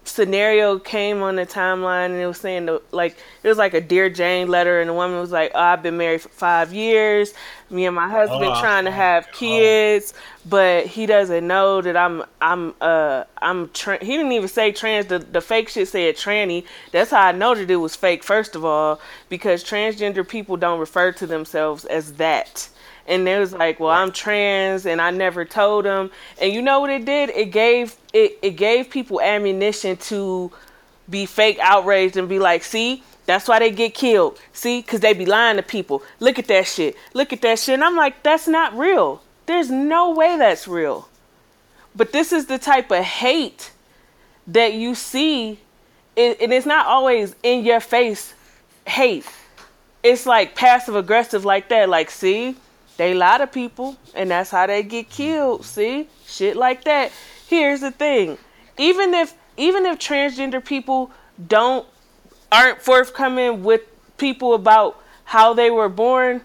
scenario 0.04 0.80
came 0.80 1.22
on 1.22 1.36
the 1.36 1.46
timeline 1.46 2.08
and 2.08 2.16
it 2.16 2.26
was 2.26 2.40
saying 2.40 2.66
the, 2.66 2.82
like 2.92 3.16
it 3.44 3.48
was 3.48 3.58
like 3.58 3.74
a 3.74 3.82
dear 3.82 4.10
jane 4.10 4.48
letter 4.48 4.82
and 4.82 4.90
the 4.90 4.94
woman 4.94 5.20
was 5.20 5.32
like 5.32 5.52
oh, 5.54 5.60
i've 5.60 5.84
been 5.84 5.98
married 5.98 6.22
for 6.22 6.30
five 6.30 6.74
years. 6.74 7.34
Me 7.70 7.86
and 7.86 7.96
my 7.96 8.10
husband 8.10 8.44
oh, 8.44 8.60
trying 8.60 8.86
to 8.86 8.92
have 8.92 9.32
kids 9.32 10.14
but 10.50 10.88
he 10.88 11.06
doesn't 11.06 11.46
know 11.46 11.82
that 11.82 11.96
i'm 11.96 12.24
i'm 12.42 12.74
uh 12.82 13.24
i'm 13.42 13.70
tra- 13.70 14.04
he 14.04 14.18
didn't 14.18 14.32
even 14.32 14.48
say 14.48 14.72
trans 14.72 15.06
the, 15.06 15.20
the 15.20 15.40
fake 15.40 15.70
shit 15.70 15.88
said 15.88 16.16
tranny. 16.16 16.66
That's 16.92 17.12
how 17.12 17.28
i 17.28 17.32
know 17.32 17.54
that 17.54 17.70
it 17.70 17.76
was 17.76 17.96
fake 17.96 18.24
first 18.24 18.56
of 18.56 18.66
all 18.66 19.00
because 19.30 19.64
transgender 19.64 20.28
people 20.28 20.58
don't 20.58 20.80
refer 20.80 21.12
to 21.14 21.28
themselves 21.28 21.86
as 21.86 22.14
that 22.14 22.70
and 23.12 23.28
they 23.28 23.38
was 23.38 23.54
like, 23.54 23.80
"Well, 23.80 23.92
I'm 23.92 24.12
trans 24.12 24.86
and 24.86 25.02
I 25.02 25.12
never 25.12 25.46
told 25.46 25.86
them." 25.86 26.10
And 26.40 26.54
you 26.54 26.62
know 26.62 26.80
what 26.80 26.90
it 26.90 27.06
did? 27.06 27.30
It 27.32 27.52
gave 27.52 27.96
it 28.14 28.40
it 28.42 28.52
gave 28.52 28.90
people 28.90 29.22
ammunition 29.22 29.98
to 29.98 30.52
be 31.10 31.26
fake 31.26 31.60
outraged 31.62 32.16
and 32.18 32.30
be 32.30 32.40
like, 32.40 32.64
"See, 32.64 33.04
that's 33.26 33.48
why 33.48 33.60
they 33.60 33.70
get 33.72 33.94
killed. 33.94 34.40
See, 34.54 34.82
because 34.82 35.02
they 35.02 35.14
be 35.14 35.26
lying 35.26 35.58
to 35.58 35.64
people. 35.64 36.02
Look 36.20 36.40
at 36.40 36.48
that 36.48 36.66
shit. 36.66 36.96
Look 37.14 37.34
at 37.34 37.42
that 37.42 37.60
shit." 37.60 37.74
And 37.74 37.84
I'm 37.84 37.98
like, 37.98 38.24
"That's 38.24 38.48
not 38.48 38.76
real. 38.78 39.22
There's 39.46 39.70
no 39.70 40.12
way 40.12 40.38
that's 40.38 40.68
real." 40.68 41.10
But 41.94 42.14
this 42.14 42.32
is 42.32 42.46
the 42.46 42.58
type 42.58 42.90
of 42.92 43.04
hate 43.04 43.72
that 44.48 44.74
you 44.74 44.96
see, 44.96 45.60
and 46.16 46.36
it's 46.40 46.66
not 46.66 46.86
always 46.86 47.36
in 47.44 47.66
your 47.66 47.82
face 47.82 48.34
hate. 48.88 49.26
It's 50.04 50.26
like 50.26 50.56
passive 50.56 50.96
aggressive, 50.96 51.46
like 51.46 51.70
that. 51.70 51.90
Like, 51.90 52.10
see, 52.10 52.56
they 52.98 53.14
lie 53.14 53.38
to 53.40 53.48
people, 53.48 53.98
and 54.14 54.32
that's 54.32 54.52
how 54.52 54.68
they 54.68 54.84
get 54.84 55.10
killed. 55.10 55.66
See, 55.66 56.08
shit 56.26 56.56
like 56.56 56.84
that. 56.84 57.12
Here's 57.48 57.82
the 57.82 57.92
thing: 57.92 58.38
even 58.78 59.14
if 59.14 59.34
even 59.58 59.86
if 59.86 60.00
transgender 60.00 60.64
people 60.64 61.12
don't 61.48 61.86
aren't 62.52 62.82
forthcoming 62.82 63.64
with 63.64 63.82
people 64.18 64.54
about 64.54 65.02
how 65.24 65.54
they 65.54 65.72
were 65.72 65.90
born, 65.90 66.42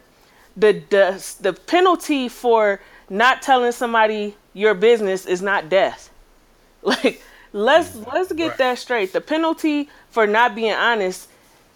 the 0.56 0.82
the 0.90 1.36
the 1.40 1.52
penalty 1.52 2.28
for 2.28 2.80
not 3.08 3.42
telling 3.42 3.72
somebody 3.72 4.36
your 4.52 4.74
business 4.74 5.26
is 5.26 5.42
not 5.42 5.68
death. 5.68 6.10
Like 6.82 7.20
let's 7.52 7.96
mm. 7.96 8.12
let's 8.12 8.32
get 8.32 8.50
right. 8.50 8.58
that 8.58 8.78
straight. 8.78 9.12
The 9.12 9.20
penalty 9.20 9.88
for 10.10 10.24
not 10.26 10.54
being 10.54 10.72
honest 10.72 11.28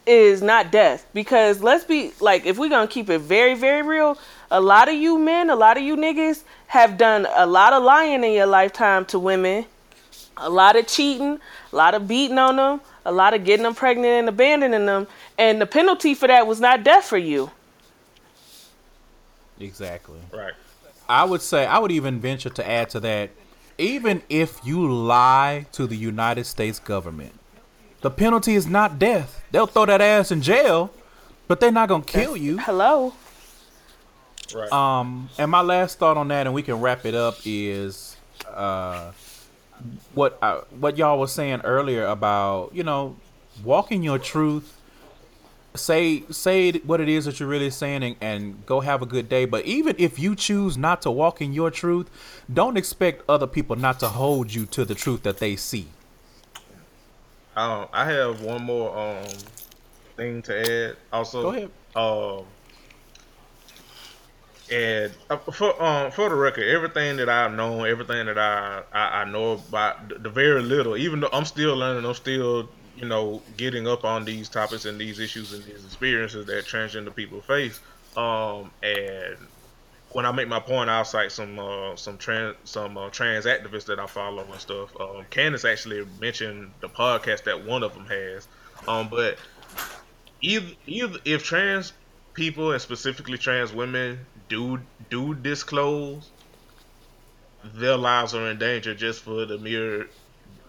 is 0.06 0.40
not 0.40 0.70
death 0.70 1.04
because 1.12 1.62
let's 1.62 1.82
be 1.82 2.12
like 2.20 2.46
if 2.46 2.58
we're 2.58 2.68
going 2.68 2.86
to 2.86 2.94
keep 2.94 3.10
it 3.10 3.18
very 3.18 3.54
very 3.54 3.82
real, 3.82 4.16
a 4.50 4.60
lot 4.60 4.88
of 4.88 4.94
you 4.94 5.18
men, 5.18 5.50
a 5.50 5.56
lot 5.56 5.76
of 5.76 5.82
you 5.82 5.96
niggas 5.96 6.42
have 6.66 6.98
done 6.98 7.26
a 7.34 7.46
lot 7.46 7.72
of 7.72 7.82
lying 7.82 8.24
in 8.24 8.32
your 8.32 8.46
lifetime 8.46 9.04
to 9.06 9.18
women. 9.18 9.64
A 10.36 10.48
lot 10.48 10.74
of 10.74 10.86
cheating, 10.86 11.38
a 11.72 11.76
lot 11.76 11.94
of 11.94 12.08
beating 12.08 12.38
on 12.38 12.56
them, 12.56 12.80
a 13.04 13.12
lot 13.12 13.34
of 13.34 13.44
getting 13.44 13.64
them 13.64 13.74
pregnant 13.74 14.06
and 14.06 14.28
abandoning 14.28 14.86
them, 14.86 15.06
and 15.36 15.60
the 15.60 15.66
penalty 15.66 16.14
for 16.14 16.28
that 16.28 16.46
was 16.46 16.60
not 16.60 16.82
death 16.82 17.04
for 17.04 17.18
you. 17.18 17.50
Exactly. 19.58 20.18
Right. 20.32 20.54
I 21.08 21.24
would 21.24 21.42
say 21.42 21.66
I 21.66 21.78
would 21.78 21.92
even 21.92 22.20
venture 22.20 22.48
to 22.50 22.66
add 22.66 22.88
to 22.90 23.00
that 23.00 23.30
even 23.76 24.22
if 24.28 24.60
you 24.64 24.90
lie 24.90 25.66
to 25.72 25.86
the 25.86 25.96
United 25.96 26.44
States 26.44 26.78
government, 26.78 27.32
the 28.00 28.10
penalty 28.10 28.54
is 28.54 28.66
not 28.66 28.98
death. 28.98 29.42
They'll 29.50 29.66
throw 29.66 29.86
that 29.86 30.00
ass 30.00 30.30
in 30.30 30.40
jail, 30.40 30.90
but 31.48 31.60
they're 31.60 31.72
not 31.72 31.88
gonna 31.88 32.04
kill 32.04 32.36
you. 32.36 32.58
Hello. 32.58 33.12
Right. 34.54 34.72
Um, 34.72 35.28
and 35.38 35.50
my 35.50 35.60
last 35.60 35.98
thought 35.98 36.16
on 36.16 36.28
that, 36.28 36.46
and 36.46 36.54
we 36.54 36.62
can 36.62 36.80
wrap 36.80 37.04
it 37.04 37.14
up, 37.14 37.38
is 37.44 38.16
uh, 38.48 39.12
what 40.14 40.38
I, 40.42 40.50
uh, 40.50 40.60
what 40.78 40.96
y'all 40.96 41.18
was 41.18 41.32
saying 41.32 41.60
earlier 41.62 42.06
about 42.06 42.74
you 42.74 42.82
know 42.82 43.16
walking 43.64 44.02
your 44.02 44.18
truth. 44.18 44.76
Say 45.74 46.24
say 46.30 46.72
what 46.72 47.00
it 47.00 47.08
is 47.08 47.26
that 47.26 47.38
you're 47.38 47.48
really 47.48 47.70
saying 47.70 48.02
and, 48.02 48.16
and, 48.20 48.66
go 48.66 48.80
have 48.80 49.02
a 49.02 49.06
good 49.06 49.28
day. 49.28 49.44
But 49.44 49.64
even 49.66 49.94
if 49.98 50.18
you 50.18 50.34
choose 50.34 50.76
not 50.76 51.02
to 51.02 51.12
walk 51.12 51.40
in 51.40 51.52
your 51.52 51.70
truth 51.70 52.10
don't 52.52 52.76
expect 52.76 53.22
other 53.28 53.46
people 53.46 53.76
not 53.76 54.00
to 54.00 54.08
hold 54.08 54.52
you 54.52 54.66
to 54.66 54.84
the 54.84 54.96
truth 54.96 55.22
that 55.22 55.38
they 55.38 55.54
see. 55.54 55.86
Um, 57.54 57.86
i 57.92 58.04
have 58.04 58.40
one 58.40 58.62
more 58.62 58.96
um 58.98 59.26
thing 60.16 60.42
to 60.42 60.88
add. 60.88 60.96
Also 61.12 61.42
go 61.42 61.48
ahead. 61.50 61.70
um 61.94 62.44
and 64.70 65.12
uh, 65.28 65.36
for 65.36 65.82
um 65.82 66.10
for 66.12 66.28
the 66.28 66.34
record, 66.34 66.68
everything 66.68 67.16
that 67.16 67.28
I've 67.28 67.52
known, 67.52 67.86
everything 67.86 68.26
that 68.26 68.38
I, 68.38 68.82
I, 68.92 69.22
I 69.22 69.24
know 69.24 69.52
about 69.52 70.22
the, 70.22 70.30
very 70.30 70.62
little, 70.62 70.96
even 70.96 71.20
though 71.20 71.30
I'm 71.32 71.44
still 71.44 71.76
learning, 71.76 72.04
I'm 72.04 72.14
still 72.14 72.68
you 73.00 73.06
know, 73.06 73.42
getting 73.56 73.88
up 73.88 74.04
on 74.04 74.24
these 74.24 74.48
topics 74.48 74.84
and 74.84 75.00
these 75.00 75.18
issues 75.18 75.52
and 75.52 75.64
these 75.64 75.84
experiences 75.84 76.46
that 76.46 76.66
transgender 76.66 77.14
people 77.14 77.40
face. 77.40 77.80
Um, 78.16 78.70
and 78.82 79.36
when 80.10 80.26
I 80.26 80.32
make 80.32 80.48
my 80.48 80.60
point, 80.60 80.90
I'll 80.90 81.04
cite 81.04 81.32
some 81.32 81.58
uh, 81.58 81.96
some 81.96 82.18
trans 82.18 82.56
some 82.64 82.98
uh, 82.98 83.08
trans 83.10 83.46
activists 83.46 83.86
that 83.86 83.98
I 83.98 84.06
follow 84.06 84.44
and 84.44 84.60
stuff. 84.60 84.90
Um, 85.00 85.24
Candace 85.30 85.64
actually 85.64 86.04
mentioned 86.20 86.72
the 86.80 86.88
podcast 86.88 87.44
that 87.44 87.64
one 87.64 87.82
of 87.82 87.94
them 87.94 88.06
has. 88.06 88.48
Um, 88.86 89.08
but 89.08 89.38
either, 90.42 90.66
either 90.86 91.18
if 91.24 91.42
trans 91.42 91.92
people 92.34 92.72
and 92.72 92.82
specifically 92.82 93.38
trans 93.38 93.72
women 93.72 94.18
do 94.50 94.80
do 95.08 95.34
disclose, 95.34 96.30
their 97.64 97.96
lives 97.96 98.34
are 98.34 98.50
in 98.50 98.58
danger 98.58 98.94
just 98.94 99.22
for 99.22 99.46
the 99.46 99.56
mere 99.56 100.08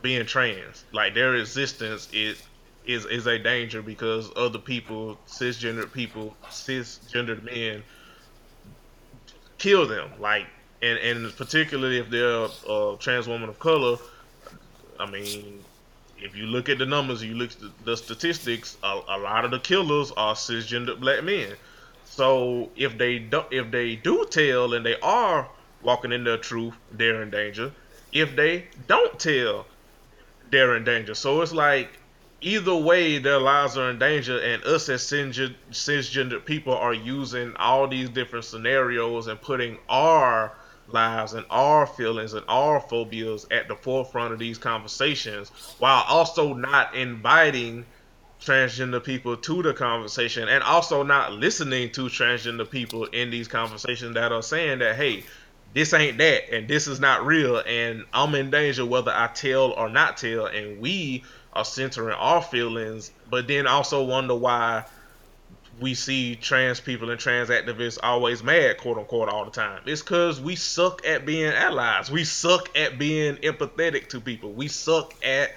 being 0.02 0.26
trans. 0.26 0.86
Like 0.94 1.14
their 1.14 1.36
existence 1.36 2.08
is 2.14 2.42
is 2.86 3.06
is 3.06 3.28
a 3.28 3.38
danger 3.38 3.82
because 3.82 4.32
other 4.38 4.60
people, 4.60 5.18
cisgender 5.28 5.92
people, 5.92 6.38
cisgendered 6.50 7.44
men, 7.44 7.84
kill 9.58 9.86
them. 9.88 10.12
Like 10.20 10.46
and 10.82 10.98
and 11.00 11.36
particularly 11.36 11.98
if 11.98 12.10
they're 12.10 12.48
a 12.70 12.96
trans 13.00 13.28
woman 13.28 13.50
of 13.50 13.60
color. 13.60 13.98
I 15.00 15.10
mean, 15.10 15.64
if 16.20 16.36
you 16.36 16.46
look 16.46 16.70
at 16.70 16.78
the 16.78 16.86
numbers, 16.86 17.24
you 17.24 17.34
look 17.34 17.52
at 17.52 17.86
the 17.86 17.98
statistics. 17.98 18.78
A, 18.84 19.02
a 19.08 19.18
lot 19.18 19.44
of 19.44 19.50
the 19.50 19.60
killers 19.60 20.12
are 20.12 20.36
cisgender 20.36 21.00
black 21.00 21.24
men. 21.24 21.56
So 22.12 22.70
if 22.76 22.98
they 22.98 23.20
do, 23.20 23.44
if 23.52 23.72
they 23.72 23.96
do 23.96 24.26
tell 24.30 24.74
and 24.74 24.86
they 24.86 25.00
are 25.00 25.50
walking 25.82 26.12
in 26.12 26.26
their 26.26 26.38
truth, 26.38 26.74
they're 26.92 27.22
in 27.22 27.30
danger. 27.30 27.72
If 28.12 28.36
they 28.36 28.68
don't 28.88 29.18
tell 29.18 29.66
they're 30.50 30.76
in 30.76 30.84
danger. 30.84 31.16
So 31.16 31.42
it's 31.42 31.54
like 31.54 31.90
either 32.42 32.76
way, 32.76 33.18
their 33.18 33.40
lives 33.40 33.78
are 33.78 33.90
in 33.90 33.98
danger, 33.98 34.38
and 34.40 34.62
us 34.66 34.90
as 34.90 35.02
cisgender, 35.04 35.56
cisgender 35.72 36.44
people 36.44 36.74
are 36.76 36.94
using 36.94 37.56
all 37.56 37.88
these 37.88 38.10
different 38.10 38.44
scenarios 38.44 39.28
and 39.28 39.42
putting 39.42 39.78
our 39.88 40.52
lives 40.90 41.32
and 41.32 41.46
our 41.50 41.88
feelings 41.88 42.34
and 42.34 42.44
our 42.50 42.82
phobias 42.82 43.48
at 43.52 43.70
the 43.70 43.76
forefront 43.76 44.34
of 44.34 44.40
these 44.40 44.58
conversations 44.58 45.50
while 45.80 46.04
also 46.10 46.54
not 46.54 46.94
inviting 46.94 47.86
transgender 48.42 49.04
people 49.04 49.38
to 49.38 49.62
the 49.62 49.74
conversation 49.74 50.50
and 50.50 50.64
also 50.64 51.04
not 51.04 51.34
listening 51.34 51.92
to 51.92 52.04
transgender 52.04 52.70
people 52.70 53.06
in 53.06 53.30
these 53.30 53.48
conversations 53.48 54.16
that 54.16 54.32
are 54.32 54.42
saying 54.42 54.80
that 54.80 54.96
hey 54.96 55.24
this 55.74 55.94
ain't 55.94 56.18
that 56.18 56.52
and 56.52 56.68
this 56.68 56.88
is 56.88 57.00
not 57.00 57.26
real 57.26 57.60
and 57.60 58.04
I'm 58.12 58.34
in 58.34 58.50
danger 58.50 58.86
whether 58.86 59.12
I 59.12 59.28
tell 59.28 59.72
or 59.72 59.90
not 59.90 60.18
tell 60.18 60.48
and 60.48 60.82
we 60.82 61.24
are 61.54 61.64
centering 61.64 62.16
our 62.16 62.42
feelings 62.42 63.12
but 63.30 63.48
then 63.48 63.68
also 63.68 64.04
wonder 64.04 64.36
why 64.36 64.86
we 65.80 65.94
see 65.94 66.36
trans 66.36 66.80
people 66.80 67.10
and 67.10 67.20
trans 67.20 67.50
activists 67.50 67.98
always 68.02 68.44
mad 68.44 68.78
quote 68.78 68.98
unquote 68.98 69.30
all 69.30 69.46
the 69.46 69.52
time. 69.52 69.82
It's 69.86 70.02
because 70.02 70.40
we 70.40 70.56
suck 70.56 71.06
at 71.08 71.26
being 71.26 71.52
allies. 71.52 72.12
We 72.12 72.24
suck 72.24 72.78
at 72.78 73.00
being 73.00 73.38
empathetic 73.38 74.10
to 74.10 74.20
people. 74.22 74.52
We 74.52 74.68
suck 74.68 75.14
at 75.26 75.52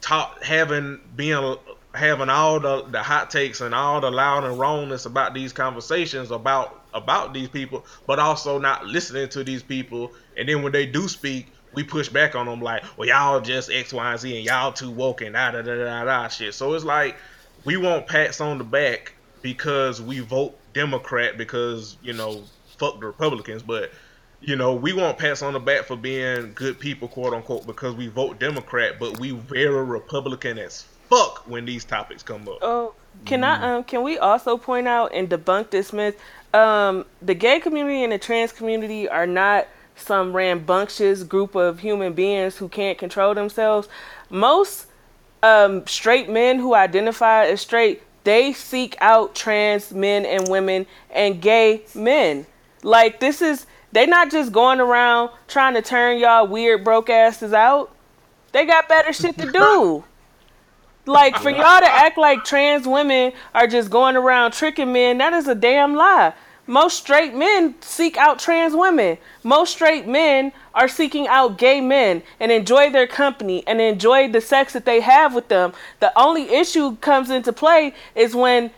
talk 0.00 0.42
having 0.42 1.00
being 1.16 1.56
having 1.94 2.30
all 2.30 2.58
the, 2.58 2.84
the 2.90 3.02
hot 3.02 3.30
takes 3.30 3.60
and 3.60 3.74
all 3.74 4.00
the 4.00 4.10
loud 4.10 4.44
and 4.44 4.58
wrongness 4.58 5.06
about 5.06 5.34
these 5.34 5.52
conversations 5.52 6.30
about 6.30 6.80
about 6.94 7.32
these 7.32 7.48
people, 7.48 7.84
but 8.06 8.18
also 8.18 8.58
not 8.58 8.86
listening 8.86 9.28
to 9.30 9.42
these 9.42 9.62
people. 9.62 10.12
And 10.36 10.48
then 10.48 10.62
when 10.62 10.72
they 10.72 10.84
do 10.86 11.08
speak, 11.08 11.46
we 11.74 11.82
push 11.82 12.08
back 12.08 12.34
on 12.34 12.46
them 12.46 12.60
like, 12.60 12.84
well, 12.96 13.08
y'all 13.08 13.40
just 13.40 13.70
X, 13.70 13.92
Y, 13.92 14.10
and 14.10 14.20
Z, 14.20 14.36
and 14.36 14.44
y'all 14.44 14.72
too 14.72 14.90
woke 14.90 15.22
and 15.22 15.34
da 15.34 15.50
da 15.50 15.62
da 15.62 15.76
da 15.76 16.04
da 16.04 16.28
shit. 16.28 16.54
So 16.54 16.74
it's 16.74 16.84
like 16.84 17.16
we 17.64 17.76
want 17.76 18.06
pats 18.06 18.40
on 18.40 18.58
the 18.58 18.64
back 18.64 19.14
because 19.40 20.00
we 20.00 20.20
vote 20.20 20.56
Democrat 20.74 21.36
because 21.36 21.96
you 22.02 22.12
know 22.12 22.42
fuck 22.78 23.00
the 23.00 23.06
Republicans, 23.06 23.62
but 23.62 23.90
you 24.40 24.56
know 24.56 24.74
we 24.74 24.92
want 24.92 25.18
pats 25.18 25.42
on 25.42 25.54
the 25.54 25.60
back 25.60 25.84
for 25.84 25.96
being 25.96 26.52
good 26.54 26.78
people, 26.78 27.08
quote 27.08 27.32
unquote, 27.32 27.66
because 27.66 27.94
we 27.94 28.08
vote 28.08 28.38
Democrat, 28.38 28.98
but 28.98 29.18
we 29.18 29.30
very 29.30 29.84
Republican 29.84 30.58
as 30.58 30.84
fuck 31.12 31.46
when 31.46 31.64
these 31.64 31.84
topics 31.84 32.22
come 32.22 32.48
up. 32.48 32.58
Oh, 32.62 32.94
can 33.24 33.42
mm. 33.42 33.44
I 33.44 33.76
um 33.76 33.84
can 33.84 34.02
we 34.02 34.18
also 34.18 34.56
point 34.56 34.88
out 34.88 35.12
and 35.14 35.28
debunk 35.28 35.70
this 35.70 35.92
myth? 35.92 36.18
Um, 36.54 37.06
the 37.20 37.34
gay 37.34 37.60
community 37.60 38.02
and 38.02 38.12
the 38.12 38.18
trans 38.18 38.52
community 38.52 39.08
are 39.08 39.26
not 39.26 39.66
some 39.96 40.34
rambunctious 40.34 41.22
group 41.22 41.54
of 41.54 41.80
human 41.80 42.12
beings 42.12 42.56
who 42.56 42.68
can't 42.68 42.98
control 42.98 43.34
themselves. 43.34 43.88
Most 44.30 44.86
um, 45.42 45.86
straight 45.86 46.28
men 46.28 46.58
who 46.58 46.74
identify 46.74 47.46
as 47.46 47.60
straight, 47.60 48.02
they 48.24 48.52
seek 48.52 48.96
out 49.00 49.34
trans 49.34 49.92
men 49.92 50.24
and 50.24 50.48
women 50.48 50.86
and 51.10 51.40
gay 51.40 51.82
men. 51.94 52.46
Like 52.82 53.20
this 53.20 53.42
is 53.42 53.66
they 53.92 54.06
not 54.06 54.30
just 54.30 54.52
going 54.52 54.80
around 54.80 55.30
trying 55.48 55.74
to 55.74 55.82
turn 55.82 56.18
y'all 56.18 56.46
weird 56.46 56.84
broke 56.84 57.10
asses 57.10 57.52
out. 57.52 57.94
They 58.52 58.66
got 58.66 58.88
better 58.88 59.12
shit 59.12 59.36
to 59.38 59.50
do. 59.52 60.04
Like 61.06 61.36
for 61.36 61.50
y'all 61.50 61.80
to 61.80 61.90
act 61.90 62.16
like 62.16 62.44
trans 62.44 62.86
women 62.86 63.32
are 63.54 63.66
just 63.66 63.90
going 63.90 64.16
around 64.16 64.52
tricking 64.52 64.92
men, 64.92 65.18
that 65.18 65.32
is 65.32 65.48
a 65.48 65.54
damn 65.54 65.94
lie. 65.94 66.32
most 66.66 66.96
straight 66.96 67.34
men 67.34 67.74
seek 67.80 68.16
out 68.16 68.38
trans 68.38 68.74
women. 68.74 69.18
Most 69.42 69.72
straight 69.72 70.06
men 70.06 70.52
are 70.74 70.88
seeking 70.88 71.26
out 71.26 71.58
gay 71.58 71.80
men 71.80 72.22
and 72.38 72.52
enjoy 72.52 72.90
their 72.90 73.08
company 73.08 73.64
and 73.66 73.80
enjoy 73.80 74.30
the 74.30 74.40
sex 74.40 74.72
that 74.74 74.84
they 74.84 75.00
have 75.00 75.34
with 75.34 75.48
them. 75.48 75.72
The 75.98 76.16
only 76.18 76.54
issue 76.54 76.96
comes 76.96 77.30
into 77.30 77.52
play 77.52 77.94
is 78.14 78.34
when 78.34 78.70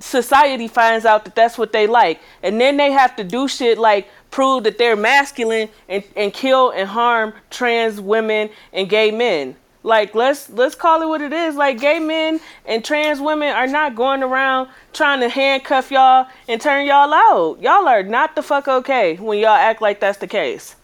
society 0.00 0.66
finds 0.66 1.04
out 1.04 1.24
that 1.24 1.34
that's 1.36 1.56
what 1.56 1.72
they 1.72 1.86
like. 1.86 2.20
And 2.42 2.60
then 2.60 2.78
they 2.78 2.90
have 2.90 3.14
to 3.16 3.24
do 3.24 3.46
shit 3.46 3.78
like 3.78 4.08
prove 4.30 4.64
that 4.64 4.78
they're 4.78 4.96
masculine 4.96 5.68
and, 5.88 6.02
and 6.16 6.32
kill 6.32 6.70
and 6.70 6.88
harm 6.88 7.34
trans 7.50 8.00
women 8.00 8.50
and 8.72 8.88
gay 8.88 9.10
men. 9.10 9.56
Like 9.82 10.14
let's 10.14 10.50
let's 10.50 10.74
call 10.74 11.02
it 11.02 11.08
what 11.08 11.22
it 11.22 11.32
is. 11.32 11.56
Like 11.56 11.80
gay 11.80 11.98
men 11.98 12.40
and 12.66 12.84
trans 12.84 13.20
women 13.20 13.48
are 13.48 13.66
not 13.66 13.94
going 13.94 14.22
around 14.22 14.68
trying 14.92 15.20
to 15.20 15.28
handcuff 15.28 15.90
y'all 15.90 16.26
and 16.48 16.60
turn 16.60 16.86
y'all 16.86 17.12
out. 17.14 17.60
Y'all 17.62 17.88
are 17.88 18.02
not 18.02 18.36
the 18.36 18.42
fuck 18.42 18.68
okay 18.68 19.16
when 19.16 19.38
y'all 19.38 19.50
act 19.50 19.80
like 19.80 20.00
that's 20.00 20.18
the 20.18 20.26
case. 20.26 20.76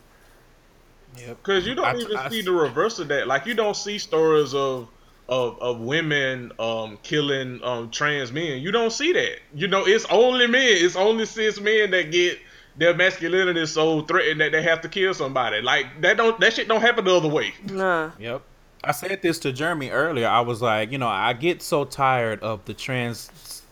Yep. 1.18 1.36
Because 1.42 1.66
you 1.66 1.74
don't 1.74 1.84
I, 1.84 1.96
even 1.96 2.16
I, 2.16 2.28
see 2.30 2.40
I, 2.40 2.42
the 2.42 2.52
reverse 2.52 2.98
of 2.98 3.08
that. 3.08 3.26
Like 3.26 3.44
you 3.44 3.54
don't 3.54 3.76
see 3.76 3.98
stories 3.98 4.54
of 4.54 4.88
of, 5.28 5.60
of 5.60 5.80
women 5.80 6.52
um, 6.58 6.98
killing 7.02 7.62
um, 7.64 7.90
trans 7.90 8.30
men. 8.32 8.60
You 8.60 8.70
don't 8.70 8.92
see 8.92 9.12
that. 9.12 9.40
You 9.54 9.66
know, 9.66 9.86
it's 9.86 10.06
only 10.06 10.46
men. 10.46 10.68
It's 10.68 10.96
only 10.96 11.26
cis 11.26 11.60
men 11.60 11.90
that 11.90 12.12
get 12.12 12.38
their 12.76 12.94
masculinity 12.94 13.66
so 13.66 14.02
threatened 14.02 14.40
that 14.40 14.52
they 14.52 14.62
have 14.62 14.80
to 14.82 14.88
kill 14.88 15.14
somebody. 15.14 15.60
Like 15.60 16.00
that 16.00 16.16
don't 16.16 16.38
that 16.40 16.54
shit 16.54 16.68
don't 16.68 16.80
happen 16.80 17.04
the 17.04 17.14
other 17.14 17.28
way. 17.28 17.52
Nah. 17.64 18.12
Yep. 18.18 18.42
I 18.86 18.92
said 18.92 19.20
this 19.20 19.40
to 19.40 19.52
Jeremy 19.52 19.90
earlier. 19.90 20.28
I 20.28 20.40
was 20.40 20.62
like, 20.62 20.92
you 20.92 20.98
know, 20.98 21.08
I 21.08 21.32
get 21.32 21.60
so 21.60 21.84
tired 21.84 22.40
of 22.40 22.64
the 22.66 22.72
trans 22.72 23.62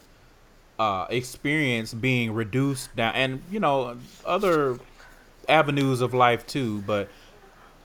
uh, 0.76 1.06
experience 1.08 1.94
being 1.94 2.32
reduced 2.32 2.94
down, 2.96 3.14
and 3.14 3.42
you 3.48 3.60
know, 3.60 3.96
other 4.26 4.80
avenues 5.48 6.00
of 6.00 6.14
life 6.14 6.44
too. 6.48 6.82
But 6.84 7.08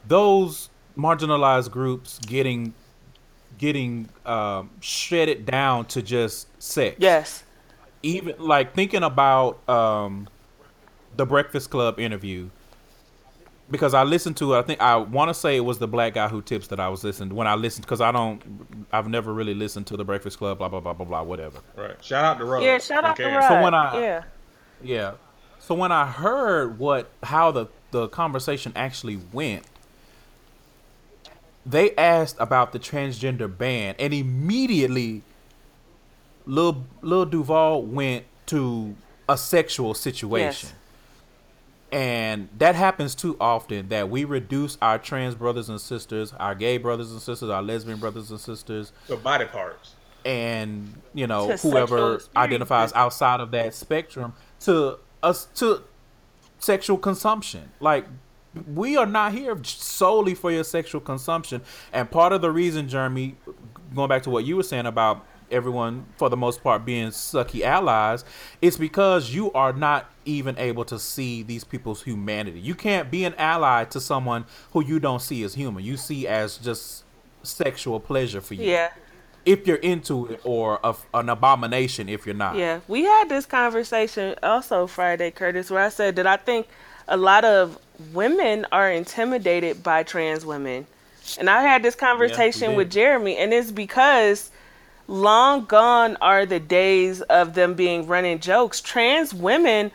those 0.07 0.69
marginalized 0.97 1.69
groups 1.69 2.17
getting 2.25 2.73
getting 3.59 4.09
um, 4.25 4.71
shredded 4.79 5.45
down 5.45 5.85
to 5.85 6.01
just 6.01 6.47
sex. 6.61 6.95
Yes. 6.97 7.43
Even 8.01 8.35
like 8.39 8.73
thinking 8.73 9.03
about 9.03 9.69
um, 9.69 10.27
the 11.15 11.27
Breakfast 11.27 11.69
Club 11.69 11.99
interview 11.99 12.49
because 13.69 13.93
I 13.93 14.03
listened 14.03 14.37
to 14.37 14.55
I 14.55 14.61
think 14.61 14.81
I 14.81 14.95
want 14.97 15.29
to 15.29 15.33
say 15.33 15.55
it 15.55 15.61
was 15.61 15.79
the 15.79 15.87
black 15.87 16.13
guy 16.13 16.27
who 16.27 16.41
tips 16.41 16.67
that 16.67 16.79
I 16.79 16.89
was 16.89 17.03
listening 17.03 17.35
when 17.35 17.47
I 17.47 17.55
listened 17.55 17.85
because 17.85 18.01
I 18.01 18.11
don't 18.11 18.41
I've 18.91 19.07
never 19.07 19.33
really 19.33 19.53
listened 19.53 19.87
to 19.87 19.97
the 19.97 20.03
Breakfast 20.03 20.37
Club 20.37 20.57
blah 20.57 20.69
blah 20.69 20.79
blah 20.79 20.93
blah 20.93 21.05
blah 21.05 21.23
whatever. 21.23 21.59
Right. 21.75 22.03
Shout 22.03 22.25
out 22.25 22.39
to 22.39 22.45
Rod. 22.45 22.63
Yeah. 22.63 22.79
Shout 22.79 23.03
out 23.03 23.19
okay. 23.19 23.29
to 23.29 23.37
Rod. 23.37 23.47
So 23.47 23.61
when 23.61 23.73
I 23.73 24.01
yeah 24.01 24.23
yeah 24.81 25.11
so 25.59 25.75
when 25.75 25.91
I 25.91 26.05
heard 26.07 26.79
what 26.79 27.09
how 27.23 27.51
the 27.51 27.67
the 27.91 28.07
conversation 28.07 28.71
actually 28.75 29.19
went, 29.31 29.65
they 31.65 31.95
asked 31.95 32.37
about 32.39 32.71
the 32.71 32.79
transgender 32.79 33.55
ban 33.55 33.95
and 33.99 34.13
immediately 34.13 35.23
Lil 36.45 36.85
Lil 37.01 37.25
Duval 37.25 37.83
went 37.83 38.25
to 38.47 38.95
a 39.27 39.37
sexual 39.37 39.93
situation. 39.93 40.69
Yes 40.69 40.78
and 41.91 42.49
that 42.57 42.75
happens 42.75 43.15
too 43.15 43.35
often 43.39 43.89
that 43.89 44.09
we 44.09 44.23
reduce 44.23 44.77
our 44.81 44.99
trans 44.99 45.35
brothers 45.35 45.69
and 45.69 45.81
sisters, 45.81 46.33
our 46.33 46.53
gay 46.53 46.77
brothers 46.77 47.11
and 47.11 47.21
sisters, 47.21 47.49
our 47.49 47.61
lesbian 47.61 47.99
brothers 47.99 48.29
and 48.29 48.39
sisters 48.39 48.91
to 49.07 49.17
body 49.17 49.45
parts. 49.45 49.95
And, 50.25 51.01
you 51.13 51.27
know, 51.27 51.49
whoever 51.57 52.21
identifies 52.35 52.93
outside 52.93 53.39
of 53.39 53.51
that 53.51 53.73
spectrum 53.73 54.33
to 54.61 54.99
us 55.23 55.45
to 55.55 55.81
sexual 56.59 56.97
consumption. 56.97 57.71
Like 57.79 58.05
we 58.67 58.97
are 58.97 59.05
not 59.05 59.33
here 59.33 59.57
solely 59.63 60.35
for 60.35 60.51
your 60.51 60.63
sexual 60.63 61.01
consumption. 61.01 61.61
And 61.93 62.11
part 62.11 62.33
of 62.33 62.41
the 62.41 62.51
reason, 62.51 62.89
Jeremy, 62.89 63.37
going 63.95 64.09
back 64.09 64.23
to 64.23 64.29
what 64.29 64.45
you 64.45 64.55
were 64.55 64.63
saying 64.63 64.85
about 64.85 65.25
everyone 65.51 66.05
for 66.17 66.29
the 66.29 66.37
most 66.37 66.63
part 66.63 66.85
being 66.85 67.09
sucky 67.09 67.61
allies 67.61 68.23
it's 68.61 68.77
because 68.77 69.33
you 69.33 69.51
are 69.53 69.73
not 69.73 70.09
even 70.29 70.57
able 70.57 70.85
to 70.85 70.99
see 70.99 71.43
these 71.43 71.63
people's 71.63 72.03
humanity. 72.03 72.59
You 72.59 72.75
can't 72.75 73.09
be 73.09 73.25
an 73.25 73.33
ally 73.35 73.85
to 73.85 73.99
someone 73.99 74.45
who 74.71 74.83
you 74.83 74.99
don't 74.99 75.21
see 75.21 75.43
as 75.43 75.53
human. 75.53 75.83
You 75.83 75.97
see 75.97 76.27
as 76.27 76.57
just 76.57 77.03
sexual 77.43 77.99
pleasure 77.99 78.41
for 78.41 78.53
you. 78.53 78.69
Yeah. 78.69 78.91
If 79.45 79.65
you're 79.65 79.77
into 79.77 80.27
it 80.27 80.41
or 80.43 80.79
a, 80.83 80.93
an 81.13 81.29
abomination 81.29 82.09
if 82.09 82.25
you're 82.25 82.35
not. 82.35 82.55
Yeah. 82.55 82.81
We 82.87 83.03
had 83.03 83.29
this 83.29 83.45
conversation 83.45 84.35
also 84.43 84.85
friday 84.85 85.31
curtis 85.31 85.71
where 85.71 85.83
i 85.83 85.89
said 85.89 86.15
that 86.17 86.27
i 86.27 86.37
think 86.37 86.67
a 87.07 87.17
lot 87.17 87.43
of 87.45 87.79
women 88.13 88.65
are 88.71 88.91
intimidated 88.91 89.81
by 89.81 90.03
trans 90.03 90.45
women. 90.45 90.85
And 91.39 91.49
i 91.49 91.61
had 91.61 91.81
this 91.81 91.95
conversation 91.95 92.71
yeah, 92.71 92.77
with 92.77 92.91
jeremy 92.91 93.37
and 93.37 93.53
it's 93.53 93.71
because 93.71 94.51
long 95.09 95.65
gone 95.65 96.17
are 96.21 96.45
the 96.45 96.59
days 96.59 97.21
of 97.21 97.55
them 97.55 97.73
being 97.73 98.07
running 98.07 98.39
jokes. 98.39 98.79
Trans 98.79 99.33
women 99.33 99.91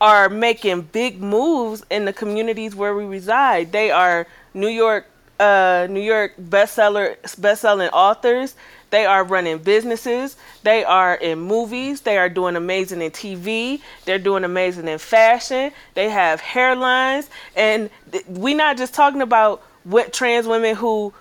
are 0.00 0.28
making 0.28 0.82
big 0.82 1.20
moves 1.20 1.84
in 1.90 2.04
the 2.04 2.12
communities 2.12 2.74
where 2.74 2.94
we 2.94 3.04
reside. 3.04 3.72
They 3.72 3.90
are 3.90 4.26
New 4.54 4.68
York 4.68 5.06
uh, 5.40 5.88
New 5.90 6.00
York 6.00 6.34
bestseller 6.40 7.16
bestselling 7.22 7.90
authors. 7.92 8.54
They 8.90 9.04
are 9.06 9.24
running 9.24 9.58
businesses. 9.58 10.36
They 10.62 10.84
are 10.84 11.16
in 11.16 11.40
movies. 11.40 12.02
They 12.02 12.16
are 12.18 12.28
doing 12.28 12.54
amazing 12.54 13.02
in 13.02 13.10
TV. 13.10 13.80
They're 14.04 14.20
doing 14.20 14.44
amazing 14.44 14.86
in 14.86 14.98
fashion. 14.98 15.72
They 15.94 16.08
have 16.10 16.40
hairlines, 16.40 17.28
and 17.56 17.90
th- 18.12 18.24
we 18.26 18.54
not 18.54 18.76
just 18.76 18.94
talking 18.94 19.22
about 19.22 19.62
what 19.82 20.12
trans 20.12 20.46
women 20.46 20.76
who 20.76 21.12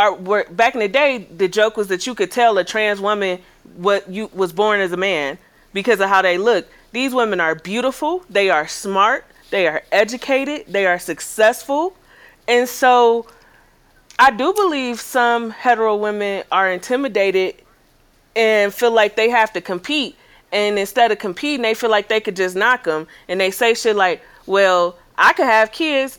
are 0.00 0.14
were 0.14 0.46
back 0.50 0.74
in 0.74 0.80
the 0.80 0.88
day 0.88 1.18
the 1.18 1.46
joke 1.46 1.76
was 1.76 1.88
that 1.88 2.06
you 2.06 2.14
could 2.14 2.30
tell 2.30 2.56
a 2.56 2.64
trans 2.64 3.00
woman 3.00 3.38
what 3.76 4.08
you 4.08 4.30
was 4.32 4.50
born 4.50 4.80
as 4.80 4.92
a 4.92 4.96
man 4.96 5.36
because 5.74 6.00
of 6.00 6.08
how 6.08 6.22
they 6.22 6.38
look. 6.38 6.66
These 6.92 7.12
women 7.14 7.38
are 7.38 7.54
beautiful, 7.54 8.24
they 8.30 8.48
are 8.48 8.66
smart, 8.66 9.26
they 9.50 9.68
are 9.68 9.82
educated, 9.92 10.64
they 10.68 10.86
are 10.86 10.98
successful. 10.98 11.94
And 12.48 12.66
so 12.66 13.26
I 14.18 14.30
do 14.30 14.54
believe 14.54 14.98
some 15.00 15.50
hetero 15.50 15.96
women 15.96 16.44
are 16.50 16.72
intimidated 16.72 17.56
and 18.34 18.72
feel 18.72 18.92
like 18.92 19.16
they 19.16 19.28
have 19.28 19.52
to 19.52 19.60
compete. 19.60 20.16
And 20.50 20.78
instead 20.78 21.12
of 21.12 21.18
competing, 21.18 21.62
they 21.62 21.74
feel 21.74 21.90
like 21.90 22.08
they 22.08 22.20
could 22.20 22.36
just 22.36 22.56
knock 22.56 22.84
them. 22.84 23.06
And 23.28 23.38
they 23.38 23.50
say 23.50 23.74
shit 23.74 23.96
like, 23.96 24.22
well, 24.46 24.96
I 25.18 25.34
could 25.34 25.46
have 25.46 25.70
kids 25.70 26.18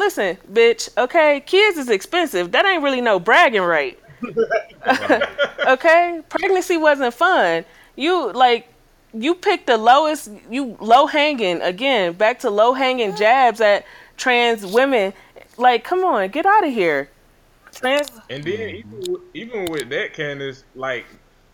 Listen, 0.00 0.38
bitch, 0.50 0.88
okay, 0.96 1.40
kids 1.44 1.76
is 1.76 1.90
expensive. 1.90 2.52
That 2.52 2.64
ain't 2.64 2.82
really 2.82 3.02
no 3.02 3.20
bragging 3.20 3.60
right. 3.60 3.98
okay? 5.66 6.22
Pregnancy 6.30 6.78
wasn't 6.78 7.12
fun. 7.12 7.66
You 7.96 8.32
like 8.32 8.66
you 9.12 9.34
picked 9.34 9.66
the 9.66 9.76
lowest 9.76 10.30
you 10.48 10.74
low 10.80 11.06
hanging 11.06 11.60
again, 11.60 12.14
back 12.14 12.38
to 12.40 12.48
low 12.48 12.72
hanging 12.72 13.14
jabs 13.14 13.60
at 13.60 13.84
trans 14.16 14.64
women. 14.64 15.12
Like, 15.58 15.84
come 15.84 16.02
on, 16.02 16.30
get 16.30 16.46
out 16.46 16.66
of 16.66 16.72
here. 16.72 17.10
Trans 17.70 18.10
And 18.30 18.42
then 18.42 18.70
even, 18.70 19.16
even 19.34 19.70
with 19.70 19.90
that, 19.90 20.14
Candace, 20.14 20.64
like 20.74 21.04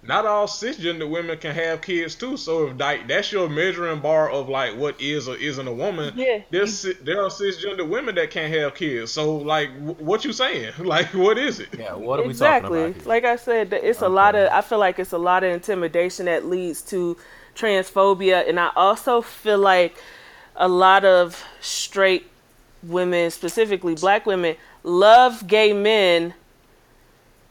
not 0.07 0.27
all 0.27 0.47
cisgender 0.47 1.09
women 1.09 1.39
can 1.39 1.55
have 1.55 1.81
kids 1.81 2.15
too. 2.15 2.37
So 2.37 2.67
if 2.67 2.79
like 2.79 3.09
that's 3.09 3.33
your 3.33 3.49
measuring 3.49 4.01
bar 4.01 4.31
of 4.31 4.49
like 4.49 4.77
what 4.77 5.01
is 5.01 5.29
or 5.29 5.37
isn't 5.37 5.67
a 5.67 5.73
woman, 5.73 6.13
yeah. 6.17 6.43
there's 6.51 6.83
there 7.03 7.23
are 7.23 7.29
cisgender 7.29 7.89
women 7.89 8.15
that 8.15 8.31
can't 8.31 8.53
have 8.55 8.75
kids. 8.75 9.13
So 9.13 9.37
like, 9.37 9.71
what 9.99 10.25
you 10.25 10.33
saying? 10.33 10.73
Like, 10.87 11.15
what 11.15 11.37
is 11.37 11.59
it? 11.59 11.69
Yeah, 11.77 11.95
what 11.95 12.21
are 12.21 12.25
exactly. 12.25 12.71
we 12.71 12.77
talking 12.77 12.91
about? 12.91 13.03
Here? 13.03 13.09
Like 13.09 13.25
I 13.25 13.37
said, 13.37 13.73
it's 13.73 13.99
okay. 13.99 14.07
a 14.07 14.09
lot 14.09 14.35
of. 14.37 14.51
I 14.53 14.61
feel 14.61 14.79
like 14.79 15.01
it's 15.01 15.13
a 15.13 15.19
lot 15.19 15.43
of 15.43 15.51
intimidation 15.51 16.27
that 16.27 16.47
leads 16.47 16.81
to 16.83 17.17
transphobia, 17.57 18.49
and 18.49 18.61
I 18.61 18.71
also 18.77 19.21
feel 19.21 19.59
like 19.59 19.97
a 20.55 20.69
lot 20.69 21.05
of 21.05 21.45
straight 21.61 22.31
women, 22.83 23.31
specifically 23.31 23.97
black 23.97 24.27
women, 24.27 24.57
love 24.85 25.47
gay 25.47 25.73
men 25.73 26.35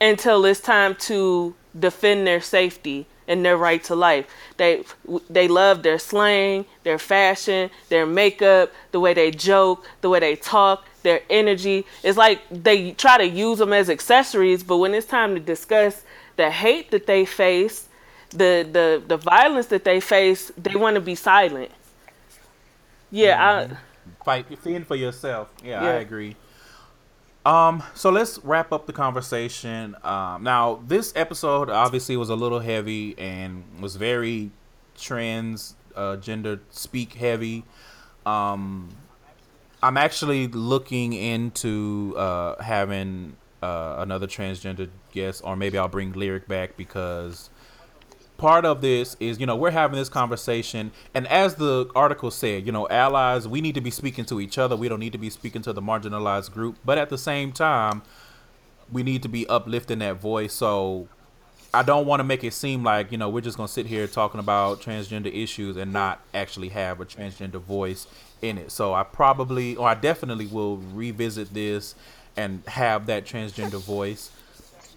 until 0.00 0.44
it's 0.44 0.60
time 0.60 0.94
to 0.94 1.54
defend 1.78 2.26
their 2.26 2.40
safety 2.40 3.06
and 3.28 3.44
their 3.44 3.56
right 3.56 3.82
to 3.84 3.94
life. 3.94 4.26
They 4.56 4.84
they 5.28 5.48
love 5.48 5.82
their 5.82 5.98
slang, 5.98 6.64
their 6.84 6.98
fashion, 6.98 7.70
their 7.88 8.06
makeup, 8.06 8.72
the 8.92 9.00
way 9.00 9.14
they 9.14 9.30
joke, 9.30 9.86
the 10.00 10.08
way 10.08 10.20
they 10.20 10.36
talk, 10.36 10.84
their 11.02 11.22
energy. 11.28 11.84
It's 12.02 12.18
like 12.18 12.40
they 12.50 12.92
try 12.92 13.18
to 13.18 13.26
use 13.26 13.58
them 13.58 13.72
as 13.72 13.90
accessories, 13.90 14.62
but 14.62 14.78
when 14.78 14.94
it's 14.94 15.06
time 15.06 15.34
to 15.34 15.40
discuss 15.40 16.04
the 16.36 16.50
hate 16.50 16.90
that 16.90 17.06
they 17.06 17.24
face, 17.24 17.88
the 18.30 18.66
the 18.70 19.02
the 19.06 19.16
violence 19.16 19.66
that 19.66 19.84
they 19.84 20.00
face, 20.00 20.52
they 20.56 20.76
want 20.76 20.94
to 20.94 21.00
be 21.00 21.14
silent. 21.14 21.70
Yeah, 23.10 23.64
mm-hmm. 23.64 23.74
I 23.74 24.24
fight 24.24 24.84
for 24.86 24.96
yourself. 24.96 25.52
Yeah, 25.64 25.82
yeah, 25.82 25.88
I 25.90 25.94
agree. 25.94 26.36
Um, 27.46 27.84
so 27.94 28.10
let's 28.10 28.40
wrap 28.40 28.72
up 28.72 28.86
the 28.86 28.92
conversation. 28.92 29.94
Um, 30.02 30.42
now 30.42 30.80
this 30.84 31.12
episode 31.14 31.70
obviously 31.70 32.16
was 32.16 32.28
a 32.28 32.34
little 32.34 32.58
heavy 32.58 33.16
and 33.16 33.62
was 33.80 33.94
very 33.94 34.50
trans 34.98 35.76
uh, 35.94 36.16
gender 36.16 36.58
speak 36.70 37.12
heavy. 37.14 37.64
Um, 38.26 38.88
I'm 39.80 39.96
actually 39.96 40.48
looking 40.48 41.12
into 41.12 42.14
uh, 42.16 42.60
having 42.60 43.36
uh, 43.62 43.94
another 43.98 44.26
transgender 44.26 44.88
guest, 45.12 45.42
or 45.44 45.54
maybe 45.54 45.78
I'll 45.78 45.86
bring 45.86 46.14
Lyric 46.14 46.48
back 46.48 46.76
because 46.76 47.48
part 48.36 48.64
of 48.64 48.80
this 48.80 49.16
is 49.20 49.40
you 49.40 49.46
know 49.46 49.56
we're 49.56 49.70
having 49.70 49.98
this 49.98 50.08
conversation 50.08 50.90
and 51.14 51.26
as 51.28 51.54
the 51.54 51.90
article 51.94 52.30
said 52.30 52.66
you 52.66 52.72
know 52.72 52.86
allies 52.88 53.48
we 53.48 53.60
need 53.60 53.74
to 53.74 53.80
be 53.80 53.90
speaking 53.90 54.24
to 54.26 54.40
each 54.40 54.58
other. 54.58 54.76
We 54.76 54.88
don't 54.88 55.00
need 55.00 55.12
to 55.12 55.18
be 55.18 55.30
speaking 55.30 55.62
to 55.62 55.72
the 55.72 55.82
marginalized 55.82 56.52
group. 56.52 56.76
But 56.84 56.98
at 56.98 57.08
the 57.08 57.18
same 57.18 57.52
time 57.52 58.02
we 58.90 59.02
need 59.02 59.22
to 59.22 59.28
be 59.28 59.46
uplifting 59.48 59.98
that 60.00 60.20
voice. 60.20 60.52
So 60.52 61.08
i 61.74 61.82
don't 61.82 62.06
want 62.06 62.20
to 62.20 62.24
make 62.24 62.44
it 62.44 62.52
seem 62.52 62.84
like 62.84 63.10
you 63.10 63.18
know 63.18 63.28
we're 63.28 63.40
just 63.40 63.56
going 63.56 63.66
to 63.66 63.72
sit 63.72 63.86
here 63.86 64.06
talking 64.06 64.38
about 64.38 64.80
transgender 64.80 65.34
issues 65.34 65.76
and 65.76 65.92
not 65.92 66.22
actually 66.32 66.68
have 66.68 67.00
a 67.00 67.04
transgender 67.04 67.60
voice 67.60 68.06
in 68.42 68.58
it. 68.58 68.70
So 68.70 68.94
i 68.94 69.02
probably 69.02 69.76
or 69.76 69.88
i 69.88 69.94
definitely 69.94 70.46
will 70.46 70.76
revisit 70.76 71.52
this 71.54 71.94
and 72.36 72.62
have 72.66 73.06
that 73.06 73.24
transgender 73.24 73.80
voice 73.80 74.30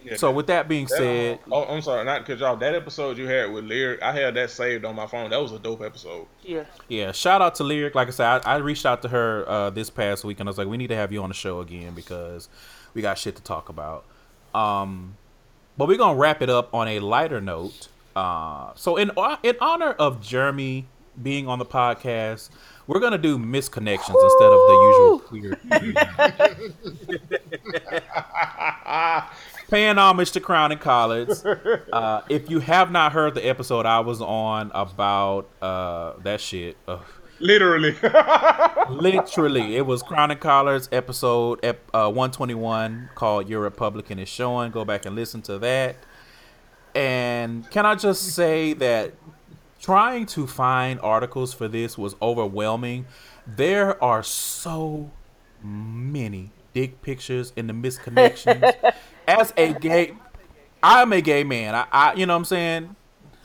yeah, 0.10 0.16
so 0.18 0.32
with 0.32 0.48
that 0.48 0.68
being 0.68 0.86
that, 0.86 0.98
said, 0.98 1.40
oh, 1.52 1.64
I'm 1.66 1.82
sorry, 1.82 2.04
not 2.04 2.26
because 2.26 2.40
y'all 2.40 2.56
that 2.58 2.76
episode 2.76 3.18
you 3.18 3.28
had 3.28 3.52
with 3.52 3.66
Lyric, 3.66 4.02
I 4.02 4.12
had 4.12 4.36
that 4.36 4.50
saved 4.50 4.86
on 4.86 4.96
my 4.96 5.08
phone. 5.08 5.30
That 5.30 5.42
was 5.42 5.52
a 5.52 5.60
dope 5.60 5.82
episode. 5.82 6.28
Yeah. 6.44 6.66
Yeah. 6.88 7.12
Shout 7.12 7.42
out 7.42 7.56
to 7.56 7.64
Lyric. 7.64 7.96
Like 7.96 8.08
I 8.08 8.12
said, 8.12 8.26
I, 8.46 8.56
I 8.56 8.58
reached 8.58 8.86
out 8.86 9.02
to 9.04 9.10
her 9.10 9.48
uh, 9.48 9.70
this 9.70 9.90
past 9.90 10.24
week 10.24 10.40
and 10.40 10.48
I 10.48 10.52
was 10.52 10.58
like, 10.58 10.68
we 10.68 10.78
need 10.78 10.88
to 10.88 10.96
have 10.96 11.12
you 11.12 11.22
on 11.22 11.30
the 11.30 11.36
show 11.36 11.60
again 11.60 11.94
because 11.94 12.50
we 12.94 13.02
got 13.02 13.18
shit 13.18 13.36
to 13.36 13.44
talk 13.44 13.70
about. 13.70 14.06
Um, 14.54 15.18
but 15.78 15.88
we're 15.88 15.98
gonna 15.98 16.18
wrap 16.18 16.42
it 16.42 16.50
up 16.50 16.74
on 16.74 16.88
a 16.88 17.00
lighter 17.00 17.40
note. 17.40 17.88
Uh, 18.16 18.74
so 18.76 18.98
in 18.98 19.12
in 19.44 19.56
honor 19.62 19.92
of 19.92 20.22
Jeremy 20.22 20.88
being 21.22 21.48
on 21.48 21.60
the 21.60 21.66
podcast, 21.66 22.50
we're 22.88 23.00
gonna 23.00 23.18
do 23.18 23.38
missed 23.38 23.72
connections 23.72 24.18
Woo! 24.20 24.26
instead 24.26 24.52
of 24.52 24.60
the 24.68 24.74
usual 24.90 25.20
queer. 25.20 25.58
paying 29.70 29.98
homage 29.98 30.32
to 30.32 30.40
Crown 30.40 30.72
and 30.72 30.82
Collards. 30.82 31.46
Uh, 31.92 32.22
if 32.30 32.50
you 32.50 32.60
have 32.60 32.92
not 32.92 33.12
heard 33.12 33.34
the 33.36 33.48
episode 33.48 33.86
I 33.86 34.00
was 34.00 34.22
on 34.22 34.72
about 34.74 35.50
uh, 35.62 36.14
that 36.24 36.40
shit, 36.40 36.78
uh, 36.88 37.00
literally, 37.40 37.96
literally, 38.90 39.76
it 39.76 39.86
was 39.86 40.04
Crown 40.04 40.32
and 40.32 40.40
Collards 40.40 40.88
episode 40.92 41.64
uh, 41.66 41.74
121 42.06 43.10
called 43.16 43.50
"Your 43.50 43.62
Republican 43.62 44.20
is 44.20 44.30
Showing." 44.30 44.72
Go 44.72 44.86
back 44.86 45.06
and 45.06 45.16
listen 45.16 45.42
to 45.44 45.58
that. 45.60 45.98
And 46.96 47.70
can 47.72 47.86
I 47.86 47.96
just 47.96 48.34
say 48.34 48.74
that 48.74 49.14
trying 49.80 50.26
to 50.28 50.46
find 50.46 51.00
articles 51.02 51.54
for 51.54 51.68
this 51.68 51.98
was 51.98 52.16
overwhelming. 52.22 53.06
There 53.48 54.02
are 54.04 54.22
so 54.24 55.12
many 55.64 56.52
dick 56.80 57.02
pictures 57.02 57.52
in 57.58 57.68
the 57.68 57.74
missed 57.74 58.02
connections 58.02 58.64
as 59.28 59.54
a 59.58 59.74
gay, 59.74 60.14
I'm 60.82 61.12
a 61.12 61.20
gay 61.20 61.44
man. 61.44 61.76
I, 61.76 61.86
I, 61.92 62.14
you 62.14 62.26
know 62.26 62.32
what 62.34 62.38
I'm 62.38 62.46
saying? 62.46 62.96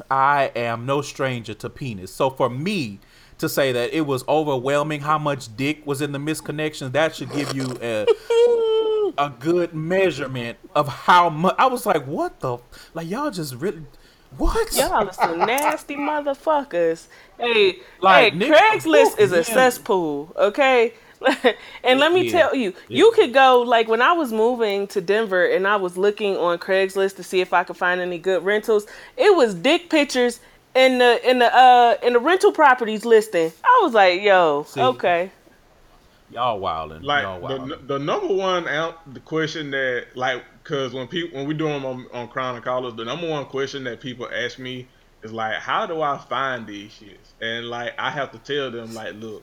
I 0.09 0.53
am 0.55 0.87
no 0.87 1.03
stranger 1.03 1.53
to 1.55 1.69
penis. 1.69 2.15
So 2.15 2.31
for 2.31 2.49
me 2.49 3.01
to 3.39 3.49
say 3.49 3.73
that 3.73 3.93
it 3.93 4.03
was 4.03 4.23
overwhelming 4.29 5.01
how 5.01 5.19
much 5.19 5.57
dick 5.57 5.85
was 5.85 6.01
in 6.01 6.13
the 6.13 6.21
missed 6.21 6.45
connections, 6.45 6.93
that 6.93 7.17
should 7.17 7.33
give 7.33 7.53
you 7.57 7.77
a 7.83 8.07
a 9.19 9.33
good 9.41 9.75
measurement 9.75 10.57
of 10.77 10.87
how 10.87 11.29
much. 11.29 11.57
I 11.59 11.67
was 11.67 11.87
like, 11.87 12.07
what 12.07 12.39
the? 12.39 12.59
Like 12.95 13.09
y'all 13.11 13.33
just 13.33 13.57
really. 13.57 13.83
What? 14.37 14.77
Y'all 14.77 14.93
are 14.93 15.13
some 15.13 15.41
nasty 15.41 15.97
motherfuckers. 15.97 17.09
Hey, 17.39 17.81
like, 18.01 18.35
hey, 18.35 18.51
Craigslist 18.51 19.19
is 19.19 19.33
a 19.33 19.43
cesspool, 19.45 20.33
okay? 20.37 20.95
and 21.85 22.01
let 22.01 22.13
me 22.13 22.27
yeah. 22.27 22.33
tell 22.33 22.55
you, 22.55 22.75
yeah. 22.89 22.99
you 22.99 23.13
could 23.15 23.33
go 23.33 23.61
like 23.61 23.89
when 23.89 24.03
I 24.03 24.13
was 24.13 24.33
moving 24.33 24.87
to 24.89 25.01
Denver 25.01 25.47
and 25.47 25.67
I 25.67 25.77
was 25.77 25.97
looking 25.97 26.37
on 26.37 26.59
Craigslist 26.59 27.17
to 27.17 27.23
see 27.23 27.41
if 27.41 27.53
I 27.53 27.65
could 27.65 27.77
find 27.77 28.01
any 28.01 28.19
good 28.19 28.45
rentals. 28.45 28.87
It 29.17 29.35
was 29.37 29.55
dick 29.55 29.91
pictures 29.91 30.41
in 30.75 30.99
the 30.99 31.29
in 31.29 31.39
the 31.39 31.55
uh 31.55 31.97
in 32.03 32.15
the 32.15 32.19
rental 32.19 32.53
properties 32.53 33.05
listing. 33.05 33.53
I 33.65 33.81
was 33.83 33.95
like, 33.95 34.23
yo, 34.23 34.65
see, 34.69 34.81
okay. 34.81 35.31
Y'all 36.31 36.59
wilding. 36.59 37.03
Like 37.03 37.23
y'all 37.23 37.41
wilding. 37.41 37.69
The, 37.69 37.77
the 37.77 37.99
number 37.99 38.35
one 38.35 38.67
out 38.67 39.13
the 39.15 39.21
question 39.21 39.71
that 39.71 40.09
like 40.15 40.43
because 40.63 40.93
when 40.93 41.07
people 41.07 41.39
when 41.39 41.47
we 41.47 41.55
do 41.55 41.69
them 41.69 41.85
on, 41.85 42.07
on 42.13 42.29
Crown 42.29 42.57
and 42.57 42.65
Collards, 42.65 42.97
the 42.97 43.05
number 43.05 43.29
one 43.29 43.47
question 43.47 43.85
that 43.85 44.01
people 44.01 44.29
ask 44.33 44.59
me 44.59 44.89
is 45.23 45.33
like, 45.33 45.55
how 45.55 45.87
do 45.87 46.03
I 46.03 46.19
find 46.19 46.67
these 46.67 46.93
shits? 46.93 47.33
And 47.41 47.69
like 47.69 47.95
I 47.99 48.11
have 48.11 48.33
to 48.33 48.39
tell 48.39 48.71
them 48.71 48.95
like, 48.95 49.15
look 49.15 49.43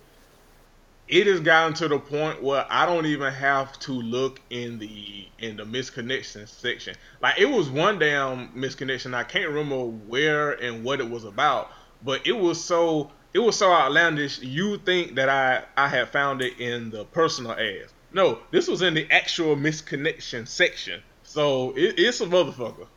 it 1.11 1.27
has 1.27 1.41
gotten 1.41 1.73
to 1.73 1.89
the 1.89 1.99
point 1.99 2.41
where 2.41 2.65
I 2.69 2.85
don't 2.85 3.05
even 3.05 3.33
have 3.33 3.77
to 3.79 3.91
look 3.91 4.39
in 4.49 4.79
the 4.79 5.27
in 5.39 5.57
the 5.57 5.65
missed 5.65 5.93
connection 5.93 6.47
section. 6.47 6.95
Like 7.21 7.37
it 7.37 7.49
was 7.49 7.69
one 7.69 7.99
damn 7.99 8.49
missed 8.57 8.77
connection. 8.77 9.13
I 9.13 9.23
can't 9.23 9.49
remember 9.49 9.83
where 9.85 10.53
and 10.53 10.85
what 10.85 11.01
it 11.01 11.09
was 11.09 11.25
about, 11.25 11.69
but 12.01 12.25
it 12.25 12.31
was 12.31 12.63
so 12.63 13.11
it 13.33 13.39
was 13.39 13.57
so 13.57 13.73
outlandish. 13.73 14.39
You 14.39 14.77
think 14.77 15.15
that 15.15 15.27
I 15.27 15.65
I 15.75 15.89
had 15.89 16.09
found 16.09 16.41
it 16.41 16.57
in 16.59 16.89
the 16.89 17.03
personal 17.03 17.51
ads? 17.51 17.93
No, 18.13 18.39
this 18.51 18.69
was 18.69 18.81
in 18.81 18.93
the 18.93 19.05
actual 19.11 19.57
missed 19.57 19.85
connection 19.85 20.45
section. 20.45 21.01
So 21.23 21.71
it, 21.75 21.95
it's 21.99 22.21
a 22.21 22.25
motherfucker. 22.25 22.87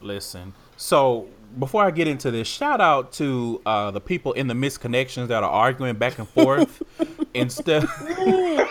Listen, 0.00 0.54
so 0.76 1.26
before 1.58 1.82
I 1.82 1.90
get 1.90 2.08
into 2.08 2.30
this, 2.30 2.46
shout 2.46 2.80
out 2.80 3.12
to 3.14 3.60
uh, 3.66 3.90
the 3.90 4.00
people 4.00 4.32
in 4.32 4.46
the 4.46 4.54
missed 4.54 4.80
connections 4.80 5.28
that 5.28 5.42
are 5.42 5.50
arguing 5.50 5.96
back 5.96 6.18
and 6.18 6.28
forth 6.28 6.82
instead. 7.34 7.86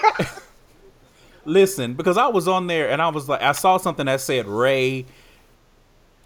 Listen, 1.45 1.93
because 1.93 2.17
I 2.17 2.27
was 2.27 2.47
on 2.47 2.67
there 2.67 2.89
and 2.89 3.01
I 3.01 3.09
was 3.09 3.29
like, 3.29 3.41
I 3.41 3.51
saw 3.51 3.77
something 3.77 4.07
that 4.07 4.21
said 4.21 4.47
Ray, 4.47 5.05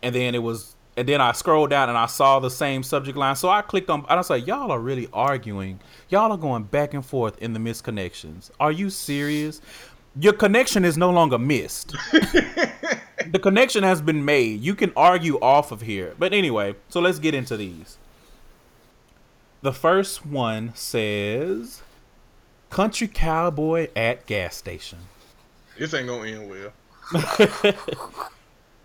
and 0.02 0.16
then 0.16 0.34
it 0.34 0.40
was, 0.40 0.76
and 0.96 1.08
then 1.08 1.22
I 1.22 1.34
scrolled 1.34 1.70
down 1.70 1.90
and 1.90 1.98
I 1.98 2.06
saw 2.06 2.40
the 2.40 2.50
same 2.50 2.84
subject 2.84 3.18
line. 3.18 3.36
So 3.36 3.50
I 3.50 3.62
clicked 3.62 3.90
on, 3.90 4.02
and 4.02 4.12
I 4.12 4.16
was 4.16 4.30
like, 4.30 4.48
y'all 4.48 4.72
are 4.72 4.80
really 4.80 5.10
arguing. 5.12 5.80
Y'all 6.10 6.32
are 6.32 6.38
going 6.38 6.64
back 6.64 6.94
and 6.94 7.06
forth 7.06 7.38
in 7.40 7.54
the 7.54 7.60
misconnections. 7.60 8.50
Are 8.60 8.72
you 8.72 8.90
serious? 8.90 9.62
Your 10.20 10.34
connection 10.34 10.86
is 10.86 10.98
no 10.98 11.12
longer 11.12 11.38
missed. 11.38 11.96
the 13.28 13.40
connection 13.40 13.84
has 13.84 14.02
been 14.02 14.24
made. 14.24 14.62
You 14.62 14.76
can 14.76 14.92
argue 14.96 15.40
off 15.40 15.72
of 15.72 15.82
here. 15.82 16.16
But 16.18 16.34
anyway, 16.34 16.76
so 16.90 17.00
let's 17.00 17.20
get 17.20 17.34
into 17.34 17.58
these. 17.58 17.98
The 19.62 19.74
first 19.74 20.26
one 20.26 20.74
says 20.76 21.82
Country 22.70 23.08
Cowboy 23.08 23.90
at 23.96 24.26
gas 24.26 24.56
station. 24.56 25.00
This 25.78 25.94
ain't 25.94 26.08
gonna 26.08 26.30
end 26.30 26.50
well. 26.50 26.72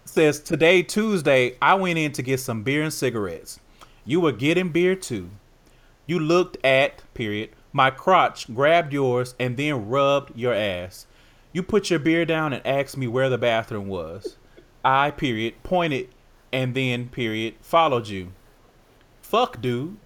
says 0.05 0.40
today, 0.40 0.82
Tuesday, 0.82 1.56
I 1.61 1.74
went 1.74 1.98
in 1.98 2.12
to 2.12 2.23
get 2.23 2.40
some 2.40 2.62
beer 2.62 2.82
and 2.82 2.93
cigarettes. 2.93 3.61
You 4.05 4.20
were 4.20 4.32
getting 4.32 4.70
beer 4.70 4.94
too. 4.94 5.31
You 6.06 6.19
looked 6.19 6.56
at, 6.65 7.02
period, 7.15 7.51
my 7.73 7.90
crotch, 7.90 8.52
grabbed 8.55 8.93
yours, 8.93 9.35
and 9.39 9.56
then 9.56 9.89
rubbed 9.89 10.36
your 10.36 10.55
ass. 10.55 11.06
You 11.55 11.62
put 11.62 11.89
your 11.89 12.01
beer 12.01 12.24
down 12.24 12.52
and 12.52 12.66
asked 12.66 12.97
me 12.97 13.06
where 13.06 13.31
the 13.31 13.39
bathroom 13.39 13.86
was. 13.86 14.36
I, 14.85 15.12
period, 15.12 15.55
pointed 15.62 16.09
and 16.52 16.74
then, 16.74 17.09
period, 17.09 17.55
followed 17.60 18.09
you. 18.09 18.32
Fuck, 19.22 19.60
dude. 19.60 19.97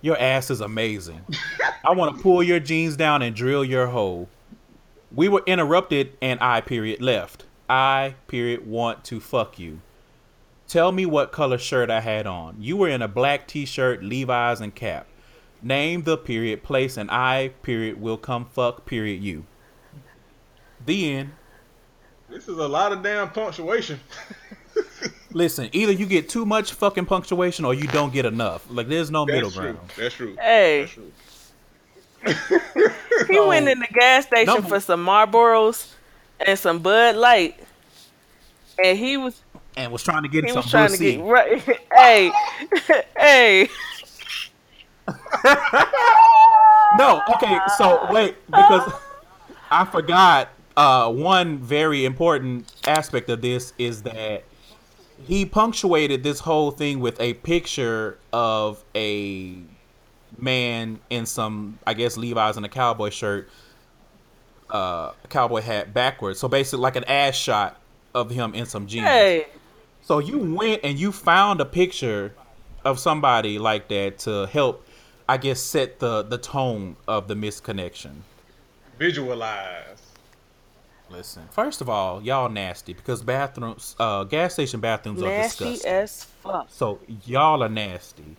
Your 0.00 0.16
ass 0.16 0.48
is 0.48 0.60
amazing. 0.60 1.22
I 1.84 1.92
want 1.92 2.16
to 2.16 2.22
pull 2.22 2.40
your 2.40 2.60
jeans 2.60 2.96
down 2.96 3.20
and 3.22 3.34
drill 3.34 3.64
your 3.64 3.88
hole. 3.88 4.28
We 5.12 5.28
were 5.28 5.42
interrupted 5.44 6.16
and 6.22 6.38
I, 6.40 6.60
period, 6.60 7.02
left. 7.02 7.46
I, 7.68 8.14
period, 8.28 8.64
want 8.64 9.02
to 9.06 9.18
fuck 9.18 9.58
you. 9.58 9.80
Tell 10.68 10.92
me 10.92 11.04
what 11.04 11.32
color 11.32 11.58
shirt 11.58 11.90
I 11.90 12.00
had 12.00 12.28
on. 12.28 12.58
You 12.60 12.76
were 12.76 12.88
in 12.88 13.02
a 13.02 13.08
black 13.08 13.48
t 13.48 13.66
shirt, 13.66 14.04
Levi's, 14.04 14.60
and 14.60 14.72
cap. 14.72 15.08
Name 15.60 16.04
the 16.04 16.16
period, 16.16 16.62
place, 16.62 16.96
and 16.96 17.10
I, 17.10 17.48
period, 17.62 18.00
will 18.00 18.18
come 18.18 18.44
fuck, 18.44 18.86
period, 18.86 19.20
you. 19.20 19.46
The 20.86 21.14
end. 21.14 21.32
This 22.28 22.48
is 22.48 22.58
a 22.58 22.68
lot 22.68 22.92
of 22.92 23.02
damn 23.02 23.30
punctuation. 23.30 24.00
Listen, 25.32 25.68
either 25.72 25.92
you 25.92 26.06
get 26.06 26.28
too 26.28 26.46
much 26.46 26.72
fucking 26.72 27.06
punctuation 27.06 27.64
or 27.64 27.74
you 27.74 27.86
don't 27.88 28.12
get 28.12 28.24
enough. 28.24 28.66
Like 28.70 28.88
there's 28.88 29.10
no 29.10 29.24
That's 29.26 29.34
middle 29.34 29.50
true. 29.50 29.72
ground. 29.72 29.90
That's 29.96 30.14
true. 30.14 30.36
Hey. 30.40 30.80
That's 30.80 30.92
true. 30.92 31.12
he 33.28 33.34
so, 33.34 33.48
went 33.48 33.68
in 33.68 33.78
the 33.78 33.88
gas 33.92 34.26
station 34.26 34.46
number, 34.46 34.68
for 34.68 34.80
some 34.80 35.04
Marlboros 35.04 35.92
and 36.44 36.58
some 36.58 36.80
Bud 36.80 37.16
Light, 37.16 37.58
and 38.82 38.98
he 38.98 39.16
was 39.16 39.42
and 39.76 39.92
was 39.92 40.02
trying 40.02 40.22
to 40.22 40.28
get 40.28 40.44
he 40.44 40.50
some 40.50 40.56
was 40.56 40.70
trying 40.70 40.90
to 40.90 40.98
get 40.98 41.20
right. 41.22 41.62
hey, 41.92 42.32
hey. 43.16 43.68
no, 46.98 47.22
okay. 47.36 47.58
So 47.76 48.08
wait, 48.10 48.34
because 48.46 48.92
I 49.70 49.84
forgot 49.84 50.48
uh, 50.76 51.10
one 51.10 51.58
very 51.58 52.04
important 52.04 52.72
aspect 52.86 53.30
of 53.30 53.40
this 53.40 53.72
is 53.78 54.02
that 54.02 54.44
he 55.26 55.46
punctuated 55.46 56.22
this 56.22 56.40
whole 56.40 56.70
thing 56.70 57.00
with 57.00 57.18
a 57.20 57.34
picture 57.34 58.18
of 58.32 58.84
a 58.94 59.56
man 60.38 60.98
in 61.08 61.24
some, 61.24 61.78
I 61.86 61.94
guess 61.94 62.16
Levi's 62.16 62.56
and 62.56 62.66
a 62.66 62.68
cowboy 62.68 63.08
shirt, 63.10 63.48
uh, 64.68 65.12
cowboy 65.30 65.62
hat 65.62 65.94
backwards. 65.94 66.38
So 66.38 66.48
basically, 66.48 66.82
like 66.82 66.96
an 66.96 67.04
ass 67.04 67.34
shot 67.34 67.80
of 68.14 68.30
him 68.30 68.54
in 68.54 68.66
some 68.66 68.86
jeans. 68.86 69.06
Hey, 69.06 69.46
So 70.02 70.18
you 70.18 70.38
went 70.54 70.82
and 70.84 70.98
you 70.98 71.12
found 71.12 71.60
a 71.60 71.64
picture 71.64 72.34
of 72.84 72.98
somebody 72.98 73.58
like 73.58 73.88
that 73.88 74.18
to 74.20 74.46
help, 74.46 74.86
I 75.28 75.38
guess, 75.38 75.60
set 75.60 75.98
the 75.98 76.22
the 76.22 76.38
tone 76.38 76.96
of 77.08 77.28
the 77.28 77.34
missed 77.34 77.64
connection. 77.64 78.22
Visualize. 78.98 80.05
Listen, 81.08 81.44
first 81.52 81.80
of 81.80 81.88
all, 81.88 82.20
y'all 82.22 82.48
nasty 82.48 82.92
because 82.92 83.22
bathrooms, 83.22 83.94
uh, 83.98 84.24
gas 84.24 84.54
station 84.54 84.80
bathrooms 84.80 85.22
are 85.22 85.26
nasty 85.28 85.64
disgusting. 85.64 85.90
as 85.92 86.24
fuck. 86.24 86.66
So 86.68 86.98
y'all 87.24 87.62
are 87.62 87.68
nasty. 87.68 88.36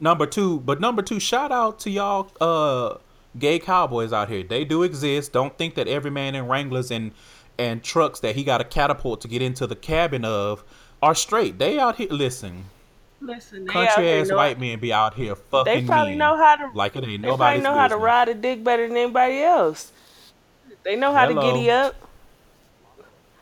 Number 0.00 0.26
two, 0.26 0.60
but 0.60 0.80
number 0.80 1.02
two, 1.02 1.18
shout 1.20 1.50
out 1.52 1.80
to 1.80 1.90
y'all 1.90 2.28
uh 2.40 2.98
gay 3.38 3.58
cowboys 3.58 4.12
out 4.12 4.28
here. 4.28 4.42
They 4.42 4.64
do 4.64 4.82
exist. 4.82 5.32
Don't 5.32 5.56
think 5.58 5.74
that 5.74 5.88
every 5.88 6.10
man 6.10 6.34
in 6.34 6.46
Wranglers 6.46 6.90
and 6.90 7.12
and 7.58 7.82
trucks 7.82 8.20
that 8.20 8.34
he 8.36 8.44
got 8.44 8.60
a 8.60 8.64
catapult 8.64 9.20
to 9.22 9.28
get 9.28 9.42
into 9.42 9.66
the 9.66 9.76
cabin 9.76 10.24
of 10.24 10.64
are 11.02 11.14
straight. 11.14 11.58
They 11.58 11.78
out 11.78 11.96
here 11.96 12.08
listen. 12.10 12.64
Listen, 13.20 13.66
country 13.68 14.10
ass 14.10 14.28
know- 14.28 14.36
white 14.36 14.58
men 14.58 14.80
be 14.80 14.92
out 14.92 15.14
here 15.14 15.36
fucking 15.36 15.72
They 15.72 15.86
probably 15.86 16.12
men 16.12 16.18
know 16.18 16.36
how 16.36 16.56
to. 16.56 16.70
like 16.74 16.96
it 16.96 17.04
ain't 17.04 17.22
They 17.22 17.28
probably 17.28 17.60
know 17.60 17.74
how 17.74 17.86
to 17.88 17.96
ride 17.96 18.28
a 18.28 18.34
dick 18.34 18.64
better 18.64 18.86
than 18.88 18.96
anybody 18.96 19.42
else. 19.42 19.92
They 20.84 20.96
know 20.96 21.12
how 21.12 21.28
Hello. 21.28 21.40
to 21.40 21.52
giddy 21.58 21.70
up. 21.70 21.94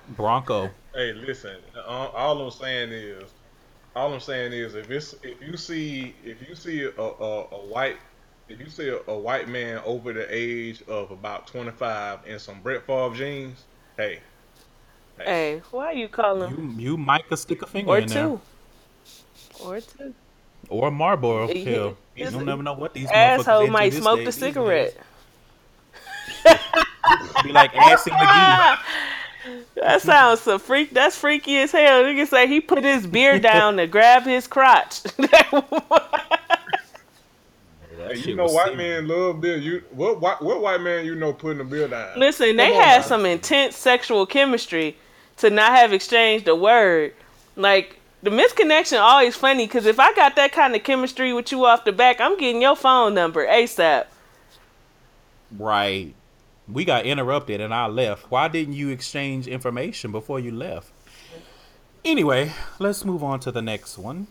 Bronco. 0.08 0.70
Hey, 0.94 1.12
listen. 1.12 1.56
uh, 1.76 1.80
All 1.86 2.42
I'm 2.42 2.50
saying 2.50 2.90
is, 2.92 3.24
all 3.94 4.12
I'm 4.12 4.20
saying 4.20 4.52
is, 4.52 4.74
if 4.74 4.90
it's 4.90 5.14
if 5.22 5.40
you 5.40 5.56
see 5.56 6.14
if 6.24 6.46
you 6.48 6.54
see 6.54 6.82
a 6.84 6.90
a, 7.00 7.44
a 7.52 7.66
white 7.66 7.96
if 8.48 8.58
you 8.60 8.68
see 8.68 8.88
a, 8.88 8.98
a 9.10 9.16
white 9.18 9.48
man 9.48 9.80
over 9.84 10.12
the 10.12 10.26
age 10.28 10.82
of 10.88 11.10
about 11.12 11.46
25 11.46 12.20
in 12.26 12.38
some 12.40 12.60
Brett 12.60 12.84
Favre 12.86 13.14
jeans, 13.14 13.64
hey, 13.96 14.20
Hey, 15.18 15.62
why 15.70 15.86
are 15.86 15.92
you 15.92 16.08
calling? 16.08 16.50
You 16.50 16.90
you 16.90 16.96
might 16.96 17.28
could 17.28 17.38
stick 17.38 17.62
a 17.62 17.66
finger 17.66 17.90
Or 17.92 17.98
in 17.98 18.08
there. 18.08 18.24
two. 18.24 18.40
Or 19.64 19.80
two. 19.80 20.14
Or 20.68 20.90
Marlboro. 20.90 21.48
Yeah. 21.48 21.54
You 21.64 21.96
This 22.16 22.32
don't 22.32 22.44
never 22.44 22.62
know 22.62 22.74
what 22.74 22.94
these 22.94 23.10
Asshole 23.10 23.44
motherfuckers 23.44 23.60
into 23.62 23.72
might 23.72 23.92
smoke 23.94 24.16
day- 24.18 24.24
the 24.24 24.30
these 24.30 24.34
cigarette. 24.40 24.96
Days. 27.08 27.42
Be 27.42 27.52
like 27.52 27.72
assing 27.72 28.12
McGee. 28.12 28.78
That 29.76 30.02
sounds 30.02 30.40
so 30.42 30.58
freak. 30.58 30.90
That's 30.92 31.16
freaky 31.16 31.56
as 31.56 31.72
hell. 31.72 32.02
Nigga 32.02 32.28
say 32.28 32.46
he 32.46 32.60
put 32.60 32.84
his 32.84 33.06
beer 33.06 33.38
down 33.40 33.78
to 33.78 33.86
grab 33.86 34.24
his 34.24 34.46
crotch. 34.46 35.00
Hey, 37.96 38.16
you 38.16 38.34
know 38.34 38.46
white 38.46 38.68
sick. 38.68 38.76
men 38.76 39.06
love 39.08 39.40
beer. 39.40 39.56
You 39.58 39.82
what 39.90 40.20
white 40.20 40.40
what 40.40 40.60
white 40.62 40.80
man 40.80 41.04
you 41.04 41.14
know 41.14 41.32
putting 41.32 41.60
a 41.60 41.64
beer 41.64 41.86
down? 41.88 42.18
Listen, 42.18 42.56
they 42.56 42.70
Come 42.70 42.76
on 42.76 42.82
had 42.82 43.00
now. 43.00 43.06
some 43.06 43.26
intense 43.26 43.76
sexual 43.76 44.26
chemistry 44.26 44.96
to 45.38 45.50
not 45.50 45.72
have 45.72 45.92
exchanged 45.92 46.48
a 46.48 46.54
word. 46.54 47.12
Like 47.56 47.98
the 48.22 48.30
misconnection 48.30 49.00
always 49.00 49.36
funny 49.36 49.66
because 49.66 49.86
if 49.86 50.00
I 50.00 50.12
got 50.14 50.36
that 50.36 50.52
kind 50.52 50.74
of 50.74 50.82
chemistry 50.82 51.32
with 51.32 51.52
you 51.52 51.64
off 51.66 51.84
the 51.84 51.92
back, 51.92 52.20
I'm 52.20 52.38
getting 52.38 52.62
your 52.62 52.76
phone 52.76 53.14
number 53.14 53.46
ASAP. 53.46 54.06
Right. 55.58 56.14
We 56.72 56.84
got 56.84 57.06
interrupted 57.06 57.60
and 57.60 57.74
I 57.74 57.86
left. 57.86 58.30
Why 58.30 58.48
didn't 58.48 58.74
you 58.74 58.90
exchange 58.90 59.46
information 59.48 60.12
before 60.12 60.40
you 60.40 60.52
left? 60.52 60.92
Anyway, 62.04 62.52
let's 62.78 63.04
move 63.04 63.22
on 63.22 63.40
to 63.40 63.52
the 63.52 63.62
next 63.62 63.98
one. 63.98 64.26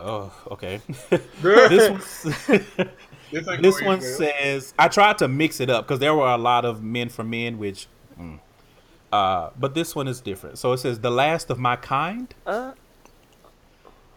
Oh, 0.00 0.32
okay. 0.50 0.80
this 1.10 1.88
one, 2.48 2.66
This, 3.30 3.46
this 3.60 3.82
one 3.82 4.00
says 4.00 4.74
I 4.78 4.88
tried 4.88 5.18
to 5.18 5.28
mix 5.28 5.60
it 5.60 5.70
up 5.70 5.86
because 5.86 5.98
there 6.00 6.14
were 6.14 6.28
a 6.28 6.38
lot 6.38 6.64
of 6.64 6.82
men 6.82 7.08
for 7.10 7.24
men, 7.24 7.58
which, 7.58 7.88
mm. 8.18 8.40
uh, 9.12 9.50
but 9.58 9.74
this 9.74 9.94
one 9.94 10.08
is 10.08 10.20
different. 10.20 10.58
So 10.58 10.72
it 10.72 10.78
says 10.78 11.00
the 11.00 11.10
last 11.10 11.50
of 11.50 11.58
my 11.58 11.76
kind. 11.76 12.34
Uh, 12.46 12.72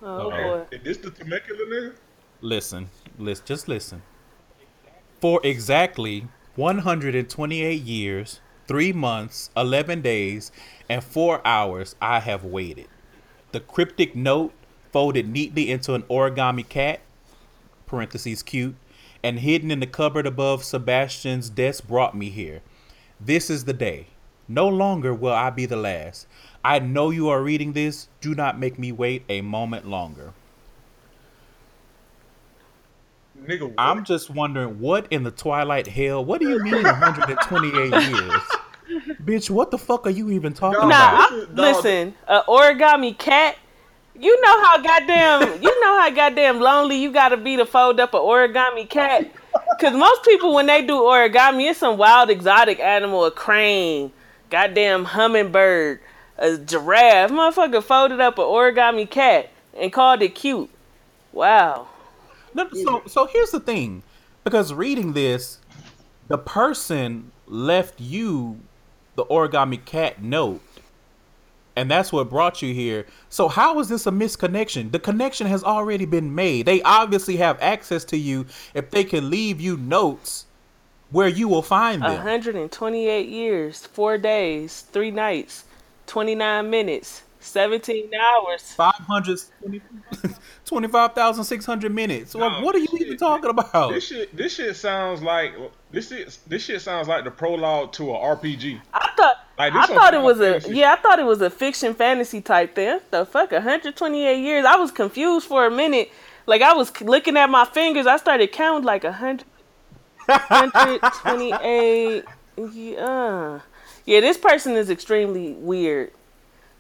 oh 0.02 0.28
Okay. 0.28 0.44
boy. 0.44 0.66
Is 0.72 0.84
this 0.84 0.98
the 0.98 1.12
Temecula 1.12 1.66
nigga? 1.66 1.96
Listen, 2.42 2.90
listen, 3.18 3.46
just 3.46 3.68
listen. 3.68 4.02
For 5.20 5.40
exactly 5.44 6.28
128 6.56 7.82
years, 7.82 8.42
3 8.68 8.94
months, 8.94 9.50
11 9.56 10.02
days, 10.02 10.52
and 10.90 11.04
4 11.04 11.42
hours, 11.46 11.96
I 12.02 12.20
have 12.20 12.44
waited. 12.44 12.88
The 13.52 13.62
cryptic 13.62 14.16
note 14.16 14.54
folded 14.92 15.30
neatly 15.30 15.72
into 15.72 15.94
an 15.94 16.04
origami 16.04 16.68
cat, 16.68 17.00
parentheses 17.86 18.44
cute, 18.44 18.76
and 19.24 19.40
hidden 19.40 19.72
in 19.72 19.80
the 19.80 19.88
cupboard 19.88 20.26
above 20.26 20.64
Sebastian's 20.64 21.50
desk 21.50 21.88
brought 21.88 22.16
me 22.16 22.30
here. 22.30 22.62
This 23.20 23.50
is 23.50 23.66
the 23.66 23.74
day. 23.74 24.08
No 24.48 24.68
longer 24.68 25.14
will 25.14 25.34
I 25.34 25.52
be 25.52 25.66
the 25.66 25.78
last. 25.78 26.28
I 26.66 26.80
know 26.80 27.12
you 27.12 27.30
are 27.30 27.42
reading 27.42 27.72
this. 27.72 28.10
Do 28.20 28.36
not 28.36 28.60
make 28.60 28.78
me 28.78 28.92
wait 28.92 29.24
a 29.30 29.42
moment 29.42 29.88
longer. 29.88 30.34
Nigga, 33.44 33.62
what? 33.64 33.74
I'm 33.78 34.04
just 34.06 34.30
wondering 34.30 34.80
what 34.80 35.08
in 35.12 35.24
the 35.24 35.32
twilight 35.32 35.88
hell? 35.88 36.24
What 36.24 36.40
do 36.42 36.50
you 36.50 36.60
mean 36.64 36.84
128 36.84 37.74
years? 38.10 38.42
Bitch, 39.24 39.50
what 39.50 39.72
the 39.72 39.78
fuck 39.78 40.06
are 40.06 40.12
you 40.12 40.30
even 40.32 40.54
talking 40.54 40.80
Nah, 40.82 40.88
Nah, 40.88 41.28
about? 41.28 41.56
this 41.56 41.78
I, 41.78 41.78
listen, 41.78 42.16
a 42.28 42.42
origami 42.44 43.18
cat. 43.18 43.58
You 44.20 44.40
know 44.42 44.64
how 44.64 44.82
goddamn, 44.82 45.62
you 45.64 45.82
know 45.82 46.00
how 46.00 46.10
goddamn 46.12 46.60
lonely 46.60 46.98
you 47.02 47.12
gotta 47.12 47.38
be 47.38 47.56
to 47.58 47.66
fold 47.66 48.00
up 48.00 48.14
an 48.14 48.20
origami 48.20 48.88
cat. 48.88 49.32
Cause 49.80 49.94
most 49.94 50.24
people 50.24 50.54
when 50.54 50.68
they 50.68 50.86
do 50.86 50.94
origami, 51.00 51.70
it's 51.72 51.80
some 51.80 51.98
wild 51.98 52.30
exotic 52.30 52.80
animal, 52.80 53.26
a 53.26 53.32
crane, 53.32 54.12
goddamn 54.52 55.06
hummingbird, 55.06 56.00
a 56.38 56.58
giraffe. 56.58 57.32
Motherfucker 57.32 57.82
folded 57.82 58.20
up 58.20 58.38
an 58.38 58.44
origami 58.46 59.10
cat 59.10 59.50
and 59.76 59.92
called 59.92 60.22
it 60.22 60.36
cute. 60.36 60.70
Wow. 61.32 61.88
No, 62.54 62.70
so 62.72 63.04
so 63.08 63.26
here's 63.26 63.52
the 63.52 63.60
thing. 63.60 64.04
Because 64.44 64.74
reading 64.74 65.14
this, 65.14 65.60
the 66.28 66.38
person 66.38 67.32
left 67.46 68.00
you 68.00 68.60
the 69.16 69.26
origami 69.26 69.84
cat 69.84 70.22
note. 70.22 70.62
And 71.76 71.90
that's 71.90 72.12
what 72.12 72.30
brought 72.30 72.62
you 72.62 72.74
here. 72.74 73.06
So 73.30 73.48
how 73.48 73.80
is 73.80 73.88
this 73.88 74.06
a 74.06 74.12
misconnection? 74.12 74.92
The 74.92 75.00
connection 75.00 75.48
has 75.48 75.64
already 75.64 76.06
been 76.06 76.36
made. 76.36 76.66
They 76.66 76.82
obviously 76.82 77.38
have 77.38 77.58
access 77.62 78.04
to 78.06 78.18
you 78.18 78.46
if 78.74 78.92
they 78.92 79.04
can 79.04 79.30
leave 79.30 79.62
you 79.62 79.78
notes 79.78 80.46
where 81.12 81.28
you 81.28 81.48
will 81.48 81.62
find 81.62 82.02
them. 82.02 82.12
128 82.12 83.28
years, 83.28 83.86
four 83.86 84.18
days, 84.18 84.82
three 84.92 85.12
nights, 85.12 85.66
29 86.08 86.70
minutes, 86.70 87.24
17 87.42 88.12
hours. 88.14 88.62
500 88.74 89.40
25,600 90.66 91.94
minutes. 91.94 92.36
Well, 92.36 92.50
No, 92.50 92.62
what 92.66 92.76
are 92.76 92.80
you 92.80 92.88
shit. 92.88 93.02
even 93.02 93.18
talking 93.18 93.50
about? 93.50 93.92
This 93.94 94.06
shit, 94.08 94.36
this 94.36 94.56
shit 94.56 94.76
sounds 94.76 95.22
like 95.22 95.54
this 95.92 96.10
shit. 96.10 96.38
This 96.48 96.64
shit 96.64 96.82
sounds 96.82 97.08
like 97.08 97.24
the 97.24 97.32
prologue 97.32 97.92
to 97.94 98.12
a 98.12 98.18
RPG. 98.36 98.80
I 98.94 99.12
thought 99.18 99.36
Like, 99.58 99.74
I 99.74 99.80
this 99.80 99.88
some 99.88 99.96
thought 99.98 100.14
it 100.14 100.18
Final 100.18 100.24
was 100.26 100.40
a 100.40 100.52
Fantasy 100.54 100.76
yeah, 100.78 100.94
I 100.94 100.96
thought 100.98 101.20
it 101.20 101.26
was 101.26 101.42
a 101.42 101.50
fiction 101.50 101.94
fantasy 101.94 102.42
type 102.42 102.76
thing. 102.76 103.00
The 103.10 103.26
fuck, 103.26 103.52
128 103.52 104.40
years. 104.42 104.66
I 104.66 104.76
was 104.76 104.92
confused 104.92 105.48
for 105.48 105.66
a 105.66 105.72
minute. 105.72 106.12
Like 106.46 106.62
I 106.62 106.74
was 106.74 107.00
looking 107.02 107.38
at 107.38 107.50
my 107.50 107.66
fingers. 107.66 108.08
I 108.08 108.18
started 108.18 108.52
counting 108.52 108.86
like 108.86 109.04
100, 109.04 109.44
128. 110.26 112.24
Yeah, 112.58 113.60
yeah. 114.06 114.20
This 114.20 114.38
person 114.38 114.76
is 114.76 114.90
extremely 114.90 115.54
weird. 115.54 116.12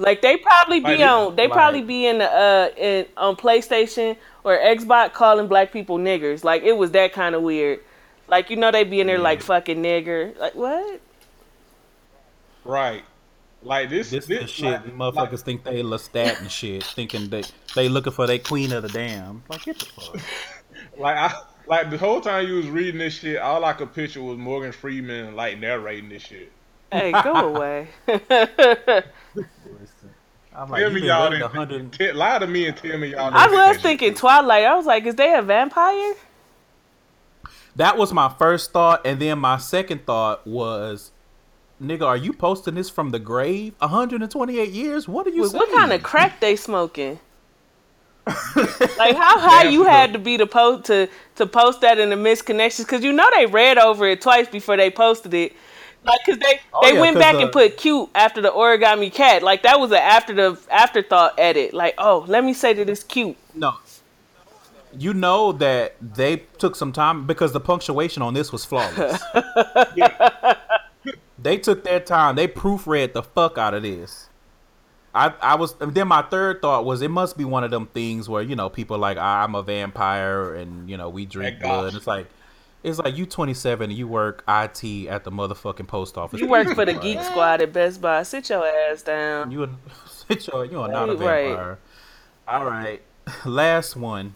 Like 0.02 0.22
they 0.22 0.38
probably 0.38 0.80
be 0.80 0.98
Like, 0.98 1.00
on. 1.02 1.36
They 1.36 1.44
like- 1.48 1.52
probably 1.54 1.82
be 1.82 2.06
in 2.08 2.18
the 2.20 2.30
uh 2.32 2.70
in 2.78 3.06
on 3.18 3.36
PlayStation 3.36 4.18
or 4.44 4.58
Xbox 4.58 5.14
calling 5.14 5.48
black 5.48 5.72
people 5.72 5.98
niggers. 5.98 6.44
Like 6.44 6.64
it 6.64 6.74
was 6.74 6.92
that 6.92 7.14
kind 7.14 7.36
of 7.36 7.42
weird. 7.44 7.80
Like 8.28 8.50
you 8.50 8.56
know 8.56 8.72
they 8.72 8.84
be 8.84 9.00
in 9.02 9.08
there 9.08 9.20
like 9.20 9.42
fucking 9.42 9.82
nigger. 9.82 10.38
Like 10.38 10.56
what? 10.56 11.00
Right. 12.64 13.04
Like 13.64 13.90
this. 13.90 14.10
This, 14.10 14.26
this 14.26 14.40
this 14.42 14.50
shit, 14.50 14.66
like- 14.66 14.86
motherfuckers 14.96 15.32
like- 15.32 15.40
think 15.42 15.64
they 15.64 15.84
Lestat 15.84 16.40
and 16.42 16.52
shit, 16.52 16.84
thinking 16.84 17.30
they 17.30 17.44
they 17.76 17.90
looking 17.90 18.14
for 18.14 18.26
their 18.28 18.40
Queen 18.40 18.72
of 18.72 18.84
the 18.84 18.90
Damned. 18.90 19.44
Like 19.50 19.64
get 19.64 19.80
the 19.80 19.86
fuck. 19.86 20.20
Like 20.98 21.16
I 21.16 21.34
like 21.68 21.90
the 21.90 21.98
whole 21.98 22.22
time 22.22 22.48
you 22.48 22.56
was 22.56 22.68
reading 22.68 22.98
this 23.00 23.14
shit, 23.20 23.38
all 23.38 23.64
I 23.64 23.74
could 23.74 23.94
picture 23.94 24.22
was 24.22 24.38
Morgan 24.38 24.72
Freeman 24.72 25.36
like 25.36 25.60
narrating 25.60 26.10
this 26.10 26.24
shit. 26.24 26.52
Hey, 26.92 27.12
go 27.12 27.34
away. 27.56 27.88
I'm 30.56 30.70
like, 30.70 30.82
Tell 30.82 30.90
you 30.90 30.96
me 30.96 31.02
been 31.02 31.10
y'all 31.10 31.30
waiting 31.30 31.40
didn't 31.40 31.54
100 31.54 31.94
t- 31.94 32.12
lie 32.12 32.40
to 32.40 32.48
me 32.48 32.68
and 32.68 32.78
tell 32.78 32.98
me 32.98 33.10
y'all. 33.10 33.32
I 33.34 33.48
was 33.48 33.78
thinking. 33.78 34.14
Twilight. 34.14 34.66
I 34.66 34.76
was 34.76 34.86
like, 34.86 35.06
is 35.06 35.16
they 35.16 35.34
a 35.34 35.42
vampire? 35.42 36.14
That 37.76 37.98
was 37.98 38.14
my 38.14 38.30
first 38.38 38.72
thought, 38.72 39.06
and 39.06 39.20
then 39.22 39.40
my 39.40 39.58
second 39.58 40.06
thought 40.06 40.46
was, 40.46 41.12
nigga, 41.82 42.06
are 42.06 42.18
you 42.18 42.34
posting 42.34 42.76
this 42.76 42.90
from 42.90 43.12
the 43.12 43.20
grave? 43.20 43.74
128 43.80 44.70
years? 44.72 45.08
What 45.08 45.26
are 45.26 45.30
you 45.30 45.44
What, 45.44 45.52
saying? 45.52 45.60
what 45.62 45.72
kind 45.72 45.94
of 45.94 46.04
crack 46.04 46.40
they 46.42 46.56
smoking? 46.58 47.20
like 48.56 49.16
how 49.16 49.40
high 49.40 49.64
you 49.64 49.84
had 49.84 50.14
to 50.14 50.20
be 50.20 50.38
to 50.38 50.46
post 50.46 50.86
to 50.86 51.10
to 51.36 51.46
post 51.48 51.82
that 51.82 51.98
in 52.00 52.10
the 52.12 52.16
misconnections 52.16 52.80
because 52.86 53.04
you 53.04 53.12
know 53.12 53.28
they 53.36 53.48
read 53.48 53.78
over 53.80 54.06
it 54.08 54.22
twice 54.22 54.48
before 54.48 54.78
they 54.78 54.92
posted 54.92 55.34
it. 55.34 55.54
Like, 56.04 56.20
cause 56.26 56.38
they 56.40 56.60
Oh, 56.74 56.80
they 56.82 56.94
yeah, 56.96 57.02
went 57.02 57.16
'cause, 57.16 57.22
back 57.22 57.36
uh, 57.36 57.40
and 57.40 57.52
put 57.52 57.78
cute 57.78 58.10
after 58.16 58.42
the 58.42 58.50
origami 58.50 59.14
cat. 59.14 59.44
Like 59.44 59.64
that 59.64 59.80
was 59.80 59.92
an 59.92 59.98
after 59.98 60.34
the 60.34 60.60
afterthought 60.72 61.36
edit. 61.38 61.74
Like, 61.74 61.94
oh, 61.98 62.26
let 62.28 62.44
me 62.44 62.54
say 62.54 62.74
that 62.74 62.90
it's 62.90 63.04
cute. 63.04 63.38
No. 63.54 63.74
You 64.98 65.14
know 65.14 65.52
that 65.54 65.96
they 66.02 66.38
took 66.58 66.76
some 66.76 66.92
time 66.92 67.26
because 67.26 67.54
the 67.54 67.62
punctuation 67.62 68.22
on 68.24 68.34
this 68.34 68.52
was 68.52 68.66
flawless. 68.66 69.22
they 71.40 71.58
took 71.58 71.84
their 71.84 72.00
time. 72.00 72.36
They 72.36 72.48
proofread 72.48 73.14
the 73.14 73.24
fuck 73.24 73.58
out 73.58 73.74
of 73.74 73.84
this. 73.84 74.28
I 75.14 75.34
I 75.42 75.56
was 75.56 75.74
then 75.76 76.08
my 76.08 76.22
third 76.24 76.62
thought 76.62 76.86
was 76.86 77.02
it 77.02 77.12
must 77.12 77.38
be 77.38 77.44
one 77.46 77.64
of 77.64 77.72
them 77.72 77.88
things 77.88 78.30
where 78.30 78.42
you 78.42 78.56
know 78.56 78.70
people 78.70 78.98
like 78.98 79.18
"Ah, 79.20 79.44
I'm 79.44 79.56
a 79.56 79.64
vampire 79.64 80.56
and 80.56 80.90
you 80.90 80.98
know 80.98 81.10
we 81.10 81.26
drink 81.26 81.60
That 81.60 81.68
gosh. 81.68 81.80
blood. 81.82 81.96
It's 81.96 82.08
like 82.08 82.28
it's 82.84 83.00
like 83.00 83.16
you 83.18 83.26
27 83.26 83.90
and 83.90 83.98
you 83.98 84.08
work 84.08 84.44
IT 84.48 84.84
at 85.08 85.24
the 85.24 85.32
motherfucking 85.32 85.88
post 85.88 86.18
office. 86.18 86.40
You 86.40 86.48
work 86.48 86.68
for 86.76 86.86
the 86.86 86.94
Geek 86.94 87.22
Squad 87.22 87.62
at 87.62 87.72
Best 87.74 88.02
Buy. 88.02 88.24
Sit 88.24 88.50
your 88.50 88.66
ass 88.66 89.02
down. 89.04 89.52
You 89.52 89.64
are, 89.64 89.70
you 90.66 90.80
are 90.82 90.88
not 90.88 91.10
a 91.10 91.16
Right. 91.16 91.48
vampire. 91.48 91.80
All 92.48 92.66
right, 92.66 93.02
last 93.46 93.96
one. 93.96 94.36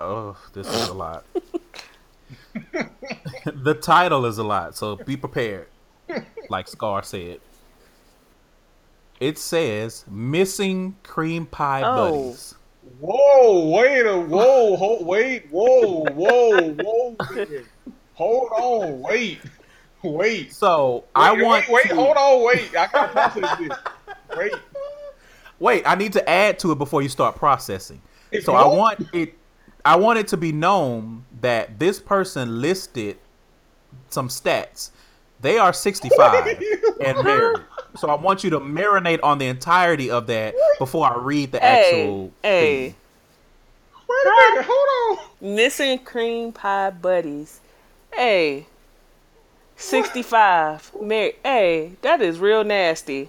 Oh, 0.00 0.36
this 0.52 0.66
is 0.66 0.88
a 0.88 0.94
lot. 0.94 1.24
the 3.44 3.74
title 3.74 4.26
is 4.26 4.38
a 4.38 4.42
lot, 4.44 4.76
so 4.76 4.96
be 4.96 5.16
prepared. 5.16 5.68
Like 6.50 6.66
Scar 6.68 7.02
said. 7.02 7.40
It 9.20 9.38
says 9.38 10.04
missing 10.10 10.96
cream 11.04 11.46
pie 11.46 11.82
Oh. 11.84 12.10
buddies. 12.10 12.54
Whoa, 13.02 13.68
wait 13.70 14.06
a 14.06 14.16
whoa, 14.16 14.76
ho, 14.76 15.02
wait, 15.02 15.48
whoa, 15.50 16.04
whoa, 16.12 16.70
whoa. 16.70 17.16
Hold 18.14 18.52
on, 18.52 19.00
wait, 19.00 19.40
wait. 20.04 20.52
So 20.52 21.02
I 21.12 21.32
Wait, 21.32 21.42
want 21.42 21.68
wait, 21.68 21.88
to, 21.88 21.96
hold 21.96 22.16
on, 22.16 22.44
wait. 22.44 22.76
I 22.76 22.86
gotta 22.86 23.08
process 23.08 23.58
this. 23.58 23.76
Wait. 24.36 24.52
Wait, 25.58 25.82
I 25.84 25.96
need 25.96 26.12
to 26.12 26.30
add 26.30 26.60
to 26.60 26.70
it 26.70 26.78
before 26.78 27.02
you 27.02 27.08
start 27.08 27.34
processing. 27.34 28.00
If 28.30 28.44
so 28.44 28.54
I 28.54 28.68
want 28.68 29.00
it 29.12 29.34
I 29.84 29.96
want 29.96 30.20
it 30.20 30.28
to 30.28 30.36
be 30.36 30.52
known 30.52 31.24
that 31.40 31.80
this 31.80 31.98
person 31.98 32.60
listed 32.60 33.18
some 34.10 34.28
stats. 34.28 34.90
They 35.40 35.58
are 35.58 35.72
65 35.72 36.62
and 37.04 37.24
married. 37.24 37.64
So 37.96 38.08
I 38.08 38.14
want 38.14 38.42
you 38.42 38.50
to 38.50 38.60
marinate 38.60 39.20
on 39.22 39.38
the 39.38 39.46
entirety 39.46 40.10
of 40.10 40.26
that 40.28 40.54
before 40.78 41.06
I 41.06 41.16
read 41.18 41.52
the 41.52 41.60
Hey, 41.60 41.88
actual 41.92 42.32
hey. 42.42 42.88
thing. 42.88 42.94
Wait 44.08 44.26
a 44.26 44.50
minute, 44.52 44.66
hold 44.68 45.18
on. 45.18 45.54
Missing 45.56 45.98
cream 46.00 46.52
pie 46.52 46.90
buddies. 46.90 47.60
Hey. 48.12 48.66
65. 49.76 50.92
Mary. 51.00 51.34
Hey, 51.42 51.92
that 52.02 52.20
is 52.22 52.38
real 52.38 52.62
nasty. 52.64 53.28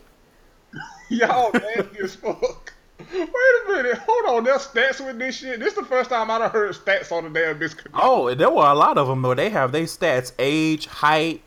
Y'all 1.09 1.51
nasty 1.53 1.99
as 2.03 2.15
fuck. 2.15 2.73
Wait 3.11 3.29
a 3.29 3.71
minute, 3.71 3.97
hold 3.97 4.37
on. 4.37 4.43
There's 4.43 4.65
stats 4.67 5.05
with 5.05 5.19
this 5.19 5.37
shit. 5.37 5.59
This 5.59 5.69
is 5.69 5.75
the 5.75 5.85
first 5.85 6.09
time 6.09 6.31
I 6.31 6.39
done 6.39 6.49
heard 6.51 6.73
stats 6.73 7.11
on 7.11 7.25
the 7.25 7.29
damn 7.39 7.59
biscuit. 7.59 7.91
Oh, 7.93 8.27
and 8.27 8.39
there 8.39 8.49
were 8.49 8.65
a 8.65 8.73
lot 8.73 8.97
of 8.97 9.07
them 9.07 9.21
where 9.23 9.35
they 9.35 9.49
have 9.49 9.71
their 9.71 9.83
stats, 9.83 10.31
age, 10.39 10.85
height, 10.87 11.41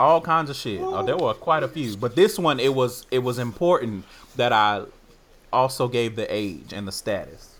all 0.00 0.20
kinds 0.20 0.50
of 0.50 0.56
shit. 0.56 0.80
Oh, 0.80 1.04
there 1.04 1.16
were 1.16 1.34
quite 1.34 1.62
a 1.62 1.68
few, 1.68 1.96
but 1.96 2.16
this 2.16 2.38
one 2.38 2.58
it 2.58 2.74
was 2.74 3.06
it 3.10 3.20
was 3.20 3.38
important 3.38 4.04
that 4.36 4.52
I 4.52 4.84
also 5.52 5.88
gave 5.88 6.16
the 6.16 6.32
age 6.32 6.72
and 6.72 6.86
the 6.88 6.92
status. 6.92 7.56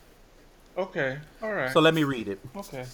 Okay, 0.78 1.18
all 1.42 1.52
right. 1.52 1.72
So 1.72 1.80
let 1.80 1.94
me 1.94 2.04
read 2.04 2.28
it. 2.28 2.40
okay. 2.56 2.86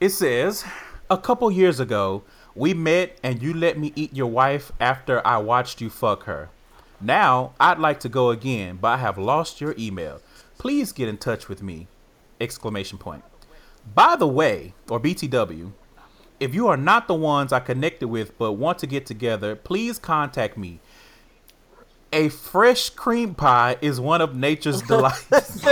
It 0.00 0.10
says, 0.10 0.64
"A 1.10 1.18
couple 1.18 1.50
years 1.50 1.80
ago, 1.80 2.22
we 2.54 2.74
met 2.74 3.18
and 3.22 3.42
you 3.42 3.52
let 3.52 3.78
me 3.78 3.92
eat 3.94 4.14
your 4.14 4.30
wife 4.30 4.72
after 4.80 5.26
I 5.26 5.38
watched 5.38 5.80
you 5.80 5.90
fuck 5.90 6.24
her. 6.24 6.48
Now, 7.00 7.52
I'd 7.60 7.78
like 7.78 8.00
to 8.00 8.08
go 8.08 8.30
again, 8.30 8.78
but 8.80 8.88
I 8.88 8.96
have 8.98 9.18
lost 9.18 9.60
your 9.60 9.74
email. 9.78 10.20
Please 10.58 10.92
get 10.92 11.08
in 11.08 11.18
touch 11.18 11.48
with 11.48 11.62
me." 11.62 11.86
Exclamation 12.40 12.98
point. 12.98 13.24
By 13.94 14.16
the 14.16 14.26
way, 14.26 14.74
or 14.88 14.98
BTW, 15.00 15.72
if 16.40 16.54
you 16.54 16.68
are 16.68 16.76
not 16.76 17.08
the 17.08 17.14
ones 17.14 17.52
I 17.52 17.60
connected 17.60 18.08
with 18.08 18.36
but 18.38 18.52
want 18.52 18.78
to 18.80 18.86
get 18.86 19.06
together, 19.06 19.56
please 19.56 19.98
contact 19.98 20.56
me. 20.56 20.80
A 22.12 22.28
fresh 22.28 22.90
cream 22.90 23.34
pie 23.34 23.76
is 23.80 24.00
one 24.00 24.20
of 24.20 24.34
nature's 24.36 24.82
delights. 24.88 25.26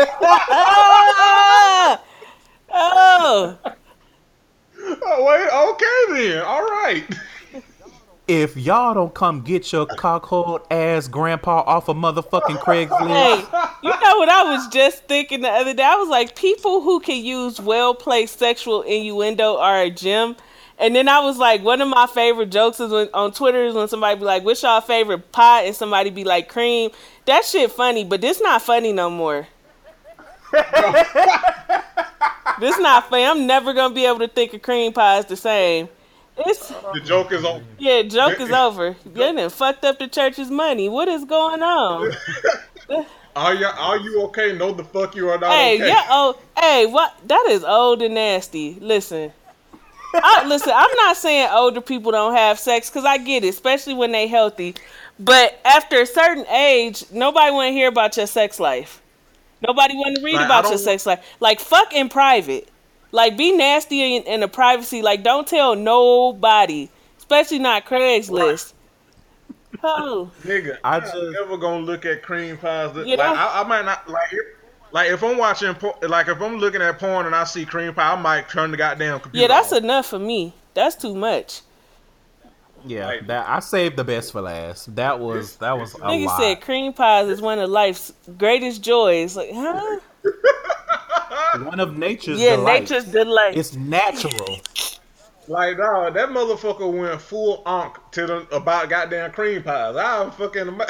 Oh, 2.77 3.57
Oh, 4.87 5.25
wait, 5.25 5.49
okay 5.73 6.31
then. 6.33 6.43
All 6.45 6.63
right. 6.63 7.05
if 8.27 8.57
y'all 8.57 8.95
don't 8.95 9.15
come 9.15 9.43
get 9.43 9.73
your 9.73 9.87
cockhold 9.87 10.63
ass 10.71 11.09
grandpa 11.09 11.63
off 11.67 11.89
of 11.89 11.97
motherfucking 11.97 12.59
Craigslist, 12.59 13.09
hey, 13.09 13.37
you 13.83 13.91
know 13.91 14.19
what 14.19 14.29
I 14.29 14.43
was 14.55 14.69
just 14.69 15.05
thinking 15.05 15.41
the 15.43 15.49
other 15.49 15.73
day? 15.73 15.85
I 15.85 15.95
was 15.97 16.09
like, 16.09 16.37
people 16.37 16.81
who 16.83 17.01
can 17.01 17.25
use 17.25 17.61
well 17.61 17.95
placed 17.95 18.39
sexual 18.39 18.83
innuendo 18.83 19.57
are 19.57 19.83
a 19.83 19.91
gem. 19.91 20.37
And 20.79 20.95
then 20.97 21.09
I 21.09 21.21
was 21.21 21.39
like, 21.39 21.63
one 21.63 21.81
of 21.81 21.89
my 21.89 22.07
favorite 22.07 22.51
jokes 22.51 22.81
is 22.81 22.91
when 22.91 23.09
on 23.15 23.33
Twitter 23.33 23.65
is 23.65 23.75
when 23.75 23.87
somebody 23.89 24.19
be 24.19 24.25
like, 24.25 24.45
"What's 24.45 24.63
y'all 24.63 24.81
favorite 24.81 25.31
pie?" 25.31 25.63
and 25.63 25.75
somebody 25.77 26.11
be 26.11 26.25
like, 26.25 26.49
"Cream." 26.49 26.91
That 27.27 27.45
shit 27.45 27.71
funny, 27.71 28.05
but 28.05 28.21
this 28.21 28.41
not 28.41 28.61
funny 28.61 28.93
no 28.93 29.09
more. 29.09 29.47
this 32.61 32.79
not 32.79 33.09
funny. 33.09 33.25
I'm 33.25 33.47
never 33.47 33.73
gonna 33.73 33.95
be 33.95 34.05
able 34.07 34.19
to 34.21 34.29
think 34.29 34.53
of 34.55 34.63
cream 34.63 34.93
pie 34.93 35.19
as 35.19 35.27
the 35.27 35.37
same. 35.37 35.89
It's 36.37 36.69
The 36.69 37.01
joke 37.05 37.33
is 37.33 37.45
over. 37.45 37.65
yeah, 37.79 38.03
joke 38.03 38.41
is 38.41 38.51
over. 38.51 38.97
You 39.05 39.13
done 39.15 39.51
fucked 39.51 39.85
up 39.85 39.99
the 39.99 40.09
church's 40.09 40.51
money. 40.51 40.89
What 40.89 41.09
is 41.09 41.25
going 41.25 41.63
on? 41.63 42.13
Are 43.37 43.53
you 43.53 43.67
are 43.67 43.99
you 43.99 44.23
okay? 44.27 44.53
No, 44.57 44.71
the 44.73 44.85
fuck 44.85 45.17
you 45.17 45.29
are 45.29 45.37
not 45.37 45.51
Hey, 45.51 45.75
okay. 45.75 45.89
yeah, 45.89 46.05
oh, 46.09 46.39
hey, 46.57 46.87
what? 46.87 47.17
That 47.27 47.47
is 47.51 47.65
old 47.65 48.01
and 48.01 48.15
nasty. 48.15 48.79
Listen, 48.81 49.33
I, 50.23 50.45
listen. 50.47 50.73
I'm 50.75 50.97
not 50.97 51.17
saying 51.17 51.49
older 51.53 51.81
people 51.81 52.13
don't 52.13 52.35
have 52.35 52.59
sex 52.59 52.89
because 52.91 53.05
I 53.05 53.19
get 53.19 53.45
it, 53.45 53.49
especially 53.49 53.95
when 53.95 54.13
they 54.13 54.27
healthy. 54.27 54.75
But 55.19 55.59
after 55.65 56.01
a 56.01 56.07
certain 56.07 56.47
age, 56.49 57.05
nobody 57.13 57.53
want 57.53 57.69
to 57.69 57.73
hear 57.73 57.89
about 57.89 58.17
your 58.17 58.27
sex 58.27 58.59
life. 58.59 59.01
Nobody 59.67 59.95
want 59.95 60.17
to 60.17 60.23
read 60.23 60.35
Like, 60.35 60.45
about 60.47 60.65
your 60.69 60.79
sex 60.79 61.07
life. 61.07 61.25
Like 61.41 61.61
fuck 61.61 61.93
in 61.95 62.09
private. 62.09 62.69
Like 63.13 63.37
be 63.37 63.53
nasty 63.53 64.17
in, 64.17 64.23
in 64.25 64.41
the 64.41 64.49
privacy. 64.49 65.03
Like 65.03 65.23
don't 65.23 65.47
tell 65.47 65.75
nobody, 65.77 66.89
especially 67.19 67.61
not 67.61 67.87
Craigslist. 67.87 68.73
Oh, 69.83 70.31
Nigga, 70.43 70.79
I 70.83 70.97
I 70.97 71.01
just- 71.01 71.15
am 71.15 71.33
never 71.33 71.57
gonna 71.57 71.85
look 71.85 72.05
at 72.07 72.23
cream 72.23 72.57
pies. 72.57 72.93
That, 72.95 73.07
Yeah. 73.07 73.17
Like 73.17 73.39
I, 73.39 73.61
I 73.61 73.65
might 73.65 73.85
not 73.85 74.09
like 74.09 74.33
if, 74.33 74.41
like 74.95 75.11
if 75.11 75.23
I'm 75.23 75.37
watching 75.37 75.75
por- 75.75 75.99
like 76.09 76.29
if 76.29 76.41
I'm 76.41 76.57
looking 76.57 76.81
at 76.81 76.99
porn 76.99 77.27
and 77.27 77.35
I 77.35 77.45
see 77.45 77.67
cream 77.67 77.93
pie, 77.93 78.13
I 78.13 78.21
might 78.21 78.49
turn 78.49 78.71
the 78.71 78.77
goddamn 78.79 79.21
computer. 79.21 79.43
yeah, 79.43 79.49
that's 79.49 79.73
off. 79.73 79.83
enough 79.83 80.07
for 80.07 80.19
me. 80.19 80.55
That's 80.73 80.95
too 80.97 81.15
much. 81.15 81.61
yeah, 82.87 83.07
Like- 83.07 83.27
that 83.27 83.49
I 83.49 83.61
saved 83.61 83.97
the 83.97 84.05
best 84.05 84.33
for 84.33 84.41
last. 84.41 84.95
That 84.97 85.19
was 85.21 85.57
that 85.57 85.77
was 85.79 85.95
a 85.95 85.99
Nigga 85.99 86.27
lot. 86.27 86.41
said 86.41 86.61
cream 86.63 86.93
pies 86.93 87.29
is 87.29 87.41
one 87.43 87.59
of 87.59 87.69
life's 87.69 88.13
greatest 88.39 88.83
joys. 88.83 89.37
Like, 89.37 89.51
huh? 89.53 89.99
One 91.65 91.79
of 91.79 91.97
nature's 91.97 92.41
Yeah, 92.41 92.57
delights. 92.57 92.91
nature's 92.91 93.13
delight. 93.13 93.57
It's 93.57 93.75
natural. 93.77 94.59
Like 95.47 95.77
dog, 95.77 96.15
that 96.15 96.31
motherfucker 96.31 96.91
went 96.93 97.21
full 97.21 97.63
onk 97.65 97.97
to 98.13 98.27
the 98.27 98.37
about 98.57 98.89
goddamn 98.89 99.31
cream 99.33 99.63
pies. 99.63 99.95
I'm 99.95 100.31
fucking 100.33 100.67
ima- 100.69 100.87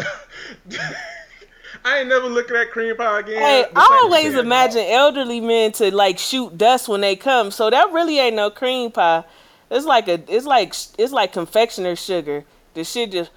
I 1.85 1.98
ain't 1.98 2.09
never 2.09 2.27
looking 2.27 2.56
at 2.56 2.70
cream 2.70 2.97
pie 2.97 3.20
again. 3.20 3.43
Hey, 3.43 3.66
I 3.77 4.01
always 4.02 4.32
shit, 4.32 4.39
imagine 4.39 4.86
elderly 4.89 5.40
men 5.40 5.73
to 5.73 5.94
like 5.94 6.19
shoot 6.19 6.56
dust 6.56 6.89
when 6.89 7.02
they 7.02 7.15
come. 7.15 7.51
So 7.51 7.69
that 7.69 7.93
really 7.93 8.19
ain't 8.19 8.36
no 8.36 8.51
cream 8.51 8.90
pie. 8.90 9.24
It's 9.70 9.85
like 9.85 10.09
a, 10.09 10.23
it's 10.28 10.47
like, 10.47 10.74
it's 10.98 11.12
like 11.12 11.32
confectioner 11.32 11.94
sugar. 11.94 12.44
The 12.73 12.85
shit 12.85 13.12
just, 13.12 13.31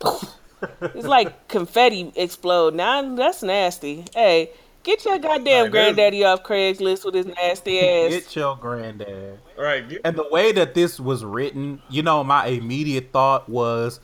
it's 0.80 1.06
like 1.06 1.48
confetti 1.48 2.12
explode. 2.14 2.74
Now 2.74 3.16
that's 3.16 3.42
nasty. 3.42 4.04
Hey, 4.14 4.50
get 4.84 5.04
your 5.04 5.18
goddamn 5.18 5.64
Like, 5.64 5.72
granddaddy 5.72 6.24
off 6.24 6.44
Craigslist 6.44 7.04
with 7.04 7.14
his 7.14 7.26
nasty 7.26 7.80
ass. 7.80 8.10
Get 8.10 8.36
your 8.36 8.56
granddad. 8.56 9.40
dog. 9.56 9.64
Right, 9.64 9.88
get, 9.88 10.02
And 10.04 10.16
the 10.16 10.28
way 10.30 10.52
that 10.52 10.74
this 10.74 11.00
was 11.00 11.24
written, 11.24 11.82
you 11.90 12.02
know, 12.02 12.22
my 12.22 12.46
immediate 12.46 13.10
thought 13.12 13.48
was, 13.48 13.98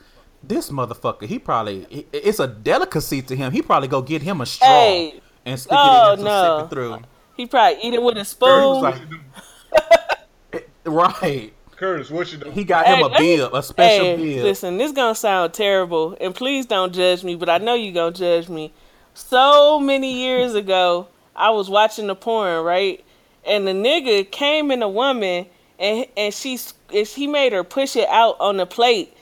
this 0.47 0.69
motherfucker, 0.69 1.23
he 1.23 1.39
probably, 1.39 2.07
it's 2.13 2.39
a 2.39 2.47
delicacy 2.47 3.21
to 3.23 3.35
him. 3.35 3.51
He 3.51 3.61
probably 3.61 3.87
go 3.87 4.01
get 4.01 4.21
him 4.21 4.41
a 4.41 4.45
straw 4.45 4.67
Hey. 4.67 5.21
and 5.45 5.59
stick 5.59 5.73
Oh, 5.75 6.11
it 6.13 6.19
in 6.19 6.27
oh, 6.27 6.29
no. 6.29 6.57
sip 6.59 6.65
it 6.65 6.73
through. 6.75 6.97
He 7.37 7.45
probably 7.45 7.79
eat 7.83 7.93
it 7.93 8.01
with 8.01 8.17
a 8.17 8.25
spoon. 8.25 8.49
was 8.49 8.83
like, 8.83 10.63
right. 10.85 11.53
Curtis, 11.75 12.09
what 12.09 12.31
you 12.31 12.37
doing? 12.37 12.53
He 12.53 12.63
got 12.63 12.85
Hey, 12.85 12.95
him 12.95 13.03
a 13.03 13.07
let 13.07 13.19
me- 13.19 13.35
bib, 13.37 13.53
a 13.53 13.61
special 13.61 14.05
Hey, 14.05 14.15
bib. 14.15 14.43
listen, 14.43 14.77
this 14.77 14.91
gonna 14.93 15.13
sound 15.15 15.53
terrible, 15.53 16.15
and 16.21 16.33
please 16.33 16.65
don't 16.65 16.93
judge 16.93 17.23
me, 17.23 17.35
but 17.35 17.49
I 17.49 17.57
know 17.57 17.73
you 17.73 17.91
gonna 17.91 18.13
judge 18.15 18.47
me. 18.47 18.71
So 19.13 19.79
many 19.79 20.13
years 20.13 20.55
ago, 20.55 21.07
I 21.35 21.49
was 21.49 21.69
watching 21.69 22.07
the 22.07 22.15
porn, 22.15 22.63
right? 22.63 23.03
And 23.45 23.67
the 23.67 23.71
nigga 23.73 24.29
came 24.31 24.71
in 24.71 24.81
a 24.81 24.89
woman 24.89 25.47
and 25.77 26.05
and 26.15 26.33
she 26.33 26.57
and 26.93 27.05
he 27.05 27.27
made 27.27 27.51
her 27.51 27.63
push 27.65 27.95
it 27.97 28.07
out 28.07 28.37
on 28.39 28.55
the 28.57 28.65
plate 28.65 29.14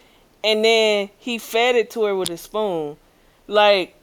and 0.44 0.64
then 0.64 1.10
he 1.18 1.38
fed 1.38 1.76
it 1.76 1.90
to 1.92 2.04
her 2.04 2.16
with 2.16 2.30
a 2.30 2.38
spoon. 2.38 2.98
Like 3.48 3.96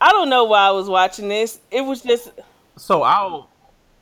I 0.00 0.10
don't 0.10 0.28
know 0.28 0.44
why 0.44 0.66
I 0.66 0.70
was 0.70 0.88
watching 0.88 1.28
this. 1.28 1.60
It 1.70 1.82
was 1.82 2.02
just 2.02 2.30
So 2.76 3.02
I'll 3.02 3.50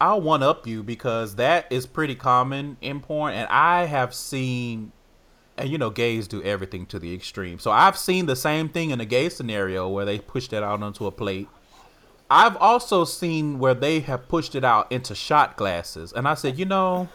I'll 0.01 0.21
one 0.21 0.43
up 0.43 0.67
you 0.67 0.83
because 0.83 1.37
that 1.37 1.67
is 1.71 1.87
pretty 1.87 2.15
common 2.15 2.77
in 2.81 3.01
porn 3.01 3.35
and 3.35 3.49
I 3.49 3.85
have 3.85 4.15
seen 4.15 4.93
and 5.57 5.69
you 5.69 5.79
know 5.79 5.91
gays 5.91 6.29
do 6.29 6.43
everything 6.43 6.87
to 6.87 6.99
the 6.99 7.15
extreme. 7.15 7.59
So 7.59 7.71
I've 7.71 7.97
seen 7.97 8.27
the 8.27 8.37
same 8.37 8.69
thing 8.69 8.91
in 8.91 9.01
a 9.01 9.05
gay 9.05 9.29
scenario 9.29 9.89
where 9.89 10.05
they 10.05 10.19
push 10.19 10.49
that 10.49 10.63
out 10.63 10.83
onto 10.83 11.07
a 11.07 11.13
plate. 11.13 11.49
I've 12.31 12.57
also 12.57 13.05
seen 13.05 13.59
where 13.59 13.75
they 13.75 14.01
have 14.01 14.27
pushed 14.27 14.55
it 14.55 14.65
out 14.65 14.91
into 14.91 15.15
shot 15.15 15.57
glasses 15.57 16.13
and 16.13 16.27
I 16.27 16.35
said, 16.35 16.59
"You 16.59 16.65
know, 16.65 17.09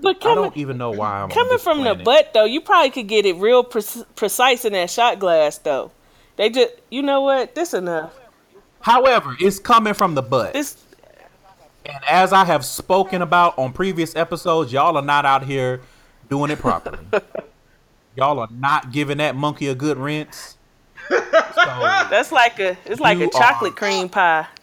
but 0.00 0.16
I 0.16 0.20
coming, 0.20 0.36
don't 0.36 0.56
even 0.56 0.78
know 0.78 0.90
why 0.90 1.22
I'm 1.22 1.30
coming 1.30 1.58
from 1.58 1.84
the 1.84 1.94
butt 1.94 2.32
though, 2.34 2.44
you 2.44 2.60
probably 2.60 2.90
could 2.90 3.08
get 3.08 3.26
it 3.26 3.36
real 3.36 3.64
pre- 3.64 3.82
precise 4.14 4.64
in 4.64 4.72
that 4.72 4.90
shot 4.90 5.18
glass 5.18 5.58
though. 5.58 5.90
They 6.36 6.50
just, 6.50 6.74
you 6.90 7.02
know 7.02 7.22
what? 7.22 7.54
This 7.54 7.72
enough. 7.72 8.14
However, 8.80 9.36
it's 9.40 9.58
coming 9.58 9.94
from 9.94 10.14
the 10.14 10.22
butt. 10.22 10.52
This 10.52 10.76
And 11.84 12.04
as 12.08 12.32
I 12.32 12.44
have 12.44 12.64
spoken 12.64 13.22
about 13.22 13.58
on 13.58 13.72
previous 13.72 14.14
episodes, 14.14 14.72
y'all 14.72 14.96
are 14.96 15.02
not 15.02 15.24
out 15.24 15.44
here 15.44 15.80
doing 16.28 16.50
it 16.50 16.58
properly. 16.58 16.98
y'all 18.16 18.38
are 18.38 18.48
not 18.50 18.92
giving 18.92 19.18
that 19.18 19.34
monkey 19.34 19.68
a 19.68 19.74
good 19.74 19.96
rinse. 19.96 20.56
So, 21.08 21.16
that's 22.10 22.32
like 22.32 22.58
a 22.58 22.76
it's 22.84 23.00
like 23.00 23.18
a 23.20 23.28
chocolate 23.28 23.72
are- 23.72 23.76
cream 23.76 24.08
pie. 24.08 24.46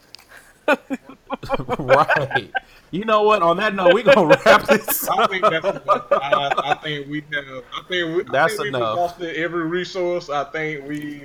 right. 1.80 2.52
You 2.94 3.06
know 3.06 3.24
what? 3.24 3.42
On 3.42 3.58
that 3.58 3.74
note, 3.74 3.96
we're 3.96 4.04
gonna 4.04 4.40
wrap 4.46 4.68
this 4.68 5.10
I 5.10 5.26
think 5.26 5.42
that's 5.42 5.66
enough. 5.66 6.06
I, 6.12 6.54
I 6.64 6.76
think 6.76 7.08
we 7.08 7.22
have. 7.34 7.64
I 7.74 7.82
think 7.88 8.18
we. 8.18 8.24
That's 8.32 8.54
I 8.54 8.58
think 8.58 8.68
enough. 8.68 8.82
We 8.82 9.04
exhausted 9.04 9.36
every 9.36 9.66
resource. 9.66 10.30
I 10.30 10.44
think 10.44 10.88
we. 10.88 11.24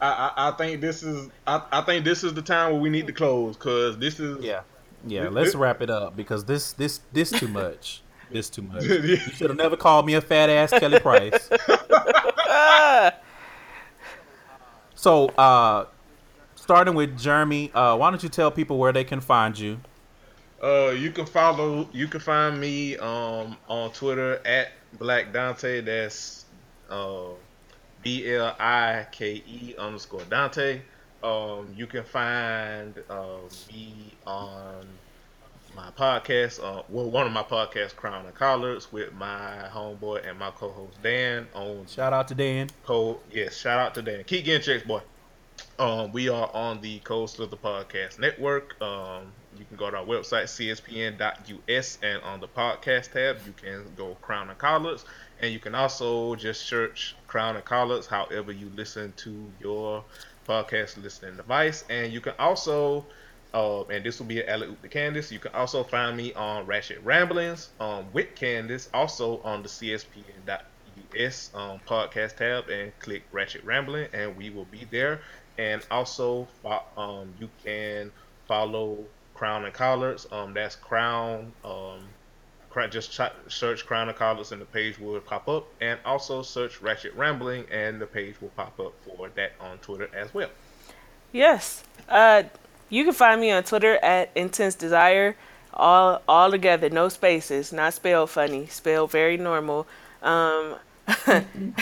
I, 0.00 0.32
I, 0.34 0.48
I 0.48 0.50
think 0.52 0.80
this 0.80 1.02
is. 1.02 1.28
I, 1.46 1.62
I 1.70 1.82
think 1.82 2.06
this 2.06 2.24
is 2.24 2.32
the 2.32 2.40
time 2.40 2.72
where 2.72 2.80
we 2.80 2.88
need 2.88 3.06
to 3.08 3.12
close 3.12 3.58
because 3.58 3.98
this 3.98 4.20
is. 4.20 4.42
Yeah. 4.42 4.62
Yeah, 5.06 5.28
let's 5.28 5.54
wrap 5.54 5.82
it 5.82 5.90
up 5.90 6.16
because 6.16 6.46
this 6.46 6.72
this 6.72 7.00
this 7.12 7.30
too 7.30 7.48
much. 7.48 8.02
This 8.30 8.48
too 8.48 8.62
much. 8.62 8.82
You 8.86 9.16
should 9.16 9.50
have 9.50 9.58
never 9.58 9.76
called 9.76 10.06
me 10.06 10.14
a 10.14 10.22
fat 10.22 10.48
ass 10.48 10.70
Kelly 10.70 10.98
Price. 10.98 11.50
so, 14.94 15.26
uh 15.28 15.84
starting 16.54 16.94
with 16.94 17.18
Jeremy, 17.18 17.70
uh, 17.74 17.96
why 17.98 18.08
don't 18.08 18.22
you 18.22 18.30
tell 18.30 18.50
people 18.50 18.78
where 18.78 18.92
they 18.92 19.04
can 19.04 19.20
find 19.20 19.58
you? 19.58 19.78
Uh, 20.62 20.90
you 20.90 21.10
can 21.10 21.26
follow. 21.26 21.88
You 21.92 22.06
can 22.06 22.20
find 22.20 22.60
me 22.60 22.96
um 22.98 23.56
on 23.68 23.90
Twitter 23.92 24.40
at 24.46 24.72
Blike 24.98 25.32
Dante. 25.32 25.80
That's 25.80 26.44
uh 26.88 27.30
B 28.02 28.32
L 28.32 28.54
I 28.58 29.06
K 29.10 29.42
E 29.46 29.74
underscore 29.78 30.22
Dante. 30.28 30.80
Um, 31.22 31.72
you 31.76 31.86
can 31.86 32.02
find 32.02 32.94
uh, 33.08 33.38
me 33.72 34.12
on 34.26 34.86
my 35.76 35.90
podcast. 35.90 36.62
Uh, 36.62 36.82
well, 36.88 37.08
one 37.10 37.26
of 37.26 37.32
my 37.32 37.44
podcasts, 37.44 37.94
Crown 37.94 38.26
and 38.26 38.34
Collards, 38.34 38.90
with 38.90 39.12
my 39.14 39.68
homeboy 39.70 40.28
and 40.28 40.38
my 40.38 40.50
co-host 40.50 41.00
Dan 41.02 41.46
on 41.54 41.86
Shout 41.86 42.12
out 42.12 42.26
to 42.28 42.34
Dan. 42.34 42.70
Cold. 42.84 43.20
Yes, 43.30 43.56
shout 43.56 43.78
out 43.78 43.94
to 43.94 44.02
Dan. 44.02 44.24
Keep 44.24 44.44
getting 44.44 44.62
checks, 44.62 44.84
boy. 44.84 45.00
Um, 45.78 46.10
we 46.12 46.28
are 46.28 46.50
on 46.52 46.80
the 46.80 46.98
Coast 47.00 47.38
of 47.38 47.50
the 47.50 47.56
Podcast 47.56 48.18
Network. 48.18 48.80
Um, 48.82 49.32
you 49.58 49.64
can 49.64 49.76
go 49.76 49.90
to 49.90 49.98
our 49.98 50.04
website, 50.04 50.44
cspn.us, 50.44 51.98
and 52.02 52.22
on 52.22 52.40
the 52.40 52.48
podcast 52.48 53.12
tab, 53.12 53.38
you 53.46 53.52
can 53.52 53.84
go 53.96 54.16
Crown 54.22 54.48
and 54.48 54.58
Collards. 54.58 55.04
And 55.40 55.52
you 55.52 55.58
can 55.58 55.74
also 55.74 56.34
just 56.36 56.66
search 56.66 57.16
Crown 57.26 57.56
and 57.56 57.64
Collards, 57.64 58.06
however 58.06 58.52
you 58.52 58.70
listen 58.74 59.12
to 59.18 59.52
your 59.60 60.04
podcast 60.48 61.02
listening 61.02 61.36
device. 61.36 61.84
And 61.90 62.12
you 62.12 62.20
can 62.20 62.34
also, 62.38 63.06
uh, 63.52 63.82
and 63.84 64.04
this 64.04 64.18
will 64.18 64.26
be 64.26 64.40
an 64.40 64.48
alley 64.48 64.68
oop 64.68 64.80
to 64.82 64.88
Candace, 64.88 65.30
you 65.30 65.38
can 65.38 65.52
also 65.52 65.82
find 65.84 66.16
me 66.16 66.32
on 66.34 66.66
Ratchet 66.66 67.02
Ramblings 67.04 67.70
um, 67.80 68.06
with 68.12 68.34
Candace, 68.34 68.88
also 68.94 69.40
on 69.42 69.62
the 69.62 69.68
cspn.us 69.68 71.50
um, 71.54 71.80
podcast 71.86 72.36
tab, 72.36 72.68
and 72.68 72.98
click 73.00 73.24
Ratchet 73.32 73.64
Rambling, 73.64 74.08
and 74.12 74.36
we 74.36 74.50
will 74.50 74.66
be 74.66 74.86
there. 74.90 75.20
And 75.58 75.84
also, 75.90 76.48
um, 76.96 77.34
you 77.38 77.50
can 77.62 78.10
follow 78.48 79.04
Crown 79.34 79.64
and 79.64 79.74
Collards. 79.74 80.26
Um, 80.30 80.54
that's 80.54 80.76
Crown. 80.76 81.52
Um, 81.64 82.00
just 82.90 83.12
ch- 83.12 83.52
search 83.52 83.86
Crown 83.86 84.08
and 84.08 84.16
Collards, 84.16 84.52
and 84.52 84.60
the 84.60 84.66
page 84.66 84.98
will 84.98 85.20
pop 85.20 85.48
up. 85.48 85.66
And 85.80 85.98
also 86.04 86.42
search 86.42 86.80
Ratchet 86.80 87.14
Rambling, 87.14 87.66
and 87.70 88.00
the 88.00 88.06
page 88.06 88.40
will 88.40 88.50
pop 88.50 88.78
up 88.80 88.94
for 89.04 89.28
that 89.34 89.52
on 89.60 89.78
Twitter 89.78 90.08
as 90.14 90.32
well. 90.32 90.50
Yes. 91.32 91.84
Uh, 92.08 92.44
you 92.88 93.04
can 93.04 93.14
find 93.14 93.40
me 93.40 93.50
on 93.50 93.62
Twitter 93.64 93.96
at 94.02 94.30
Intense 94.34 94.74
Desire, 94.74 95.36
all 95.72 96.20
all 96.28 96.50
together, 96.50 96.90
no 96.90 97.08
spaces, 97.08 97.72
not 97.72 97.94
spelled 97.94 98.30
funny, 98.30 98.66
spelled 98.66 99.10
very 99.10 99.38
normal. 99.38 99.86
Um, 100.22 100.76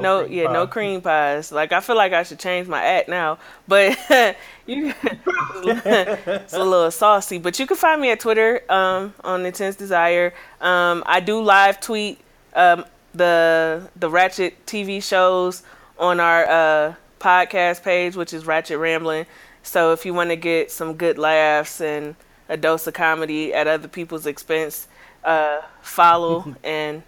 no, 0.00 0.24
cream 0.24 0.32
yeah, 0.32 0.52
no 0.52 0.66
cream 0.66 1.00
pies. 1.00 1.52
Like 1.52 1.72
I 1.72 1.80
feel 1.80 1.96
like 1.96 2.12
I 2.12 2.22
should 2.22 2.38
change 2.38 2.68
my 2.68 2.82
act 2.82 3.08
now, 3.08 3.38
but 3.68 3.98
you, 4.66 4.94
it's 5.02 6.52
a 6.54 6.64
little 6.64 6.90
saucy. 6.90 7.38
But 7.38 7.58
you 7.58 7.66
can 7.66 7.76
find 7.76 8.00
me 8.00 8.10
at 8.10 8.20
Twitter 8.20 8.62
um, 8.70 9.14
on 9.22 9.44
Intense 9.46 9.76
Desire. 9.76 10.34
Um, 10.60 11.02
I 11.06 11.20
do 11.20 11.40
live 11.40 11.80
tweet 11.80 12.20
um, 12.54 12.84
the 13.14 13.88
the 13.96 14.10
Ratchet 14.10 14.66
TV 14.66 15.02
shows 15.02 15.62
on 15.98 16.20
our 16.20 16.44
uh, 16.46 16.94
podcast 17.18 17.82
page, 17.82 18.16
which 18.16 18.32
is 18.32 18.46
Ratchet 18.46 18.78
Rambling. 18.78 19.26
So 19.62 19.92
if 19.92 20.06
you 20.06 20.14
want 20.14 20.30
to 20.30 20.36
get 20.36 20.70
some 20.70 20.94
good 20.94 21.18
laughs 21.18 21.80
and 21.80 22.14
a 22.48 22.56
dose 22.56 22.86
of 22.86 22.94
comedy 22.94 23.52
at 23.52 23.66
other 23.66 23.88
people's 23.88 24.26
expense, 24.26 24.86
uh, 25.24 25.62
follow 25.82 26.54
and 26.64 27.02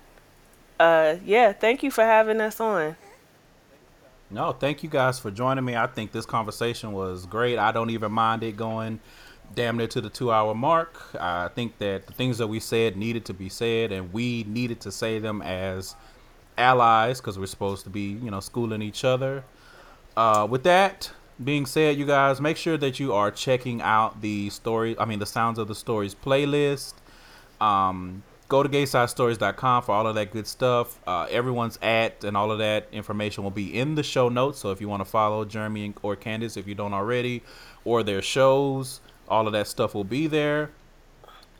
uh, 0.79 1.17
yeah, 1.25 1.53
thank 1.53 1.83
you 1.83 1.91
for 1.91 2.05
having 2.05 2.41
us 2.41 2.61
on. 2.61 2.97
No, 4.31 4.53
thank 4.53 4.83
you 4.83 4.91
guys 4.91 5.19
for 5.19 5.31
joining 5.31 5.65
me. 5.65 5.75
I 5.75 5.87
think 5.87 6.13
this 6.13 6.27
conversation 6.27 6.93
was 6.93 7.25
great. 7.25 7.59
I 7.59 7.73
don't 7.73 7.91
even 7.91 8.13
mind 8.13 8.43
it 8.43 8.57
going 8.57 9.01
damn 9.55 9.79
near 9.79 9.87
to 9.87 10.01
the 10.01 10.11
two 10.11 10.31
hour 10.31 10.55
mark. 10.55 11.01
I 11.19 11.49
think 11.49 11.79
that 11.79 12.07
the 12.07 12.13
things 12.13 12.39
that 12.39 12.47
we 12.47 12.61
said 12.61 12.97
needed 12.97 13.25
to 13.27 13.35
be 13.35 13.49
said, 13.49 13.93
and 13.93 14.13
we 14.13 14.45
needed 14.45 14.81
to 14.83 14.93
say 14.93 15.19
them 15.19 15.41
as 15.41 15.95
allies 16.59 17.21
because 17.21 17.39
we're 17.39 17.47
supposed 17.47 17.85
to 17.85 17.91
be, 17.91 18.11
you 18.23 18.31
know, 18.31 18.41
schooling 18.41 18.83
each 18.83 19.05
other. 19.05 19.45
Uh, 20.17 20.47
with 20.49 20.65
that 20.65 21.11
being 21.43 21.65
said, 21.65 21.97
you 21.97 22.05
guys 22.05 22.41
make 22.41 22.57
sure 22.57 22.77
that 22.77 22.99
you 22.99 23.15
are 23.15 23.31
checking 23.31 23.81
out 23.81 24.21
the 24.21 24.51
story. 24.51 24.99
I 24.99 25.05
mean, 25.05 25.21
the 25.21 25.27
Sounds 25.27 25.59
of 25.59 25.69
the 25.69 25.75
Stories 25.75 26.15
playlist. 26.15 26.95
Um, 27.61 28.23
go 28.49 28.63
to 28.63 28.69
gaysidestories.com 28.69 29.83
for 29.83 29.93
all 29.93 30.07
of 30.07 30.15
that 30.15 30.33
good 30.33 30.47
stuff. 30.47 30.99
Uh, 31.07 31.27
everyone's 31.31 31.79
at 31.83 32.25
and 32.25 32.37
all 32.37 32.51
of 32.51 32.59
that 32.59 32.89
information 32.93 33.45
will 33.45 33.51
be 33.51 33.79
in 33.79 33.95
the 33.95 34.03
show 34.03 34.29
notes. 34.29 34.59
So 34.59 34.71
if 34.71 34.81
you 34.81 34.89
want 34.89 35.01
to 35.01 35.09
follow 35.09 35.45
Jeremy 35.45 35.95
or 36.03 36.17
Candace, 36.17 36.57
if 36.57 36.67
you 36.67 36.75
don't 36.75 36.95
already, 36.95 37.43
or 37.85 38.03
their 38.03 38.23
shows, 38.23 39.01
all 39.29 39.47
of 39.47 39.53
that 39.53 39.69
stuff 39.69 39.95
will 39.95 40.05
be 40.05 40.27
there. 40.27 40.71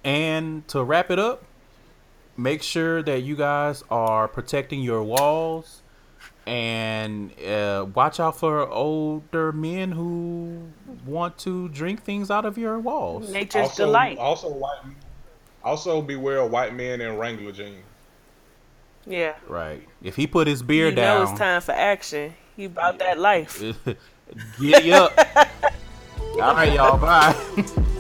And 0.03 0.67
to 0.69 0.83
wrap 0.83 1.11
it 1.11 1.19
up, 1.19 1.45
make 2.37 2.63
sure 2.63 3.03
that 3.03 3.21
you 3.23 3.37
guys 3.37 3.85
are 3.91 4.27
protecting 4.27 4.81
your 4.81 5.03
walls 5.03 5.83
and 6.47 7.39
uh, 7.43 7.85
watch 7.95 8.19
out 8.19 8.39
for 8.39 8.67
older 8.67 9.53
men 9.53 9.93
who 9.93 10.63
want 11.05 11.37
to 11.39 11.69
drink 11.69 12.03
things 12.05 12.31
out 12.31 12.47
of 12.47 12.57
your 12.57 12.79
walls. 12.79 13.31
Nature's 13.31 13.69
also, 13.69 13.85
delight. 13.85 14.17
Also, 14.17 14.49
white. 14.49 14.81
Also, 15.65 16.01
beware 16.01 16.39
of 16.39 16.51
white 16.51 16.75
men 16.75 17.01
in 17.01 17.17
Wrangler 17.17 17.53
jeans. 17.53 17.85
Yeah. 19.07 19.35
Right. 19.47 19.87
If 20.03 20.17
he 20.17 20.27
put 20.27 20.47
his 20.47 20.63
beard 20.63 20.91
you 20.91 20.97
know 20.97 21.03
down, 21.03 21.23
it's 21.23 21.39
time 21.39 21.61
for 21.61 21.73
action. 21.73 22.35
You 22.57 22.67
about 22.67 22.99
that 22.99 23.19
life. 23.19 23.61
giddy 24.61 24.93
up. 24.93 25.13
All 26.35 26.55
right, 26.55 26.73
y'all. 26.73 26.99
Bye. 26.99 27.35